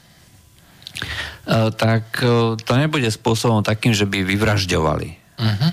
tak 1.76 2.04
eh, 2.20 2.58
to 2.58 2.72
nebude 2.74 3.06
spôsobom 3.06 3.62
takým, 3.62 3.94
že 3.94 4.08
by 4.08 4.26
vyvražďovali. 4.26 5.08
Uh-huh. 5.38 5.70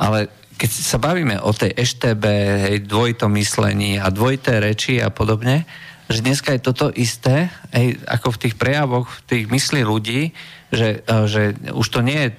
Ale 0.00 0.28
keď 0.60 0.70
sa 0.70 1.00
bavíme 1.00 1.40
o 1.40 1.50
tej 1.56 1.72
EŠTB, 1.72 2.24
hej, 2.68 2.76
dvojitom 2.84 3.32
myslení 3.32 3.96
a 3.96 4.12
dvojité 4.12 4.60
reči 4.60 5.00
a 5.00 5.08
podobne, 5.08 5.64
že 6.10 6.20
dneska 6.20 6.52
je 6.52 6.60
toto 6.60 6.92
isté, 6.92 7.48
hej, 7.72 7.96
ako 8.04 8.36
v 8.36 8.40
tých 8.48 8.54
prejavoch, 8.60 9.08
v 9.08 9.22
tých 9.24 9.44
myslí 9.48 9.80
ľudí, 9.86 10.36
že, 10.68 11.00
eh, 11.00 11.24
že 11.24 11.56
už 11.72 11.86
to 11.88 12.00
nie 12.04 12.28
je 12.28 12.30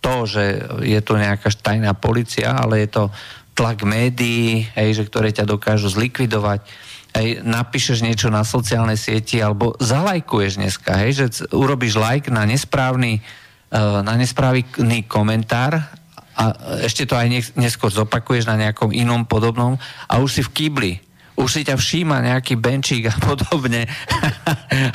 to, 0.00 0.24
že 0.24 0.44
je 0.80 1.00
tu 1.04 1.12
nejaká 1.14 1.52
tajná 1.60 1.92
policia, 1.92 2.56
ale 2.56 2.88
je 2.88 2.88
to 2.88 3.04
tlak 3.52 3.84
médií, 3.84 4.64
hej, 4.72 4.96
že 4.96 5.04
ktoré 5.04 5.28
ťa 5.30 5.44
dokážu 5.44 5.92
zlikvidovať 5.92 6.64
hej, 7.16 7.42
napíšeš 7.42 8.02
niečo 8.06 8.28
na 8.30 8.46
sociálnej 8.46 8.98
sieti 8.98 9.42
alebo 9.42 9.74
zalajkuješ 9.78 10.52
dneska, 10.60 10.90
hej, 11.06 11.10
že 11.16 11.26
urobíš 11.50 11.98
like 11.98 12.28
na 12.30 12.46
nesprávny, 12.46 13.20
uh, 13.72 14.02
na 14.06 14.14
nesprávny 14.14 14.66
komentár 15.10 15.80
a 16.40 16.44
ešte 16.80 17.04
to 17.04 17.18
aj 17.18 17.52
neskôr 17.58 17.92
zopakuješ 17.92 18.48
na 18.48 18.56
nejakom 18.56 18.94
inom 18.96 19.28
podobnom 19.28 19.76
a 20.08 20.22
už 20.22 20.40
si 20.40 20.42
v 20.46 20.52
kýbli. 20.56 20.92
Už 21.40 21.56
si 21.56 21.62
ťa 21.64 21.76
všíma 21.76 22.20
nejaký 22.20 22.60
benčík 22.60 23.08
a 23.08 23.14
podobne. 23.28 23.84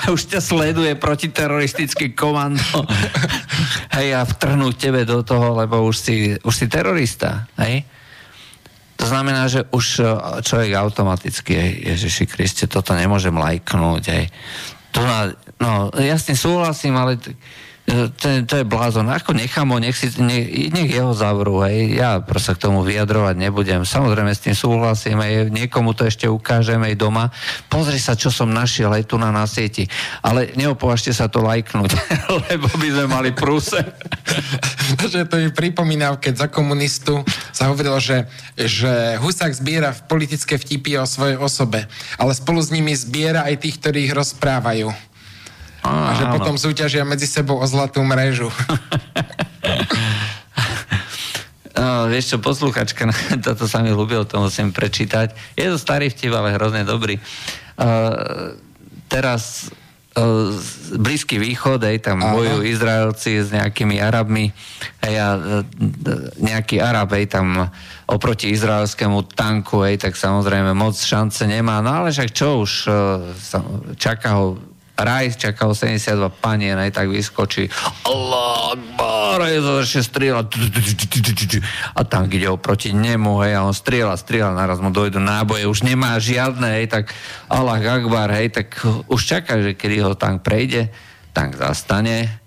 a 0.01 0.05
už 0.09 0.29
ťa 0.29 0.41
sleduje 0.41 0.93
protiteroristické 0.97 2.13
komando. 2.17 2.85
hej, 3.97 4.13
a 4.13 4.25
vtrhnú 4.25 4.73
tebe 4.73 5.05
do 5.05 5.21
toho, 5.21 5.57
lebo 5.57 5.85
už 5.85 5.95
si, 5.97 6.15
už 6.41 6.53
si 6.53 6.65
terorista. 6.65 7.49
Hej? 7.61 7.85
To 8.95 9.05
znamená, 9.05 9.51
že 9.51 9.67
už 9.75 9.85
e, 9.99 10.03
človek 10.39 10.71
automaticky, 10.79 11.51
Ježiši 11.95 12.25
Kriste, 12.31 12.65
toto 12.71 12.95
nemôžem 12.95 13.35
lajknúť. 13.35 14.03
Aj. 14.07 14.23
To 14.95 14.99
na, 15.03 15.19
no, 15.59 15.91
jasne 15.99 16.33
súhlasím, 16.39 16.95
ale 16.95 17.19
to, 17.85 18.27
to 18.49 18.55
je 18.61 18.65
blázon. 18.65 19.05
Ako 19.13 19.37
nechám 19.37 19.69
ho, 19.69 19.77
nech, 19.77 19.93
si, 19.93 20.09
nech, 20.17 20.73
nech 20.73 20.89
jeho 20.89 21.13
zavrú, 21.13 21.61
hej. 21.69 22.01
Ja 22.01 22.17
proste 22.17 22.57
k 22.57 22.65
tomu 22.65 22.81
vyjadrovať 22.81 23.37
nebudem. 23.37 23.85
Samozrejme 23.85 24.33
s 24.33 24.41
tým 24.41 24.57
súhlasím, 24.57 25.21
hej. 25.21 25.53
Niekomu 25.53 25.93
to 25.93 26.09
ešte 26.09 26.25
ukážem 26.25 26.81
aj 26.81 26.97
doma. 26.97 27.29
Pozri 27.69 28.01
sa, 28.01 28.17
čo 28.17 28.33
som 28.33 28.49
našiel 28.49 28.89
aj 28.89 29.05
tu 29.05 29.21
na, 29.21 29.29
na 29.29 29.45
sieti. 29.45 29.85
Ale 30.25 30.57
neopovažte 30.57 31.13
sa 31.13 31.29
to 31.29 31.45
lajknúť, 31.45 31.93
lebo 32.49 32.65
by 32.73 32.89
sme 32.89 33.05
mali 33.05 33.29
prúse. 33.37 33.77
že 35.13 35.29
to 35.29 35.37
mi 35.37 35.53
pripomína, 35.53 36.17
keď 36.17 36.33
za 36.41 36.47
komunistu 36.49 37.21
sa 37.53 37.69
hovorilo, 37.69 38.01
že, 38.01 38.25
že 38.57 39.21
Husák 39.21 39.53
zbiera 39.53 39.93
politické 39.93 40.57
vtipy 40.57 40.97
o 40.97 41.05
svojej 41.05 41.37
osobe, 41.37 41.85
ale 42.17 42.33
spolu 42.33 42.65
s 42.65 42.73
nimi 42.73 42.97
zbiera 42.97 43.45
aj 43.45 43.61
tých, 43.61 43.77
ktorí 43.77 44.09
ich 44.09 44.13
rozprávajú. 44.17 45.14
A, 45.85 46.17
že 46.17 46.25
áno. 46.25 46.33
potom 46.41 46.57
súťažia 46.57 47.05
medzi 47.05 47.29
sebou 47.29 47.61
o 47.61 47.65
zlatú 47.69 48.01
mrežu. 48.01 48.49
No, 51.75 52.07
vieš 52.07 52.31
čo, 52.31 52.37
posluchačka, 52.39 53.11
toto 53.45 53.67
sa 53.67 53.83
mi 53.83 53.91
ľúbilo, 53.91 54.23
to 54.23 54.39
musím 54.39 54.71
prečítať. 54.71 55.35
Je 55.59 55.67
to 55.67 55.75
starý 55.75 56.07
vtip, 56.07 56.31
ale 56.31 56.55
hrozne 56.55 56.87
dobrý. 56.87 57.19
Uh, 57.75 58.55
teraz 59.11 59.67
uh, 60.15 60.55
Blízky 60.95 61.35
východ, 61.35 61.83
aj 61.83 61.97
tam 61.99 62.23
Aha. 62.23 62.31
bojujú 62.31 62.59
Izraelci 62.63 63.43
s 63.43 63.51
nejakými 63.51 63.99
Arabmi, 63.99 64.55
aj 65.03 65.13
a 65.19 65.27
uh, 65.35 65.61
nejaký 66.39 66.79
Arab, 66.79 67.11
aj 67.11 67.25
tam 67.27 67.67
oproti 68.07 68.55
izraelskému 68.55 69.35
tanku, 69.35 69.83
aj 69.83 70.07
tak 70.07 70.13
samozrejme 70.15 70.71
moc 70.71 70.95
šance 70.95 71.43
nemá, 71.43 71.83
no 71.83 71.91
ale 71.91 72.15
však 72.15 72.31
čo 72.31 72.63
už, 72.63 72.71
uh, 72.87 73.19
čaká 73.99 74.39
ho 74.39 74.74
Raj 74.95 75.35
čakal 75.35 75.75
72 75.75 76.31
panien, 76.39 76.79
aj 76.79 76.95
tak 76.95 77.11
vyskočí. 77.11 77.67
Allah 78.07 78.79
Akbar. 78.79 79.43
A 81.91 82.01
tank 82.07 82.31
ide 82.31 82.47
oproti 82.47 82.95
nemu, 82.95 83.43
hej, 83.43 83.59
a 83.59 83.67
on 83.67 83.75
strieľa, 83.75 84.15
strieľa, 84.15 84.55
naraz 84.55 84.79
mu 84.79 84.95
dojdu 84.95 85.19
náboje, 85.19 85.67
už 85.67 85.83
nemá 85.83 86.15
žiadne, 86.15 86.79
hej, 86.79 86.87
tak 86.87 87.11
Allah 87.51 87.83
Akbar, 87.83 88.31
hej, 88.39 88.55
tak 88.55 88.79
už 89.11 89.19
čaká, 89.19 89.59
že 89.59 89.75
kedy 89.75 89.99
ho 89.99 90.15
tank 90.15 90.47
prejde, 90.47 90.87
tank 91.35 91.59
zastane, 91.59 92.39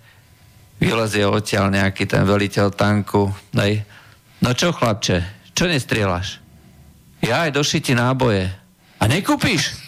vylezie 0.81 1.29
odtiaľ 1.29 1.69
nejaký 1.69 2.09
ten 2.09 2.25
veliteľ 2.25 2.73
tanku, 2.73 3.29
hej. 3.61 3.85
No 4.41 4.57
čo, 4.57 4.73
chlapče, 4.73 5.53
čo 5.53 5.69
nestrieľaš? 5.69 6.41
Ja 7.20 7.45
aj 7.45 7.61
doši 7.61 7.85
ti 7.85 7.93
náboje. 7.93 8.49
A 8.99 9.05
nekúpiš? 9.05 9.88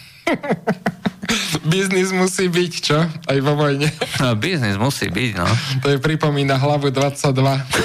Biznis 1.61 2.11
musí 2.11 2.49
byť, 2.49 2.73
čo? 2.81 2.97
Aj 3.05 3.37
vo 3.39 3.53
vojne. 3.55 3.87
No, 4.19 4.33
biznis 4.35 4.75
musí 4.75 5.07
byť, 5.07 5.31
no. 5.37 5.47
To 5.85 5.87
je 5.93 5.97
pripomína 6.01 6.57
hlavu 6.57 6.89
22. 6.89 7.31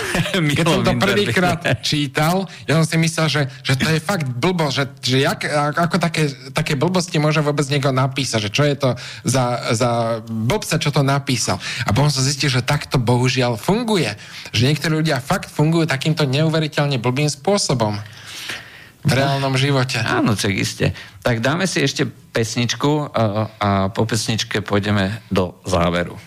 Keď 0.56 0.66
som 0.66 0.82
to 0.82 0.94
prvýkrát 0.98 1.60
čítal, 1.84 2.48
ja 2.64 2.80
som 2.80 2.84
si 2.88 2.96
myslel, 2.98 3.26
že, 3.28 3.42
že 3.62 3.74
to 3.78 3.86
je 3.92 4.00
fakt 4.00 4.26
blbo, 4.26 4.72
že, 4.72 4.88
že 5.04 5.22
jak, 5.22 5.46
ako 5.76 5.96
také, 6.00 6.32
také 6.50 6.74
blbosti 6.74 7.20
môže 7.20 7.44
vôbec 7.44 7.68
niekto 7.68 7.92
napísať, 7.92 8.48
že 8.48 8.50
čo 8.50 8.64
je 8.64 8.76
to 8.76 8.90
za, 9.28 9.76
za 9.76 9.90
blbca, 10.24 10.80
čo 10.80 10.90
to 10.90 11.04
napísal. 11.04 11.60
A 11.84 11.92
potom 11.92 12.10
som 12.10 12.24
zistil, 12.24 12.50
že 12.50 12.66
takto 12.66 12.98
bohužiaľ 12.98 13.60
funguje. 13.60 14.16
Že 14.56 14.72
niektorí 14.72 14.92
ľudia 15.04 15.22
fakt 15.22 15.52
fungujú 15.52 15.86
takýmto 15.86 16.26
neuveriteľne 16.26 16.98
blbým 16.98 17.30
spôsobom 17.30 18.00
v 19.06 19.12
reálnom 19.14 19.54
živote. 19.54 20.02
Áno, 20.02 20.34
čak 20.34 20.50
iste. 20.50 20.90
Tak 21.22 21.38
dáme 21.38 21.70
si 21.70 21.78
ešte 21.78 22.02
pesničku 22.06 23.14
a, 23.14 23.22
a 23.56 23.68
po 23.94 24.02
pesničke 24.02 24.66
pôjdeme 24.66 25.22
do 25.30 25.54
záveru. 25.62 26.18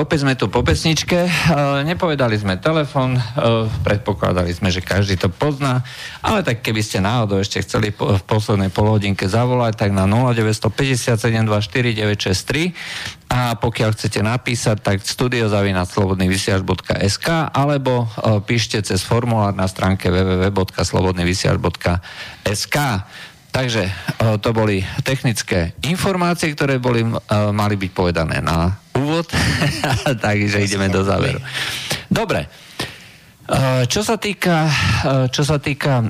Opäť 0.00 0.24
sme 0.24 0.32
tu 0.32 0.48
po 0.48 0.64
pesničke. 0.64 1.28
E, 1.28 1.30
nepovedali 1.84 2.32
sme 2.40 2.56
telefon, 2.56 3.12
e, 3.14 3.20
predpokladali 3.84 4.48
sme, 4.56 4.72
že 4.72 4.80
každý 4.80 5.20
to 5.20 5.28
pozná, 5.28 5.84
ale 6.24 6.40
tak 6.40 6.64
keby 6.64 6.80
ste 6.80 7.04
náhodou 7.04 7.36
ešte 7.38 7.60
chceli 7.60 7.92
v 7.92 8.22
poslednej 8.24 8.72
polhodinke 8.72 9.28
zavolať, 9.28 9.76
tak 9.76 9.92
na 9.92 10.08
0957249963 10.08 12.72
a 13.30 13.54
pokiaľ 13.60 13.94
chcete 13.94 14.18
napísať, 14.24 14.80
tak 14.80 15.04
studiozavinaslobodnyvysiaž.sk 15.04 17.28
alebo 17.52 18.08
e, 18.08 18.40
píšte 18.40 18.80
cez 18.80 19.04
formulár 19.04 19.52
na 19.52 19.68
stránke 19.68 20.08
www.slobodnyvysiaž.sk 20.08 22.76
Takže 23.50 23.90
to 24.46 24.54
boli 24.54 24.78
technické 25.02 25.74
informácie, 25.82 26.54
ktoré 26.54 26.78
boli, 26.78 27.02
mali 27.50 27.74
byť 27.74 27.90
povedané 27.90 28.38
na 28.38 28.78
úvod, 28.96 29.26
takže 30.24 30.64
ideme 30.64 30.90
do 30.90 31.04
záveru. 31.04 31.38
Dobre. 32.10 32.46
Čo 33.90 34.06
sa 34.06 34.14
týka, 34.14 34.70
čo 35.34 35.42
sa 35.42 35.58
týka 35.58 36.06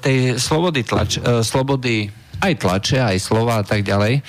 tej 0.00 0.40
slobody, 0.40 0.88
tlač, 0.88 1.20
slobody 1.44 2.08
aj 2.38 2.54
tlače, 2.58 2.98
aj 3.02 3.18
slova 3.18 3.60
a 3.60 3.64
tak 3.66 3.82
ďalej. 3.82 4.22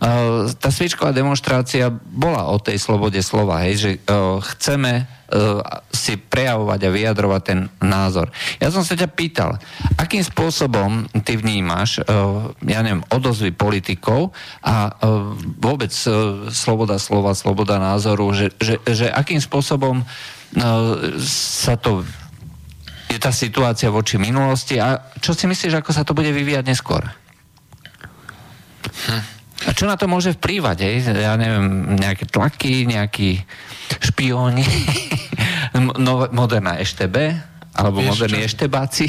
Uh, 0.00 0.48
tá 0.56 0.68
sviečková 0.68 1.16
demonstrácia 1.16 1.88
bola 1.92 2.48
o 2.52 2.60
tej 2.60 2.76
slobode 2.80 3.20
slova, 3.24 3.64
hej, 3.64 3.74
že 3.76 3.90
uh, 4.08 4.40
chceme 4.54 5.08
si 5.90 6.14
prejavovať 6.14 6.80
a 6.84 6.94
vyjadrovať 6.94 7.42
ten 7.42 7.66
názor. 7.82 8.30
Ja 8.62 8.70
som 8.70 8.86
sa 8.86 8.94
ťa 8.94 9.08
pýtal, 9.10 9.58
akým 9.98 10.22
spôsobom 10.22 11.10
ty 11.26 11.34
vnímaš, 11.34 12.04
ja 12.62 12.80
neviem, 12.84 13.02
odozvy 13.10 13.50
politikov 13.50 14.30
a 14.62 14.94
vôbec 15.58 15.90
sloboda 16.54 17.00
slova, 17.02 17.34
sloboda 17.34 17.82
názoru, 17.82 18.30
že, 18.30 18.54
že, 18.62 18.78
že 18.86 19.06
akým 19.10 19.42
spôsobom 19.42 20.06
sa 21.24 21.74
to 21.80 22.06
je 23.10 23.18
tá 23.18 23.34
situácia 23.34 23.90
voči 23.90 24.20
minulosti 24.20 24.78
a 24.78 25.02
čo 25.18 25.34
si 25.34 25.50
myslíš, 25.50 25.82
ako 25.82 25.90
sa 25.90 26.06
to 26.06 26.14
bude 26.14 26.30
vyvíjať 26.30 26.62
neskôr? 26.68 27.23
Hm. 28.94 29.22
A 29.64 29.70
čo 29.72 29.88
na 29.88 29.96
to 29.96 30.10
môže 30.10 30.34
vplývať? 30.36 30.76
Hej? 30.84 30.96
Ja 31.14 31.38
neviem, 31.38 31.96
nejaké 31.96 32.28
tlaky, 32.28 32.84
nejakí 32.84 33.40
špióni, 34.02 34.66
no, 35.78 36.26
moderná 36.34 36.76
EŠTB, 36.82 37.16
alebo 37.74 38.02
Vieš 38.02 38.10
moderní 38.10 38.40
čo? 38.44 38.48
eštebáci. 38.50 39.06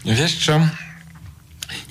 Vieš 0.16 0.32
čo? 0.42 0.56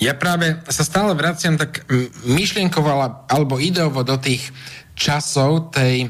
Ja 0.00 0.16
práve 0.16 0.60
sa 0.68 0.82
stále 0.84 1.12
vraciam 1.12 1.60
tak 1.60 1.84
myšlienkovala 2.24 3.28
alebo 3.28 3.60
ideovo 3.60 4.00
do 4.00 4.16
tých 4.16 4.48
časov 4.96 5.72
tej 5.72 6.04
e, 6.04 6.08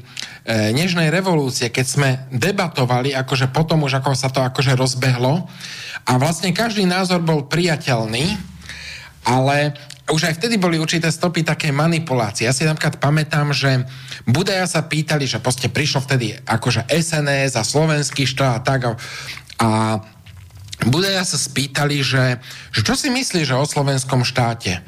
nežnej 0.75 1.11
revolúcie, 1.15 1.71
keď 1.71 1.87
sme 1.87 2.09
debatovali, 2.35 3.15
akože 3.15 3.55
potom 3.55 3.87
už 3.87 4.03
ako 4.03 4.11
sa 4.19 4.31
to 4.31 4.43
akože 4.43 4.75
rozbehlo 4.75 5.47
a 6.07 6.13
vlastne 6.19 6.51
každý 6.51 6.87
názor 6.87 7.23
bol 7.23 7.47
priateľný, 7.47 8.35
ale 9.25 9.77
už 10.11 10.27
aj 10.27 10.43
vtedy 10.43 10.59
boli 10.59 10.77
určité 10.77 11.07
stopy 11.13 11.47
také 11.47 11.71
manipulácie. 11.71 12.49
Ja 12.49 12.55
si 12.55 12.67
napríklad 12.67 12.99
pamätám, 12.99 13.55
že 13.55 13.87
Budaja 14.27 14.67
sa 14.67 14.83
pýtali, 14.83 15.25
že 15.25 15.39
proste 15.39 15.71
prišlo 15.71 16.03
vtedy 16.03 16.35
akože 16.45 16.91
SNS 16.91 17.55
a 17.55 17.63
slovenský 17.63 18.27
štát 18.27 18.61
a 18.61 18.65
tak 18.65 18.81
a, 18.91 20.01
Budaja 20.81 21.21
sa 21.29 21.37
spýtali, 21.37 22.01
že, 22.01 22.41
že 22.73 22.81
čo 22.81 22.97
si 22.97 23.13
myslí, 23.13 23.45
že 23.45 23.53
o 23.53 23.69
slovenskom 23.69 24.25
štáte. 24.25 24.81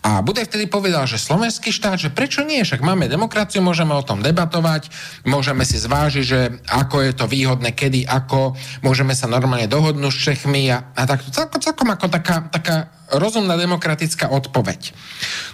A 0.00 0.24
Budaj 0.24 0.48
vtedy 0.48 0.70
povedal, 0.70 1.04
že 1.04 1.20
slovenský 1.20 1.74
štát, 1.74 2.00
že 2.00 2.14
prečo 2.14 2.40
nie, 2.46 2.62
však 2.64 2.80
máme 2.80 3.10
demokraciu, 3.10 3.60
môžeme 3.60 3.92
o 3.92 4.06
tom 4.06 4.24
debatovať, 4.24 4.88
môžeme 5.28 5.66
si 5.66 5.76
zvážiť, 5.76 6.24
že 6.24 6.40
ako 6.70 6.96
je 7.04 7.12
to 7.12 7.26
výhodné, 7.28 7.76
kedy, 7.76 8.06
ako, 8.08 8.56
môžeme 8.80 9.12
sa 9.12 9.28
normálne 9.28 9.68
dohodnúť 9.68 10.12
s 10.14 10.22
Čechmi 10.32 10.72
a, 10.72 10.94
a 10.96 11.02
tak, 11.04 11.26
celkom, 11.28 11.60
celkom 11.60 11.88
ako 11.92 12.06
taká, 12.08 12.48
taká 12.48 12.88
rozumná 13.12 13.58
demokratická 13.58 14.30
odpoveď. 14.30 14.94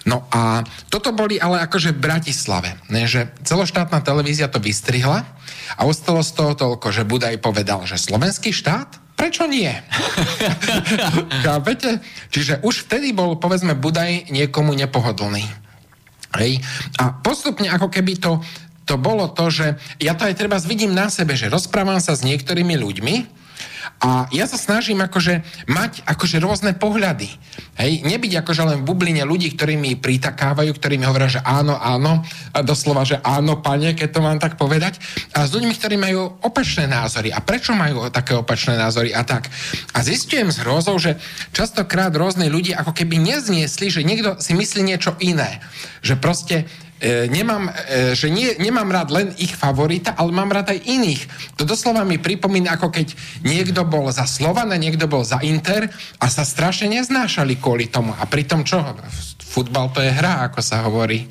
No 0.05 0.29
a 0.31 0.63
toto 0.93 1.11
boli 1.17 1.41
ale 1.41 1.65
akože 1.65 1.97
v 1.97 2.03
Bratislave, 2.05 2.77
ne, 2.93 3.09
že 3.09 3.33
celoštátna 3.43 4.05
televízia 4.05 4.47
to 4.53 4.61
vystrihla 4.61 5.25
a 5.75 5.81
ostalo 5.89 6.21
z 6.21 6.33
toho 6.37 6.53
toľko, 6.55 6.93
že 6.93 7.09
Budaj 7.09 7.41
povedal, 7.41 7.83
že 7.89 7.99
slovenský 7.99 8.53
štát 8.53 9.07
Prečo 9.17 9.49
nie? 9.49 9.73
Chápete? 11.45 12.05
Čiže 12.29 12.61
už 12.61 12.85
vtedy 12.85 13.17
bol, 13.17 13.41
povedzme, 13.41 13.73
Budaj 13.73 14.26
niekomu 14.31 14.75
nepohodlný. 14.75 15.45
Hej? 16.37 16.61
A 17.01 17.17
postupne, 17.23 17.71
ako 17.71 17.89
keby 17.89 18.21
to, 18.21 18.43
to 18.85 19.01
bolo 19.01 19.31
to, 19.33 19.49
že 19.49 19.67
ja 19.99 20.15
to 20.15 20.29
aj 20.29 20.37
treba 20.37 20.61
vidím 20.63 20.93
na 20.93 21.09
sebe, 21.09 21.35
že 21.35 21.51
rozprávam 21.51 21.99
sa 21.99 22.15
s 22.15 22.27
niektorými 22.27 22.77
ľuďmi 22.77 23.15
a 23.97 24.29
ja 24.29 24.45
sa 24.45 24.61
snažím 24.61 25.01
akože 25.01 25.41
mať 25.73 26.05
akože 26.05 26.37
rôzne 26.37 26.77
pohľady. 26.77 27.33
Hej, 27.81 28.05
nebyť 28.05 28.45
akože 28.45 28.63
len 28.69 28.77
v 28.85 28.87
bubline 28.93 29.25
ľudí, 29.25 29.57
ktorí 29.57 29.81
mi 29.81 29.97
pritakávajú, 29.97 30.69
ktorí 30.77 31.01
mi 31.01 31.09
hovoria, 31.09 31.41
že 31.41 31.45
áno, 31.45 31.81
áno, 31.81 32.21
a 32.53 32.59
doslova, 32.61 33.09
že 33.09 33.17
áno, 33.25 33.61
pane, 33.65 33.97
keď 33.97 34.09
to 34.13 34.21
mám 34.21 34.37
tak 34.37 34.61
povedať. 34.61 35.01
A 35.33 35.49
s 35.49 35.53
ľuďmi, 35.57 35.73
ktorí 35.77 35.97
majú 35.97 36.41
opačné 36.45 36.85
názory. 36.85 37.33
A 37.33 37.41
prečo 37.41 37.73
majú 37.73 38.09
také 38.13 38.37
opačné 38.37 38.77
názory 38.77 39.17
a 39.17 39.25
tak. 39.25 39.49
A 39.97 40.05
zistujem 40.05 40.53
s 40.53 40.61
hrozou, 40.61 41.01
že 41.01 41.17
častokrát 41.57 42.13
rôzne 42.13 42.53
ľudia 42.53 42.81
ako 42.85 42.93
keby 42.93 43.17
nezniesli, 43.17 43.89
že 43.89 44.05
niekto 44.05 44.37
si 44.41 44.53
myslí 44.53 44.85
niečo 44.85 45.17
iné. 45.25 45.65
Že 46.05 46.15
proste 46.21 46.57
e, 47.01 47.29
nemám, 47.29 47.69
e, 47.69 47.73
že 48.17 48.33
nie, 48.33 48.57
nemám 48.57 48.89
rád 48.89 49.09
len 49.13 49.29
ich 49.37 49.53
favorita, 49.53 50.17
ale 50.17 50.33
mám 50.33 50.49
rád 50.49 50.73
aj 50.73 50.81
iných. 50.85 51.23
To 51.61 51.69
doslova 51.69 52.05
mi 52.05 52.17
pripomína, 52.17 52.77
ako 52.77 52.89
keď 52.89 53.13
niekto 53.45 53.85
bol 53.85 54.09
za 54.09 54.25
Slovan 54.25 54.73
a 54.73 54.81
niekto 54.81 55.05
bol 55.05 55.25
za 55.25 55.41
Inter 55.45 55.89
a 56.21 56.27
sa 56.33 56.45
strašne 56.45 56.89
neznášali 56.93 57.61
kvôli 57.61 57.93
tomu. 57.93 58.17
A 58.17 58.25
pritom 58.25 58.65
čo? 58.65 58.81
Futbal 59.41 59.93
to 59.93 60.01
je 60.01 60.13
hra, 60.13 60.49
ako 60.49 60.61
sa 60.65 60.85
hovorí. 60.85 61.29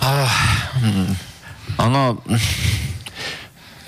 Uh, 0.00 0.30
ono... 1.80 2.20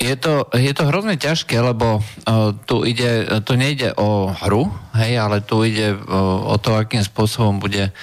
Je 0.01 0.17
to, 0.17 0.49
je 0.57 0.73
to 0.73 0.89
hrozne 0.89 1.13
ťažké, 1.13 1.61
lebo 1.61 2.01
uh, 2.01 2.57
tu 2.65 2.81
ide, 2.81 3.29
to 3.45 3.53
nejde 3.53 3.93
o 4.01 4.33
hru, 4.33 4.65
hej, 4.97 5.13
ale 5.21 5.45
tu 5.45 5.61
ide 5.61 5.93
uh, 5.93 6.41
o 6.41 6.57
to, 6.57 6.73
akým 6.73 7.05
spôsobom 7.05 7.61
bude 7.61 7.93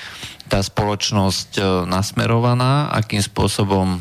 tá 0.49 0.65
spoločnosť 0.65 1.51
e, 1.61 1.63
nasmerovaná, 1.85 2.89
akým 2.91 3.21
spôsobom 3.21 3.97
e, 3.97 4.01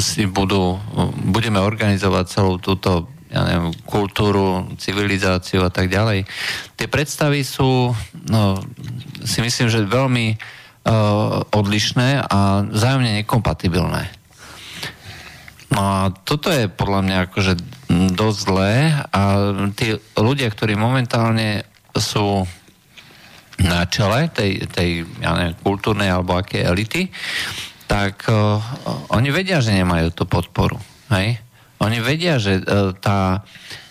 si 0.00 0.24
budú, 0.24 0.80
budeme 1.28 1.60
organizovať 1.60 2.24
celú 2.26 2.56
túto 2.56 3.12
ja 3.32 3.48
neviem, 3.48 3.72
kultúru, 3.88 4.68
civilizáciu 4.76 5.64
a 5.64 5.72
tak 5.72 5.88
ďalej. 5.88 6.28
Tie 6.76 6.84
predstavy 6.84 7.40
sú, 7.48 7.96
no, 8.28 8.60
si 9.24 9.40
myslím, 9.40 9.72
že 9.72 9.88
veľmi 9.88 10.36
uh, 10.36 11.40
odlišné 11.48 12.28
a 12.28 12.60
vzájomne 12.68 13.24
nekompatibilné. 13.24 14.04
No 15.72 15.80
a 15.80 15.98
toto 16.12 16.52
je 16.52 16.68
podľa 16.68 17.00
mňa 17.08 17.16
akože 17.32 17.52
dosť 18.12 18.38
zlé 18.44 19.00
a 19.08 19.20
tí 19.72 19.96
ľudia, 20.20 20.52
ktorí 20.52 20.76
momentálne 20.76 21.64
sú 21.96 22.44
na 23.66 23.86
čele 23.86 24.28
tej, 24.30 24.66
tej 24.70 25.06
ja 25.22 25.34
neviem, 25.38 25.56
kultúrnej 25.62 26.10
alebo 26.10 26.34
aké 26.36 26.66
elity, 26.66 27.08
tak 27.86 28.24
uh, 28.28 28.58
oni 29.12 29.28
vedia, 29.28 29.60
že 29.60 29.76
nemajú 29.76 30.12
tú 30.16 30.24
podporu. 30.24 30.80
Hej? 31.12 31.38
Oni 31.82 31.98
vedia, 32.00 32.40
že 32.40 32.62
uh, 32.62 32.96
tá 32.96 33.44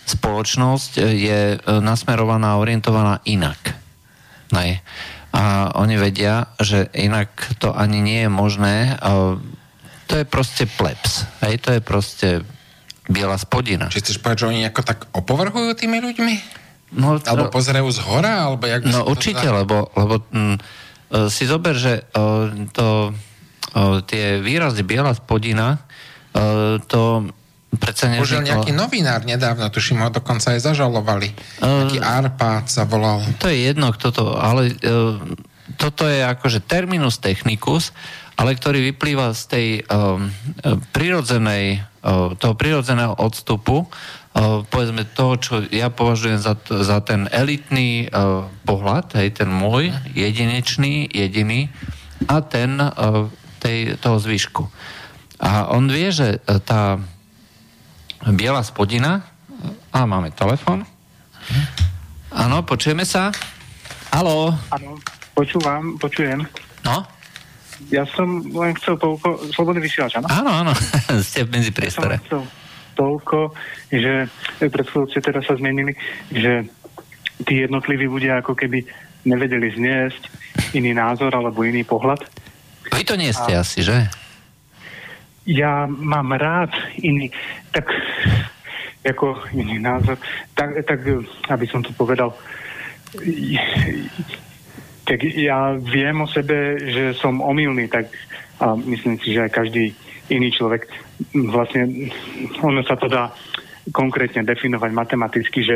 spoločnosť 0.09 0.91
je 1.01 1.55
uh, 1.55 1.79
nasmerovaná 1.79 2.57
orientovaná 2.57 3.21
inak. 3.29 3.77
Hej? 4.51 4.81
A 5.31 5.71
oni 5.79 5.95
vedia, 5.95 6.51
že 6.59 6.91
inak 6.97 7.29
to 7.61 7.71
ani 7.71 8.03
nie 8.03 8.25
je 8.25 8.31
možné. 8.31 8.97
Uh, 8.99 9.37
to 10.09 10.19
je 10.19 10.25
proste 10.25 10.67
plebs. 10.75 11.23
Hej? 11.45 11.61
To 11.63 11.69
je 11.77 11.81
proste 11.81 12.27
biela 13.07 13.37
spodina. 13.37 13.87
Či 13.91 14.01
chceš 14.01 14.19
povedať, 14.19 14.43
že 14.43 14.49
oni 14.49 14.61
ako 14.65 14.81
tak 14.81 14.99
opovrhujú 15.13 15.71
tými 15.77 16.01
ľuďmi? 16.01 16.60
No, 16.91 17.15
alebo 17.23 17.47
no, 17.47 17.53
pozerajú 17.53 17.87
z 17.87 17.99
hora? 18.03 18.51
Alebo 18.51 18.67
jak 18.67 18.83
no 18.83 19.07
určite, 19.07 19.47
to 19.47 19.55
lebo, 19.63 19.87
lebo 19.95 20.15
m, 20.35 20.55
mm, 20.55 21.27
si 21.31 21.43
zober, 21.47 21.75
že 21.75 22.03
o, 22.15 22.51
to, 22.71 23.11
o, 23.11 24.03
tie 24.03 24.43
výrazy 24.43 24.83
biela 24.83 25.15
spodina, 25.15 25.79
o, 26.35 26.79
to 26.83 27.31
predsa 27.79 28.11
nevzniklo... 28.11 28.27
Užil 28.27 28.41
nejaký 28.43 28.71
novinár 28.75 29.23
nedávno, 29.23 29.71
tuším, 29.71 30.03
ho 30.03 30.11
dokonca 30.11 30.51
aj 30.51 30.59
zažalovali. 30.59 31.31
Uh, 31.63 31.87
Nejaký 31.87 31.99
Arpád 32.03 32.67
sa 32.67 32.83
volal. 32.83 33.23
To 33.39 33.47
je 33.47 33.71
jedno, 33.71 33.95
kto 33.95 34.11
to, 34.11 34.25
ale 34.35 34.75
uh, 34.75 35.15
toto 35.79 36.03
je 36.03 36.19
akože 36.27 36.59
terminus 36.67 37.23
technicus, 37.23 37.95
ale 38.35 38.57
ktorý 38.57 38.83
vyplýva 38.91 39.31
z 39.37 39.43
tej 39.47 39.67
um, 39.87 40.27
prirodzenej, 40.91 41.83
uh, 42.03 42.35
toho 42.35 42.53
prirodzeného 42.57 43.15
odstupu 43.15 43.87
povedzme 44.71 45.03
toho, 45.11 45.35
čo 45.35 45.53
ja 45.67 45.91
považujem 45.91 46.39
za, 46.39 46.55
za 46.63 47.03
ten 47.03 47.27
elitný 47.27 48.07
uh, 48.07 48.47
pohľad, 48.63 49.19
hej, 49.19 49.43
ten 49.43 49.51
môj, 49.51 49.91
jedinečný, 50.15 51.11
jediný 51.11 51.67
a 52.31 52.39
ten 52.39 52.79
uh, 52.79 53.27
tej, 53.59 53.99
toho 53.99 54.17
zvyšku. 54.23 54.63
A 55.41 55.73
on 55.73 55.89
vie, 55.91 56.13
že 56.13 56.37
tá 56.63 57.01
biela 58.29 58.61
spodina 58.61 59.25
a 59.89 60.05
máme 60.05 60.29
telefon. 60.31 60.85
Áno, 62.29 62.61
počujeme 62.61 63.01
sa? 63.03 63.33
Haló? 64.13 64.53
Áno, 64.69 65.01
počúvam, 65.33 65.97
počujem. 65.97 66.45
No? 66.85 67.01
Ja 67.89 68.05
som 68.13 68.45
len 68.53 68.77
chcel 68.77 69.01
toľko, 69.01 69.49
slobodný 69.49 69.81
vysielač, 69.81 70.21
áno? 70.21 70.29
Áno, 70.29 70.51
áno, 70.61 70.71
ste 71.27 71.41
v 71.41 71.57
medzi 71.57 71.73
priestore. 71.73 72.21
Ja 72.29 72.60
toľko, 73.01 73.57
že 73.89 74.29
pred 74.61 74.85
chvíľou 74.85 75.09
ste 75.09 75.25
teraz 75.25 75.49
sa 75.49 75.57
zmenili, 75.57 75.97
že 76.29 76.69
tí 77.41 77.65
jednotliví 77.65 78.05
ľudia 78.05 78.45
ako 78.45 78.53
keby 78.53 78.85
nevedeli 79.25 79.73
zniesť 79.73 80.21
iný 80.77 80.93
názor 80.93 81.33
alebo 81.33 81.65
iný 81.65 81.81
pohľad. 81.81 82.21
Vy 82.93 83.03
to 83.05 83.17
nie 83.17 83.33
ste 83.33 83.57
A 83.57 83.65
asi, 83.65 83.81
že? 83.81 84.05
Ja 85.49 85.89
mám 85.89 86.37
rád 86.37 86.69
iný, 87.01 87.33
tak 87.73 87.89
ako 89.01 89.49
iný 89.57 89.81
názor, 89.81 90.21
tak, 90.53 90.77
tak 90.85 91.01
aby 91.49 91.65
som 91.65 91.81
to 91.81 91.89
povedal, 91.97 92.37
tak 95.01 95.19
ja 95.25 95.73
viem 95.81 96.21
o 96.21 96.29
sebe, 96.29 96.77
že 96.85 97.17
som 97.17 97.41
omylný, 97.41 97.89
tak 97.89 98.13
a 98.61 98.77
myslím 98.77 99.17
si, 99.17 99.33
že 99.33 99.49
aj 99.49 99.51
každý 99.57 99.85
iný 100.31 100.49
človek, 100.55 100.87
vlastne 101.51 102.11
ono 102.63 102.81
sa 102.87 102.95
to 102.95 103.11
dá 103.11 103.29
konkrétne 103.89 104.45
definovať 104.45 104.91
matematicky, 104.93 105.59
že 105.65 105.75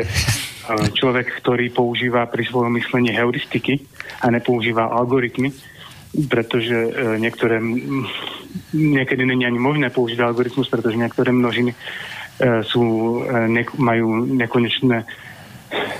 človek, 0.94 1.42
ktorý 1.42 1.70
používa 1.70 2.26
pri 2.26 2.46
svojom 2.46 2.74
myslení 2.74 3.14
heuristiky 3.14 3.82
a 4.22 4.30
nepoužíva 4.30 4.90
algoritmy, 4.90 5.50
pretože 6.26 6.74
e, 6.74 6.90
niektoré, 7.20 7.60
niekedy 8.72 9.22
není 9.26 9.44
ani 9.44 9.60
možné 9.60 9.92
použiť 9.92 10.18
algoritmus, 10.22 10.70
pretože 10.70 10.96
niektoré 10.96 11.28
množiny 11.28 11.76
e, 11.76 11.76
sú, 12.64 12.82
e, 13.26 13.62
majú 13.76 14.24
nekonečné 14.24 15.04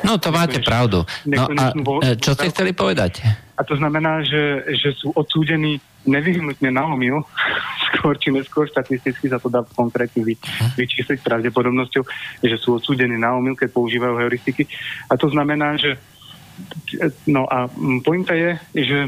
No 0.06 0.18
to 0.22 0.30
máte 0.30 0.62
pravdu. 0.62 1.02
No 1.26 1.50
a 1.50 1.74
čo 2.14 2.38
ste 2.38 2.52
chceli 2.54 2.70
povedať? 2.76 3.26
A 3.56 3.64
to 3.64 3.74
znamená, 3.74 4.20
že, 4.20 4.68
že 4.76 4.92
sú 4.94 5.10
odsúdení 5.16 5.80
nevyhnutne 6.06 6.70
na 6.70 6.86
omyl, 6.86 7.24
skôr 7.90 8.14
či 8.20 8.30
neskôr 8.30 8.68
štatisticky 8.70 9.26
sa 9.26 9.42
to 9.42 9.50
dá 9.50 9.66
konkrétne 9.74 10.22
vy, 10.22 10.38
mhm. 10.38 10.78
vyčísliť 10.78 11.18
pravdepodobnosťou, 11.24 12.02
že 12.44 12.56
sú 12.60 12.78
odsúdení 12.78 13.18
na 13.18 13.34
omyl, 13.34 13.58
keď 13.58 13.72
používajú 13.74 14.14
heuristiky. 14.20 14.68
A 15.10 15.18
to 15.18 15.26
znamená, 15.32 15.74
že 15.80 15.98
no 17.28 17.44
a 17.44 17.68
pointa 18.00 18.32
je, 18.32 18.56
že 18.72 18.98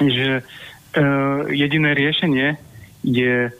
že 0.00 0.42
uh, 0.42 1.40
jediné 1.52 1.94
riešenie 1.94 2.58
je 3.04 3.52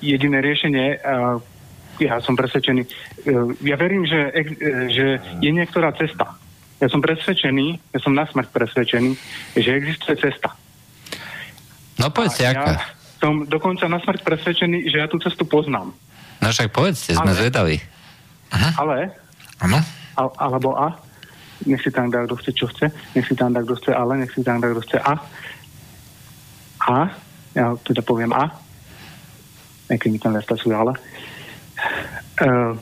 jediné 0.00 0.38
riešenie, 0.40 1.00
uh, 1.00 1.40
ja 2.00 2.18
som 2.22 2.34
presvedčený, 2.34 2.82
uh, 2.84 3.50
ja 3.62 3.76
verím, 3.78 4.06
že, 4.06 4.30
uh, 4.30 4.86
že 4.90 5.06
je 5.38 5.50
niektorá 5.50 5.94
cesta. 5.94 6.38
Ja 6.82 6.90
som 6.90 7.00
presvedčený, 7.00 7.94
ja 7.94 7.98
som 8.02 8.12
na 8.12 8.26
smrť 8.26 8.50
presvedčený, 8.50 9.10
že 9.56 9.70
existuje 9.78 10.18
cesta. 10.18 10.52
No 11.96 12.10
povedzte, 12.10 12.50
aká? 12.50 12.62
Ja 12.66 12.94
som 13.22 13.48
dokonca 13.48 13.88
na 13.88 14.02
smrť 14.02 14.20
presvedčený, 14.20 14.90
že 14.90 15.00
ja 15.00 15.06
tú 15.08 15.16
cestu 15.16 15.48
poznám. 15.48 15.96
No 16.44 16.46
však 16.52 16.74
povedzte, 16.76 17.16
sme 17.16 17.32
ale, 17.32 17.40
zvedaví. 17.40 17.76
Aha. 18.52 18.70
Ale, 18.76 18.96
ano. 19.64 19.78
Al, 20.20 20.28
alebo 20.36 20.76
a, 20.76 20.92
nech 21.64 21.80
si 21.80 21.88
tam 21.88 22.12
dá, 22.12 22.28
kto 22.28 22.36
chce, 22.36 22.50
čo 22.52 22.66
chce, 22.68 22.92
nech 23.16 23.24
si 23.24 23.32
tam 23.32 23.56
dá, 23.56 23.64
kto 23.64 23.80
chce, 23.80 23.90
ale, 23.96 24.20
nech 24.20 24.32
si 24.34 24.44
tam 24.44 24.60
dá, 24.60 24.68
kto 24.68 24.82
chce 24.84 24.98
a, 25.00 25.14
a, 26.84 26.98
ja 27.56 27.72
teda 27.80 28.04
poviem 28.04 28.34
A, 28.36 28.50
keď 29.88 30.08
mi 30.10 30.18
tam 30.20 30.36
nestačuje 30.36 30.74
ale. 30.74 30.92
Uh, 32.40 32.74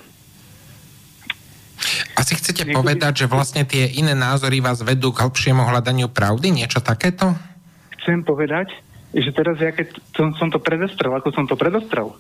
Asi 2.17 2.39
chcete 2.39 2.65
niekedy... 2.65 2.77
povedať, 2.77 3.13
že 3.25 3.27
vlastne 3.27 3.67
tie 3.67 3.91
iné 3.91 4.15
názory 4.17 4.63
vás 4.63 4.81
vedú 4.81 5.11
k 5.11 5.27
hĺbšiemu 5.27 5.63
hľadaniu 5.67 6.09
pravdy? 6.09 6.55
Niečo 6.55 6.81
takéto? 6.81 7.35
Chcem 8.01 8.23
povedať, 8.25 8.73
že 9.13 9.31
teraz 9.35 9.61
ja 9.61 9.71
keď 9.75 9.93
som, 10.17 10.33
som 10.39 10.49
to 10.49 10.63
predostrel, 10.63 11.13
ako 11.13 11.29
som 11.35 11.45
to 11.45 11.59
predostrel, 11.59 12.17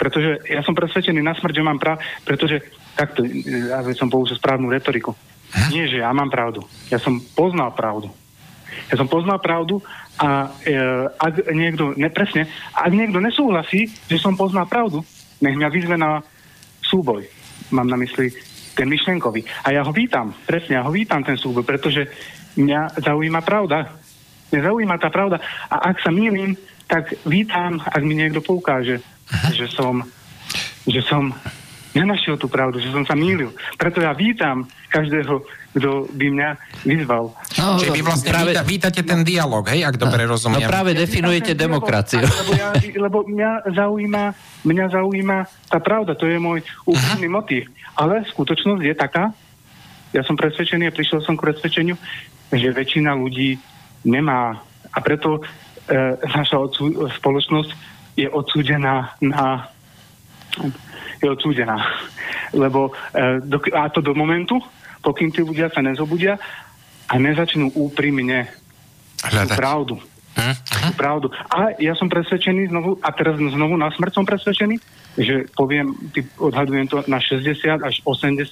pretože 0.00 0.40
ja 0.48 0.64
som 0.64 0.72
presvedčený 0.72 1.20
na 1.20 1.36
smrť, 1.36 1.54
že 1.60 1.66
mám 1.66 1.76
pravdu, 1.76 2.00
pretože 2.24 2.64
takto, 2.96 3.24
aby 3.76 3.92
som 3.92 4.08
použil 4.08 4.40
správnu 4.40 4.72
retoriku. 4.72 5.12
Hm? 5.50 5.68
Nie, 5.74 5.84
že 5.90 6.00
ja 6.00 6.10
mám 6.14 6.30
pravdu. 6.30 6.64
Ja 6.88 6.96
som 7.02 7.20
poznal 7.20 7.74
pravdu. 7.74 8.08
Ja 8.88 8.94
som 8.94 9.10
poznal 9.10 9.42
pravdu 9.42 9.82
a 10.18 10.54
e, 10.62 10.74
ak 11.10 11.50
niekto, 11.50 11.94
ne, 11.98 12.06
presne, 12.10 12.46
ak 12.70 12.92
niekto 12.94 13.18
nesúhlasí, 13.18 13.90
že 14.06 14.16
som 14.22 14.38
poznal 14.38 14.70
pravdu, 14.70 15.02
nech 15.40 15.56
mňa 15.56 15.68
vyzve 15.72 15.96
na 15.96 16.20
súboj. 16.84 17.24
Mám 17.72 17.88
na 17.88 17.96
mysli 18.00 18.32
ten 18.76 18.88
myšlenkový. 18.88 19.44
A 19.66 19.76
ja 19.76 19.82
ho 19.84 19.92
vítam, 19.92 20.32
presne, 20.46 20.80
ja 20.80 20.82
ho 20.86 20.92
vítam 20.92 21.20
ten 21.20 21.36
súboj, 21.36 21.64
pretože 21.66 22.08
mňa 22.56 23.02
zaujíma 23.02 23.40
pravda. 23.44 23.92
Mňa 24.52 24.60
zaujíma 24.64 24.96
tá 24.98 25.08
pravda. 25.12 25.38
A 25.70 25.92
ak 25.92 26.00
sa 26.02 26.10
mýlim, 26.10 26.56
tak 26.90 27.14
vítam, 27.22 27.78
ak 27.78 28.02
mi 28.02 28.18
niekto 28.18 28.42
poukáže, 28.42 28.98
Aha. 29.30 29.54
že 29.54 29.70
som, 29.70 30.02
že 30.90 31.04
som 31.06 31.30
nenašiel 31.94 32.38
tú 32.38 32.50
pravdu, 32.50 32.82
že 32.82 32.90
som 32.90 33.06
sa 33.06 33.14
mýlil. 33.14 33.54
Preto 33.78 34.02
ja 34.02 34.10
vítam 34.14 34.66
každého 34.90 35.42
kto 35.70 36.10
by 36.10 36.26
mňa 36.34 36.50
vyzval. 36.82 37.30
No, 37.30 37.78
Čiže 37.78 37.94
vy 37.94 38.02
vlastne 38.02 38.30
práve, 38.34 38.50
víta, 38.50 38.62
vítate 38.66 39.00
ten 39.06 39.22
dialog, 39.22 39.62
hej, 39.70 39.86
ak 39.86 39.96
dobre 40.02 40.26
no, 40.26 40.34
rozumiem. 40.34 40.66
No 40.66 40.70
práve 40.70 40.90
definujete 40.98 41.54
ja, 41.54 41.58
demokraciu. 41.58 42.26
Lebo, 42.26 42.52
ja, 42.58 42.70
lebo 43.06 43.18
mňa, 43.22 43.50
zaujíma, 43.70 44.24
mňa 44.66 44.86
zaujíma 44.90 45.38
tá 45.70 45.78
pravda, 45.78 46.18
to 46.18 46.26
je 46.26 46.42
môj 46.42 46.66
uh-huh. 46.90 47.22
motív. 47.30 47.70
Ale 47.94 48.26
skutočnosť 48.34 48.82
je 48.82 48.94
taká, 48.98 49.30
ja 50.10 50.22
som 50.26 50.34
presvedčený 50.34 50.90
a 50.90 50.94
prišiel 50.94 51.22
som 51.22 51.38
k 51.38 51.46
presvedčeniu, 51.46 51.94
že 52.50 52.74
väčšina 52.74 53.14
ľudí 53.14 53.54
nemá 54.02 54.58
a 54.90 54.98
preto 54.98 55.38
e, 55.38 55.42
naša 56.18 56.58
odsú, 56.58 56.90
spoločnosť 57.14 57.70
je 58.18 58.26
odsúdená 58.26 59.14
na 59.22 59.70
je 61.22 61.28
odsúdená. 61.30 61.78
Lebo 62.50 62.90
e, 63.14 63.38
do, 63.44 63.62
a 63.70 63.86
to 63.92 64.02
do 64.02 64.16
momentu, 64.18 64.58
pokým 65.00 65.32
tí 65.32 65.40
ľudia 65.44 65.72
sa 65.72 65.80
nezobudia 65.80 66.36
a 67.10 67.14
nezačnú 67.18 67.74
úprimne 67.74 68.46
tú 69.20 69.46
pravdu. 69.56 69.94
Hm? 70.38 70.54
Tú 70.62 70.92
pravdu. 70.94 71.26
A 71.50 71.74
ja 71.82 71.92
som 71.98 72.06
presvedčený 72.06 72.70
znovu, 72.70 72.96
a 73.02 73.10
teraz 73.10 73.36
znovu 73.36 73.74
na 73.74 73.90
smrť 73.90 74.12
som 74.14 74.24
presvedčený, 74.24 74.78
že 75.18 75.50
poviem, 75.52 75.90
odhadujem 76.38 76.86
to 76.86 77.02
na 77.10 77.18
60 77.18 77.82
až 77.82 77.98
80 78.06 78.46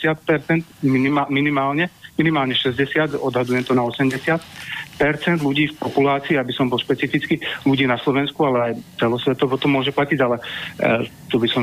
minima, 0.83 1.25
minimálne, 1.31 1.89
minimálne 2.19 2.53
60, 2.53 3.15
odhadujem 3.15 3.63
to 3.63 3.79
na 3.79 3.87
80 3.87 4.43
percent 4.99 5.39
ľudí 5.39 5.71
v 5.71 5.79
populácii, 5.79 6.35
aby 6.35 6.51
som 6.51 6.67
bol 6.67 6.83
špecificky, 6.83 7.39
ľudí 7.63 7.87
na 7.87 7.95
Slovensku, 8.03 8.43
ale 8.43 8.59
aj 8.59 8.73
celosvetovo 8.99 9.55
to 9.55 9.71
môže 9.71 9.95
platiť, 9.95 10.19
ale 10.19 10.43
e, 10.43 11.07
to 11.31 11.39
by 11.39 11.47
som 11.47 11.63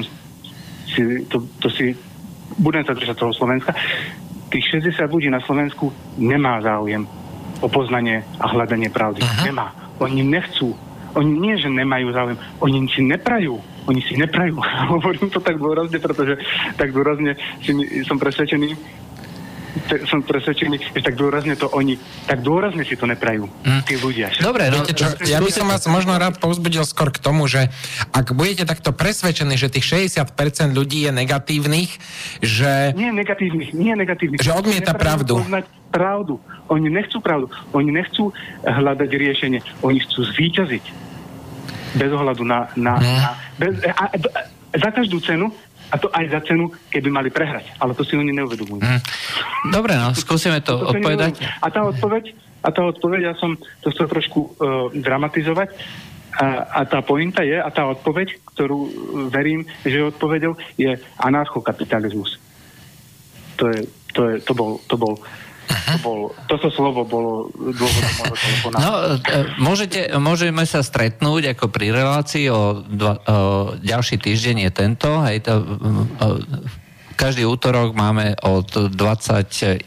si, 0.87 1.27
to, 1.27 1.43
to 1.59 1.67
si 1.67 1.91
budem 2.55 2.87
sa 2.87 2.95
držať 2.95 3.19
toho 3.19 3.35
Slovenska 3.35 3.75
tých 4.49 4.65
60 4.81 5.09
ľudí 5.09 5.29
na 5.31 5.41
Slovensku 5.41 5.89
nemá 6.17 6.61
záujem 6.61 7.07
o 7.63 7.67
poznanie 7.71 8.23
a 8.37 8.51
hľadanie 8.51 8.91
pravdy. 8.91 9.23
Aha. 9.23 9.43
Nemá. 9.47 9.67
Oni 10.03 10.21
nechcú. 10.21 10.75
Oni 11.15 11.31
nie, 11.39 11.55
že 11.55 11.71
nemajú 11.71 12.11
záujem. 12.11 12.37
Oni 12.59 12.83
si 12.91 13.01
neprajú. 13.07 13.55
Oni 13.87 14.01
si 14.03 14.19
neprajú. 14.19 14.59
Hovorím 14.99 15.31
to 15.31 15.39
tak 15.39 15.55
dôrazne, 15.55 15.97
pretože 15.97 16.35
tak 16.75 16.91
dôrazne 16.91 17.39
si, 17.63 17.71
som 18.03 18.19
presvedčený, 18.19 18.75
som 20.07 20.23
presvedčený, 20.23 20.95
že 20.95 21.01
tak 21.03 21.19
dôrazne 21.19 21.59
to 21.59 21.67
oni, 21.71 21.99
tak 22.25 22.39
dôrazne 22.39 22.87
si 22.87 22.95
to 22.95 23.03
neprajú, 23.03 23.45
hm. 23.45 23.81
tí 23.83 23.99
ľudia. 23.99 24.31
Dobre, 24.39 24.71
no, 24.71 24.87
čo, 24.87 25.11
ja 25.27 25.43
by 25.43 25.51
som 25.51 25.67
vás 25.67 25.83
možno 25.91 26.15
rád 26.15 26.39
povzbudil 26.39 26.87
skôr 26.87 27.11
k 27.11 27.19
tomu, 27.19 27.45
že 27.45 27.67
ak 28.15 28.31
budete 28.31 28.63
takto 28.63 28.95
presvedčení, 28.95 29.59
že 29.59 29.67
tých 29.67 30.15
60% 30.15 30.23
ľudí 30.71 31.05
je 31.05 31.11
negatívnych, 31.11 31.91
že... 32.39 32.95
Nie 32.95 33.11
negatívnych, 33.11 33.75
nie 33.75 33.93
negatívnych. 33.93 34.39
Že 34.39 34.51
odmieta 34.55 34.95
pravdu. 34.95 35.43
pravdu. 35.91 36.39
Oni 36.71 36.87
nechcú 36.87 37.19
pravdu. 37.19 37.51
Oni 37.75 37.91
nechcú 37.91 38.31
hľadať 38.63 39.09
riešenie. 39.11 39.59
Oni 39.83 39.99
chcú 40.01 40.23
zvíťaziť. 40.23 40.85
Bez 41.95 42.09
ohľadu 42.11 42.43
na... 42.47 42.71
na, 42.79 42.93
hm. 42.99 43.19
na 43.19 43.29
bez, 43.55 43.71
a, 43.87 44.11
a, 44.11 44.39
za 44.75 44.89
každú 44.91 45.23
cenu 45.23 45.51
a 45.91 45.95
to 46.01 46.07
aj 46.09 46.25
za 46.29 46.39
cenu, 46.49 46.71
keby 46.89 47.09
mali 47.13 47.29
prehrať. 47.29 47.77
Ale 47.77 47.93
to 47.93 48.01
si 48.01 48.17
oni 48.17 48.33
neuvedomujú. 48.33 48.81
Mm. 48.81 49.01
Dobre, 49.69 49.93
no, 49.97 50.13
skúsime 50.17 50.61
to, 50.61 50.81
to 50.81 50.97
odpovedať. 50.97 51.41
A 51.61 51.67
tá 51.69 51.81
odpoveď, 51.85 52.33
a 52.65 52.69
tá 52.73 52.81
odpoveď, 52.85 53.21
ja 53.31 53.33
som 53.37 53.57
to 53.85 53.93
chcel 53.93 54.09
trošku 54.09 54.39
uh, 54.41 54.89
dramatizovať, 54.93 55.69
a, 56.35 56.45
a 56.67 56.79
tá 56.83 56.99
pointa 56.99 57.47
je, 57.47 57.55
a 57.55 57.69
tá 57.71 57.87
odpoveď, 57.87 58.43
ktorú 58.43 58.79
uh, 58.83 58.89
verím, 59.31 59.63
že 59.87 60.03
je 60.03 60.09
odpovedou, 60.11 60.59
je 60.75 60.91
anarchokapitalizmus. 61.21 62.41
To, 63.55 63.71
je, 63.71 63.87
to, 64.11 64.21
je, 64.35 64.35
to 64.43 64.51
bol, 64.51 64.83
to 64.83 64.99
bol 64.99 65.15
to 65.65 65.97
bol, 66.01 66.19
toto 66.45 66.67
slovo 66.69 67.05
bolo 67.05 67.49
dôvodom 67.53 68.13
môjho 68.21 68.37
telefonátu. 68.37 68.81
No, 68.81 68.91
e, 69.17 69.45
môžete, 69.61 69.99
môžeme 70.17 70.63
sa 70.65 70.81
stretnúť 70.85 71.57
ako 71.57 71.69
pri 71.69 71.93
relácii 71.93 72.49
o, 72.49 72.81
dva, 72.85 73.21
o 73.25 73.37
ďalší 73.77 74.17
týždeň 74.21 74.69
je 74.69 74.71
tento. 74.73 75.09
Hej, 75.25 75.45
to, 75.45 75.53
o, 75.61 75.63
každý 77.15 77.47
útorok 77.47 77.95
máme 77.95 78.35
od 78.43 78.91
21.30 78.91 79.85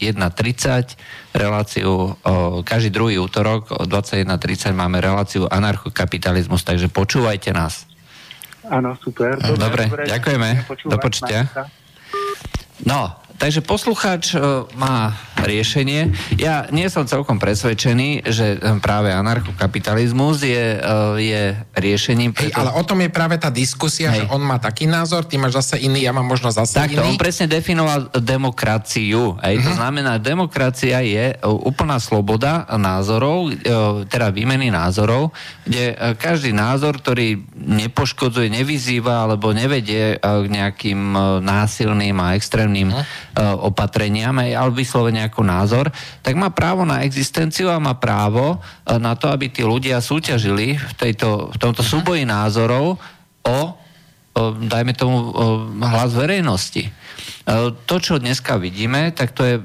reláciu, 1.35 1.91
o, 1.91 2.65
každý 2.65 2.89
druhý 2.89 3.21
útorok 3.21 3.75
od 3.75 3.87
21.30 3.87 4.73
máme 4.73 4.97
reláciu 5.03 5.45
anarchokapitalizmus, 5.45 6.63
takže 6.63 6.87
počúvajte 6.89 7.51
nás. 7.53 7.85
Áno, 8.69 8.95
super. 9.01 9.35
Dobre, 9.41 9.89
dobre 9.89 10.03
ďakujeme. 10.05 10.49
Do 10.87 10.97
počutia. 11.01 11.49
No, 12.87 13.18
takže 13.39 13.63
poslucháč 13.63 14.35
má 14.75 15.15
riešenie. 15.39 16.11
Ja 16.35 16.67
nie 16.69 16.87
som 16.91 17.07
celkom 17.07 17.39
presvedčený, 17.39 18.27
že 18.27 18.59
práve 18.83 19.15
anarchokapitalizmus 19.15 20.43
je, 20.43 20.77
je 21.19 21.43
riešením. 21.75 22.35
Preto... 22.35 22.51
Hej, 22.51 22.59
ale 22.59 22.75
o 22.75 22.83
tom 22.83 22.99
je 22.99 23.09
práve 23.11 23.39
tá 23.39 23.47
diskusia, 23.47 24.11
Hej. 24.11 24.27
že 24.27 24.35
on 24.35 24.43
má 24.43 24.59
taký 24.59 24.85
názor, 24.85 25.23
ty 25.23 25.39
máš 25.39 25.63
zase 25.63 25.79
iný, 25.79 26.03
ja 26.03 26.11
mám 26.11 26.27
možno 26.27 26.51
zase 26.51 26.75
Takto, 26.75 26.99
iný. 26.99 27.15
on 27.15 27.19
presne 27.19 27.47
definoval 27.47 28.11
demokraciu. 28.19 29.39
Hej, 29.39 29.63
uh-huh. 29.63 29.67
To 29.67 29.71
mhm. 29.71 29.77
znamená, 29.79 30.11
demokracia 30.19 30.99
je 30.99 31.39
úplná 31.43 31.97
sloboda 32.01 32.67
názorov, 32.75 33.55
teda 34.11 34.33
výmeny 34.33 34.67
názorov, 34.73 35.31
kde 35.63 35.95
každý 36.19 36.51
názor, 36.51 36.99
ktorý 36.99 37.39
nepoškodzuje, 37.55 38.51
nevyzýva 38.51 39.29
alebo 39.29 39.55
nevedie 39.55 40.19
k 40.19 40.45
nejakým 40.49 41.15
násilným 41.43 42.17
a 42.19 42.35
extrémnym 42.35 42.91
uh-huh. 42.91 43.28
Opatreniam, 43.37 44.35
ale 44.39 44.71
vyslovene 44.73 45.25
ako 45.27 45.41
názor, 45.45 45.85
tak 46.25 46.33
má 46.33 46.49
právo 46.49 46.83
na 46.83 47.05
existenciu 47.05 47.69
a 47.69 47.81
má 47.81 47.95
právo 47.95 48.57
e, 48.57 48.97
na 48.97 49.13
to, 49.13 49.29
aby 49.29 49.53
tí 49.53 49.61
ľudia 49.61 50.01
súťažili 50.01 50.75
v, 50.75 50.93
tejto, 50.97 51.53
v 51.53 51.57
tomto 51.57 51.85
mhm. 51.85 51.89
súboji 51.89 52.23
názorov 52.25 52.97
o, 53.45 53.59
o 54.33 54.41
dajme 54.57 54.93
tomu, 54.97 55.17
o 55.31 55.45
hlas 55.79 56.11
verejnosti. 56.13 56.89
E, 56.89 56.91
to, 57.85 57.95
čo 58.01 58.21
dneska 58.21 58.57
vidíme, 58.57 59.13
tak 59.13 59.31
to 59.31 59.45
je 59.45 59.55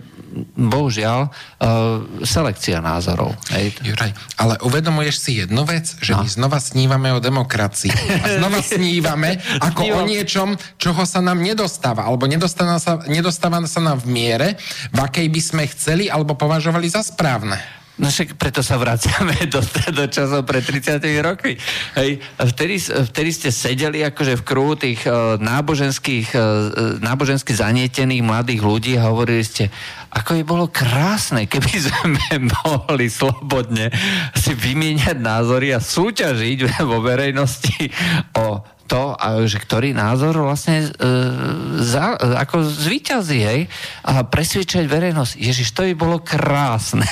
bohužiaľ, 0.59 1.31
uh, 1.31 2.03
selekcia 2.27 2.83
názorov. 2.83 3.33
Hej. 3.55 3.79
Juraj, 3.87 4.11
ale 4.35 4.59
uvedomuješ 4.67 5.17
si 5.23 5.31
jednu 5.39 5.63
vec, 5.63 5.87
že 6.03 6.19
no. 6.19 6.27
my 6.27 6.29
znova 6.29 6.59
snívame 6.59 7.15
o 7.15 7.23
demokracii. 7.23 7.95
A 8.23 8.27
znova 8.43 8.61
snívame 8.75 9.39
ako 9.63 9.83
Snívam. 9.87 9.99
o 10.03 10.09
niečom, 10.11 10.49
čoho 10.77 11.03
sa 11.07 11.23
nám 11.23 11.39
nedostáva, 11.39 12.05
alebo 12.07 12.27
nedostáva 12.27 12.83
sa, 12.83 12.99
nedostáva 13.07 13.63
sa 13.71 13.81
nám 13.81 14.03
v 14.03 14.11
miere, 14.11 14.49
v 14.91 14.99
akej 14.99 15.27
by 15.31 15.41
sme 15.41 15.63
chceli 15.71 16.11
alebo 16.11 16.35
považovali 16.35 16.91
za 16.91 17.07
správne. 17.07 17.84
No 17.95 18.11
však 18.11 18.35
preto 18.35 18.59
sa 18.59 18.75
vraciame 18.75 19.47
do, 19.47 19.63
do 19.95 20.05
časov 20.11 20.43
pred 20.43 20.67
30 20.67 20.99
roky. 21.23 21.55
Hej, 21.95 22.19
vtedy, 22.43 22.83
vtedy 22.83 23.31
ste 23.31 23.49
sedeli 23.55 24.03
akože 24.03 24.43
v 24.43 24.47
kruhu 24.47 24.75
tých 24.75 25.07
uh, 25.07 25.39
náboženských, 25.39 26.35
uh, 26.35 26.43
nábožensky 26.99 27.55
zanietených 27.55 28.27
mladých 28.27 28.67
ľudí 28.67 28.93
a 28.99 29.15
hovorili 29.15 29.47
ste, 29.47 29.71
ako 30.11 30.31
by 30.35 30.43
bolo 30.43 30.67
krásne, 30.75 31.47
keby 31.47 31.71
sme 31.87 32.51
mohli 32.67 33.07
slobodne 33.07 33.95
si 34.35 34.59
vymieňať 34.59 35.15
názory 35.23 35.71
a 35.71 35.79
súťažiť 35.79 36.83
vo 36.83 36.99
verejnosti 36.99 37.95
o 38.35 38.74
to, 38.85 39.17
že 39.49 39.57
ktorý 39.61 39.97
názor 39.97 40.37
vlastne 40.45 40.85
e, 40.85 40.89
za, 41.81 42.21
ako 42.21 42.69
zvíťazí, 42.69 43.41
hej, 43.41 43.61
a 44.05 44.25
presvedčať 44.29 44.85
verejnosť. 44.85 45.41
Ježiš, 45.41 45.73
to 45.73 45.89
by 45.89 45.95
bolo 45.97 46.21
krásne. 46.21 47.09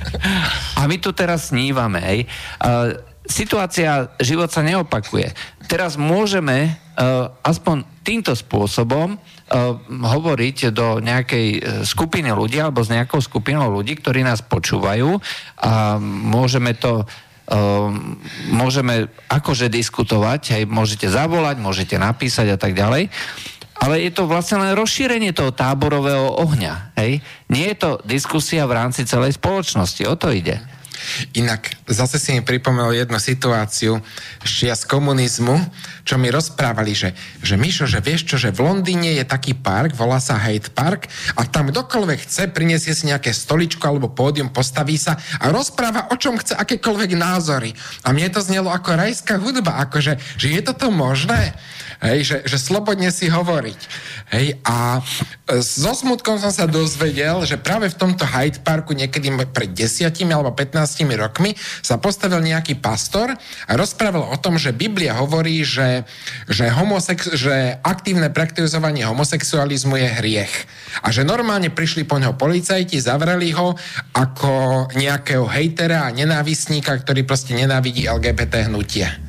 a 0.78 0.88
my 0.88 0.96
tu 0.96 1.12
teraz 1.12 1.52
snívame, 1.52 2.00
hej. 2.00 2.20
A, 2.58 2.96
situácia, 3.28 4.08
život 4.18 4.48
sa 4.48 4.64
neopakuje. 4.64 5.36
Teraz 5.68 6.00
môžeme 6.00 6.72
uh, 6.72 7.28
aspoň 7.44 7.84
týmto 8.00 8.32
spôsobom 8.32 9.14
uh, 9.14 9.76
hovoriť 9.84 10.72
do 10.72 10.96
nejakej 11.04 11.46
e, 11.52 11.60
skupiny 11.84 12.32
ľudí 12.32 12.56
alebo 12.56 12.80
s 12.80 12.88
nejakou 12.88 13.20
skupinou 13.20 13.68
ľudí, 13.68 14.00
ktorí 14.00 14.24
nás 14.24 14.40
počúvajú 14.40 15.20
a 15.60 16.00
môžeme 16.00 16.72
to 16.72 17.04
Ehm, 17.48 18.20
môžeme 18.52 19.08
akože 19.32 19.72
diskutovať, 19.72 20.52
hej, 20.52 20.62
môžete 20.68 21.08
zavolať, 21.08 21.56
môžete 21.56 21.96
napísať 21.96 22.52
a 22.52 22.58
tak 22.60 22.76
ďalej, 22.76 23.08
ale 23.80 23.94
je 24.04 24.12
to 24.12 24.28
vlastne 24.28 24.60
len 24.60 24.76
rozšírenie 24.76 25.32
toho 25.32 25.48
táborového 25.48 26.28
ohňa. 26.44 26.92
Hej? 27.00 27.24
Nie 27.48 27.72
je 27.72 27.76
to 27.80 27.90
diskusia 28.04 28.68
v 28.68 28.76
rámci 28.76 29.08
celej 29.08 29.40
spoločnosti, 29.40 30.04
o 30.04 30.12
to 30.18 30.28
ide. 30.28 30.60
Inak 31.34 31.74
zase 31.88 32.20
si 32.20 32.34
mi 32.34 32.42
pripomenul 32.42 32.94
jednu 32.94 33.18
situáciu 33.20 34.00
ešte 34.42 34.70
z 34.72 34.84
komunizmu, 34.88 35.56
čo 36.04 36.16
mi 36.16 36.32
rozprávali, 36.32 36.92
že, 36.96 37.12
že 37.42 37.60
Mišo, 37.60 37.84
že 37.84 38.00
vieš 38.00 38.28
čo, 38.28 38.36
že 38.40 38.54
v 38.54 38.64
Londýne 38.64 39.16
je 39.16 39.24
taký 39.26 39.52
park, 39.56 39.92
volá 39.92 40.22
sa 40.22 40.40
Hyde 40.40 40.72
Park 40.72 41.10
a 41.36 41.44
tam 41.44 41.68
kdokoľvek 41.68 42.24
chce, 42.24 42.48
priniesie 42.52 42.94
si 42.94 43.10
nejaké 43.10 43.34
stoličko 43.34 43.84
alebo 43.84 44.12
pódium, 44.12 44.48
postaví 44.48 44.96
sa 44.96 45.20
a 45.40 45.52
rozpráva 45.52 46.08
o 46.10 46.16
čom 46.16 46.40
chce, 46.40 46.56
akékoľvek 46.56 47.18
názory. 47.18 47.76
A 48.06 48.14
mne 48.16 48.32
to 48.32 48.40
znelo 48.40 48.72
ako 48.72 48.96
rajská 48.96 49.36
hudba, 49.36 49.82
akože, 49.88 50.16
že 50.40 50.48
je 50.48 50.60
toto 50.64 50.88
možné? 50.88 51.52
Hej, 51.98 52.18
že, 52.22 52.36
že 52.46 52.62
slobodne 52.62 53.10
si 53.10 53.26
hovoriť. 53.26 53.80
Hej, 54.30 54.62
a 54.62 55.02
e, 55.50 55.58
so 55.58 55.90
smutkom 55.90 56.38
som 56.38 56.54
sa 56.54 56.70
dozvedel, 56.70 57.42
že 57.42 57.58
práve 57.58 57.90
v 57.90 57.98
tomto 57.98 58.22
Hyde 58.22 58.62
Parku 58.62 58.94
niekedy 58.94 59.34
pred 59.50 59.74
desiatimi 59.74 60.30
alebo 60.30 60.54
15 60.54 60.78
rokmi 61.18 61.58
sa 61.82 61.98
postavil 61.98 62.38
nejaký 62.38 62.78
pastor 62.78 63.34
a 63.66 63.72
rozprával 63.74 64.30
o 64.30 64.38
tom, 64.38 64.62
že 64.62 64.70
Biblia 64.70 65.18
hovorí, 65.18 65.66
že, 65.66 66.06
že, 66.46 66.70
homosex, 66.70 67.34
že 67.34 67.82
aktívne 67.82 68.30
praktizovanie 68.30 69.02
homosexualizmu 69.02 69.98
je 69.98 70.08
hriech. 70.22 70.54
A 71.02 71.10
že 71.10 71.26
normálne 71.26 71.74
prišli 71.74 72.06
po 72.06 72.22
neho 72.22 72.38
policajti, 72.38 73.02
zavreli 73.02 73.50
ho 73.58 73.74
ako 74.14 74.86
nejakého 74.94 75.50
hejtera 75.50 76.06
a 76.06 76.14
nenávisníka, 76.14 76.94
ktorý 76.94 77.26
proste 77.26 77.58
nenávidí 77.58 78.06
LGBT 78.06 78.70
hnutie. 78.70 79.27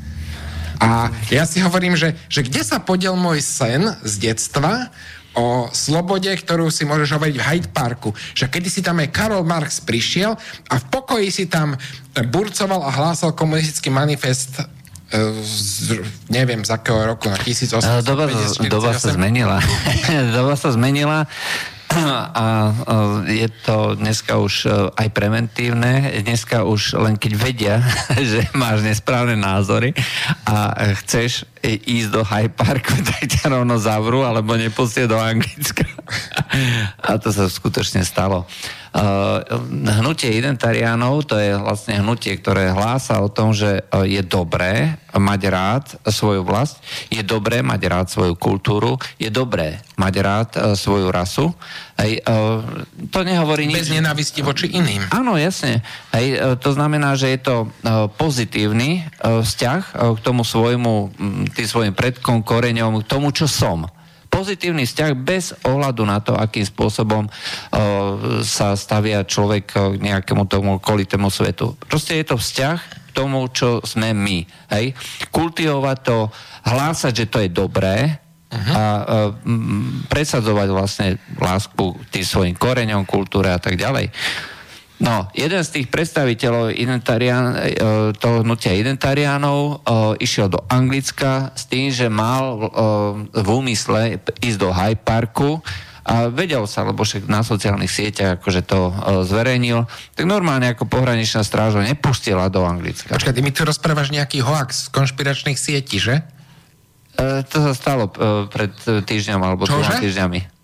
A 0.80 1.12
ja 1.28 1.44
si 1.44 1.60
hovorím, 1.60 2.00
že, 2.00 2.16
že 2.32 2.40
kde 2.44 2.64
sa 2.64 2.80
podiel 2.80 3.14
môj 3.20 3.44
sen 3.44 3.84
z 4.04 4.14
detstva 4.32 4.88
o 5.38 5.70
slobode, 5.76 6.32
ktorú 6.32 6.72
si 6.74 6.88
môžeš 6.88 7.20
hovoriť 7.20 7.36
v 7.38 7.46
Hyde 7.46 7.70
Parku. 7.70 8.16
Že 8.34 8.50
kedy 8.50 8.70
si 8.72 8.82
tam 8.82 8.98
aj 9.04 9.14
Karol 9.14 9.46
Marx 9.46 9.84
prišiel 9.84 10.34
a 10.72 10.74
v 10.80 10.86
pokoji 10.90 11.30
si 11.30 11.46
tam 11.46 11.78
burcoval 12.32 12.82
a 12.82 12.90
hlásal 12.90 13.36
komunistický 13.38 13.94
manifest 13.94 14.58
e, 14.58 14.66
z, 15.46 16.02
neviem 16.32 16.66
z 16.66 16.72
akého 16.74 17.06
roku, 17.06 17.30
na 17.30 17.38
1850. 17.38 18.04
Doba, 18.08 18.26
doba 18.76 18.92
sa 18.98 19.14
zmenila. 19.14 19.62
doba 20.36 20.54
sa 20.58 20.70
zmenila 20.74 21.30
a 21.90 22.46
je 23.26 23.50
to 23.66 23.98
dneska 23.98 24.38
už 24.38 24.54
e, 24.66 24.70
aj 24.94 25.08
preventívne, 25.10 26.22
dneska 26.22 26.62
už 26.62 26.94
len 27.02 27.18
keď 27.18 27.32
vedia, 27.34 27.76
že 28.32 28.46
máš 28.54 28.86
nesprávne 28.86 29.34
názory 29.34 29.98
a 30.46 30.74
chceš 31.02 31.50
ísť 31.68 32.10
do 32.12 32.22
High 32.24 32.52
Parku, 32.52 32.96
tak 33.10 33.28
ťa 33.28 33.60
rovno 33.60 33.76
zavrú, 33.80 34.24
alebo 34.24 34.56
nepustie 34.56 35.06
do 35.06 35.20
Anglicka. 35.20 35.86
A 37.04 37.20
to 37.20 37.30
sa 37.30 37.46
skutočne 37.52 38.02
stalo. 38.02 38.48
Uh, 38.90 39.46
hnutie 40.02 40.34
identariánov, 40.34 41.30
to 41.30 41.38
je 41.38 41.54
vlastne 41.62 42.02
hnutie, 42.02 42.34
ktoré 42.42 42.74
hlása 42.74 43.22
o 43.22 43.30
tom, 43.30 43.54
že 43.54 43.86
uh, 43.86 44.02
je 44.02 44.26
dobré 44.26 44.98
mať 45.14 45.42
rád 45.46 45.86
svoju 46.10 46.42
vlast, 46.42 46.82
je 47.14 47.22
dobré 47.22 47.62
mať 47.62 47.82
rád 47.86 48.08
svoju 48.10 48.34
kultúru, 48.34 48.98
je 49.22 49.30
dobré 49.30 49.78
mať 49.94 50.14
rád 50.26 50.50
svoju 50.74 51.14
rasu. 51.14 51.54
Hej, 52.00 52.24
to 53.12 53.20
nehovorí 53.28 53.68
nič. 53.68 53.84
Bez 53.84 53.92
nenávisti 53.92 54.40
voči 54.40 54.72
iným. 54.72 55.12
Áno, 55.12 55.36
jasne. 55.36 55.84
Hej, 56.16 56.40
to 56.64 56.72
znamená, 56.72 57.20
že 57.20 57.36
je 57.36 57.40
to 57.44 57.56
pozitívny 58.16 59.04
vzťah 59.20 59.82
k 60.16 60.20
tomu 60.24 60.48
svojmu, 60.48 61.12
tým 61.52 61.68
svojim 61.68 61.92
predkom, 61.92 62.40
koreňom, 62.40 63.04
k 63.04 63.10
tomu, 63.10 63.36
čo 63.36 63.52
som 63.52 63.92
pozitívny 64.30 64.86
vzťah 64.86 65.12
bez 65.18 65.58
ohľadu 65.66 66.06
na 66.06 66.22
to, 66.22 66.38
akým 66.38 66.62
spôsobom 66.62 67.26
uh, 67.26 67.34
sa 68.46 68.78
stavia 68.78 69.26
človek 69.26 69.66
k 69.74 69.98
nejakému 69.98 70.46
tomu 70.46 70.78
kolitému 70.78 71.34
svetu. 71.34 71.74
Proste 71.90 72.22
je 72.22 72.30
to 72.30 72.38
vzťah 72.38 72.78
k 72.78 73.10
tomu, 73.12 73.42
čo 73.50 73.82
sme 73.82 74.14
my. 74.14 74.46
Hej? 74.70 74.94
Kultivovať 75.34 75.98
to, 76.06 76.30
hlásať, 76.62 77.14
že 77.18 77.26
to 77.26 77.42
je 77.42 77.50
dobré, 77.50 78.22
uh-huh. 78.50 78.74
a 78.74 78.84
uh, 78.84 79.06
presadzovať 80.10 80.68
vlastne 80.74 81.08
lásku 81.38 81.96
tým 82.10 82.26
svojim 82.26 82.56
koreňom, 82.58 83.06
kultúre 83.06 83.54
a 83.54 83.62
tak 83.62 83.78
ďalej. 83.78 84.10
No, 85.00 85.32
jeden 85.32 85.64
z 85.64 85.80
tých 85.80 85.88
predstaviteľov 85.88 86.76
identarián, 86.76 87.56
e, 87.56 87.60
toho 88.20 88.44
hnutia 88.44 88.76
identariánov 88.76 89.60
e, 89.60 89.74
išiel 90.28 90.52
do 90.52 90.60
Anglicka 90.68 91.56
s 91.56 91.72
tým, 91.72 91.88
že 91.88 92.12
mal 92.12 92.44
e, 92.52 92.64
v 93.32 93.48
úmysle 93.48 94.20
ísť 94.44 94.60
do 94.60 94.76
Hyde 94.76 95.00
Parku 95.00 95.64
a 96.04 96.28
vedel 96.28 96.68
sa, 96.68 96.84
lebo 96.84 97.08
však 97.08 97.32
na 97.32 97.48
sociálnych 97.48 97.88
sieťach 97.88 98.44
akože 98.44 98.66
to 98.68 98.92
zverejnil, 99.30 99.88
tak 100.18 100.26
normálne 100.28 100.68
ako 100.68 100.90
pohraničná 100.90 101.46
stráž 101.48 101.80
ho 101.80 101.84
nepustila 101.86 102.52
do 102.52 102.66
Anglicka. 102.68 103.14
Počkaj, 103.14 103.36
ty 103.36 103.46
mi 103.46 103.56
tu 103.56 103.64
rozprávaš 103.64 104.12
nejaký 104.12 104.42
hoax 104.44 104.90
z 104.90 104.92
konšpiračných 104.92 105.60
sietí, 105.60 106.02
že? 106.02 106.26
E, 107.18 107.42
to 107.48 107.58
sa 107.66 107.74
stalo 107.74 108.12
e, 108.12 108.46
pred 108.52 108.74
týždňom 108.84 109.42
alebo 109.42 109.66
dvoma 109.66 109.98
týždňami. 109.98 110.60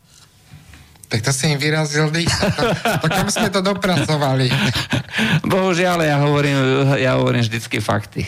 Tak 1.06 1.22
to 1.22 1.32
si 1.32 1.54
im 1.54 1.62
vyrazil 1.62 2.10
dých. 2.10 2.34
To, 3.02 3.08
kam 3.08 3.30
sme 3.30 3.54
to 3.54 3.62
dopracovali? 3.62 4.50
Bohužiaľ, 5.46 6.02
ja 6.02 6.18
hovorím, 6.20 6.58
ja 6.98 7.16
hovorím 7.16 7.46
vždycky 7.46 7.78
fakty. 7.78 8.26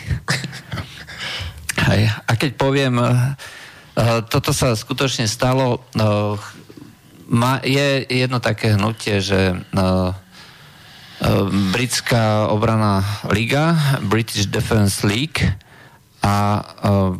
Hej. 1.90 2.06
A 2.06 2.30
keď 2.38 2.54
poviem, 2.54 3.02
uh, 3.02 3.34
toto 4.30 4.54
sa 4.54 4.78
skutočne 4.78 5.26
stalo, 5.26 5.82
je 7.66 7.88
jedno 8.06 8.38
také 8.38 8.78
hnutie, 8.78 9.18
že 9.18 9.58
britská 11.74 12.46
obraná 12.46 13.02
liga, 13.26 13.74
British 14.06 14.46
Defence 14.46 15.02
League, 15.02 15.42
a 16.18 16.34
uh, 16.34 16.62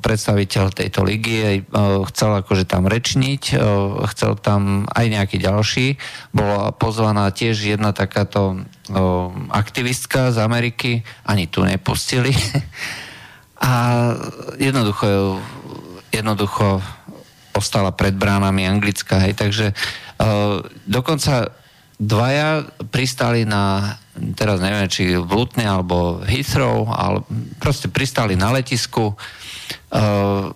predstaviteľ 0.03 0.75
tejto 0.75 1.07
ligy 1.07 1.63
uh, 1.63 2.03
chcel 2.11 2.43
akože 2.43 2.67
tam 2.67 2.91
rečniť, 2.91 3.55
uh, 3.55 4.03
chcel 4.11 4.35
tam 4.43 4.91
aj 4.91 5.07
nejaký 5.07 5.39
ďalší. 5.39 5.87
Bola 6.35 6.75
pozvaná 6.75 7.31
tiež 7.31 7.63
jedna 7.63 7.95
takáto 7.95 8.63
aktivistka 9.53 10.33
z 10.33 10.41
Ameriky, 10.41 11.05
ani 11.29 11.45
tu 11.45 11.61
nepustili. 11.61 12.33
a 13.61 13.73
jednoducho, 14.57 15.37
jednoducho 16.09 16.81
ostala 17.53 17.93
pred 17.93 18.17
bránami 18.17 18.65
Anglická, 18.65 19.29
hej, 19.29 19.37
takže 19.37 19.77
dokonca 20.89 21.53
dvaja 22.01 22.65
pristali 22.89 23.43
na 23.43 23.99
teraz 24.35 24.63
neviem, 24.63 24.87
či 24.91 25.17
v 25.17 25.31
Lutne 25.31 25.67
alebo 25.67 26.21
Heathrow, 26.25 26.91
ale 26.91 27.23
proste 27.63 27.91
pristali 27.91 28.35
na 28.35 28.53
letisku. 28.53 29.15
Uh, 29.89 30.53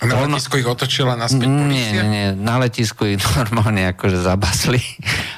na 0.00 0.24
ono... 0.24 0.32
letisku 0.32 0.56
ich 0.56 0.68
otočila 0.68 1.12
naspäť 1.12 1.44
Nie, 1.44 1.92
nie, 1.92 2.04
nie, 2.08 2.26
na 2.32 2.56
letisku 2.56 3.04
ich 3.04 3.20
normálne 3.40 3.92
akože 3.92 4.24
zabasli 4.24 4.80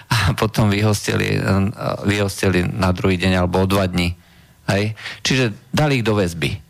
a 0.07 0.39
potom 0.39 0.71
vyhostili, 0.71 1.35
vyhostili 2.07 2.63
na 2.63 2.95
druhý 2.95 3.19
deň 3.19 3.33
alebo 3.43 3.65
o 3.65 3.67
dva 3.67 3.91
dní. 3.91 4.15
Hej? 4.71 4.95
Čiže 5.27 5.51
dali 5.75 5.99
ich 5.99 6.07
do 6.07 6.15
väzby. 6.15 6.63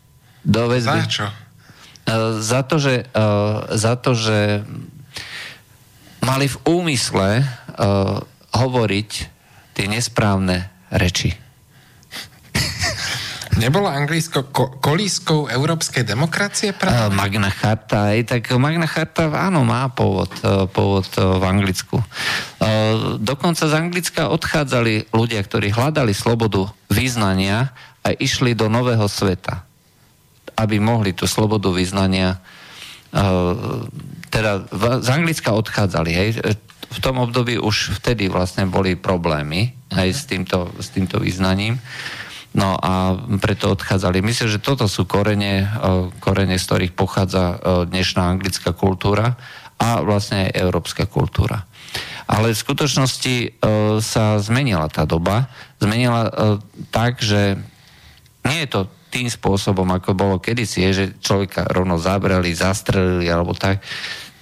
Do 0.42 0.72
väzby. 0.72 1.00
Za 1.04 1.10
čo? 1.10 1.26
Uh, 2.02 2.40
za 2.40 2.60
to, 2.64 2.80
že, 2.80 3.06
uh, 3.12 3.68
za 3.76 3.94
to, 4.00 4.16
že 4.16 4.66
mali 6.24 6.48
v 6.48 6.56
úmysle 6.64 7.44
uh, 7.44 8.24
hovoriť 8.56 9.10
tie 9.76 9.86
nesprávne 9.88 10.68
reči. 10.92 11.32
Nebolo 13.52 13.84
Anglicko 13.84 14.48
ko- 14.48 14.72
kolískou 14.80 15.44
európskej 15.44 16.08
demokracie 16.08 16.72
práve? 16.72 17.12
Magna 17.12 17.52
Charta, 17.52 18.16
aj 18.16 18.20
tak 18.24 18.42
Magna 18.56 18.88
Charta 18.88 19.28
áno, 19.28 19.60
má 19.60 19.92
pôvod, 19.92 20.32
e, 20.40 20.64
pôvod 20.72 21.04
e, 21.14 21.20
v 21.20 21.44
Anglicku. 21.44 22.00
E, 22.00 22.06
dokonca 23.20 23.68
z 23.68 23.74
Anglicka 23.76 24.32
odchádzali 24.32 25.12
ľudia, 25.12 25.44
ktorí 25.44 25.68
hľadali 25.68 26.16
slobodu 26.16 26.72
význania 26.88 27.76
a 28.00 28.16
išli 28.16 28.56
do 28.56 28.72
nového 28.72 29.04
sveta, 29.04 29.68
aby 30.56 30.80
mohli 30.80 31.12
tú 31.12 31.28
slobodu 31.28 31.68
význania 31.70 32.40
teda 34.32 34.64
z 35.04 35.08
Anglicka 35.12 35.52
odchádzali. 35.52 36.10
Hej 36.16 36.40
v 36.92 36.98
tom 37.00 37.16
období 37.24 37.56
už 37.56 37.96
vtedy 37.98 38.28
vlastne 38.28 38.68
boli 38.68 38.94
problémy 38.94 39.72
aj 39.88 40.08
s 40.12 40.22
týmto, 40.28 40.68
s 40.76 40.92
týmto 40.92 41.16
význaním. 41.18 41.80
No 42.52 42.76
a 42.76 43.16
preto 43.40 43.72
odchádzali. 43.72 44.20
Myslím, 44.20 44.52
že 44.52 44.60
toto 44.60 44.84
sú 44.84 45.08
korene, 45.08 45.72
korene 46.20 46.60
z 46.60 46.64
ktorých 46.68 46.92
pochádza 46.92 47.56
dnešná 47.88 48.28
anglická 48.28 48.76
kultúra 48.76 49.40
a 49.80 50.04
vlastne 50.04 50.52
aj 50.52 50.60
európska 50.60 51.08
kultúra. 51.08 51.64
Ale 52.28 52.52
v 52.52 52.60
skutočnosti 52.60 53.64
sa 54.04 54.36
zmenila 54.36 54.92
tá 54.92 55.08
doba. 55.08 55.48
Zmenila 55.80 56.28
tak, 56.92 57.24
že 57.24 57.56
nie 58.44 58.58
je 58.64 58.68
to 58.68 58.80
tým 59.12 59.32
spôsobom, 59.32 59.88
ako 59.92 60.16
bolo 60.16 60.36
kedysi, 60.40 60.88
že 60.92 61.16
človeka 61.20 61.68
rovno 61.68 61.96
zabrali, 61.96 62.52
zastrelili 62.52 63.28
alebo 63.32 63.56
tak 63.56 63.80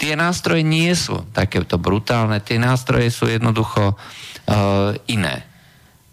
tie 0.01 0.17
nástroje 0.17 0.65
nie 0.65 0.89
sú 0.97 1.29
takéto 1.37 1.77
brutálne, 1.77 2.41
tie 2.41 2.57
nástroje 2.57 3.13
sú 3.13 3.29
jednoducho 3.29 3.93
uh, 3.93 4.97
iné. 5.05 5.45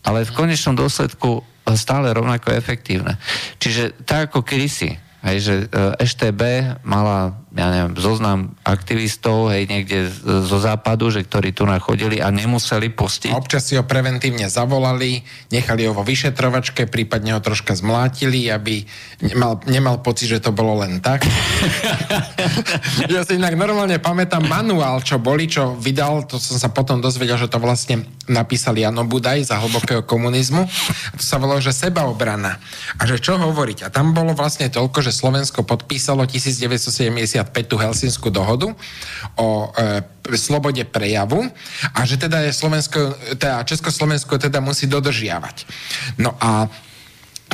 Ale 0.04 0.28
v 0.28 0.36
konečnom 0.36 0.76
dôsledku 0.76 1.40
stále 1.76 2.12
rovnako 2.12 2.52
efektívne. 2.56 3.20
Čiže 3.60 4.04
tak 4.08 4.32
ako 4.32 4.44
kedysi, 4.44 4.96
hej, 5.24 5.38
že 5.44 5.54
EŠTB 6.00 6.42
mala 6.88 7.36
ja 7.58 7.74
neviem, 7.74 7.98
zoznam 7.98 8.54
aktivistov, 8.62 9.50
hej, 9.50 9.66
niekde 9.66 10.14
zo 10.22 10.58
západu, 10.62 11.10
že 11.10 11.26
ktorí 11.26 11.58
tu 11.58 11.66
nachodili 11.66 12.22
a 12.22 12.30
nemuseli 12.30 12.94
pustiť. 12.94 13.34
A 13.34 13.42
občas 13.42 13.66
si 13.66 13.74
ho 13.74 13.82
preventívne 13.82 14.46
zavolali, 14.46 15.26
nechali 15.50 15.90
ho 15.90 15.98
vo 15.98 16.06
vyšetrovačke, 16.06 16.86
prípadne 16.86 17.34
ho 17.34 17.42
troška 17.42 17.74
zmlátili, 17.74 18.54
aby 18.54 18.86
nemal, 19.26 19.58
nemal 19.66 20.06
pocit, 20.06 20.38
že 20.38 20.44
to 20.46 20.54
bolo 20.54 20.86
len 20.86 21.02
tak. 21.02 21.26
ja 23.14 23.26
si 23.26 23.42
inak 23.42 23.58
normálne 23.58 23.98
pamätám 23.98 24.46
manuál, 24.46 25.02
čo 25.02 25.18
boli, 25.18 25.50
čo 25.50 25.74
vydal, 25.74 26.30
to 26.30 26.38
som 26.38 26.62
sa 26.62 26.70
potom 26.70 27.02
dozvedel, 27.02 27.42
že 27.42 27.50
to 27.50 27.58
vlastne 27.58 28.06
napísal 28.30 28.78
Jano 28.78 29.02
Budaj 29.10 29.50
za 29.50 29.58
hlbokého 29.58 30.06
komunizmu. 30.06 30.62
A 30.62 31.14
to 31.18 31.24
sa 31.26 31.42
volalo, 31.42 31.58
že 31.58 31.74
sebaobrana. 31.74 32.62
A 33.00 33.10
že 33.10 33.18
čo 33.18 33.42
hovoriť? 33.42 33.88
A 33.88 33.92
tam 33.92 34.14
bolo 34.14 34.38
vlastne 34.38 34.70
toľko, 34.70 35.02
že 35.02 35.16
Slovensko 35.16 35.66
podpísalo 35.66 36.28
1970 36.30 37.47
tú 37.68 37.76
Helsinskú 37.80 38.30
dohodu 38.30 38.72
o 39.38 39.72
e, 39.74 40.02
slobode 40.36 40.84
prejavu 40.84 41.48
a 41.96 42.00
že 42.04 42.20
teda 42.20 42.44
je 42.48 42.52
Slovensko, 42.52 43.00
teda 43.40 43.64
Československo 43.64 44.38
teda 44.38 44.60
musí 44.60 44.88
dodržiavať. 44.88 45.66
No 46.20 46.36
a 46.40 46.68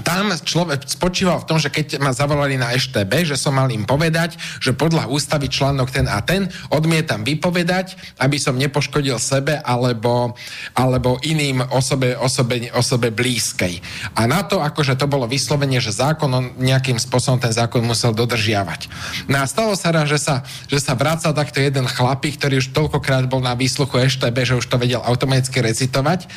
tam 0.03 0.35
človek 0.35 0.83
spočíval 0.85 1.41
v 1.41 1.47
tom, 1.47 1.57
že 1.57 1.71
keď 1.71 2.03
ma 2.03 2.11
zavolali 2.11 2.59
na 2.59 2.75
EŠTB, 2.75 3.23
že 3.23 3.39
som 3.39 3.55
mal 3.55 3.71
im 3.71 3.87
povedať, 3.87 4.35
že 4.59 4.75
podľa 4.75 5.07
ústavy 5.07 5.47
článok 5.47 5.89
ten 5.89 6.05
a 6.11 6.19
ten 6.19 6.51
odmietam 6.69 7.23
vypovedať, 7.23 7.95
aby 8.19 8.37
som 8.37 8.59
nepoškodil 8.59 9.15
sebe 9.17 9.63
alebo, 9.63 10.35
alebo 10.75 11.17
iným 11.23 11.63
osobe, 11.71 12.13
osobe, 12.19 12.67
osobe 12.75 13.09
blízkej. 13.09 13.79
A 14.19 14.27
na 14.27 14.43
to, 14.43 14.59
akože 14.59 14.99
to 14.99 15.07
bolo 15.07 15.25
vyslovenie, 15.25 15.79
že 15.79 15.95
zákon 15.95 16.29
on 16.29 16.51
nejakým 16.59 16.99
spôsobom 16.99 17.39
ten 17.39 17.55
zákon 17.55 17.79
musel 17.79 18.11
dodržiavať. 18.11 18.91
No 19.31 19.39
a 19.39 19.47
stalo 19.47 19.73
sa 19.79 19.95
raz, 19.95 20.11
že 20.11 20.19
sa, 20.19 20.43
že 20.67 20.83
sa 20.83 20.93
vracal 20.93 21.31
takto 21.31 21.63
jeden 21.63 21.87
chlapík, 21.87 22.35
ktorý 22.35 22.59
už 22.59 22.75
toľkokrát 22.75 23.25
bol 23.31 23.39
na 23.39 23.55
výsluchu 23.55 24.03
EŠTB, 24.03 24.37
že 24.43 24.59
už 24.59 24.67
to 24.67 24.75
vedel 24.75 24.99
automaticky 24.99 25.63
recitovať 25.63 26.27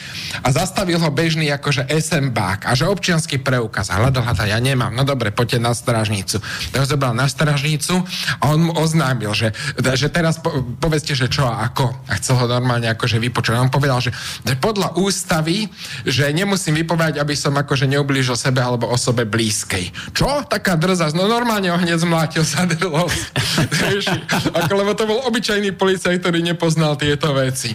a 0.47 0.49
zastavil 0.55 1.03
ho 1.03 1.11
bežný 1.11 1.51
akože 1.51 1.91
SMBák 1.91 2.69
a 2.69 2.73
že 2.79 2.87
občiansky 2.87 3.43
preukaz. 3.57 3.89
Hľadal, 3.89 4.21
hľadal, 4.21 4.53
ja 4.53 4.61
nemám. 4.61 4.93
No 4.93 5.09
dobre, 5.09 5.33
poďte 5.33 5.65
na 5.65 5.73
stražnicu. 5.73 6.45
Tak 6.77 6.85
zobral 6.85 7.17
na 7.17 7.25
stražnicu 7.25 8.05
a 8.37 8.53
on 8.53 8.69
mu 8.69 8.73
oznámil, 8.77 9.33
že, 9.33 9.57
že 9.97 10.13
teraz 10.13 10.37
po, 10.37 10.53
povedzte, 10.77 11.17
že 11.17 11.33
čo 11.33 11.49
a 11.49 11.65
ako. 11.65 11.89
A 12.05 12.21
chcel 12.21 12.37
ho 12.37 12.45
normálne 12.45 12.85
akože 12.93 13.17
vypočuť. 13.17 13.57
On 13.57 13.73
povedal, 13.73 14.05
že, 14.05 14.13
že 14.45 14.61
podľa 14.61 14.93
ústavy, 15.01 15.73
že 16.05 16.29
nemusím 16.37 16.77
vypovedať, 16.85 17.17
aby 17.17 17.33
som 17.33 17.57
akože 17.57 17.89
neublížil 17.89 18.37
sebe 18.37 18.61
alebo 18.61 18.93
osobe 18.93 19.25
blízkej. 19.25 20.13
Čo? 20.13 20.45
Taká 20.45 20.77
drzasť. 20.77 21.17
No 21.17 21.25
normálne 21.25 21.73
ho 21.73 21.81
hneď 21.81 21.97
zmlátil 21.97 22.45
sa 22.45 22.69
ako, 24.61 24.73
lebo 24.77 24.93
to 24.93 25.09
bol 25.09 25.25
obyčajný 25.25 25.73
policajt, 25.73 26.21
ktorý 26.21 26.45
nepoznal 26.45 27.01
tieto 27.01 27.33
veci. 27.33 27.73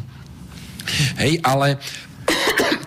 Hej, 1.18 1.42
ale 1.42 1.82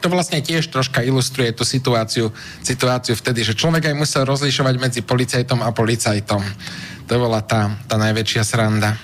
to 0.05 0.13
vlastne 0.13 0.45
tiež 0.45 0.69
troška 0.69 1.01
ilustruje 1.01 1.57
tú 1.57 1.65
situáciu, 1.65 2.29
situáciu 2.61 3.17
vtedy, 3.17 3.41
že 3.41 3.57
človek 3.57 3.89
aj 3.89 3.97
musel 3.97 4.29
rozlišovať 4.29 4.75
medzi 4.77 5.01
policajtom 5.01 5.65
a 5.65 5.73
policajtom. 5.73 6.45
To 7.09 7.13
bola 7.17 7.41
tá, 7.41 7.73
tá 7.89 7.97
najväčšia 7.97 8.45
sranda. 8.45 9.01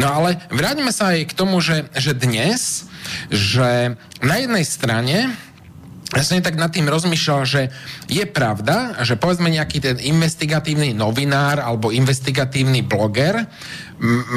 No 0.00 0.08
ale 0.08 0.40
vráťme 0.48 0.88
sa 0.88 1.12
aj 1.12 1.28
k 1.28 1.36
tomu, 1.36 1.60
že, 1.60 1.84
že 1.92 2.16
dnes, 2.16 2.88
že 3.28 3.92
na 4.24 4.34
jednej 4.40 4.64
strane 4.64 5.36
ja 6.12 6.20
som 6.20 6.36
tak 6.44 6.60
nad 6.60 6.68
tým 6.68 6.84
rozmýšľal, 6.92 7.40
že 7.48 7.72
je 8.04 8.24
pravda, 8.28 9.00
že 9.00 9.16
povedzme 9.16 9.48
nejaký 9.48 9.80
ten 9.80 9.96
investigatívny 9.96 10.92
novinár 10.92 11.56
alebo 11.56 11.88
investigatívny 11.88 12.84
bloger 12.84 13.48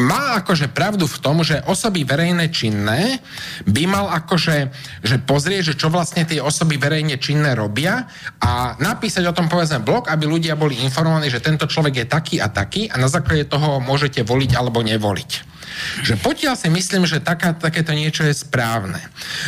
má 0.06 0.40
akože 0.40 0.72
pravdu 0.72 1.10
v 1.10 1.18
tom, 1.20 1.42
že 1.42 1.60
osoby 1.68 2.08
verejné 2.08 2.54
činné 2.54 3.20
by 3.66 3.84
mal 3.90 4.08
akože 4.14 4.72
že 5.04 5.18
pozrieť, 5.26 5.74
že 5.74 5.78
čo 5.82 5.92
vlastne 5.92 6.24
tie 6.24 6.40
osoby 6.40 6.78
verejne 6.78 7.18
činné 7.18 7.58
robia 7.58 8.08
a 8.40 8.78
napísať 8.78 9.26
o 9.26 9.36
tom 9.36 9.50
povedzme 9.50 9.82
blog, 9.82 10.08
aby 10.08 10.30
ľudia 10.30 10.54
boli 10.56 10.80
informovaní, 10.86 11.34
že 11.34 11.44
tento 11.44 11.66
človek 11.66 12.06
je 12.06 12.08
taký 12.08 12.36
a 12.40 12.48
taký 12.48 12.88
a 12.88 12.96
na 13.02 13.10
základe 13.10 13.50
toho 13.50 13.82
môžete 13.82 14.22
voliť 14.24 14.52
alebo 14.54 14.86
nevoliť. 14.86 15.55
Že 16.04 16.16
potiaľ 16.22 16.56
si 16.58 16.68
myslím, 16.72 17.04
že 17.08 17.24
taká, 17.24 17.56
takéto 17.56 17.92
niečo 17.92 18.24
je 18.24 18.36
správne. 18.36 19.00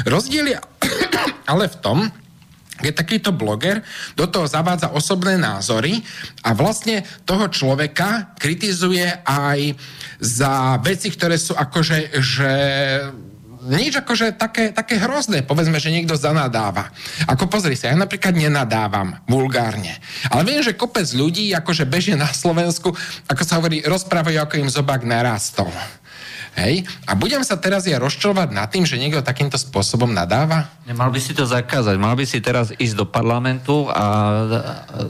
Rozdiel 0.07 0.55
je 0.55 0.57
ale 1.51 1.67
v 1.67 1.77
tom, 1.79 1.99
keď 2.77 2.93
takýto 2.93 3.31
bloger 3.33 3.81
do 4.13 4.29
toho 4.29 4.45
zavádza 4.45 4.93
osobné 4.93 5.33
názory 5.41 5.97
a 6.45 6.53
vlastne 6.53 7.01
toho 7.25 7.49
človeka 7.49 8.37
kritizuje 8.37 9.09
aj 9.25 9.73
za 10.21 10.77
veci, 10.85 11.09
ktoré 11.09 11.41
sú 11.41 11.57
akože, 11.57 12.21
že 12.21 12.53
nič 13.67 13.99
akože 13.99 14.39
také, 14.39 14.71
také 14.71 14.95
hrozné. 14.95 15.43
Povedzme, 15.43 15.81
že 15.81 15.91
niekto 15.91 16.15
zanadáva. 16.15 16.93
Ako 17.27 17.51
pozri 17.51 17.75
sa, 17.75 17.91
ja 17.91 17.97
napríklad 17.99 18.37
nenadávam 18.37 19.19
vulgárne. 19.27 19.97
Ale 20.31 20.47
viem, 20.47 20.63
že 20.63 20.77
kopec 20.77 21.09
ľudí 21.11 21.51
akože 21.51 21.83
bežne 21.83 22.15
na 22.15 22.31
Slovensku, 22.31 22.95
ako 23.27 23.41
sa 23.43 23.59
hovorí, 23.59 23.83
rozprávajú, 23.83 24.37
ako 24.39 24.55
im 24.63 24.69
zobák 24.71 25.03
narastol. 25.03 25.69
Hej? 26.57 26.89
A 27.05 27.13
budem 27.13 27.45
sa 27.45 27.53
teraz 27.53 27.85
ja 27.85 28.01
rozčovať 28.01 28.49
nad 28.49 28.65
tým, 28.73 28.81
že 28.81 28.97
niekto 28.97 29.21
takýmto 29.21 29.61
spôsobom 29.61 30.09
nadáva? 30.09 30.73
Nemal 30.89 31.13
by 31.13 31.21
si 31.21 31.38
to 31.38 31.45
zakázať. 31.45 32.01
Mal 32.01 32.17
by 32.17 32.25
si 32.25 32.41
teraz 32.41 32.73
ísť 32.73 32.95
do 32.97 33.05
parlamentu 33.05 33.85
a 33.93 34.05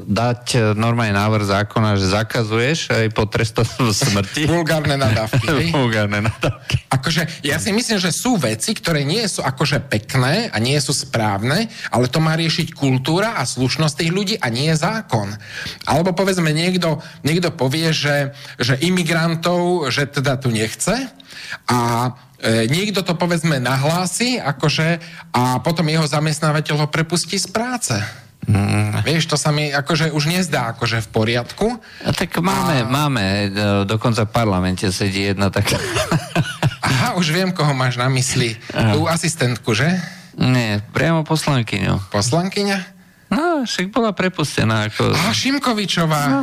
dať 0.04 0.76
normálny 0.76 1.16
návrh 1.16 1.48
zákona, 1.48 1.96
že 1.96 2.12
zakazuješ 2.12 2.92
aj 2.92 3.06
po 3.16 3.24
trestu 3.32 3.64
smrti. 3.64 4.44
Vulgárne 4.52 5.00
nadávky. 5.00 5.72
Vulgárne 5.80 6.28
nadávky. 6.28 6.84
Akože 6.92 7.48
ja 7.48 7.56
si 7.64 7.72
myslím, 7.72 7.96
že 7.96 8.12
sú 8.12 8.36
veci, 8.36 8.76
ktoré 8.76 9.08
nie 9.08 9.24
sú 9.32 9.40
akože 9.40 9.88
pekné 9.88 10.52
a 10.52 10.58
nie 10.60 10.76
sú 10.84 10.92
správne, 10.92 11.72
ale 11.96 12.12
to 12.12 12.20
má 12.20 12.36
riešiť 12.36 12.76
kultúra 12.76 13.40
a 13.40 13.48
slušnosť 13.48 14.04
tých 14.04 14.12
ľudí 14.12 14.36
a 14.44 14.52
nie 14.52 14.76
zákon. 14.76 15.32
Alebo 15.88 16.12
povedzme 16.12 16.52
niekto, 16.52 17.00
niekto 17.24 17.56
povie, 17.56 17.96
že, 17.96 18.36
že 18.60 18.76
imigrantov, 18.84 19.88
že 19.88 20.12
teda 20.12 20.36
tu 20.36 20.52
nechce, 20.52 21.08
a 21.68 22.12
e, 22.40 22.70
niekto 22.70 23.02
to 23.02 23.14
povedzme 23.14 23.60
nahlási, 23.60 24.38
akože, 24.40 25.02
a 25.36 25.60
potom 25.64 25.88
jeho 25.88 26.06
zamestnávateľ 26.06 26.86
ho 26.86 26.88
prepustí 26.88 27.38
z 27.38 27.48
práce. 27.50 27.96
Mm. 28.48 29.04
Vieš, 29.04 29.28
to 29.28 29.36
sa 29.36 29.52
mi 29.52 29.68
akože 29.76 30.16
už 30.16 30.32
nezdá 30.32 30.72
akože 30.72 31.04
v 31.04 31.10
poriadku. 31.12 31.68
A 32.08 32.16
tak 32.16 32.32
máme, 32.40 32.86
a... 32.86 32.88
máme, 32.88 33.24
e, 33.24 33.46
dokonca 33.84 34.24
v 34.24 34.32
parlamente 34.32 34.88
sedí 34.88 35.28
jedna 35.28 35.52
taká... 35.52 35.76
Aha, 36.88 37.20
už 37.20 37.36
viem, 37.36 37.52
koho 37.52 37.76
máš 37.76 38.00
na 38.00 38.08
mysli. 38.08 38.56
Aha. 38.72 38.96
Tú 38.96 39.10
asistentku, 39.10 39.76
že? 39.76 39.92
Nie, 40.40 40.80
priamo 40.96 41.28
poslankyňu. 41.28 42.14
Poslankyňa? 42.14 42.78
No, 43.28 43.68
však 43.68 43.92
bola 43.92 44.16
prepustená. 44.16 44.88
Ako... 44.88 45.12
Aha, 45.12 45.36
Šimkovičová. 45.36 46.24
No. 46.32 46.42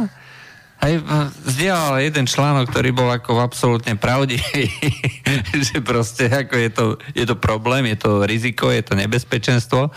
Aj 0.84 1.00
zdieľal 1.48 2.04
jeden 2.04 2.28
článok, 2.28 2.68
ktorý 2.68 2.92
bol 2.92 3.08
ako 3.08 3.40
absolútne 3.40 3.96
pravdivý, 3.96 4.68
že 5.72 5.80
proste 5.80 6.28
ako 6.28 6.54
je 6.60 6.68
to, 6.68 6.84
je 7.16 7.24
to 7.24 7.40
problém, 7.40 7.88
je 7.88 8.04
to 8.04 8.28
riziko, 8.28 8.68
je 8.68 8.84
to 8.84 8.92
nebezpečenstvo 8.92 9.88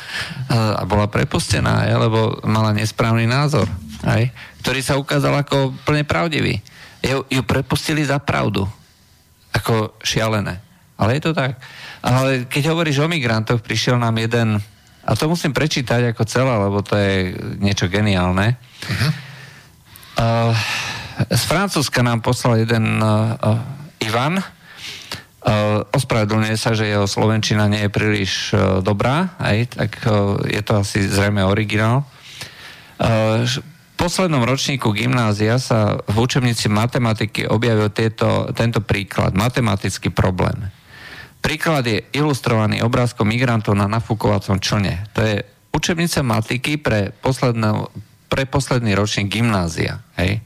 a 0.48 0.82
bola 0.88 1.12
prepustená, 1.12 1.84
lebo 1.92 2.40
mala 2.48 2.72
nesprávny 2.72 3.28
názor, 3.28 3.68
aj, 4.08 4.32
ktorý 4.64 4.80
sa 4.80 4.96
ukázal 4.96 5.36
ako 5.36 5.76
plne 5.84 6.08
pravdivý. 6.08 6.64
Ju, 7.04 7.28
ju 7.28 7.42
prepustili 7.44 8.08
za 8.08 8.24
pravdu. 8.24 8.64
Ako 9.52 10.00
šialené. 10.00 10.64
Ale 10.96 11.20
je 11.20 11.22
to 11.28 11.32
tak. 11.36 11.60
Ale 12.00 12.48
keď 12.48 12.72
hovoríš 12.72 13.04
o 13.04 13.12
migrantoch, 13.12 13.60
prišiel 13.60 14.00
nám 14.00 14.24
jeden, 14.24 14.64
a 15.04 15.12
to 15.20 15.28
musím 15.28 15.52
prečítať 15.52 16.16
ako 16.16 16.24
celé, 16.24 16.54
lebo 16.56 16.80
to 16.80 16.96
je 16.96 17.36
niečo 17.60 17.92
geniálne. 17.92 18.56
Uh-huh 18.88 19.27
Uh, 20.18 20.50
z 21.30 21.44
Francúzska 21.46 22.02
nám 22.02 22.26
poslal 22.26 22.66
jeden 22.66 22.98
uh, 22.98 23.38
Ivan. 24.02 24.42
Uh, 24.42 25.86
ospravedlňuje 25.94 26.58
sa, 26.58 26.74
že 26.74 26.90
jeho 26.90 27.06
slovenčina 27.06 27.70
nie 27.70 27.86
je 27.86 27.94
príliš 27.94 28.52
uh, 28.52 28.82
dobrá, 28.82 29.38
aj, 29.38 29.78
tak 29.78 29.92
uh, 30.10 30.42
je 30.44 30.62
to 30.66 30.82
asi 30.82 31.06
zrejme 31.06 31.46
originál. 31.46 32.02
Uh, 32.98 33.46
v 33.46 33.62
poslednom 33.96 34.46
ročníku 34.46 34.94
gymnázia 34.94 35.58
sa 35.58 36.02
v 36.06 36.16
učebnici 36.18 36.70
matematiky 36.70 37.50
objavil 37.50 37.90
tieto, 37.90 38.50
tento 38.54 38.82
príklad, 38.82 39.34
matematický 39.34 40.14
problém. 40.14 40.70
Príklad 41.42 41.86
je 41.86 42.06
ilustrovaný 42.14 42.82
obrázkom 42.82 43.30
migrantov 43.30 43.78
na 43.78 43.86
nafúkovacom 43.86 44.58
člne. 44.62 45.06
To 45.14 45.22
je 45.22 45.46
učebnica 45.74 46.26
matiky 46.26 46.82
pre 46.82 47.14
poslednú, 47.22 47.90
pre 48.28 48.44
posledný 48.48 48.94
ročník 48.94 49.32
gymnázia. 49.32 50.04
Hej? 50.20 50.44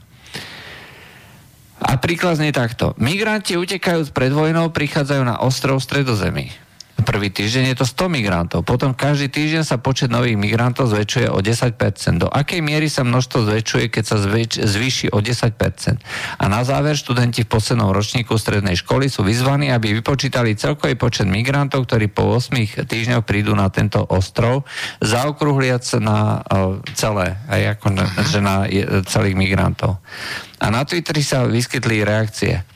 A 1.82 1.98
príklad 1.98 2.38
znie 2.38 2.54
takto. 2.54 2.94
Migranti 3.02 3.58
utekajúc 3.58 4.14
pred 4.14 4.30
vojnou 4.30 4.70
prichádzajú 4.70 5.24
na 5.26 5.42
ostrov 5.42 5.82
Stredozemí. 5.82 6.54
Prvý 7.02 7.34
týždeň 7.34 7.74
je 7.74 7.78
to 7.82 7.86
100 7.86 8.14
migrantov, 8.14 8.60
potom 8.62 8.94
každý 8.94 9.28
týždeň 9.28 9.64
sa 9.66 9.82
počet 9.82 10.14
nových 10.14 10.38
migrantov 10.38 10.94
zväčšuje 10.94 11.28
o 11.34 11.42
10%. 11.42 12.22
Do 12.22 12.30
akej 12.30 12.62
miery 12.62 12.88
sa 12.88 13.02
množstvo 13.02 13.50
zväčšuje, 13.50 13.86
keď 13.90 14.04
sa 14.06 14.18
zväč- 14.22 14.62
zvýši 14.62 15.10
o 15.10 15.20
10%? 15.20 15.98
A 16.38 16.44
na 16.46 16.62
záver 16.62 16.94
študenti 16.94 17.44
v 17.44 17.52
poslednom 17.52 17.90
ročníku 17.90 18.38
strednej 18.38 18.78
školy 18.80 19.10
sú 19.10 19.26
vyzvaní, 19.26 19.74
aby 19.74 19.98
vypočítali 19.98 20.54
celkový 20.54 20.94
počet 20.96 21.26
migrantov, 21.26 21.90
ktorí 21.90 22.14
po 22.14 22.38
8 22.38 22.86
týždňoch 22.86 23.26
prídu 23.26 23.58
na 23.58 23.68
tento 23.74 24.06
ostrov, 24.08 24.64
zaokrúhliac 25.02 25.84
na 25.98 26.46
celé, 26.94 27.36
aj 27.50 27.62
ako 27.78 27.88
na, 27.92 28.06
že 28.30 28.40
na 28.40 28.56
celých 29.10 29.36
migrantov. 29.36 29.98
A 30.62 30.70
na 30.70 30.86
Twitteri 30.86 31.26
sa 31.26 31.50
vyskytli 31.50 32.06
reakcie. 32.06 32.71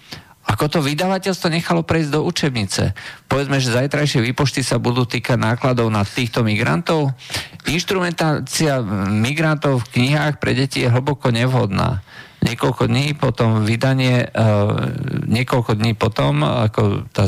Ako 0.46 0.70
to 0.70 0.80
vydavateľstvo 0.86 1.50
nechalo 1.50 1.82
prejsť 1.82 2.12
do 2.14 2.22
učebnice? 2.22 2.94
Povedzme, 3.26 3.58
že 3.58 3.74
zajtrajšie 3.74 4.22
výpočty 4.22 4.62
sa 4.62 4.78
budú 4.78 5.04
týkať 5.10 5.42
nákladov 5.42 5.90
na 5.90 6.06
týchto 6.06 6.46
migrantov? 6.46 7.18
Inštrumentácia 7.66 8.78
migrantov 9.10 9.82
v 9.82 9.90
knihách 9.98 10.38
pre 10.38 10.54
deti 10.54 10.86
je 10.86 10.94
hlboko 10.94 11.34
nevhodná 11.34 12.06
niekoľko 12.46 12.86
dní 12.86 13.18
potom 13.18 13.66
vydanie, 13.66 14.30
uh, 14.30 14.94
niekoľko 15.26 15.74
dní 15.82 15.98
potom, 15.98 16.46
ako 16.46 17.10
tá 17.10 17.26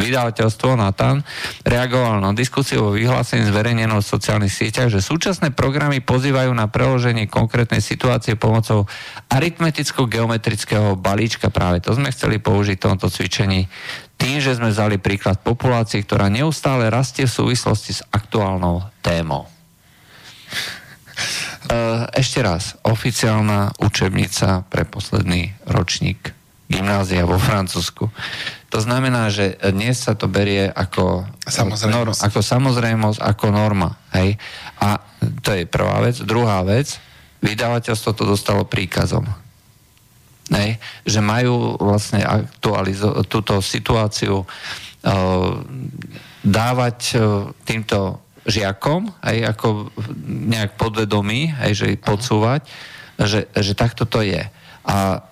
vydavateľstvo 0.00 0.74
Nathan 0.80 1.20
reagoval 1.62 2.24
na 2.24 2.32
diskusiu 2.32 2.88
o 2.88 2.96
vyhlásení 2.96 3.44
zverejnenou 3.44 4.00
v 4.00 4.10
sociálnych 4.16 4.50
sieťach, 4.50 4.88
že 4.88 5.04
súčasné 5.04 5.52
programy 5.52 6.00
pozývajú 6.00 6.48
na 6.56 6.66
preloženie 6.72 7.28
konkrétnej 7.28 7.84
situácie 7.84 8.40
pomocou 8.40 8.88
aritmeticko-geometrického 9.28 10.96
balíčka. 10.96 11.52
Práve 11.52 11.84
to 11.84 11.92
sme 11.92 12.08
chceli 12.08 12.40
použiť 12.40 12.80
v 12.80 12.86
tomto 12.88 13.12
cvičení 13.12 13.68
tým, 14.16 14.38
že 14.38 14.56
sme 14.56 14.72
vzali 14.72 15.02
príklad 15.02 15.42
populácie, 15.42 16.00
ktorá 16.00 16.30
neustále 16.32 16.88
rastie 16.88 17.26
v 17.26 17.36
súvislosti 17.42 17.98
s 17.98 18.06
aktuálnou 18.08 18.86
témou. 19.02 19.50
Eh, 21.62 22.02
ešte 22.18 22.42
raz, 22.42 22.74
oficiálna 22.82 23.78
učebnica 23.78 24.66
pre 24.66 24.82
posledný 24.82 25.54
ročník 25.70 26.34
gymnázia 26.66 27.22
vo 27.22 27.38
Francúzsku. 27.38 28.10
To 28.72 28.78
znamená, 28.80 29.28
že 29.28 29.60
dnes 29.70 30.00
sa 30.00 30.16
to 30.16 30.26
berie 30.26 30.66
ako 30.66 31.28
samozrejmosť, 31.44 31.92
nor, 31.92 32.08
ako, 32.16 32.40
samozrejmosť, 32.40 33.18
ako 33.20 33.46
norma. 33.52 34.00
Hej? 34.16 34.40
A 34.80 34.96
to 35.44 35.52
je 35.52 35.68
prvá 35.68 36.00
vec. 36.00 36.16
Druhá 36.24 36.64
vec, 36.64 36.96
vydavateľstvo 37.44 38.10
to 38.16 38.24
dostalo 38.24 38.64
príkazom. 38.64 39.28
Hej? 40.48 40.80
Že 41.04 41.20
majú 41.20 41.76
vlastne 41.76 42.24
aktualizo- 42.24 43.20
túto 43.28 43.60
situáciu 43.60 44.40
uh, 44.40 45.52
dávať 46.40 46.98
uh, 47.20 47.52
týmto 47.68 48.21
žiakom, 48.46 49.10
aj 49.22 49.36
ako 49.56 49.94
nejak 50.26 50.74
podvedomí, 50.74 51.54
aj 51.58 51.70
že 51.72 51.86
podsúvať, 51.98 52.66
že, 53.20 53.46
že 53.54 53.72
takto 53.78 54.08
to 54.08 54.22
je. 54.22 54.42
A 54.82 55.22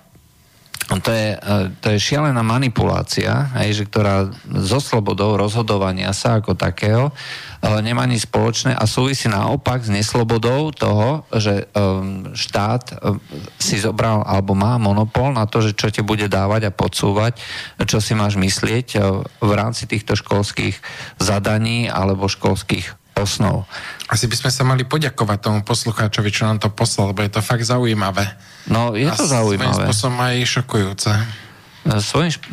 to 0.99 1.11
je, 1.15 1.39
to 1.79 1.87
je 1.95 2.03
šialená 2.03 2.43
manipulácia, 2.43 3.47
aj, 3.55 3.69
že 3.71 3.83
ktorá 3.87 4.27
so 4.67 4.83
slobodou 4.83 5.39
rozhodovania 5.39 6.11
sa 6.11 6.43
ako 6.43 6.59
takého 6.59 7.15
nemá 7.61 8.03
nič 8.09 8.27
spoločné 8.27 8.75
a 8.75 8.83
súvisí 8.89 9.29
naopak 9.29 9.85
s 9.85 9.93
neslobodou 9.93 10.73
toho, 10.73 11.23
že 11.31 11.69
um, 11.77 12.33
štát 12.33 12.97
si 13.61 13.77
zobral 13.77 14.25
alebo 14.25 14.57
má 14.57 14.81
monopol 14.81 15.31
na 15.31 15.45
to, 15.45 15.61
že 15.61 15.77
čo 15.77 15.93
ti 15.93 16.01
bude 16.01 16.25
dávať 16.25 16.67
a 16.67 16.75
podsúvať, 16.75 17.37
čo 17.85 18.01
si 18.01 18.17
máš 18.17 18.35
myslieť 18.35 18.87
v 19.39 19.51
rámci 19.53 19.85
týchto 19.85 20.17
školských 20.17 20.75
zadaní 21.21 21.87
alebo 21.87 22.25
školských 22.25 23.00
osnov. 23.21 23.69
Asi 24.09 24.25
by 24.25 24.35
sme 24.35 24.51
sa 24.51 24.63
mali 24.65 24.83
poďakovať 24.83 25.37
tomu 25.39 25.59
poslucháčovi, 25.61 26.29
čo 26.33 26.49
nám 26.49 26.57
to 26.59 26.73
poslal, 26.73 27.13
lebo 27.13 27.21
je 27.21 27.31
to 27.31 27.41
fakt 27.45 27.61
zaujímavé. 27.61 28.25
No, 28.67 28.97
je 28.97 29.07
to 29.13 29.25
a 29.29 29.31
zaujímavé. 29.39 29.71
svojím 29.71 29.87
spôsobom 29.87 30.17
aj 30.19 30.35
šokujúce. 30.49 31.11
No, 31.81 31.97
svojím 31.97 32.31
šp... 32.33 32.45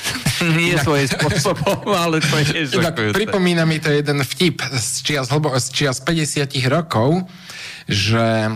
Nie 0.60 0.76
svojím 0.76 1.08
spôsobom, 1.08 1.88
ale 1.92 2.20
to 2.20 2.34
je 2.40 2.68
šokujúce. 2.80 3.16
Pripomína 3.16 3.64
mi 3.64 3.80
to 3.80 3.88
jeden 3.92 4.20
vtip 4.24 4.60
z 4.72 4.88
čias, 5.04 5.28
z 5.32 5.68
čias 5.72 6.00
50 6.02 6.48
rokov, 6.68 7.24
že 7.88 8.50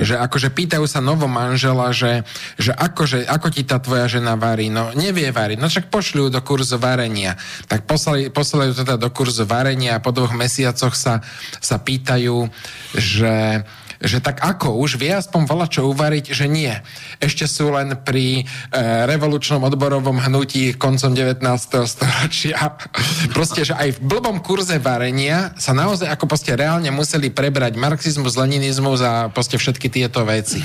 že 0.00 0.18
akože 0.18 0.50
pýtajú 0.50 0.86
sa 0.90 0.98
novo 0.98 1.30
manžela, 1.30 1.94
že, 1.94 2.26
že 2.58 2.74
akože, 2.74 3.28
ako 3.30 3.48
ti 3.54 3.62
tá 3.62 3.78
tvoja 3.78 4.10
žena 4.10 4.34
varí, 4.34 4.72
no 4.72 4.90
nevie 4.96 5.30
variť, 5.30 5.58
no 5.60 5.70
však 5.70 5.92
pošľujú 5.92 6.28
do 6.34 6.40
kurzu 6.42 6.80
varenia. 6.80 7.38
Tak 7.70 7.86
poslali, 7.86 8.32
poslali 8.32 8.74
teda 8.74 8.98
do 8.98 9.08
kurzu 9.14 9.46
varenia 9.46 9.98
a 9.98 10.02
po 10.02 10.10
dvoch 10.10 10.34
mesiacoch 10.34 10.96
sa, 10.98 11.22
sa 11.62 11.76
pýtajú, 11.78 12.50
že 12.96 13.62
že 14.04 14.20
tak 14.20 14.44
ako 14.44 14.76
už 14.84 15.00
vie 15.00 15.16
aspoň 15.16 15.48
volať 15.48 15.70
čo 15.80 15.82
uvariť, 15.88 16.24
že 16.36 16.46
nie. 16.46 16.70
Ešte 17.18 17.48
sú 17.48 17.72
len 17.72 17.96
pri 18.04 18.44
e, 18.44 18.76
revolučnom 19.08 19.64
odborovom 19.64 20.20
hnutí 20.20 20.76
koncom 20.76 21.16
19. 21.16 21.40
storočia. 21.88 22.76
proste, 23.36 23.64
že 23.64 23.74
aj 23.74 23.96
v 23.96 24.02
blbom 24.04 24.44
kurze 24.44 24.76
varenia 24.76 25.56
sa 25.56 25.72
naozaj 25.72 26.12
ako 26.12 26.28
proste 26.28 26.52
reálne 26.52 26.92
museli 26.92 27.32
prebrať 27.32 27.80
marxizmus, 27.80 28.36
leninizmus 28.36 29.00
a 29.00 29.32
proste 29.32 29.56
všetky 29.56 29.88
tieto 29.88 30.20
veci. 30.28 30.60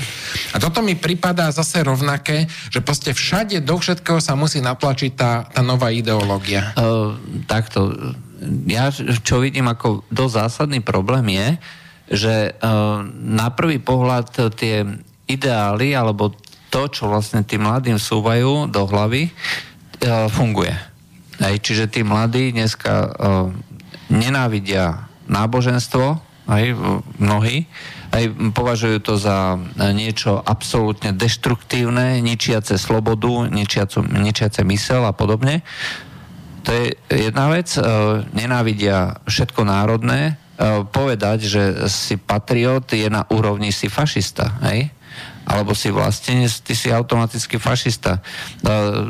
A 0.52 0.60
toto 0.60 0.84
mi 0.84 0.92
pripadá 0.94 1.48
zase 1.48 1.80
rovnaké, 1.80 2.44
že 2.68 2.84
proste 2.84 3.16
všade 3.16 3.64
do 3.64 3.80
všetkého 3.80 4.20
sa 4.20 4.36
musí 4.36 4.60
natlačiť 4.60 5.12
tá, 5.16 5.48
tá 5.48 5.64
nová 5.64 5.88
ideológia. 5.88 6.76
Uh, 6.76 7.16
takto. 7.48 7.96
Ja 8.68 8.88
čo 9.20 9.44
vidím 9.44 9.68
ako 9.68 10.04
dosť 10.08 10.34
zásadný 10.36 10.80
problém 10.80 11.36
je, 11.36 11.48
že 12.10 12.52
uh, 12.58 13.06
na 13.14 13.48
prvý 13.54 13.78
pohľad 13.78 14.52
tie 14.58 14.82
ideály 15.30 15.94
alebo 15.94 16.34
to, 16.70 16.90
čo 16.90 17.06
vlastne 17.06 17.46
tým 17.46 17.66
mladým 17.66 17.98
súvajú 17.98 18.66
do 18.66 18.82
hlavy, 18.86 19.30
uh, 19.30 20.26
funguje. 20.26 20.74
Hej, 21.40 21.56
čiže 21.62 21.84
tí 21.88 22.00
mladí 22.02 22.50
dneska 22.50 22.92
uh, 22.92 23.10
nenávidia 24.10 25.06
náboženstvo, 25.30 26.18
aj 26.50 26.74
mnohí, 27.22 27.70
aj 28.10 28.24
považujú 28.50 28.98
to 29.06 29.14
za 29.14 29.54
niečo 29.94 30.42
absolútne 30.42 31.14
deštruktívne, 31.14 32.18
ničiace 32.18 32.74
slobodu, 32.74 33.46
ničiace, 33.46 34.02
ničiace 34.02 34.66
mysel 34.66 35.06
a 35.06 35.14
podobne. 35.14 35.62
To 36.66 36.74
je 36.74 36.92
jedna 37.08 37.48
vec. 37.54 37.70
E, 37.72 37.80
nenávidia 38.34 39.22
všetko 39.30 39.62
národné. 39.64 40.36
E, 40.60 40.84
povedať, 40.84 41.48
že 41.48 41.62
si 41.88 42.20
patriot 42.20 42.84
je 42.92 43.08
na 43.08 43.24
úrovni 43.32 43.72
si 43.72 43.88
fašista. 43.88 44.60
Hej? 44.68 44.92
Alebo 45.48 45.72
si 45.72 45.88
vlastne, 45.88 46.44
ty 46.44 46.76
si 46.76 46.92
automaticky 46.92 47.56
fašista. 47.56 48.20
E, 48.20 48.22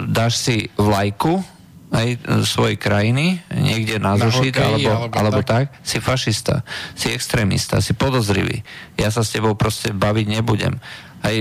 dáš 0.06 0.39
si 0.39 0.70
vlajku, 0.78 1.43
aj 1.90 2.22
svojej 2.47 2.78
krajiny, 2.78 3.43
niekde 3.51 3.98
na, 3.98 4.14
na 4.14 4.31
zošit, 4.31 4.55
alebo, 4.62 5.10
alebo, 5.10 5.10
alebo 5.10 5.40
tak. 5.43 5.74
tak, 5.74 5.82
si 5.82 5.98
fašista, 5.98 6.62
si 6.94 7.10
extrémista, 7.10 7.82
si 7.82 7.98
podozrivý. 7.98 8.62
Ja 8.94 9.10
sa 9.10 9.27
s 9.27 9.35
tebou 9.35 9.59
proste 9.59 9.90
baviť 9.90 10.27
nebudem. 10.31 10.78
Aj 11.18 11.35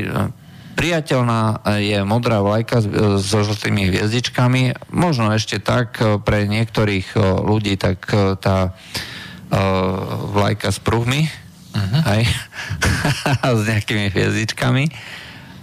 priateľná 0.74 1.70
je 1.86 2.02
modrá 2.02 2.42
vlajka 2.42 2.82
so 3.22 3.46
žltými 3.46 3.94
hviezdičkami. 3.94 4.90
Možno 4.90 5.30
ešte 5.30 5.62
tak 5.62 6.02
e, 6.02 6.18
pre 6.18 6.50
niektorých 6.50 7.14
ľudí, 7.46 7.78
tak 7.78 8.10
tá 8.42 8.74
vlajka 10.30 10.70
s 10.70 10.80
pruhmi, 10.80 11.26
uh-huh. 11.74 12.02
aj, 12.06 12.22
s 13.60 13.64
nejakými 13.66 14.14
hviezdičkami. 14.14 14.84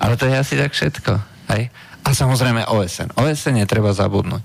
Ale 0.03 0.19
to 0.21 0.29
je 0.29 0.35
asi 0.37 0.55
tak 0.59 0.75
všetko. 0.77 1.13
Aj. 1.47 1.63
A 2.07 2.09
samozrejme 2.15 2.71
OSN. 2.71 3.19
OSN 3.19 3.67
netreba 3.67 3.91
zabudnúť. 3.91 4.43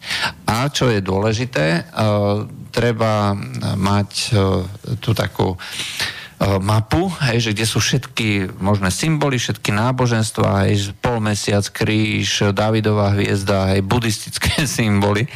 A 0.49 0.65
čo 0.73 0.89
je 0.89 0.97
dôležité, 0.97 1.85
uh, 1.85 2.49
treba 2.73 3.38
mať 3.77 4.09
uh, 4.34 4.65
tú 4.97 5.13
takú 5.13 5.53
uh, 5.53 6.57
mapu, 6.57 7.05
hej, 7.30 7.49
že 7.49 7.53
kde 7.53 7.65
sú 7.69 7.77
všetky 7.77 8.57
možné 8.57 8.89
symboly, 8.89 9.38
všetky 9.38 9.69
náboženstva, 9.77 10.65
hej, 10.65 10.89
polmesiac, 11.05 11.61
kríž, 11.69 12.49
Davidová 12.49 13.13
hviezda, 13.13 13.77
hej, 13.77 13.85
buddhistické 13.85 14.65
symboly. 14.81 15.30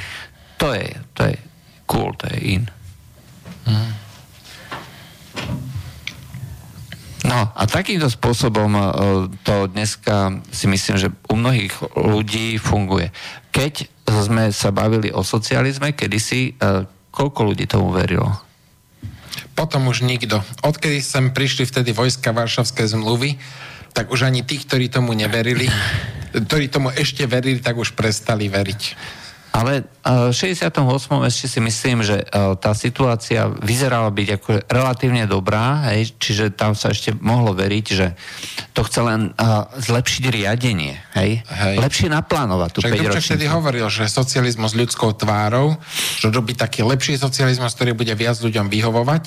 To 0.57 0.73
je, 0.73 0.97
to 1.13 1.29
je 1.29 1.35
cool, 1.85 2.09
to 2.17 2.25
je 2.33 2.57
in. 2.57 2.63
Mm. 3.65 4.05
No 7.25 7.49
a 7.51 7.63
takýmto 7.65 8.05
spôsobom 8.05 8.71
e, 8.77 8.83
to 9.41 9.65
dneska 9.65 10.45
si 10.53 10.69
myslím, 10.69 10.95
že 11.01 11.09
u 11.25 11.35
mnohých 11.35 11.73
ľudí 11.97 12.61
funguje. 12.61 13.09
Keď 13.49 13.89
sme 14.05 14.53
sa 14.53 14.69
bavili 14.69 15.09
o 15.09 15.25
socializme, 15.25 15.97
kedysi, 15.97 16.53
e, 16.53 16.85
koľko 17.09 17.39
ľudí 17.49 17.65
tomu 17.65 17.89
verilo? 17.89 18.29
Potom 19.57 19.89
už 19.89 20.05
nikto. 20.05 20.45
Odkedy 20.61 21.01
sem 21.01 21.33
prišli 21.33 21.65
vtedy 21.65 21.97
vojska 21.97 22.29
Varšavské 22.29 22.85
zmluvy, 22.85 23.41
tak 23.95 24.13
už 24.13 24.29
ani 24.29 24.45
tí, 24.45 24.61
ktorí 24.61 24.93
tomu 24.93 25.17
neverili, 25.17 25.65
ktorí 26.45 26.69
tomu 26.69 26.93
ešte 26.93 27.25
verili, 27.25 27.57
tak 27.57 27.73
už 27.73 27.97
prestali 27.97 28.53
veriť. 28.53 28.81
Ale 29.55 29.87
v 30.03 30.35
68. 30.35 30.83
ešte 31.25 31.45
si 31.47 31.59
myslím, 31.63 32.03
že 32.03 32.21
e, 32.21 32.25
tá 32.59 32.75
situácia 32.75 33.47
vyzerala 33.47 34.11
byť 34.11 34.27
ako 34.37 34.49
relatívne 34.67 35.23
dobrá, 35.25 35.89
hej, 35.89 36.13
čiže 36.19 36.51
tam 36.51 36.75
sa 36.75 36.91
ešte 36.91 37.15
mohlo 37.23 37.55
veriť, 37.55 37.85
že 37.87 38.13
to 38.75 38.83
chce 38.83 38.99
len 39.07 39.31
uh, 39.39 39.71
zlepšiť 39.79 40.23
riadenie, 40.27 40.99
hej? 41.15 41.39
hej. 41.47 41.75
lepšie 41.79 42.11
naplánovať 42.11 42.69
tú 42.75 42.79
Však 42.83 42.91
Dubček 42.91 43.23
vtedy 43.23 43.47
hovoril, 43.47 43.87
že 43.87 44.03
socializmus 44.11 44.75
ľudskou 44.75 45.15
tvárou, 45.15 45.79
že 46.19 46.27
robí 46.27 46.59
taký 46.59 46.83
lepší 46.83 47.15
socializmus, 47.15 47.71
ktorý 47.71 47.95
bude 47.95 48.11
viac 48.19 48.35
ľuďom 48.35 48.67
vyhovovať 48.67 49.23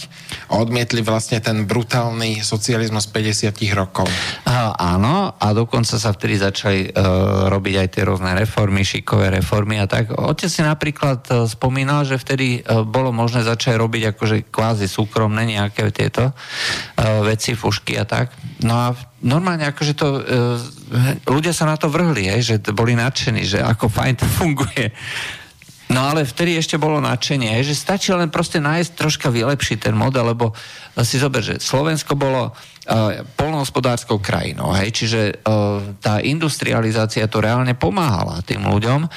a 0.53 0.61
odmietli 0.61 1.01
vlastne 1.01 1.41
ten 1.41 1.65
brutálny 1.65 2.45
socializmus 2.45 3.09
50 3.09 3.57
rokov. 3.73 4.05
A, 4.45 4.77
áno, 4.77 5.33
a 5.33 5.47
dokonca 5.57 5.97
sa 5.97 6.13
vtedy 6.13 6.37
začali 6.37 6.93
uh, 6.93 7.49
robiť 7.49 7.75
aj 7.81 7.89
tie 7.89 8.03
rôzne 8.05 8.37
reformy, 8.37 8.85
šikové 8.85 9.33
reformy 9.33 9.81
a 9.81 9.89
tak 9.89 10.13
Otec 10.19 10.51
si 10.51 10.63
napríklad 10.67 11.23
e, 11.31 11.47
spomínal, 11.47 12.03
že 12.03 12.19
vtedy 12.19 12.59
e, 12.59 12.61
bolo 12.83 13.15
možné 13.15 13.47
začať 13.47 13.79
robiť 13.79 14.03
akože 14.15 14.37
kvázi 14.51 14.91
súkromné 14.91 15.47
nejaké 15.47 15.87
tieto 15.95 16.31
e, 16.31 16.33
veci, 17.23 17.55
fušky 17.55 17.95
a 17.95 18.03
tak. 18.03 18.35
No 18.67 18.75
a 18.75 18.87
normálne 19.23 19.71
akože 19.71 19.95
to, 19.95 20.09
ľudia 21.27 21.55
sa 21.55 21.71
na 21.71 21.79
to 21.79 21.87
vrhli, 21.87 22.27
že 22.43 22.59
boli 22.75 22.99
nadšení, 22.99 23.47
že 23.47 23.59
ako 23.63 23.87
fajn 23.87 24.15
to 24.19 24.27
funguje. 24.27 24.91
No 25.89 26.05
ale 26.05 26.29
vtedy 26.29 26.59
ešte 26.59 26.77
bolo 26.77 27.01
nadšenie, 27.01 27.65
že 27.65 27.73
stačí 27.73 28.13
len 28.13 28.29
proste 28.29 28.61
nájsť 28.61 28.91
troška 28.93 29.29
vylepšiť 29.33 29.89
ten 29.89 29.97
model, 29.97 30.37
lebo 30.37 30.53
si 31.01 31.17
zober, 31.17 31.41
že 31.41 31.57
Slovensko 31.57 32.13
bolo 32.13 32.53
uh, 32.53 33.25
polnohospodárskou 33.41 34.21
krajinou, 34.21 34.69
hej, 34.77 34.93
čiže 34.93 35.41
tá 36.05 36.21
industrializácia 36.21 37.25
to 37.25 37.41
reálne 37.41 37.73
pomáhala 37.73 38.45
tým 38.45 38.69
ľuďom 38.69 39.09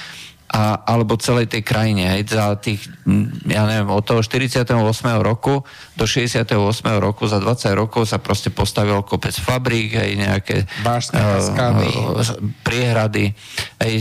a, 0.51 0.83
alebo 0.83 1.15
celej 1.15 1.47
tej 1.47 1.63
krajine. 1.63 2.11
Hej, 2.11 2.35
za 2.35 2.59
tých, 2.59 2.83
ja 3.47 3.63
neviem, 3.63 3.87
od 3.87 4.03
toho 4.03 4.19
48. 4.19 4.75
roku 5.23 5.63
do 5.95 6.03
68. 6.03 6.51
roku, 6.99 7.23
za 7.31 7.39
20 7.39 7.71
rokov 7.71 8.03
sa 8.11 8.19
proste 8.19 8.51
postavil 8.51 8.99
kopec 9.07 9.31
fabrík, 9.31 9.95
aj 9.95 10.09
nejaké 10.19 10.57
uh, 10.67 12.19
priehrady. 12.67 13.31
Hej, 13.79 13.93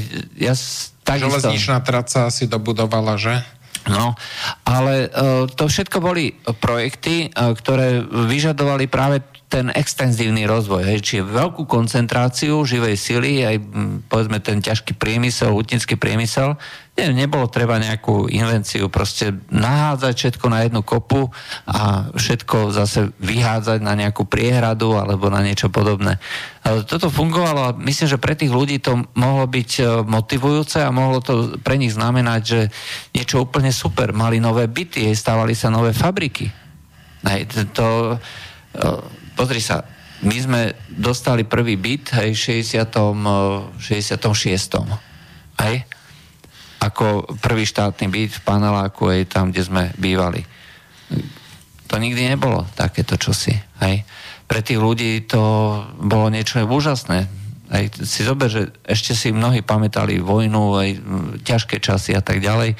ja 0.42 0.58
takisto... 1.06 1.38
Železničná 1.38 1.78
traca 1.86 2.26
si 2.34 2.50
dobudovala, 2.50 3.14
že? 3.14 3.38
No, 3.86 4.18
ale 4.66 5.08
uh, 5.08 5.46
to 5.46 5.70
všetko 5.70 6.02
boli 6.02 6.34
projekty, 6.58 7.30
uh, 7.30 7.54
ktoré 7.54 8.02
vyžadovali 8.04 8.90
práve 8.90 9.22
ten 9.50 9.66
extenzívny 9.74 10.46
rozvoj, 10.46 10.86
hej, 10.86 11.02
čiže 11.02 11.26
veľkú 11.26 11.66
koncentráciu 11.66 12.62
živej 12.62 12.94
sily, 12.94 13.42
aj 13.42 13.56
povedzme 14.06 14.38
ten 14.38 14.62
ťažký 14.62 14.94
priemysel, 14.94 15.50
hutnický 15.50 15.98
priemysel, 15.98 16.54
nie, 16.94 17.26
nebolo 17.26 17.50
treba 17.50 17.82
nejakú 17.82 18.30
invenciu, 18.30 18.86
proste 18.86 19.34
nahádzať 19.50 20.14
všetko 20.14 20.46
na 20.46 20.58
jednu 20.62 20.86
kopu 20.86 21.34
a 21.66 22.12
všetko 22.14 22.70
zase 22.70 23.10
vyhádzať 23.18 23.82
na 23.82 23.98
nejakú 23.98 24.22
priehradu 24.22 24.94
alebo 24.94 25.26
na 25.34 25.42
niečo 25.42 25.66
podobné. 25.66 26.22
Ale 26.62 26.86
toto 26.86 27.10
fungovalo 27.10 27.60
a 27.66 27.76
myslím, 27.82 28.06
že 28.06 28.22
pre 28.22 28.38
tých 28.38 28.54
ľudí 28.54 28.78
to 28.78 29.02
mohlo 29.18 29.50
byť 29.50 29.70
e, 29.80 29.84
motivujúce 30.06 30.78
a 30.78 30.94
mohlo 30.94 31.18
to 31.18 31.58
pre 31.58 31.74
nich 31.74 31.90
znamenať, 31.90 32.42
že 32.44 32.60
niečo 33.16 33.42
úplne 33.42 33.74
super, 33.74 34.14
mali 34.14 34.38
nové 34.38 34.70
byty, 34.70 35.10
stávali 35.10 35.58
sa 35.58 35.74
nové 35.74 35.90
fabriky. 35.90 36.52
Hej, 37.26 37.48
to, 37.74 38.14
e, 38.76 39.19
pozri 39.40 39.64
sa, 39.64 39.80
my 40.20 40.36
sme 40.36 40.76
dostali 40.92 41.48
prvý 41.48 41.80
byt 41.80 42.12
v 42.12 42.36
60. 42.36 42.92
66. 43.80 44.20
Hej? 45.64 45.76
Ako 46.84 47.24
prvý 47.40 47.64
štátny 47.64 48.12
byt 48.12 48.36
v 48.36 48.44
paneláku, 48.44 49.08
aj 49.08 49.32
tam, 49.32 49.48
kde 49.48 49.64
sme 49.64 49.82
bývali. 49.96 50.44
To 51.88 51.96
nikdy 51.96 52.28
nebolo 52.28 52.68
takéto 52.76 53.16
čosi. 53.16 53.56
Hej? 53.80 54.04
Pre 54.44 54.60
tých 54.60 54.76
ľudí 54.76 55.24
to 55.24 55.40
bolo 55.96 56.28
niečo 56.28 56.60
úžasné. 56.60 57.24
Aj 57.72 57.84
si 58.04 58.20
zober, 58.20 58.52
že 58.52 58.68
ešte 58.84 59.16
si 59.16 59.32
mnohí 59.32 59.64
pamätali 59.64 60.20
vojnu, 60.20 60.76
aj 60.76 60.90
ťažké 61.48 61.80
časy 61.80 62.12
a 62.12 62.20
tak 62.20 62.44
ďalej. 62.44 62.76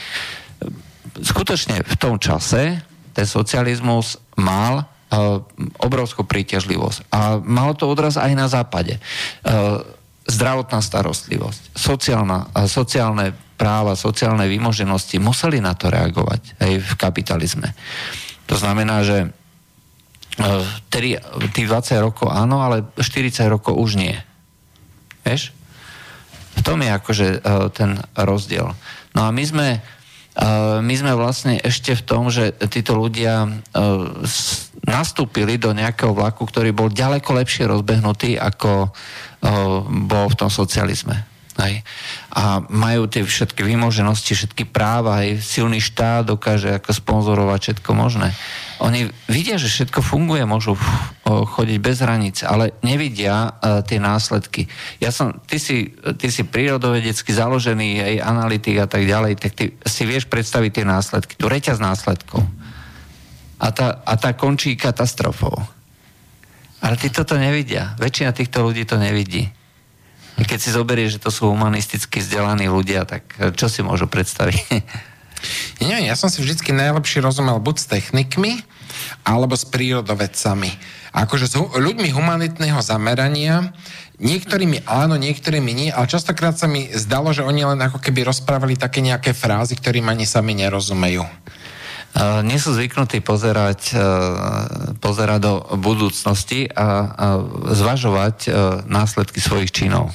Skutočne 1.24 1.80
v 1.80 1.94
tom 1.96 2.20
čase 2.20 2.84
ten 3.16 3.24
socializmus 3.24 4.20
mal 4.36 4.99
obrovskú 5.82 6.22
príťažlivosť. 6.22 7.10
A 7.10 7.42
malo 7.42 7.74
to 7.74 7.90
odraz 7.90 8.14
aj 8.14 8.32
na 8.34 8.46
západe. 8.46 9.02
Zdravotná 10.30 10.78
starostlivosť, 10.78 11.74
sociálna, 11.74 12.54
sociálne 12.70 13.34
práva, 13.58 13.98
sociálne 13.98 14.46
vymoženosti 14.46 15.18
museli 15.18 15.58
na 15.58 15.74
to 15.74 15.90
reagovať 15.90 16.62
aj 16.62 16.72
v 16.78 16.92
kapitalizme. 16.94 17.74
To 18.46 18.54
znamená, 18.54 19.02
že 19.02 19.34
tedy 20.88 21.18
tých 21.52 21.66
20 21.68 22.06
rokov 22.06 22.30
áno, 22.30 22.62
ale 22.62 22.86
40 22.96 23.50
rokov 23.50 23.74
už 23.76 23.98
nie. 23.98 24.14
Vieš? 25.26 25.52
V 26.56 26.62
tom 26.64 26.80
je 26.80 26.90
akože 26.94 27.26
ten 27.74 28.00
rozdiel. 28.16 28.72
No 29.12 29.20
a 29.26 29.34
my 29.34 29.44
sme, 29.44 29.68
my 30.80 30.94
sme 30.94 31.12
vlastne 31.18 31.58
ešte 31.60 31.92
v 31.98 32.06
tom, 32.06 32.30
že 32.30 32.54
títo 32.70 32.96
ľudia 32.96 33.50
nastúpili 34.86 35.60
do 35.60 35.76
nejakého 35.76 36.16
vlaku, 36.16 36.48
ktorý 36.48 36.72
bol 36.72 36.88
ďaleko 36.88 37.36
lepšie 37.36 37.68
rozbehnutý, 37.68 38.40
ako 38.40 38.92
bol 40.08 40.26
v 40.28 40.38
tom 40.38 40.48
socializme. 40.48 41.30
Hej. 41.60 41.84
A 42.32 42.64
majú 42.72 43.04
tie 43.04 43.20
všetky 43.20 43.60
vymoženosti, 43.60 44.32
všetky 44.32 44.72
práva, 44.72 45.20
aj 45.20 45.44
silný 45.44 45.76
štát 45.76 46.24
dokáže 46.24 46.72
ako 46.72 46.96
sponzorovať 46.96 47.60
všetko 47.60 47.90
možné. 47.92 48.32
Oni 48.80 49.12
vidia, 49.28 49.60
že 49.60 49.68
všetko 49.68 50.00
funguje, 50.00 50.48
môžu 50.48 50.72
chodiť 51.28 51.78
bez 51.84 52.00
hranic, 52.00 52.40
ale 52.48 52.72
nevidia 52.80 53.52
uh, 53.52 53.84
tie 53.84 54.00
následky. 54.00 54.72
Ja 55.04 55.12
som, 55.12 55.36
ty 55.44 55.60
si, 55.60 55.92
ty 56.16 56.32
si 56.32 56.48
prírodovedecky 56.48 57.28
založený, 57.28 58.00
aj 58.00 58.14
analytik 58.24 58.80
a 58.80 58.88
tak 58.88 59.04
ďalej, 59.04 59.36
tak 59.36 59.52
ty 59.52 59.76
si 59.84 60.02
vieš 60.08 60.32
predstaviť 60.32 60.80
tie 60.80 60.84
následky, 60.88 61.36
tu 61.36 61.44
reťaz 61.44 61.76
následkov. 61.76 62.40
A 63.60 63.68
tá, 63.70 64.00
a 64.02 64.14
tá 64.16 64.32
končí 64.32 64.74
katastrofou. 64.74 65.54
Ale 66.80 66.96
tí 66.96 67.12
toto 67.12 67.36
nevidia. 67.36 67.92
Väčšina 68.00 68.32
týchto 68.32 68.64
ľudí 68.64 68.88
to 68.88 68.96
nevidí. 68.96 69.52
Keď 70.40 70.58
si 70.58 70.72
zoberie, 70.72 71.12
že 71.12 71.20
to 71.20 71.28
sú 71.28 71.52
humanisticky 71.52 72.24
vzdelaní 72.24 72.72
ľudia, 72.72 73.04
tak 73.04 73.28
čo 73.60 73.68
si 73.68 73.84
môžu 73.84 74.08
predstaviť? 74.08 74.56
Nie, 75.84 76.00
ja 76.04 76.16
som 76.16 76.32
si 76.32 76.40
vždy 76.40 76.72
najlepšie 76.72 77.20
rozumel 77.20 77.60
buď 77.60 77.76
s 77.76 77.86
technikmi, 77.88 78.64
alebo 79.24 79.56
s 79.56 79.68
prírodovedcami. 79.68 80.70
Akože 81.10 81.46
s 81.50 81.56
ľuďmi 81.56 82.12
humanitného 82.14 82.80
zamerania, 82.84 83.72
niektorými 84.20 84.86
áno, 84.86 85.16
niektorými 85.16 85.72
nie, 85.72 85.88
ale 85.90 86.06
častokrát 86.06 86.54
sa 86.54 86.70
mi 86.70 86.86
zdalo, 86.92 87.32
že 87.34 87.42
oni 87.42 87.66
len 87.66 87.80
ako 87.80 87.98
keby 87.98 88.28
rozprávali 88.28 88.76
také 88.76 89.02
nejaké 89.02 89.34
frázy, 89.34 89.74
ktorým 89.74 90.06
ani 90.06 90.28
sami 90.28 90.54
nerozumejú. 90.54 91.24
Uh, 92.10 92.42
nie 92.42 92.58
sú 92.58 92.74
zvyknutí 92.74 93.22
pozerať, 93.22 93.94
uh, 93.94 94.02
pozerať 94.98 95.40
do 95.46 95.54
budúcnosti 95.78 96.66
a, 96.66 97.06
a 97.06 97.26
zvažovať 97.70 98.36
uh, 98.46 98.54
následky 98.90 99.38
svojich 99.38 99.70
činov. 99.70 100.10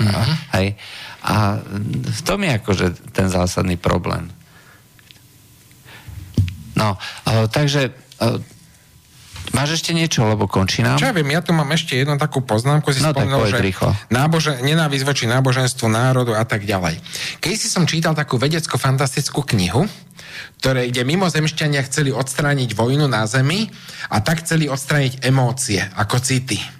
Mm-hmm. 0.00 0.36
Hej. 0.56 0.80
A 1.20 1.60
v 2.08 2.20
tom 2.24 2.40
je 2.40 2.56
akože 2.56 2.86
ten 3.12 3.28
zásadný 3.28 3.76
problém. 3.76 4.32
No, 6.72 6.96
takže 7.52 7.92
Máš 9.50 9.82
ešte 9.82 9.90
niečo, 9.90 10.22
lebo 10.24 10.46
končí 10.46 10.80
nám? 10.80 10.96
Čo 10.96 11.10
ja 11.10 11.14
viem, 11.16 11.26
ja 11.34 11.42
tu 11.42 11.50
mám 11.50 11.66
ešte 11.74 11.98
jednu 11.98 12.14
takú 12.16 12.40
poznámku, 12.40 12.94
si 12.94 13.02
no, 13.02 13.10
spomenul, 13.10 13.50
že 13.50 13.58
nábože, 14.08 14.62
nenávisť 14.62 15.04
voči 15.04 15.24
náboženstvu, 15.26 15.90
národu 15.90 16.38
a 16.38 16.46
tak 16.46 16.62
ďalej. 16.62 17.02
Keď 17.42 17.54
si 17.58 17.66
som 17.66 17.84
čítal 17.84 18.14
takú 18.14 18.38
vedecko-fantastickú 18.38 19.42
knihu, 19.56 19.90
ktoré, 20.62 20.88
kde 20.88 21.02
mimozemšťania 21.08 21.82
chceli 21.88 22.14
odstrániť 22.14 22.76
vojnu 22.76 23.08
na 23.10 23.26
Zemi 23.26 23.68
a 24.12 24.20
tak 24.22 24.46
chceli 24.46 24.68
odstrániť 24.70 25.24
emócie, 25.24 25.80
ako 25.96 26.20
city. 26.20 26.79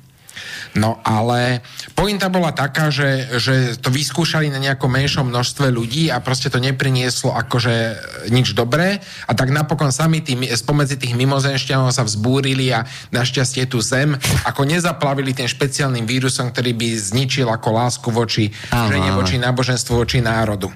No 0.79 1.03
ale 1.03 1.67
pointa 1.99 2.31
bola 2.31 2.55
taká, 2.55 2.95
že, 2.95 3.27
že 3.43 3.75
to 3.83 3.91
vyskúšali 3.91 4.47
na 4.55 4.63
nejakom 4.63 4.87
menšom 4.87 5.27
množstve 5.27 5.67
ľudí 5.67 6.15
a 6.15 6.23
proste 6.23 6.47
to 6.47 6.63
neprinieslo 6.63 7.35
akože 7.35 7.99
nič 8.31 8.55
dobré 8.55 9.03
a 9.27 9.33
tak 9.35 9.51
napokon 9.51 9.91
sami 9.91 10.23
tým, 10.23 10.47
spomedzi 10.47 10.95
tých 10.95 11.19
mimozenšťanov 11.19 11.91
sa 11.91 12.07
vzbúrili 12.07 12.71
a 12.71 12.87
našťastie 13.11 13.67
tu 13.67 13.83
zem 13.83 14.15
ako 14.47 14.63
nezaplavili 14.63 15.35
tým 15.35 15.51
špeciálnym 15.51 16.07
vírusom, 16.07 16.55
ktorý 16.55 16.71
by 16.79 16.89
zničil 16.95 17.51
ako 17.51 17.69
lásku 17.75 18.09
voči 18.15 18.55
Aha. 18.71 18.87
žene, 18.87 19.11
voči 19.19 19.43
náboženstvu, 19.43 19.93
voči 19.99 20.23
národu. 20.23 20.71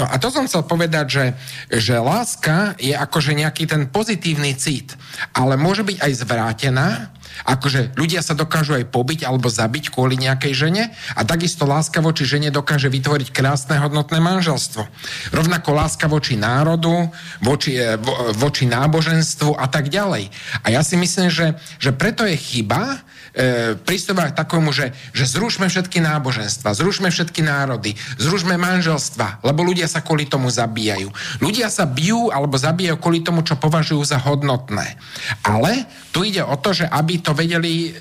No 0.00 0.08
a 0.08 0.16
to 0.16 0.32
som 0.32 0.48
chcel 0.48 0.64
povedať, 0.64 1.06
že, 1.08 1.24
že 1.68 1.94
láska 2.00 2.76
je 2.80 2.96
akože 2.96 3.36
nejaký 3.36 3.68
ten 3.68 3.92
pozitívny 3.92 4.56
cít, 4.56 4.96
ale 5.36 5.60
môže 5.60 5.84
byť 5.84 6.00
aj 6.00 6.12
zvrátená 6.16 7.13
Akože 7.42 7.98
ľudia 7.98 8.22
sa 8.22 8.38
dokážu 8.38 8.78
aj 8.78 8.86
pobiť 8.94 9.26
alebo 9.26 9.50
zabiť 9.50 9.90
kvôli 9.90 10.14
nejakej 10.14 10.54
žene 10.54 10.94
a 11.18 11.20
takisto 11.26 11.66
láska 11.66 11.98
voči 11.98 12.22
žene 12.22 12.54
dokáže 12.54 12.86
vytvoriť 12.86 13.34
krásne 13.34 13.74
hodnotné 13.82 14.22
manželstvo. 14.22 14.86
Rovnako 15.34 15.70
láska 15.74 16.06
voči 16.06 16.38
národu, 16.38 17.10
voči, 17.42 17.74
e, 17.74 17.98
vo, 17.98 18.30
voči 18.38 18.70
náboženstvu 18.70 19.58
a 19.58 19.66
tak 19.66 19.90
ďalej. 19.90 20.30
A 20.62 20.70
ja 20.70 20.86
si 20.86 20.94
myslím, 20.94 21.28
že, 21.28 21.58
že 21.82 21.90
preto 21.90 22.22
je 22.22 22.38
chyba, 22.38 23.02
e, 23.34 23.74
prístupovať 23.74 24.30
k 24.32 24.38
takomu, 24.38 24.70
že, 24.70 24.94
že 25.10 25.26
zrušme 25.26 25.66
všetky 25.66 25.98
náboženstva, 25.98 26.70
zrušme 26.78 27.10
všetky 27.10 27.42
národy, 27.42 27.98
zrušme 28.22 28.54
manželstva, 28.54 29.42
lebo 29.42 29.66
ľudia 29.66 29.90
sa 29.90 30.00
kvôli 30.00 30.30
tomu 30.30 30.48
zabíjajú. 30.48 31.10
Ľudia 31.42 31.66
sa 31.68 31.84
bijú 31.84 32.30
alebo 32.30 32.54
zabíjajú 32.54 32.96
kvôli 33.02 33.20
tomu, 33.26 33.42
čo 33.42 33.58
považujú 33.58 34.02
za 34.06 34.22
hodnotné. 34.22 34.94
Ale 35.42 35.84
tu 36.14 36.22
ide 36.22 36.46
o 36.46 36.54
to, 36.54 36.70
že 36.70 36.86
aby 36.86 37.18
to 37.18 37.34
vedeli 37.34 37.90
e, 37.90 37.92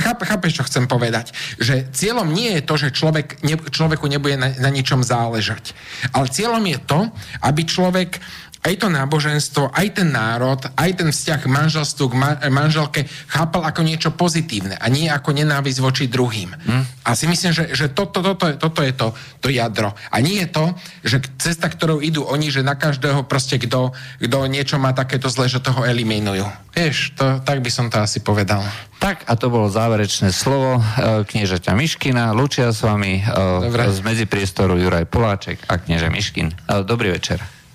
Chápe, 0.00 0.24
chápeš, 0.24 0.56
čo 0.56 0.64
chcem 0.64 0.88
povedať? 0.88 1.36
Že 1.60 1.92
cieľom 1.92 2.32
nie 2.32 2.56
je 2.56 2.62
to, 2.64 2.74
že 2.80 2.96
človek, 2.96 3.44
ne, 3.44 3.60
človeku 3.60 4.08
nebude 4.08 4.40
na, 4.40 4.48
na 4.56 4.72
ničom 4.72 5.04
záležať. 5.04 5.76
Ale 6.16 6.32
cieľom 6.32 6.64
je 6.64 6.78
to, 6.80 7.00
aby 7.44 7.68
človek 7.68 8.16
aj 8.62 8.74
to 8.78 8.86
náboženstvo, 8.86 9.74
aj 9.74 9.98
ten 9.98 10.14
národ, 10.14 10.62
aj 10.78 10.90
ten 10.94 11.10
vzťah 11.10 11.40
k 11.42 11.50
manželstvu, 11.50 12.04
k 12.14 12.14
manželke 12.46 13.00
chápal 13.26 13.66
ako 13.66 13.82
niečo 13.82 14.14
pozitívne 14.14 14.78
a 14.78 14.86
nie 14.86 15.10
ako 15.10 15.34
nenávisť 15.34 15.78
voči 15.82 16.06
druhým. 16.06 16.54
Hmm. 16.54 16.86
A 17.02 17.18
si 17.18 17.26
myslím, 17.26 17.50
že, 17.50 17.74
že 17.74 17.90
toto, 17.90 18.22
toto, 18.22 18.54
toto 18.54 18.80
je 18.86 18.94
to, 18.94 19.10
to 19.42 19.50
jadro. 19.50 19.90
A 20.14 20.22
nie 20.22 20.46
je 20.46 20.48
to, 20.54 20.64
že 21.02 21.26
cesta, 21.42 21.66
ktorou 21.66 21.98
idú 21.98 22.22
oni, 22.22 22.54
že 22.54 22.62
na 22.62 22.78
každého 22.78 23.26
proste 23.26 23.58
kto, 23.58 23.98
kto 24.22 24.38
niečo 24.46 24.78
má 24.78 24.94
takéto 24.94 25.26
zle, 25.26 25.50
že 25.50 25.58
toho 25.58 25.82
eliminujú. 25.82 26.46
Vieš, 26.70 27.18
to, 27.18 27.42
tak 27.42 27.66
by 27.66 27.70
som 27.74 27.90
to 27.90 27.98
asi 27.98 28.22
povedal. 28.22 28.62
Tak 29.02 29.26
a 29.26 29.34
to 29.34 29.50
bolo 29.50 29.66
záverečné 29.66 30.30
slovo 30.30 30.78
e, 30.78 30.82
kniežaťa 31.26 31.74
Miškina. 31.74 32.30
Lučia 32.30 32.70
s 32.70 32.86
vami 32.86 33.18
e, 33.18 33.22
Dobre. 33.66 33.90
z 33.90 33.98
medzipriestoru 34.06 34.78
Juraj 34.78 35.10
Poláček 35.10 35.66
a 35.66 35.82
knieža 35.82 36.06
Miškin. 36.14 36.54
Dobrý 36.86 37.10
večer. 37.10 37.61